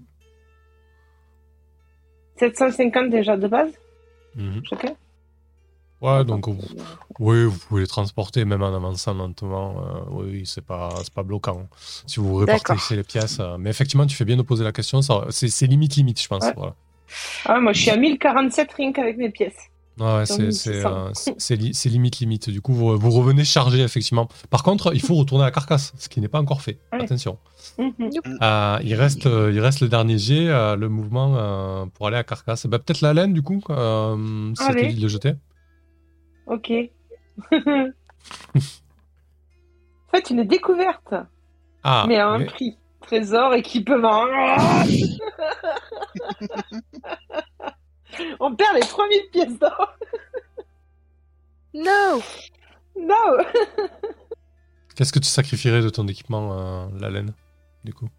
750 2.37 3.09
déjà 3.09 3.35
de 3.37 3.47
base, 3.47 3.71
Mhm. 4.35 4.61
chacun 4.65 4.93
Ouais, 6.01 6.23
donc 6.23 6.47
vous- 6.47 6.57
oui, 7.19 7.43
vous 7.43 7.57
pouvez 7.67 7.81
les 7.81 7.87
transporter 7.87 8.45
même 8.45 8.63
en 8.63 8.73
avançant 8.73 9.13
lentement. 9.13 9.75
euh, 9.83 9.99
oui, 10.11 10.43
c'est 10.45 10.63
pas, 10.65 10.89
c'est 11.03 11.13
pas 11.13 11.23
bloquant. 11.23 11.67
Si 12.05 12.19
vous 12.19 12.35
répartissez 12.35 12.95
les 12.95 13.03
pièces. 13.03 13.37
euh, 13.41 13.57
mais 13.59 13.69
effectivement, 13.69 14.05
tu 14.05 14.15
fais 14.15 14.25
bien 14.25 14.37
de 14.37 14.41
poser 14.41 14.63
la 14.63 14.71
question. 14.71 15.01
C'est 15.29 15.67
limite, 15.67 15.95
limite, 15.97 16.21
je 16.21 16.27
pense. 16.27 16.43
Ouais. 16.45 16.53
Voilà. 16.55 16.75
Ah 17.45 17.55
ouais, 17.55 17.61
moi, 17.61 17.73
je 17.73 17.81
suis 17.81 17.89
à 17.91 17.97
1047 17.97 18.71
rien 18.73 18.93
qu'avec 18.93 19.17
mes 19.17 19.29
pièces. 19.29 19.57
Ouais, 19.99 20.05
Dans 20.05 20.25
c'est 20.25 20.51
c'est, 20.53 20.69
1600. 20.71 21.85
euh, 21.89 21.89
limite, 21.89 22.19
limite. 22.19 22.49
Du 22.49 22.61
coup, 22.61 22.73
vous, 22.73 22.97
vous 22.97 23.09
revenez 23.11 23.43
chargé, 23.43 23.81
effectivement. 23.81 24.29
Par 24.49 24.63
contre, 24.63 24.93
il 24.95 25.01
faut 25.01 25.15
retourner 25.15 25.43
à 25.43 25.47
la 25.47 25.51
carcasse, 25.51 25.91
ce 25.97 26.07
qui 26.07 26.21
n'est 26.21 26.29
pas 26.29 26.39
encore 26.39 26.61
fait. 26.61 26.77
Ouais. 26.93 27.03
Attention. 27.03 27.37
Mhm. 27.77 27.93
Euh, 28.41 28.79
il, 28.83 28.93
reste, 28.95 29.25
euh, 29.25 29.51
il 29.53 29.59
reste 29.59 29.81
le 29.81 29.89
dernier 29.89 30.17
jet, 30.17 30.47
euh, 30.47 30.77
le 30.77 30.87
mouvement 30.87 31.33
euh, 31.35 31.85
pour 31.93 32.07
aller 32.07 32.15
à 32.15 32.23
carcasse. 32.23 32.65
Bah, 32.67 32.79
Peut-être 32.79 33.01
la 33.01 33.13
laine, 33.13 33.33
du 33.33 33.41
coup, 33.41 33.61
euh, 33.71 34.53
si 34.55 34.63
Allez. 34.63 34.87
dit 34.87 34.95
de 34.95 35.01
le 35.01 35.07
jeter. 35.09 35.33
Ok. 36.49 36.71
Faites 40.11 40.29
une 40.31 40.43
découverte, 40.43 41.13
Ah, 41.83 42.03
mais 42.07 42.17
à 42.17 42.27
un 42.27 42.39
mais- 42.39 42.45
prix. 42.45 42.77
Trésor, 43.01 43.53
équipement. 43.53 44.25
On 48.41 48.53
perd 48.55 48.75
les 48.75 48.81
3000 48.81 49.21
pièces 49.31 49.57
d'or. 49.57 49.95
No 51.73 52.19
Non 52.99 53.37
Qu'est-ce 54.95 55.13
que 55.13 55.19
tu 55.19 55.29
sacrifierais 55.29 55.81
de 55.81 55.89
ton 55.89 56.07
équipement, 56.07 56.51
euh, 56.59 56.87
la 56.99 57.09
laine, 57.09 57.33
du 57.85 57.93
coup? 57.93 58.09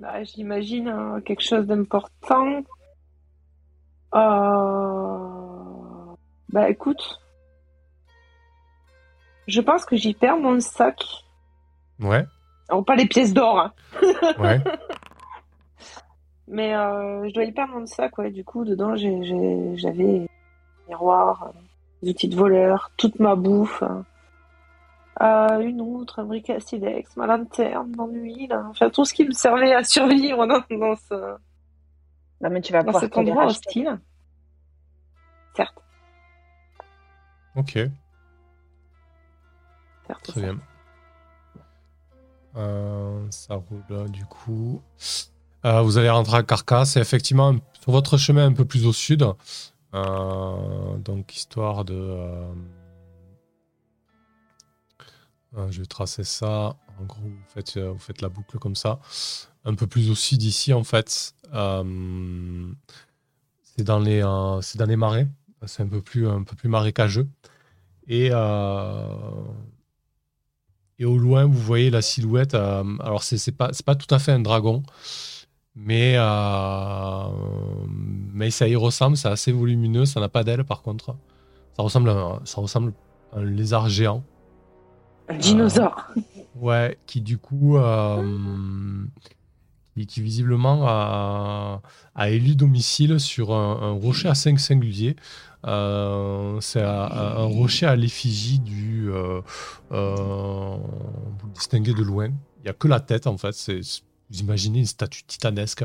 Bah, 0.00 0.22
J'imagine 0.24 0.88
hein, 0.88 1.20
quelque 1.24 1.42
chose 1.42 1.66
d'important. 1.66 2.62
Euh... 4.14 5.36
Bah 6.50 6.70
écoute, 6.70 7.20
je 9.46 9.60
pense 9.60 9.84
que 9.84 9.96
j'y 9.96 10.14
perds 10.14 10.38
mon 10.38 10.60
sac. 10.60 11.02
Ouais, 12.00 12.24
Alors 12.68 12.84
pas 12.84 12.94
les 12.94 13.06
pièces 13.06 13.32
d'or, 13.34 13.58
hein, 13.58 13.72
ouais. 14.38 14.60
mais 16.46 16.74
euh, 16.74 17.26
je 17.28 17.34
dois 17.34 17.44
y 17.44 17.52
perdre 17.52 17.74
mon 17.74 17.86
sac. 17.86 18.16
Ouais, 18.18 18.30
du 18.30 18.44
coup 18.44 18.64
dedans 18.64 18.94
j'avais 18.96 20.20
un 20.20 20.26
miroir, 20.88 21.42
euh, 21.44 21.58
des 22.02 22.10
outils 22.10 22.28
de 22.28 22.36
voleur, 22.36 22.90
toute 22.96 23.18
ma 23.18 23.34
bouffe, 23.34 23.82
hein. 23.82 24.04
Euh, 25.22 25.60
une 25.60 25.80
outre, 25.80 26.18
un 26.18 26.24
briquet 26.24 26.56
à 26.56 26.60
silex, 26.60 27.16
ma 27.16 27.26
lanterne, 27.26 27.90
mon 27.96 28.06
huile, 28.08 28.52
enfin 28.68 28.90
tout 28.90 29.04
ce 29.06 29.14
qui 29.14 29.24
me 29.24 29.32
servait 29.32 29.72
à 29.74 29.82
survivre 29.82 30.46
dans, 30.46 30.60
dans 30.76 30.96
ce, 30.96 31.36
Non, 32.42 32.50
mais 32.50 32.60
tu 32.60 32.72
vas 32.72 32.80
dans 32.82 32.86
pouvoir 32.92 33.02
cet 33.02 33.16
endroit 33.16 33.44
racheter. 33.44 33.68
hostile. 33.88 34.00
Certes, 35.56 35.82
Ok, 37.56 37.78
certes. 40.06 40.22
très 40.24 40.40
bien. 40.42 40.58
Euh, 42.56 43.26
ça 43.30 43.54
roule 43.54 43.82
là, 43.88 44.04
du 44.08 44.24
coup. 44.26 44.82
Euh, 45.64 45.80
vous 45.80 45.96
allez 45.98 46.10
rentrer 46.10 46.36
à 46.38 46.42
Carcasse 46.42 46.96
et 46.96 47.00
effectivement, 47.00 47.54
sur 47.80 47.92
votre 47.92 48.18
chemin 48.18 48.46
un 48.46 48.52
peu 48.52 48.64
plus 48.66 48.86
au 48.86 48.92
sud, 48.92 49.26
euh, 49.94 50.96
donc 50.98 51.34
histoire 51.34 51.84
de. 51.86 52.18
Euh, 55.56 55.70
je 55.70 55.80
vais 55.80 55.86
tracer 55.86 56.24
ça. 56.24 56.76
En 57.00 57.04
gros, 57.04 57.22
vous 57.22 57.32
faites, 57.48 57.76
euh, 57.76 57.90
vous 57.90 57.98
faites 57.98 58.22
la 58.22 58.28
boucle 58.28 58.58
comme 58.58 58.76
ça. 58.76 58.98
Un 59.64 59.74
peu 59.74 59.86
plus 59.86 60.10
au 60.10 60.14
sud 60.14 60.42
ici, 60.42 60.72
en 60.72 60.84
fait. 60.84 61.34
euh, 61.54 62.72
c'est 63.62 63.84
dans 63.84 63.98
les, 63.98 64.22
marais. 64.96 65.28
C'est 65.66 65.82
un 65.82 65.88
peu 65.88 66.00
plus, 66.02 66.26
marécageux. 66.64 67.28
Et, 68.08 68.32
au 71.04 71.18
loin, 71.18 71.44
vous 71.44 71.60
voyez 71.60 71.90
la 71.90 72.02
silhouette. 72.02 72.54
alors, 72.54 73.22
c'est 73.22 73.38
c'est 73.38 73.52
pas, 73.52 73.72
tout 73.72 74.14
à 74.14 74.18
fait 74.18 74.32
un 74.32 74.40
dragon, 74.40 74.82
mais, 75.74 76.14
ça 78.50 78.68
y 78.68 78.76
ressemble. 78.76 79.16
C'est 79.16 79.28
assez 79.28 79.52
volumineux. 79.52 80.06
Ça 80.06 80.20
n'a 80.20 80.28
pas 80.28 80.44
d'aile, 80.44 80.64
par 80.64 80.82
contre. 80.82 81.16
Ça 81.76 81.82
ressemble 81.82 82.08
à 82.10 82.40
un 83.32 83.44
lézard 83.44 83.88
géant. 83.88 84.24
Un 85.28 85.36
dinosaure. 85.36 86.06
Ouais, 86.56 86.98
qui 87.06 87.20
du 87.20 87.38
coup, 87.38 87.76
euh, 87.76 89.04
qui, 90.06 90.22
visiblement 90.22 90.84
a, 90.86 91.80
élu 92.28 92.54
domicile 92.54 93.20
sur 93.20 93.52
un, 93.52 93.92
rocher 93.92 94.28
assez 94.28 94.56
singulier. 94.56 95.16
Euh, 95.66 96.60
c'est 96.60 96.82
un, 96.82 97.44
rocher 97.44 97.86
à 97.86 97.96
l'effigie 97.96 98.60
du. 98.60 99.10
Euh, 99.10 99.40
euh, 99.92 100.14
vous 100.16 101.46
le 101.46 101.52
distinguez 101.54 101.92
de 101.92 102.02
loin. 102.02 102.26
Il 102.58 102.62
n'y 102.64 102.70
a 102.70 102.74
que 102.74 102.88
la 102.88 103.00
tête 103.00 103.26
en 103.26 103.36
fait. 103.36 103.54
Vous 104.30 104.40
imaginez 104.40 104.80
une 104.80 104.86
statue 104.86 105.22
titanesque 105.24 105.84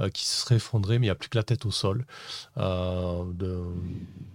euh, 0.00 0.08
qui 0.08 0.24
se 0.24 0.42
serait 0.42 0.56
effondrée, 0.56 0.98
mais 0.98 1.06
il 1.06 1.08
n'y 1.08 1.12
a 1.12 1.14
plus 1.14 1.28
que 1.28 1.36
la 1.36 1.42
tête 1.42 1.66
au 1.66 1.70
sol. 1.70 2.06
Euh, 2.56 3.24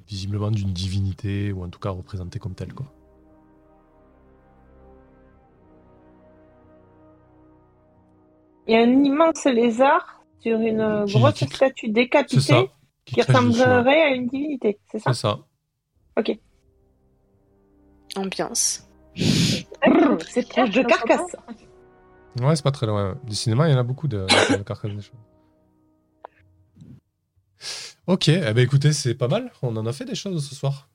visiblement 0.08 0.52
d'une 0.52 0.74
divinité, 0.74 1.52
ou 1.52 1.64
en 1.64 1.70
tout 1.70 1.80
cas 1.80 1.90
représentée 1.90 2.40
comme 2.40 2.54
telle. 2.54 2.74
Quoi. 2.74 2.86
Il 8.68 8.74
y 8.74 8.78
a 8.78 8.82
un 8.82 9.04
immense 9.04 9.44
lézard 9.46 10.24
sur 10.40 10.60
une 10.60 10.80
euh, 10.82 11.06
Qui- 11.06 11.14
grosse 11.20 11.34
qui- 11.34 11.46
statue 11.48 11.88
ça. 11.88 11.92
décapitée 11.94 12.70
qui 13.06 13.22
ressemblerait 13.22 14.02
à 14.02 14.10
une 14.10 14.28
divinité, 14.28 14.80
c'est 14.92 15.00
ça 15.00 15.14
C'est 15.14 15.22
ça. 15.22 15.40
Ambiance. 18.16 18.88
Brrr, 19.16 20.18
C'est 20.28 20.48
proche 20.48 20.70
de 20.72 20.82
carcasse. 20.84 21.36
Ouais, 22.42 22.56
c'est 22.56 22.64
pas 22.64 22.72
très 22.72 22.86
loin. 22.88 23.18
Du 23.26 23.36
cinéma, 23.36 23.68
il 23.68 23.72
y 23.72 23.76
en 23.76 23.80
a 23.80 23.84
beaucoup 23.84 24.08
de, 24.08 24.26
de 24.58 24.64
carcasses 24.64 24.92
des 24.92 25.02
choses. 25.02 25.12
Ok, 28.08 28.28
eh 28.30 28.40
ben 28.54 28.60
écoutez, 28.60 28.94
c'est 28.94 29.16
pas 29.16 29.28
mal. 29.28 29.52
On 29.62 29.76
en 29.78 29.86
a 29.86 29.94
fait 29.94 30.06
des 30.06 30.16
choses 30.16 30.48
ce 30.48 30.56
soir. 30.56 30.90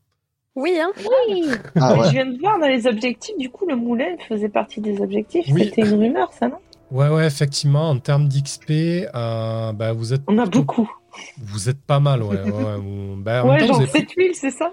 Oui, 0.54 0.78
hein 0.80 0.90
Ah 0.96 1.94
Mais 1.94 2.00
ouais. 2.00 2.06
Je 2.06 2.10
viens 2.10 2.26
de 2.26 2.38
voir 2.38 2.58
dans 2.58 2.66
les 2.68 2.86
objectifs, 2.86 3.36
du 3.38 3.50
coup, 3.50 3.66
le 3.66 3.76
moulin 3.76 4.16
faisait 4.28 4.48
partie 4.48 4.80
des 4.80 5.00
objectifs. 5.00 5.46
Oui. 5.50 5.64
C'était 5.66 5.82
une 5.82 5.94
rumeur, 6.00 6.32
ça, 6.32 6.48
non? 6.48 6.58
Ouais, 6.90 7.08
ouais, 7.08 7.26
effectivement, 7.26 7.88
en 7.90 7.98
termes 7.98 8.28
d'XP, 8.28 8.70
euh, 9.14 9.72
bah, 9.72 9.92
vous 9.92 10.12
êtes 10.12 10.22
On 10.26 10.38
a 10.38 10.42
plutôt- 10.42 10.60
beaucoup. 10.60 10.90
Vous 11.38 11.68
êtes 11.68 11.80
pas 11.80 12.00
mal, 12.00 12.22
ouais. 12.22 12.40
ouais, 12.42 12.76
vous- 12.78 13.16
bah, 13.16 13.44
Ouais, 13.44 13.66
genre 13.66 13.76
avez 13.76 13.86
pris- 13.86 14.00
7000, 14.00 14.30
c'est 14.34 14.50
ça? 14.50 14.72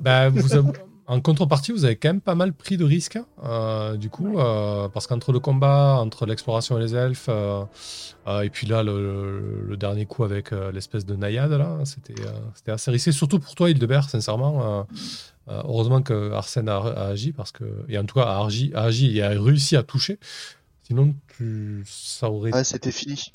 Bah, 0.00 0.28
vous 0.28 0.54
avez- 0.54 0.72
en 1.06 1.20
contrepartie, 1.20 1.72
vous 1.72 1.84
avez 1.84 1.96
quand 1.96 2.08
même 2.10 2.20
pas 2.20 2.34
mal 2.34 2.52
pris 2.54 2.76
de 2.76 2.84
risques. 2.84 3.18
euh, 3.44 3.96
du 3.96 4.08
coup, 4.08 4.38
euh, 4.38 4.88
parce 4.88 5.06
qu'entre 5.06 5.32
le 5.32 5.40
combat, 5.40 5.96
entre 6.00 6.24
l'exploration 6.26 6.78
et 6.78 6.80
les 6.80 6.94
elfes, 6.94 7.26
euh, 7.28 7.64
et 8.42 8.48
puis 8.50 8.66
là, 8.66 8.82
le, 8.82 9.64
le 9.66 9.76
dernier 9.76 10.06
coup 10.06 10.24
avec 10.24 10.52
l'espèce 10.72 11.04
de 11.04 11.16
naïade, 11.16 11.52
là, 11.52 11.78
c'était 11.84 12.14
c'était 12.54 12.70
assez 12.72 12.90
risqué. 12.90 13.12
Surtout 13.12 13.38
pour 13.40 13.54
toi, 13.54 13.68
Hildebert, 13.68 14.08
sincèrement. 14.08 14.86
heureusement 15.48 16.02
que 16.02 16.32
Arsène 16.32 16.68
a, 16.68 16.76
a 16.78 17.08
agi, 17.08 17.32
parce 17.32 17.50
que, 17.52 17.64
et 17.88 17.98
en 17.98 18.04
tout 18.04 18.14
cas, 18.14 18.24
a 18.26 18.44
agi, 18.46 18.70
a 18.74 18.82
agi 18.84 19.18
et 19.18 19.22
a 19.22 19.30
réussi 19.30 19.76
à 19.76 19.82
toucher. 19.82 20.18
Sinon, 20.92 21.14
tu, 21.38 21.82
ça 21.86 22.28
aurait. 22.30 22.52
Ouais, 22.52 22.64
c'était 22.64 22.92
fini. 22.92 23.32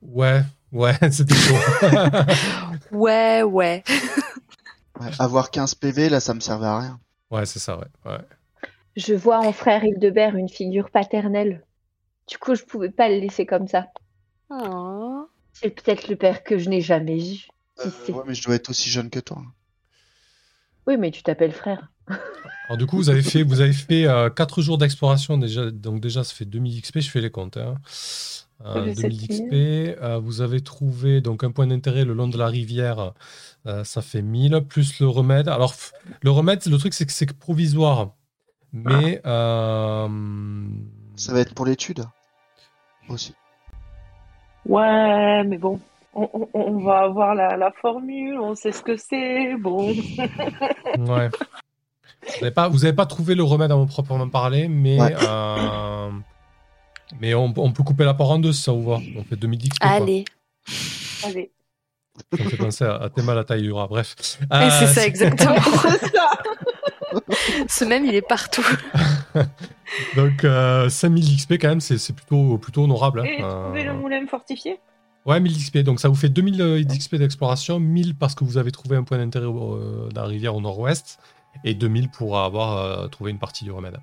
Ouais, 0.00 0.40
ouais, 0.72 0.94
c'était 1.10 1.34
chaud. 1.34 1.54
Ouais, 2.92 3.42
ouais. 3.42 3.84
Ouais, 4.98 5.10
avoir 5.18 5.50
15 5.50 5.74
PV, 5.74 6.08
là, 6.08 6.20
ça 6.20 6.32
me 6.32 6.40
servait 6.40 6.64
à 6.64 6.78
rien. 6.78 7.00
ouais, 7.30 7.44
c'est 7.44 7.58
ça, 7.58 7.76
ouais. 7.78 7.84
ouais. 8.06 8.20
Je 8.96 9.12
vois 9.12 9.40
en 9.40 9.52
frère 9.52 9.84
Hildebert 9.84 10.34
une 10.34 10.48
figure 10.48 10.88
paternelle. 10.88 11.62
Du 12.26 12.38
coup, 12.38 12.54
je 12.54 12.62
pouvais 12.64 12.90
pas 12.90 13.10
le 13.10 13.16
laisser 13.18 13.44
comme 13.44 13.68
ça. 13.68 13.88
Oh. 14.48 15.28
C'est 15.52 15.68
peut-être 15.68 16.08
le 16.08 16.16
père 16.16 16.42
que 16.42 16.56
je 16.56 16.70
n'ai 16.70 16.80
jamais 16.80 17.18
vu. 17.18 17.36
Qui 17.76 17.88
Euh, 17.88 17.90
sait 18.06 18.12
ouais, 18.12 18.22
mais 18.26 18.34
je 18.34 18.44
dois 18.44 18.54
être 18.54 18.70
aussi 18.70 18.88
jeune 18.88 19.10
que 19.10 19.20
toi. 19.20 19.42
Oui, 20.86 20.96
mais 20.98 21.10
tu 21.10 21.22
t'appelles 21.22 21.52
frère. 21.52 21.90
Alors 22.66 22.78
du 22.78 22.86
coup, 22.86 22.96
vous 22.96 23.10
avez 23.10 23.22
fait, 23.22 23.42
vous 23.42 23.60
avez 23.60 23.72
fait 23.72 24.06
4 24.36 24.62
jours 24.62 24.78
d'exploration 24.78 25.36
déjà. 25.38 25.70
Donc 25.70 26.00
déjà, 26.00 26.24
ça 26.24 26.34
fait 26.34 26.44
2000 26.44 26.80
XP. 26.82 27.00
Je 27.00 27.10
fais 27.10 27.20
les 27.20 27.30
comptes. 27.30 27.56
Hein. 27.56 27.74
Euh, 28.64 28.74
Ça 28.74 28.84
fait 28.84 28.94
2000 29.08 29.20
7000. 29.20 29.28
XP. 29.92 30.02
euh, 30.02 30.18
vous 30.18 30.40
avez 30.40 30.60
trouvé 30.60 31.20
donc 31.20 31.44
un 31.44 31.50
point 31.50 31.66
d'intérêt 31.66 32.04
le 32.04 32.14
long 32.14 32.28
de 32.28 32.38
la 32.38 32.46
rivière. 32.46 33.12
euh, 33.66 33.82
ça 33.84 34.00
fait 34.02 34.22
1000 34.22 34.60
plus 34.68 35.00
le 35.00 35.08
remède. 35.08 35.48
Alors 35.48 35.72
f- 35.72 35.92
le 36.22 36.30
remède, 36.30 36.64
le 36.66 36.76
truc 36.78 36.94
c'est 36.94 37.04
que 37.06 37.12
c'est 37.12 37.30
provisoire, 37.32 38.10
mais 38.72 39.20
euh, 39.26 40.08
Ça 41.16 41.32
va 41.32 41.40
être 41.40 41.54
pour 41.54 41.66
l'étude. 41.66 42.04
Aussi. 43.08 43.34
Ouais, 44.66 45.44
mais 45.44 45.58
bon. 45.58 45.80
On, 46.14 46.28
on- 46.32 46.48
on 46.54 46.78
va 46.84 46.98
avoir 47.00 47.34
la, 47.34 47.56
la 47.56 47.72
formule, 47.72 48.38
on 48.38 48.54
sait 48.54 48.72
ce 48.72 48.82
que 48.82 48.96
c'est, 48.96 49.54
bon. 49.56 49.88
ouais. 50.98 51.28
Vous 52.40 52.78
n'avez 52.80 52.92
pas, 52.94 53.06
trouvé 53.06 53.34
le 53.34 53.42
remède 53.42 53.70
à 53.70 53.76
mon 53.76 53.86
proprement 53.86 54.28
parler, 54.28 54.68
mais 54.68 55.00
Ouais. 55.00 55.14
euh, 55.28 56.10
mais 57.20 57.34
on, 57.34 57.52
on 57.56 57.72
peut 57.72 57.82
couper 57.82 58.04
la 58.04 58.14
part 58.14 58.30
en 58.30 58.38
deux 58.38 58.52
si 58.52 58.62
ça 58.62 58.72
vous 58.72 58.84
va. 58.84 58.98
On 59.16 59.24
fait 59.24 59.36
2000 59.36 59.58
XP. 59.68 59.78
quoi. 59.80 59.90
Allez. 59.90 60.24
Allez. 61.24 61.50
Ça 62.36 62.44
me 62.44 62.48
fait 62.48 62.56
penser 62.56 62.84
à, 62.84 62.94
à 62.94 63.10
Théma 63.10 63.34
la 63.34 63.44
taille 63.44 63.62
du 63.62 63.72
rat. 63.72 63.88
Bref. 63.88 64.14
Euh, 64.52 64.70
c'est 64.78 64.86
ça, 64.86 65.04
exactement. 65.06 65.56
Ça 65.60 66.30
Ce 67.68 67.84
même, 67.84 68.04
il 68.06 68.14
est 68.14 68.26
partout. 68.26 68.66
Donc 70.16 70.44
euh, 70.44 70.88
5000 70.88 71.36
XP 71.36 71.52
quand 71.60 71.68
même, 71.68 71.80
c'est 71.80 71.98
c'est 71.98 72.12
plutôt, 72.14 72.56
plutôt 72.58 72.84
honorable. 72.84 73.20
hein. 73.20 73.24
Et 73.24 73.42
Euh, 73.42 73.64
trouver 73.64 73.84
le 73.84 73.92
moulin 73.94 74.26
fortifié? 74.26 74.78
Ouais, 75.26 75.40
1000 75.40 75.56
XP. 75.56 75.78
Donc 75.78 76.00
ça 76.00 76.08
vous 76.08 76.14
fait 76.14 76.28
2000 76.28 76.60
euh, 76.62 76.82
XP 76.84 77.16
d'exploration, 77.16 77.80
1000 77.80 78.14
parce 78.14 78.34
que 78.34 78.44
vous 78.44 78.58
avez 78.58 78.70
trouvé 78.72 78.96
un 78.96 79.04
point 79.04 79.18
d'intérêt 79.18 79.46
euh, 79.46 80.08
dans 80.10 80.22
la 80.22 80.28
rivière 80.28 80.54
au 80.54 80.60
nord-ouest, 80.60 81.18
et 81.64 81.74
2000 81.74 82.10
pour 82.10 82.38
avoir 82.38 82.76
euh, 82.78 83.08
trouvé 83.08 83.30
une 83.30 83.38
partie 83.38 83.64
du 83.64 83.72
remède. 83.72 83.96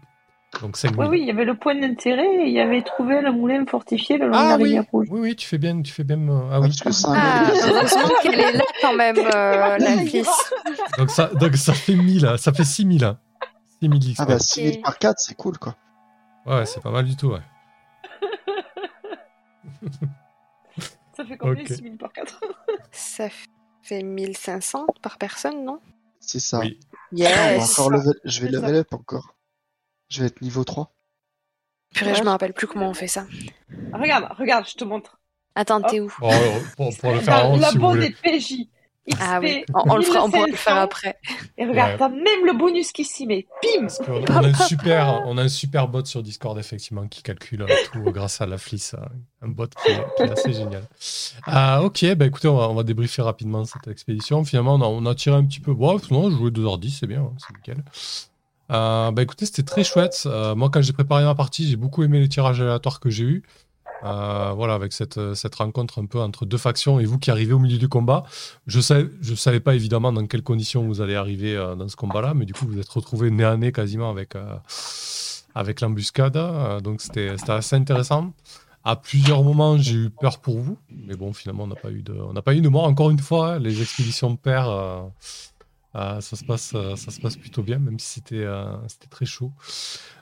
Donc 0.62 0.76
5000. 0.78 1.00
Oui, 1.00 1.08
oui, 1.12 1.20
il 1.22 1.28
y 1.28 1.32
avait 1.32 1.46
le 1.46 1.56
point 1.56 1.76
d'intérêt 1.80 2.28
il 2.46 2.52
y 2.52 2.60
avait 2.60 2.82
trouvé 2.82 3.22
le 3.22 3.32
moulin 3.32 3.64
fortifié 3.66 4.18
le 4.18 4.26
long 4.26 4.32
de 4.32 4.38
Ah 4.38 4.50
la 4.50 4.56
oui, 4.58 4.64
rivière 4.64 4.84
rouge. 4.92 5.08
oui, 5.10 5.20
oui, 5.22 5.36
tu 5.38 5.48
fais 5.48 5.58
bien, 5.58 5.82
tu 5.82 5.94
fais 5.94 6.04
bien. 6.04 6.18
euh, 6.28 6.50
Ah 6.52 6.60
oui. 6.60 6.68
Parce 6.68 6.82
que 6.82 6.92
5000, 6.92 7.22
Ah, 7.24 7.52
c'est- 7.54 7.70
heureusement 7.70 8.10
qu'elle 8.22 8.40
est 8.40 8.52
là 8.54 8.64
quand 8.82 8.96
même, 8.96 9.18
euh, 9.18 9.78
la 9.80 9.98
fille. 10.06 10.26
Donc 10.98 11.10
ça, 11.12 11.28
donc 11.40 11.56
ça 11.56 11.74
fait 11.74 11.96
1000, 11.96 12.26
hein. 12.26 12.36
ça 12.38 12.52
fait 12.52 12.66
6000. 12.66 13.06
hein. 13.06 13.18
6000 13.82 14.14
XP. 14.14 14.20
Ah 14.22 14.26
bah 14.26 14.40
6000 14.40 14.82
par 14.82 14.98
4, 14.98 15.20
c'est 15.20 15.36
cool 15.36 15.58
quoi. 15.58 15.76
Ouais, 16.46 16.66
c'est 16.66 16.82
pas 16.82 16.92
mal 16.92 17.06
du 17.06 17.16
tout, 17.16 17.28
ouais. 17.30 17.40
Ça 21.22 21.28
fait 21.28 21.38
combien 21.38 21.62
Ok. 21.64 21.68
6000 21.68 21.98
par 21.98 22.12
4 22.14 22.42
Ça 22.92 23.28
fait 23.84 24.04
1500 24.04 24.86
par 25.02 25.18
personne, 25.18 25.64
non? 25.64 25.80
C'est 26.20 26.40
ça. 26.40 26.60
Oui. 26.60 26.80
Ah, 27.24 27.54
level- 27.90 28.20
Je 28.26 28.42
vais 28.42 28.52
ça. 28.52 28.60
level 28.60 28.76
up 28.76 28.94
encore. 28.94 29.36
Je 30.10 30.22
vais 30.22 30.28
être 30.28 30.42
niveau 30.42 30.64
3. 30.64 30.94
Purée, 31.94 32.16
je 32.16 32.24
me 32.24 32.30
rappelle 32.30 32.54
plus 32.54 32.68
comment 32.68 32.90
on 32.90 32.94
fait 32.94 33.08
ça. 33.08 33.26
Regarde, 33.94 34.28
regarde, 34.38 34.66
je 34.68 34.76
te 34.76 34.84
montre. 34.84 35.20
Attends, 35.56 35.82
t'es 35.82 36.00
où? 36.00 36.12
Euh, 36.24 36.60
pour, 36.78 36.96
pour 36.98 37.12
le 37.12 37.20
faire 37.22 37.36
avant, 37.36 37.58
la 37.58 37.70
si 37.70 37.76
vous 37.76 37.82
bonne 37.82 37.96
voulez. 37.98 38.10
des 38.10 38.16
PJ. 38.40 38.54
XP, 39.10 39.18
Ah 39.20 39.40
oui, 39.42 39.64
on, 39.74 39.92
on 39.92 39.96
le 39.98 40.04
fera, 40.04 40.24
on 40.24 40.30
pourra 40.30 40.46
le 40.46 40.52
1500, 40.52 40.58
faire 40.64 40.78
après. 40.78 41.18
Et 41.58 41.66
regarde, 41.66 41.92
Ouais. 41.94 41.98
t'as 41.98 42.10
même 42.10 42.46
le 42.46 42.58
bonus 42.58 42.92
qui 42.92 43.04
s'y 43.04 43.26
met. 43.26 43.48
Pim 43.62 43.88
on 44.08 44.24
a 44.44 44.48
un 44.48 44.54
super, 44.54 45.24
on 45.26 45.38
a 45.38 45.44
un 45.44 45.50
super 45.50 45.88
bot 45.88 46.06
sur 46.06 46.22
Discord 46.22 46.58
effectivement 46.60 47.08
qui 47.08 47.24
calcule 47.24 47.64
euh, 47.64 47.68
tout 47.92 48.04
grâce 48.12 48.42
à 48.42 48.46
la 48.46 48.58
flisse, 48.60 48.94
euh, 48.94 49.06
un 49.46 49.48
bot 49.48 49.68
qui 49.84 49.92
est, 49.92 50.06
qui 50.18 50.24
est 50.24 50.32
assez 50.32 50.54
génial. 50.54 50.84
Ah 51.46 51.82
ok, 51.84 52.14
bah 52.16 52.26
écoutez, 52.28 52.48
on 52.48 52.58
va, 52.58 52.70
on 52.70 52.76
va 52.76 52.84
débriefer 52.84 53.22
rapidement 53.24 53.66
cette 53.66 53.88
expédition. 53.88 54.44
Finalement, 54.44 54.76
on 54.76 54.82
a, 54.82 54.86
on 54.86 55.06
a 55.08 55.16
tiré 55.16 55.36
un 55.36 55.46
petit 55.46 55.60
peu. 55.62 55.74
Bon, 55.74 56.00
non, 56.12 56.30
joué 56.30 56.52
2h10, 56.52 57.00
c'est 57.00 57.08
bien, 57.08 57.22
hein, 57.22 57.34
c'est 57.40 57.56
nickel. 57.56 57.84
Euh, 58.72 59.12
bah 59.12 59.22
écoutez, 59.24 59.46
c'était 59.46 59.64
très 59.64 59.84
chouette. 59.84 60.24
Euh, 60.28 60.56
moi, 60.56 60.70
quand 60.72 60.82
j'ai 60.82 60.94
préparé 60.94 61.24
ma 61.26 61.36
partie, 61.36 61.68
j'ai 61.68 61.76
beaucoup 61.76 62.04
aimé 62.04 62.20
les 62.20 62.30
tirages 62.30 62.62
aléatoires 62.62 63.00
que 63.00 63.10
j'ai 63.10 63.24
eu. 63.26 63.44
Voilà, 64.02 64.74
avec 64.74 64.94
cette, 64.94 65.34
cette 65.36 65.56
rencontre 65.56 66.02
un 66.02 66.06
peu 66.06 66.20
entre 66.20 66.46
deux 66.46 66.58
factions 66.58 67.00
et 67.00 67.06
vous 67.06 67.20
qui 67.20 67.32
arrivez 67.32 67.54
au 67.54 67.60
milieu 67.60 67.78
du 67.78 67.88
combat. 67.88 68.24
Je 68.68 68.80
je 69.22 69.36
savais 69.36 69.60
pas 69.60 69.76
évidemment 69.76 70.12
dans 70.12 70.26
quelles 70.28 70.44
conditions 70.44 70.86
vous 70.86 71.02
allez 71.02 71.16
arriver 71.16 71.56
euh, 71.56 71.76
dans 71.76 71.88
ce 71.88 71.96
combat-là, 71.96 72.34
mais 72.34 72.46
du 72.46 72.54
coup, 72.54 72.68
vous 72.68 72.80
êtes 72.80 72.90
retrouvés 72.90 73.32
nez 73.32 73.44
à 73.44 73.58
nez 73.58 73.72
quasiment 73.72 74.10
avec, 74.10 74.36
euh, 74.36 74.58
avec 75.56 75.82
l'embuscade. 75.82 76.38
Euh, 76.38 76.80
donc, 76.80 77.02
c'était 77.02 77.36
assez 77.48 77.76
intéressant. 77.76 78.34
À 78.84 78.96
plusieurs 78.96 79.44
moments, 79.44 79.78
j'ai 79.78 79.94
eu 79.94 80.10
peur 80.10 80.40
pour 80.40 80.60
vous, 80.60 80.78
mais 80.90 81.16
bon, 81.16 81.34
finalement, 81.34 81.66
on 81.66 81.68
n'a 81.68 81.76
pas 81.76 81.92
eu 81.92 82.02
de, 82.02 82.14
on 82.14 82.34
pas 82.34 82.56
eu 82.56 82.62
de 82.62 82.70
mort. 82.70 82.86
Encore 82.86 83.12
une 83.12 83.20
fois, 83.20 83.60
les 83.60 83.82
expéditions 83.82 84.32
de 84.32 84.38
euh, 84.48 85.04
euh, 85.96 86.22
ça 86.22 86.36
se 86.36 86.44
passe, 86.44 86.72
euh, 86.74 86.96
ça 86.96 87.12
se 87.12 87.20
passe 87.20 87.36
plutôt 87.36 87.64
bien, 87.64 87.78
même 87.78 88.00
si 88.00 88.24
euh, 88.32 88.74
c'était 88.88 89.08
très 89.08 89.26
chaud. 89.26 89.52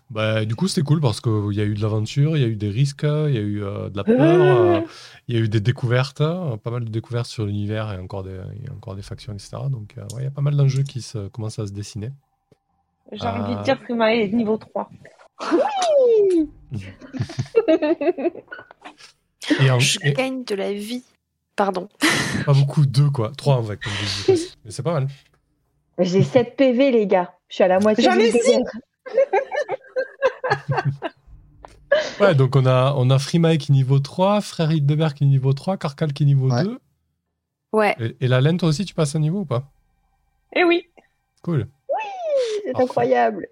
Bah, 0.10 0.44
du 0.46 0.56
coup, 0.56 0.68
c'était 0.68 0.82
cool 0.82 1.02
parce 1.02 1.22
qu'il 1.22 1.52
y 1.54 1.62
a 1.62 1.66
eu 1.66 1.76
de 1.76 1.82
l'aventure, 1.82 2.36
il 2.36 2.42
y 2.42 2.46
a 2.46 2.48
eu 2.48 2.56
des 2.56 2.70
risques, 2.70 3.04
il 3.04 3.34
y 3.34 3.38
a 3.38 3.42
eu 3.42 3.64
euh, 3.64 3.90
de 3.90 3.98
la 3.98 4.04
peur, 4.04 4.16
euh, 4.18 4.82
il 5.28 5.36
y 5.36 5.38
a 5.38 5.42
eu 5.42 5.48
des 5.48 5.60
découvertes, 5.60 6.22
euh, 6.22 6.58
pas 6.58 6.72
mal 6.72 6.84
de 6.84 6.90
découvertes 6.90 7.28
sur 7.28 7.46
l'univers 7.46 7.94
et 7.94 7.98
encore 8.00 8.24
des, 8.24 8.36
a 8.40 8.74
encore 8.76 8.96
des 8.96 9.04
factions, 9.04 9.34
etc. 9.34 9.58
Donc, 9.70 9.94
euh, 9.98 10.02
ouais, 10.16 10.22
il 10.22 10.24
y 10.24 10.28
a 10.28 10.32
pas 10.32 10.42
mal 10.42 10.56
d'enjeux 10.56 10.82
qui 10.82 11.04
se, 11.04 11.28
commencent 11.28 11.60
à 11.60 11.68
se 11.68 11.74
dessiner. 11.74 12.10
J'ai 13.12 13.28
envie 13.28 13.56
de 13.56 13.62
dire 13.64 13.78
Frimae 13.84 14.16
est 14.16 14.30
niveau 14.30 14.58
3. 14.58 14.90
Et, 19.60 19.72
en- 19.72 19.80
Je 19.80 20.00
et 20.04 20.14
gagne 20.14 20.44
de 20.44 20.56
la 20.56 20.74
vie. 20.74 21.04
Pardon. 21.56 21.88
pas 22.46 22.54
beaucoup, 22.54 22.86
deux 22.86 23.10
quoi, 23.10 23.32
trois 23.36 23.56
en 23.56 23.62
vrai, 23.62 23.78
comme. 23.78 23.92
Mais 24.66 24.72
c'est 24.72 24.84
pas 24.84 24.94
mal. 24.94 25.08
J'ai 25.98 26.24
7 26.24 26.56
PV, 26.56 26.92
les 26.92 27.08
gars. 27.08 27.34
Je 27.50 27.56
suis 27.56 27.64
à 27.64 27.68
la 27.68 27.80
moitié 27.80 28.04
J'en 28.04 28.14
ai 28.14 28.32
désert. 28.32 28.60
Ouais, 32.20 32.36
donc 32.36 32.56
on 32.56 32.66
a, 32.66 32.94
on 32.98 33.10
a 33.10 33.18
qui 33.20 33.38
est 33.38 33.70
niveau 33.70 34.00
3, 34.00 34.42
Frère 34.42 34.72
Hildebert 34.72 35.14
qui 35.16 35.24
est 35.24 35.28
niveau 35.28 35.54
3, 35.54 35.78
Carcal 35.78 36.14
qui 36.14 36.24
est 36.24 36.26
niveau 36.26 36.52
Ouais. 36.52 36.64
2. 36.64 36.80
Ouais. 37.74 37.96
Et, 38.00 38.18
et 38.22 38.28
la 38.28 38.42
laine, 38.42 38.58
toi 38.58 38.70
aussi, 38.70 38.86
tu 38.86 38.94
passes 38.94 39.16
un 39.16 39.20
niveau 39.20 39.40
ou 39.40 39.46
pas? 39.46 39.64
Eh 40.56 40.64
oui 40.64 40.88
Cool. 41.44 41.68
C'est 42.66 42.72
Parfait. 42.74 42.84
incroyable. 42.86 43.48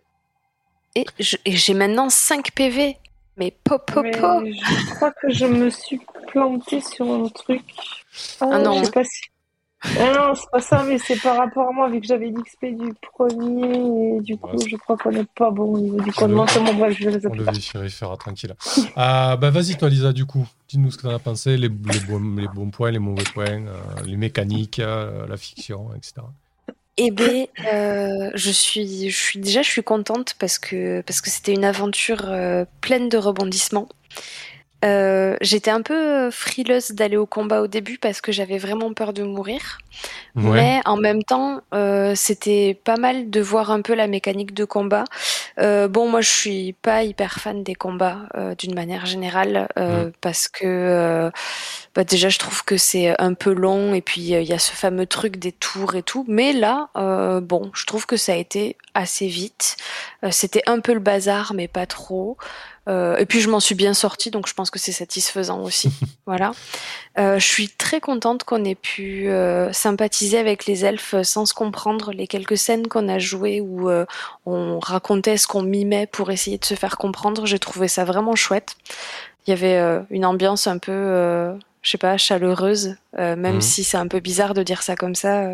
Et 0.95 1.05
j'ai 1.45 1.73
maintenant 1.73 2.09
5 2.09 2.51
PV. 2.53 2.97
Mais 3.37 3.55
po 3.63 3.77
po 3.79 4.01
mais 4.01 4.11
po. 4.11 4.43
Je 4.45 4.95
crois 4.95 5.11
que 5.11 5.29
je 5.29 5.45
me 5.45 5.69
suis 5.69 6.01
plantée 6.27 6.81
sur 6.81 7.05
un 7.11 7.27
truc. 7.29 7.61
Ah 8.41 8.57
non. 8.59 8.79
Je 8.79 8.85
sais 8.85 8.91
pas 8.91 9.03
si... 9.03 9.21
Ah 9.83 10.13
non, 10.13 10.35
c'est 10.35 10.49
pas 10.51 10.59
ça, 10.59 10.83
mais 10.83 10.97
c'est 10.97 11.21
par 11.21 11.37
rapport 11.37 11.69
à 11.69 11.71
moi, 11.71 11.89
vu 11.89 12.01
que 12.01 12.07
j'avais 12.07 12.27
l'XP 12.27 12.65
du 12.65 12.93
premier, 13.13 14.17
et 14.17 14.21
du 14.21 14.37
coup, 14.37 14.57
je 14.67 14.75
crois 14.75 14.97
qu'on 14.97 15.11
n'est 15.11 15.25
pas 15.35 15.51
bon 15.51 15.75
au 15.75 15.79
niveau 15.79 16.01
du 16.01 16.11
commandement. 16.11 16.63
Bon, 16.63 16.73
bref, 16.73 16.97
je 16.99 17.09
vais 17.09 17.17
les 17.17 17.27
On 17.27 17.33
le 17.33 17.43
vérifiera 17.43 18.17
tranquille. 18.17 18.55
Ah, 18.95 19.37
bah 19.41 19.51
vas-y, 19.51 19.77
toi, 19.77 19.89
Lisa, 19.89 20.13
du 20.13 20.25
coup, 20.25 20.47
dis-nous 20.67 20.91
ce 20.91 20.97
que 20.97 21.03
tu 21.03 21.07
en 21.07 21.15
as 21.15 21.19
pensé, 21.19 21.57
les, 21.57 21.69
les, 21.69 21.99
bons, 22.07 22.35
les, 22.35 22.47
bons, 22.47 22.71
points, 22.71 22.91
les 22.91 22.99
mauvais 22.99 23.23
points, 23.33 23.45
euh, 23.45 23.77
les 24.05 24.17
mécaniques, 24.17 24.79
euh, 24.79 25.27
la 25.27 25.37
fiction, 25.37 25.93
etc. 25.95 26.23
Eh 26.99 27.11
bien, 27.11 27.45
euh, 27.71 28.31
je 28.33 28.49
suis, 28.49 29.11
je 29.11 29.15
suis 29.15 29.39
déjà, 29.39 29.61
je 29.61 29.69
suis 29.69 29.83
contente 29.83 30.33
parce 30.39 30.57
que 30.57 31.01
parce 31.01 31.21
que 31.21 31.29
c'était 31.29 31.53
une 31.53 31.63
aventure 31.63 32.23
euh, 32.25 32.65
pleine 32.81 33.07
de 33.07 33.17
rebondissements. 33.17 33.87
Euh, 34.85 35.35
j'étais 35.41 35.71
un 35.71 35.81
peu 35.81 36.29
frileuse 36.29 36.91
d'aller 36.91 37.17
au 37.17 37.25
combat 37.25 37.61
au 37.61 37.67
début 37.67 37.97
parce 37.97 38.21
que 38.21 38.31
j'avais 38.31 38.57
vraiment 38.57 38.93
peur 38.93 39.13
de 39.13 39.23
mourir. 39.23 39.79
Mais 40.35 40.81
en 40.85 40.97
même 40.97 41.23
temps, 41.23 41.61
euh, 41.73 42.13
c'était 42.15 42.79
pas 42.83 42.97
mal 42.97 43.31
de 43.31 43.41
voir 43.41 43.71
un 43.71 43.81
peu 43.81 43.95
la 43.95 44.05
mécanique 44.07 44.53
de 44.53 44.65
combat. 44.65 45.05
Euh, 45.59 45.87
bon, 45.87 46.07
moi, 46.09 46.21
je 46.21 46.29
suis 46.29 46.73
pas 46.73 47.01
hyper 47.03 47.39
fan 47.39 47.63
des 47.63 47.73
combats 47.73 48.29
d'une 48.59 48.75
manière 48.75 49.05
générale 49.05 49.67
parce 50.21 50.47
que 50.47 51.31
bah, 51.97 52.03
déjà, 52.05 52.29
je 52.29 52.39
trouve 52.39 52.63
que 52.63 52.77
c'est 52.77 53.19
un 53.19 53.33
peu 53.33 53.51
long 53.51 53.93
et 53.93 54.01
puis 54.01 54.21
il 54.21 54.43
y 54.43 54.53
a 54.53 54.59
ce 54.59 54.71
fameux 54.71 55.05
truc 55.05 55.35
des 55.35 55.51
tours 55.51 55.95
et 55.95 56.03
tout. 56.03 56.23
Mais 56.29 56.53
là, 56.53 56.89
bon, 57.41 57.71
je 57.73 57.85
trouve 57.85 58.05
que 58.05 58.15
ça 58.15 58.31
a 58.33 58.35
été 58.35 58.77
assez 58.93 59.27
vite. 59.27 59.75
c'était 60.31 60.63
un 60.65 60.79
peu 60.79 60.93
le 60.93 60.99
bazar, 60.99 61.53
mais 61.53 61.67
pas 61.67 61.85
trop. 61.85 62.37
Euh, 62.87 63.17
et 63.17 63.25
puis 63.25 63.41
je 63.41 63.49
m'en 63.49 63.59
suis 63.59 63.75
bien 63.75 63.93
sortie, 63.93 64.31
donc 64.31 64.47
je 64.47 64.53
pense 64.53 64.71
que 64.71 64.79
c'est 64.79 64.91
satisfaisant 64.91 65.61
aussi. 65.61 65.89
voilà. 66.25 66.51
Euh, 67.17 67.37
je 67.39 67.45
suis 67.45 67.69
très 67.69 67.99
contente 67.99 68.43
qu'on 68.43 68.63
ait 68.63 68.75
pu 68.75 69.29
euh, 69.29 69.71
sympathiser 69.73 70.37
avec 70.37 70.65
les 70.65 70.85
elfes 70.85 71.21
sans 71.23 71.45
se 71.45 71.53
comprendre. 71.53 72.11
Les 72.13 72.27
quelques 72.27 72.57
scènes 72.57 72.87
qu'on 72.87 73.09
a 73.09 73.19
jouées 73.19 73.61
où 73.61 73.89
on 74.45 74.79
racontait 74.79 75.37
ce 75.37 75.47
qu'on 75.47 75.63
mimait 75.63 76.07
pour 76.07 76.31
essayer 76.31 76.57
de 76.57 76.65
se 76.65 76.75
faire 76.75 76.97
comprendre, 76.97 77.45
j'ai 77.45 77.59
trouvé 77.59 77.87
ça 77.87 78.05
vraiment 78.05 78.35
chouette. 78.35 78.75
Il 79.45 79.51
y 79.51 79.53
avait 79.53 80.03
une 80.09 80.25
ambiance 80.25 80.67
un 80.67 80.77
peu, 80.77 81.53
je 81.81 81.91
sais 81.91 81.97
pas, 81.97 82.17
chaleureuse, 82.17 82.95
même 83.17 83.55
mhm. 83.55 83.61
si 83.61 83.83
c'est 83.83 83.97
un 83.97 84.07
peu 84.07 84.19
bizarre 84.19 84.53
de 84.53 84.63
dire 84.63 84.83
ça 84.83 84.95
comme 84.95 85.15
ça 85.15 85.49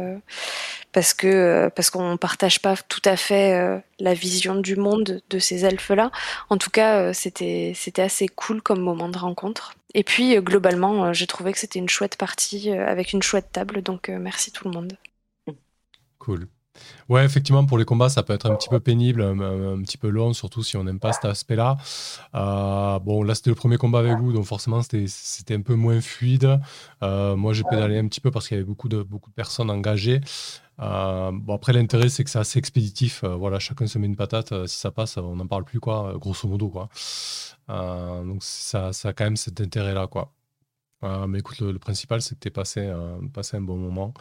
parce 0.94 1.14
que 1.14 1.28
euh, 1.28 1.70
parce 1.70 1.90
qu'on 1.90 2.16
partage 2.16 2.62
pas 2.62 2.78
tout 2.78 3.02
à 3.04 3.18
fait 3.18 3.60
euh, 3.60 3.80
la 4.00 4.14
vision 4.14 4.56
du 4.56 4.78
monde 4.78 5.22
de 5.30 5.40
ces 5.40 5.66
elfes 5.66 5.90
là. 5.90 6.12
En 6.50 6.58
tout 6.58 6.70
cas, 6.70 7.00
euh, 7.00 7.14
c'était 7.14 7.74
c'était 7.76 8.04
assez 8.04 8.30
cool 8.30 8.62
comme 8.62 8.80
moment 8.80 9.10
de 9.10 9.18
rencontre. 9.18 9.74
Et 9.96 10.04
puis 10.04 10.36
globalement, 10.38 11.14
j'ai 11.14 11.28
trouvé 11.28 11.52
que 11.52 11.60
c'était 11.60 11.80
une 11.80 11.90
chouette 11.90 12.16
partie 12.16 12.72
avec 12.72 13.14
une 13.14 13.22
chouette 13.22 13.52
table. 13.52 13.84
Donc 13.84 14.10
merci 14.10 14.52
tout 14.52 14.68
le 14.68 14.74
monde. 14.74 14.98
Cool. 16.18 16.48
Ouais, 17.10 17.24
effectivement, 17.24 17.66
pour 17.66 17.78
les 17.78 17.86
combats, 17.86 18.10
ça 18.10 18.24
peut 18.24 18.34
être 18.34 18.50
un 18.50 18.56
petit 18.56 18.70
peu 18.70 18.80
pénible, 18.80 19.22
un, 19.22 19.82
petit 19.84 19.98
peu 19.98 20.10
long, 20.10 20.34
surtout 20.34 20.64
si 20.64 20.78
on 20.78 20.84
n'aime 20.84 21.00
pas 21.00 21.14
cet 21.14 21.26
aspect-là. 21.26 21.78
bon, 22.34 23.24
là, 23.24 23.36
c'était 23.36 23.52
le 23.52 23.56
premier 23.56 23.78
combat 23.78 24.00
avec 24.00 24.18
vous, 24.18 24.34
donc 24.34 24.46
forcément, 24.46 24.82
c'était 24.82 25.56
un 25.56 25.62
peu 25.62 25.76
moins 25.76 26.02
fluide. 26.02 26.60
moi, 27.02 27.54
j'ai 27.54 27.64
pédalé 27.64 28.00
un 28.00 28.08
petit 28.08 28.22
peu 28.22 28.32
parce 28.32 28.48
qu'il 28.48 28.56
y 28.56 28.60
avait 28.60 28.68
beaucoup 28.68 28.90
de, 28.90 29.04
beaucoup 29.04 29.30
de 29.30 29.36
personnes 29.36 29.70
engagées. 29.70 30.22
Euh, 30.80 31.32
bon, 31.34 31.56
après, 31.56 31.74
l'intérêt, 31.74 32.10
c'est 32.10 32.24
que 32.24 32.30
c'est 32.30 32.40
assez 32.40 32.60
expéditif. 32.60 33.24
Euh, 33.24 33.36
voilà, 33.36 33.60
chacun 33.60 33.88
se 33.88 34.00
met 34.00 34.08
une 34.08 34.16
patate. 34.16 34.52
Euh, 34.52 34.68
si 34.68 34.78
ça 34.78 34.92
passe, 34.92 35.18
on 35.18 35.36
n'en 35.36 35.48
parle 35.48 35.64
plus, 35.66 35.80
quoi, 35.80 36.16
grosso 36.18 36.48
modo, 36.48 36.70
quoi. 36.70 36.90
donc, 37.68 38.44
ça, 38.44 38.94
ça, 38.94 39.10
a 39.10 39.14
quand 39.14 39.26
même 39.26 39.38
cet 39.38 39.62
intérêt-là, 39.62 40.08
quoi. 40.08 40.34
mais 41.28 41.40
écoute, 41.40 41.60
le, 41.60 41.80
principal, 41.80 42.22
c'est 42.22 42.36
que 42.36 42.40
tu 42.40 42.52
passé, 42.52 42.92
passé 43.34 43.58
un 43.58 43.62
bon 43.62 43.78
moment. 43.78 44.14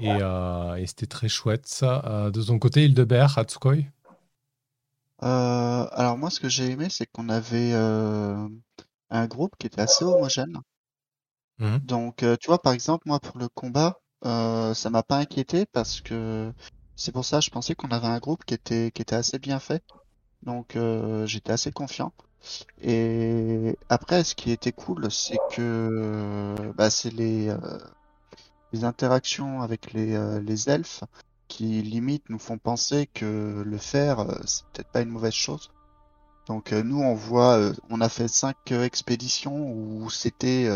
Et, 0.00 0.08
et 0.08 0.86
c'était 0.86 1.06
très 1.06 1.28
chouette, 1.28 1.66
ça. 1.66 2.30
de 2.32 2.42
ton 2.42 2.58
côté, 2.58 2.84
Hildebert, 2.84 3.38
Hatsukoi? 3.38 3.76
Alors, 5.20 6.18
moi, 6.18 6.30
ce 6.30 6.40
que 6.40 6.48
j'ai 6.48 6.70
aimé, 6.70 6.88
c'est 6.90 7.06
qu'on 7.06 7.28
avait 7.28 7.72
un 7.72 9.26
groupe 9.26 9.54
qui 9.58 9.66
était 9.66 9.80
assez 9.80 10.04
homogène. 10.04 10.58
Mmh 11.58 11.78
donc, 11.84 12.16
tu 12.40 12.46
vois, 12.48 12.60
par 12.60 12.72
exemple, 12.72 13.04
moi, 13.08 13.18
pour 13.20 13.38
le 13.38 13.48
combat, 13.48 13.98
euh, 14.24 14.74
ça 14.74 14.90
m'a 14.90 15.02
pas 15.02 15.18
inquiété 15.18 15.66
parce 15.66 16.00
que 16.00 16.52
c'est 16.96 17.12
pour 17.12 17.24
ça 17.24 17.40
je 17.40 17.50
pensais 17.50 17.74
qu'on 17.74 17.88
avait 17.88 18.06
un 18.06 18.18
groupe 18.18 18.44
qui 18.44 18.54
était 18.54 18.90
qui 18.92 19.02
était 19.02 19.14
assez 19.16 19.38
bien 19.38 19.58
fait. 19.60 19.82
Donc 20.42 20.76
euh, 20.76 21.26
j'étais 21.26 21.52
assez 21.52 21.72
confiant. 21.72 22.12
Et 22.82 23.76
après, 23.88 24.24
ce 24.24 24.34
qui 24.34 24.52
était 24.52 24.72
cool, 24.72 25.10
c'est 25.10 25.38
que 25.52 26.54
bah, 26.76 26.90
c'est 26.90 27.10
les, 27.12 27.48
euh, 27.48 27.58
les 28.76 28.84
interactions 28.84 29.62
avec 29.62 29.92
les, 29.92 30.18
les 30.42 30.68
elfes 30.68 31.04
qui 31.48 31.82
limite 31.82 32.28
nous 32.28 32.38
font 32.38 32.58
penser 32.58 33.08
que 33.12 33.62
le 33.64 33.78
faire, 33.78 34.26
c'est 34.44 34.64
peut-être 34.66 34.90
pas 34.90 35.00
une 35.00 35.10
mauvaise 35.10 35.32
chose. 35.32 35.70
Donc 36.46 36.72
nous, 36.72 37.00
on 37.00 37.14
voit, 37.14 37.72
on 37.90 38.00
a 38.00 38.08
fait 38.08 38.28
cinq 38.28 38.72
expéditions 38.72 39.72
où 39.72 40.10
c'était, 40.10 40.68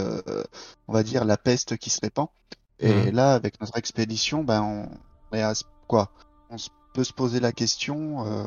on 0.88 0.92
va 0.92 1.02
dire, 1.02 1.24
la 1.24 1.36
peste 1.36 1.76
qui 1.76 1.90
se 1.90 2.00
répand. 2.00 2.28
Et 2.80 2.92
mmh. 2.92 3.14
là, 3.14 3.34
avec 3.34 3.60
notre 3.60 3.76
expédition, 3.76 4.42
ben, 4.42 4.62
on 4.62 5.36
est 5.36 5.42
à 5.42 5.52
quoi 5.86 6.10
On 6.50 6.56
peut 6.94 7.04
se 7.04 7.12
poser 7.12 7.40
la 7.40 7.52
question 7.52 8.26
euh, 8.26 8.46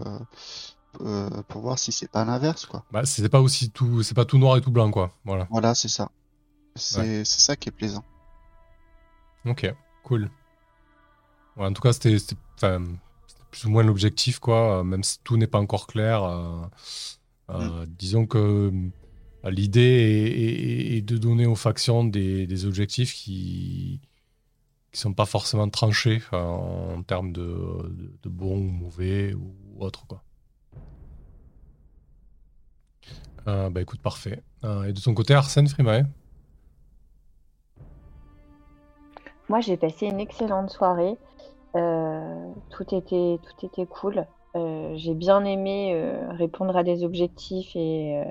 euh, 1.01 1.30
pour 1.47 1.61
voir 1.61 1.80
si 1.80 1.91
c'est 1.91 2.09
pas 2.09 2.25
l'inverse, 2.25 2.65
quoi. 2.65 2.84
Bah, 2.91 3.05
c'est 3.05 3.27
pas 3.30 3.41
aussi 3.41 3.69
tout, 3.69 4.01
c'est 4.03 4.15
pas 4.15 4.25
tout 4.25 4.38
noir 4.38 4.57
et 4.57 4.61
tout 4.61 4.71
blanc, 4.71 4.89
quoi. 4.91 5.11
Voilà. 5.23 5.47
Voilà, 5.51 5.75
c'est 5.75 5.88
ça. 5.88 6.09
C'est 6.75 7.25
ça 7.25 7.55
qui 7.55 7.69
est 7.69 7.71
plaisant. 7.71 8.03
Ok, 9.45 9.73
cool. 10.03 10.29
en 11.57 11.73
tout 11.73 11.81
cas, 11.81 11.93
c'était 11.93 12.17
plus 13.51 13.65
ou 13.65 13.69
moins 13.69 13.83
l'objectif, 13.83 14.39
quoi. 14.39 14.83
Même 14.83 15.03
si 15.03 15.19
tout 15.23 15.37
n'est 15.37 15.47
pas 15.47 15.59
encore 15.59 15.87
clair. 15.87 16.23
Euh, 16.23 16.65
mmh. 17.49 17.85
Disons 17.87 18.25
que 18.25 18.71
l'idée 19.45 20.95
est, 20.97 21.01
de 21.01 21.17
donner 21.17 21.45
aux 21.45 21.55
factions 21.55 22.03
des, 22.03 22.47
des 22.47 22.65
objectifs 22.65 23.13
qui 23.13 24.01
qui 24.93 24.99
sont 24.99 25.13
pas 25.13 25.25
forcément 25.25 25.67
tranchés 25.69 26.21
en 26.31 27.01
termes 27.01 27.33
de, 27.33 28.15
de, 28.21 28.29
bon 28.29 28.57
ou 28.57 28.69
mauvais 28.69 29.33
ou 29.33 29.55
autre 29.79 30.05
quoi. 30.05 30.23
Euh, 33.47 33.69
bah 33.69 33.81
écoute 33.81 34.01
parfait. 34.01 34.41
Euh, 34.63 34.83
et 34.83 34.93
de 34.93 35.01
ton 35.01 35.13
côté 35.13 35.33
Arsène 35.33 35.67
Frimae 35.67 36.05
Moi 39.53 39.61
j'ai 39.61 39.77
passé 39.77 40.07
une 40.07 40.19
excellente 40.19 40.71
soirée. 40.71 41.15
Euh, 41.75 42.51
tout 42.71 42.95
était 42.95 43.39
tout 43.43 43.65
était 43.65 43.85
cool. 43.85 44.25
j'ai 44.55 45.13
bien 45.13 45.45
aimé 45.45 46.13
répondre 46.31 46.75
à 46.75 46.84
des 46.84 47.03
objectifs 47.03 47.75
et, 47.75 48.23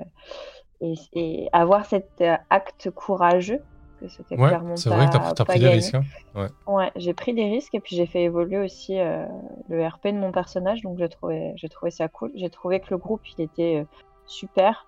et, 0.81 0.93
et 1.13 1.49
avoir 1.53 1.85
cet 1.85 2.21
acte 2.49 2.89
courageux 2.91 3.61
c'était 4.09 4.35
ouais, 4.37 4.51
C'est 4.75 4.89
vrai 4.89 5.07
que 5.07 5.11
tu 5.11 5.41
as, 5.41 5.45
pris 5.45 5.59
des 5.59 5.69
risques. 5.69 5.95
Hein. 5.95 6.47
Ouais, 6.67 6.91
j'ai 6.95 7.13
pris 7.13 7.33
des 7.33 7.45
risques 7.45 7.73
et 7.75 7.79
puis 7.79 7.95
j'ai 7.95 8.05
fait 8.05 8.23
évoluer 8.23 8.59
aussi 8.59 8.99
euh, 8.99 9.25
le 9.69 9.85
RP 9.85 10.07
de 10.07 10.17
mon 10.17 10.31
personnage, 10.31 10.81
donc 10.81 10.97
j'ai 10.97 11.09
trouvé, 11.09 11.53
j'ai 11.55 11.69
trouvé 11.69 11.91
ça 11.91 12.07
cool. 12.07 12.31
J'ai 12.35 12.49
trouvé 12.49 12.79
que 12.79 12.87
le 12.91 12.97
groupe 12.97 13.21
il 13.37 13.43
était 13.43 13.81
euh, 13.81 13.85
super. 14.25 14.87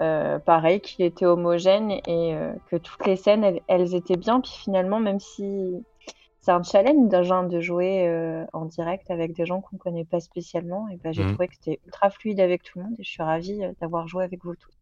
Euh, 0.00 0.38
pareil, 0.38 0.80
qu'il 0.80 1.04
était 1.04 1.26
homogène 1.26 1.90
et 1.90 2.36
que 2.70 2.76
toutes 2.76 3.06
les 3.06 3.16
scènes 3.16 3.60
elles, 3.68 3.94
étaient 3.94 4.16
bien. 4.16 4.40
Puis 4.40 4.52
finalement, 4.52 5.00
même 5.00 5.20
si 5.20 5.84
c'est 6.40 6.50
un 6.50 6.62
challenge 6.62 7.08
d'un 7.08 7.44
de 7.44 7.60
jouer 7.60 8.44
en 8.52 8.64
direct 8.64 9.10
avec 9.10 9.34
des 9.34 9.46
gens 9.46 9.60
qu'on 9.60 9.76
connaît 9.76 10.04
pas 10.04 10.20
spécialement, 10.20 10.88
et 10.88 10.96
ben 10.96 11.12
j'ai 11.12 11.24
mmh. 11.24 11.28
trouvé 11.28 11.48
que 11.48 11.54
c'était 11.54 11.80
ultra 11.86 12.10
fluide 12.10 12.40
avec 12.40 12.62
tout 12.62 12.78
le 12.78 12.84
monde 12.84 12.94
et 12.98 13.04
je 13.04 13.10
suis 13.10 13.22
ravie 13.22 13.60
d'avoir 13.80 14.08
joué 14.08 14.24
avec 14.24 14.44
vous 14.44 14.54
tous. 14.56 14.74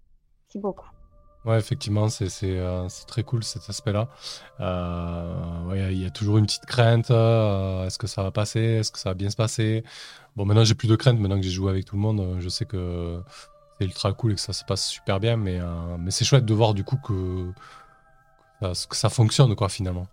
Merci 0.47 0.59
beaucoup. 0.59 0.89
Ouais, 1.45 1.59
effectivement, 1.59 2.09
c'est 2.09 2.29
euh, 2.43 2.87
très 3.09 3.25
cool 3.25 3.43
cet 3.43 3.69
aspect-là. 3.69 4.09
Euh, 4.61 5.89
il 5.91 6.01
y 6.01 6.07
a 6.07 6.11
toujours 6.11 6.39
une 6.39 6.47
petite 6.47 6.67
crainte. 6.67 7.11
Euh, 7.11 7.85
est-ce 7.85 7.99
que 7.99 8.07
ça 8.07 8.23
va 8.23 8.31
passer? 8.31 8.61
Est-ce 8.61 8.93
que 8.93 8.99
ça 8.99 9.11
va 9.11 9.15
bien 9.15 9.29
se 9.29 9.35
passer? 9.35 9.83
Bon, 10.37 10.45
maintenant 10.45 10.63
j'ai 10.65 10.77
plus 10.77 10.87
de 10.89 10.95
crainte. 10.95 11.19
Maintenant 11.19 11.37
que 11.37 11.43
j'ai 11.43 11.51
joué 11.51 11.71
avec 11.71 11.85
tout 11.85 11.97
le 11.97 12.03
monde, 12.03 12.37
je 12.39 12.49
sais 12.49 12.65
que 12.65 13.21
c'est 13.83 13.89
ultra 13.89 14.13
cool 14.13 14.33
et 14.33 14.35
que 14.37 14.41
ça 14.41 14.53
se 14.53 14.65
passe 14.65 14.87
super 14.87 15.21
bien. 15.21 15.37
Mais, 15.37 15.59
mais 15.99 16.11
c'est 16.11 16.25
chouette 16.25 16.45
de 16.45 16.55
voir 16.55 16.75
du 16.75 16.85
coup 16.85 16.97
que, 16.97 17.53
que 18.61 18.97
ça 18.97 19.09
fonctionne, 19.09 19.55
quoi, 19.57 19.69
finalement. 19.69 20.07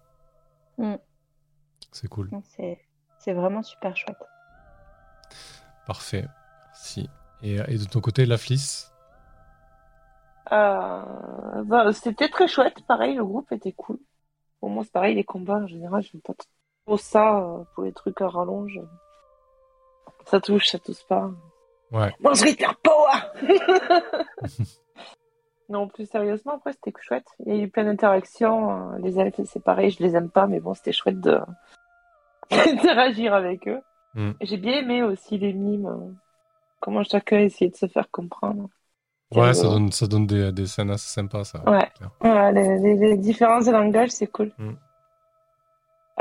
Mm. 0.78 0.96
C'est 1.92 2.08
cool. 2.08 2.30
C'est 3.20 3.34
vraiment 3.34 3.64
super 3.64 3.96
chouette. 3.96 4.18
Parfait. 5.86 6.26
Merci. 6.68 7.10
Et, 7.42 7.56
et 7.56 7.78
de 7.78 7.86
ton 7.86 8.02
côté, 8.02 8.26
la 8.26 8.38
flisse 8.38 8.90
euh, 10.52 11.64
bah, 11.64 11.94
c'était 11.94 12.30
très 12.30 12.48
chouette, 12.48 12.82
pareil, 12.88 13.16
le 13.16 13.24
groupe 13.24 13.52
était 13.52 13.74
cool. 13.74 14.00
Pour 14.60 14.70
moi, 14.70 14.84
c'est 14.84 14.92
pareil, 14.92 15.16
les 15.16 15.24
combats, 15.24 15.58
en 15.58 15.68
général, 15.68 16.02
j'aime 16.02 16.22
pas 16.22 16.34
trop 16.86 16.98
ça, 16.98 17.40
euh, 17.40 17.64
pour 17.76 17.84
les 17.84 17.94
trucs 17.94 18.20
à 18.22 18.30
rallonge. 18.30 18.80
Ça 20.26 20.42
touche, 20.42 20.68
ça 20.68 20.80
touche 20.80 21.06
pas. 21.08 21.30
Ouais. 21.92 22.14
Mon 22.20 22.32
Power 22.84 23.20
Non, 25.70 25.88
plus 25.88 26.10
sérieusement, 26.10 26.54
après, 26.56 26.74
c'était 26.74 26.92
chouette. 27.00 27.28
Il 27.46 27.56
y 27.56 27.60
a 27.60 27.64
eu 27.64 27.70
plein 27.70 27.84
d'interactions. 27.84 28.94
Euh, 28.94 28.98
Les 29.04 29.20
elfes, 29.20 29.40
c'est 29.46 29.64
pareil, 29.64 29.92
je 29.92 30.02
les 30.04 30.16
aime 30.16 30.30
pas, 30.30 30.48
mais 30.48 30.60
bon, 30.60 30.74
c'était 30.74 30.92
chouette 30.92 31.20
de 31.20 31.40
d'interagir 32.52 33.34
avec 33.36 33.68
eux. 33.68 33.80
Mm. 34.16 34.32
J'ai 34.42 34.58
bien 34.58 34.80
aimé 34.80 35.04
aussi 35.04 35.38
les 35.38 35.54
mimes. 35.54 35.86
euh, 35.86 36.12
Comment 36.80 37.04
chacun 37.04 37.40
essayait 37.40 37.70
de 37.70 37.76
se 37.76 37.86
faire 37.88 38.10
comprendre. 38.10 38.68
Ouais, 39.36 39.54
ça 39.54 39.68
donne, 39.68 39.92
ça 39.92 40.08
donne 40.08 40.26
des, 40.26 40.52
des 40.52 40.66
scènes 40.66 40.90
assez 40.90 41.08
sympas, 41.10 41.44
ça. 41.44 41.60
Ouais. 41.70 41.88
clair. 41.96 42.10
Ouais, 42.22 42.52
les, 42.54 42.80
les- 42.80 42.96
les 42.96 43.18
différences 43.18 43.66
de 43.66 43.72
langage, 43.72 44.10
c'est 44.10 44.26
cool. 44.28 44.52
Mm. 44.58 44.72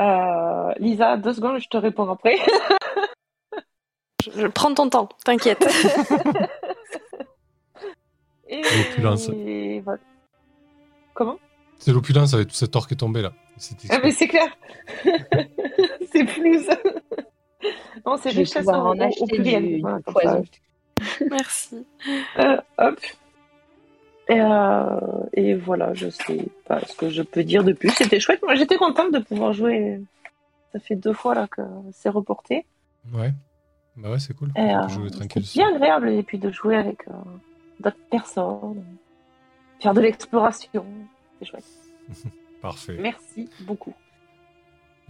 Euh, 0.00 0.72
Lisa, 0.78 1.16
deux 1.16 1.32
secondes, 1.32 1.58
je 1.58 1.68
te 1.68 1.76
réponds 1.78 2.10
après. 2.10 2.36
Je, 4.24 4.30
je 4.42 4.46
prends 4.48 4.74
ton 4.74 4.88
temps, 4.90 5.08
t'inquiète. 5.24 5.64
Et 8.48 8.62
L'opulence. 8.62 9.28
voilà. 9.84 10.00
Comment? 11.14 11.38
C'est 11.78 11.92
l'opulence 11.92 12.32
avec 12.34 12.48
tout 12.48 12.54
cet 12.54 12.74
or 12.76 12.88
qui 12.88 12.94
est 12.94 12.96
tombé 12.96 13.22
là. 13.22 13.32
Ah, 13.90 13.98
mais 14.02 14.10
c'est 14.12 14.28
clair. 14.28 14.48
c'est 16.12 16.24
plus. 16.24 16.66
non, 18.06 18.16
c'est 18.16 18.32
pouvoir 18.60 18.86
au, 18.86 18.88
en 18.94 19.00
acheter 19.00 19.38
du- 19.38 19.80
Voilà, 19.80 19.98
poison. 20.00 20.44
ça. 21.00 21.24
Merci. 21.30 21.86
Euh, 22.38 22.56
hop. 22.78 23.00
Et, 24.30 24.40
euh, 24.40 25.00
et 25.32 25.54
voilà, 25.54 25.94
je 25.94 26.08
sais 26.10 26.46
pas 26.66 26.80
ce 26.86 26.94
que 26.96 27.08
je 27.10 27.22
peux 27.22 27.44
dire 27.44 27.64
de 27.64 27.72
plus. 27.72 27.90
C'était 27.90 28.20
chouette. 28.20 28.42
Moi, 28.42 28.54
j'étais 28.54 28.76
contente 28.76 29.12
de 29.12 29.18
pouvoir 29.18 29.52
jouer. 29.52 30.00
Ça 30.72 30.78
fait 30.80 30.96
deux 30.96 31.12
fois 31.14 31.34
là 31.34 31.46
que 31.48 31.62
c'est 31.92 32.08
reporté. 32.10 32.64
Ouais. 33.12 33.32
Bah 33.98 34.10
ouais, 34.10 34.18
c'est 34.18 34.34
cool. 34.34 34.52
Euh, 34.56 35.08
tranquille. 35.10 35.44
bien 35.54 35.74
agréable 35.74 36.08
et 36.10 36.22
puis 36.22 36.38
de 36.38 36.50
jouer 36.50 36.76
avec 36.76 37.06
euh, 37.08 37.12
d'autres 37.80 37.96
personnes, 38.10 38.84
faire 39.80 39.92
de 39.94 40.00
l'exploration. 40.00 40.84
C'est 41.38 41.46
chouette. 41.46 41.64
Parfait. 42.62 42.96
Merci 43.00 43.48
beaucoup. 43.60 43.94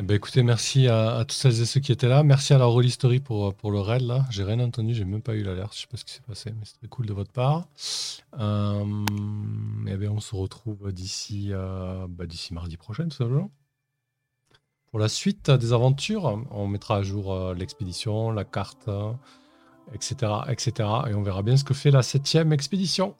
Eh 0.01 0.05
ben, 0.05 0.15
écoutez, 0.15 0.45
merci 0.45 0.87
à, 0.87 1.17
à 1.17 1.25
toutes 1.25 1.33
celles 1.33 1.61
et 1.61 1.65
ceux 1.65 1.81
qui 1.81 1.91
étaient 1.91 2.09
là. 2.09 2.23
Merci 2.23 2.55
à 2.55 2.59
la 2.59 2.67
Roll 2.67 2.87
History 2.87 3.19
pour, 3.19 3.53
pour 3.55 3.73
le 3.73 3.81
raid. 3.81 4.03
là. 4.03 4.25
J'ai 4.31 4.45
rien 4.45 4.61
entendu, 4.61 4.95
j'ai 4.95 5.05
même 5.05 5.23
pas 5.23 5.35
eu 5.35 5.43
l'alerte. 5.43 5.75
Je 5.75 5.81
sais 5.81 5.87
pas 5.89 5.97
ce 5.97 6.05
qui 6.05 6.13
s'est 6.15 6.23
passé, 6.27 6.51
mais 6.57 6.65
c'était 6.65 6.87
cool 6.87 7.07
de 7.07 7.13
votre 7.13 7.33
part. 7.33 7.67
Euh, 8.39 8.85
eh 9.89 9.97
bien, 9.97 10.13
on 10.13 10.21
se 10.21 10.37
retrouve 10.37 10.93
d'ici 10.93 11.49
euh, 11.51 12.07
bah, 12.09 12.27
d'ici 12.27 12.55
mardi 12.55 12.77
prochain, 12.77 13.05
tout 13.09 13.17
simplement. 13.17 13.51
Pour 14.91 15.01
la 15.01 15.09
suite 15.09 15.51
des 15.51 15.73
aventures, 15.73 16.43
on 16.51 16.67
mettra 16.67 16.97
à 16.97 17.03
jour 17.03 17.33
euh, 17.33 17.55
l'expédition, 17.55 18.31
la 18.31 18.45
carte, 18.45 18.89
euh, 18.89 19.13
etc., 19.95 20.33
etc. 20.49 20.89
Et 21.11 21.15
on 21.15 21.23
verra 21.23 21.43
bien 21.43 21.57
ce 21.57 21.65
que 21.65 21.75
fait 21.75 21.91
la 21.91 22.03
septième 22.03 22.53
expédition. 22.53 23.15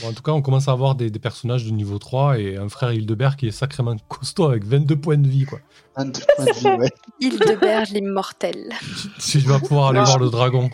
Bon, 0.00 0.08
en 0.08 0.12
tout 0.12 0.22
cas, 0.22 0.30
on 0.30 0.42
commence 0.42 0.68
à 0.68 0.72
avoir 0.72 0.94
des, 0.94 1.10
des 1.10 1.18
personnages 1.18 1.64
de 1.64 1.72
niveau 1.72 1.98
3 1.98 2.38
et 2.38 2.56
un 2.56 2.68
frère 2.68 2.92
Hildebert 2.92 3.36
qui 3.36 3.48
est 3.48 3.52
sacrément 3.52 3.96
costaud 4.08 4.44
avec 4.44 4.64
22 4.64 4.96
points 4.96 5.18
de 5.18 5.26
vie. 5.26 5.44
Quoi. 5.44 5.58
22 5.96 6.20
points 6.36 6.44
de 6.44 6.52
vie, 6.52 6.80
ouais. 6.80 6.90
Hildeberge 7.20 7.90
l'immortel. 7.90 8.72
Si 9.18 9.40
je 9.40 9.50
vais 9.50 9.58
pouvoir 9.58 9.88
aller 9.88 10.00
voir 10.00 10.20
le 10.20 10.30
dragon. 10.30 10.70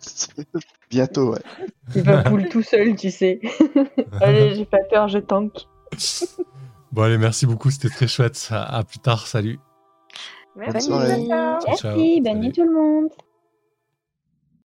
Bientôt, 0.90 1.32
ouais. 1.32 1.42
Il 1.94 2.02
va 2.02 2.22
boule 2.22 2.48
tout 2.48 2.62
seul, 2.62 2.96
tu 2.96 3.10
sais. 3.10 3.40
Allez, 4.20 4.54
j'ai 4.54 4.64
pas 4.64 4.82
peur, 4.90 5.08
je 5.08 5.18
tank. 5.18 5.66
Bon, 6.94 7.02
allez, 7.02 7.18
merci 7.18 7.44
beaucoup, 7.44 7.72
c'était 7.72 7.88
très 7.88 8.06
chouette. 8.06 8.46
À, 8.52 8.76
à 8.76 8.84
plus 8.84 9.00
tard, 9.00 9.26
salut. 9.26 9.58
Bonne. 10.54 10.80
Ciao. 10.80 11.60
Ciao, 11.60 11.76
ciao. 11.76 11.96
Merci, 11.96 12.20
bonne 12.20 12.38
nuit 12.38 12.52
tout 12.52 12.62
le 12.62 12.72
monde. 12.72 13.10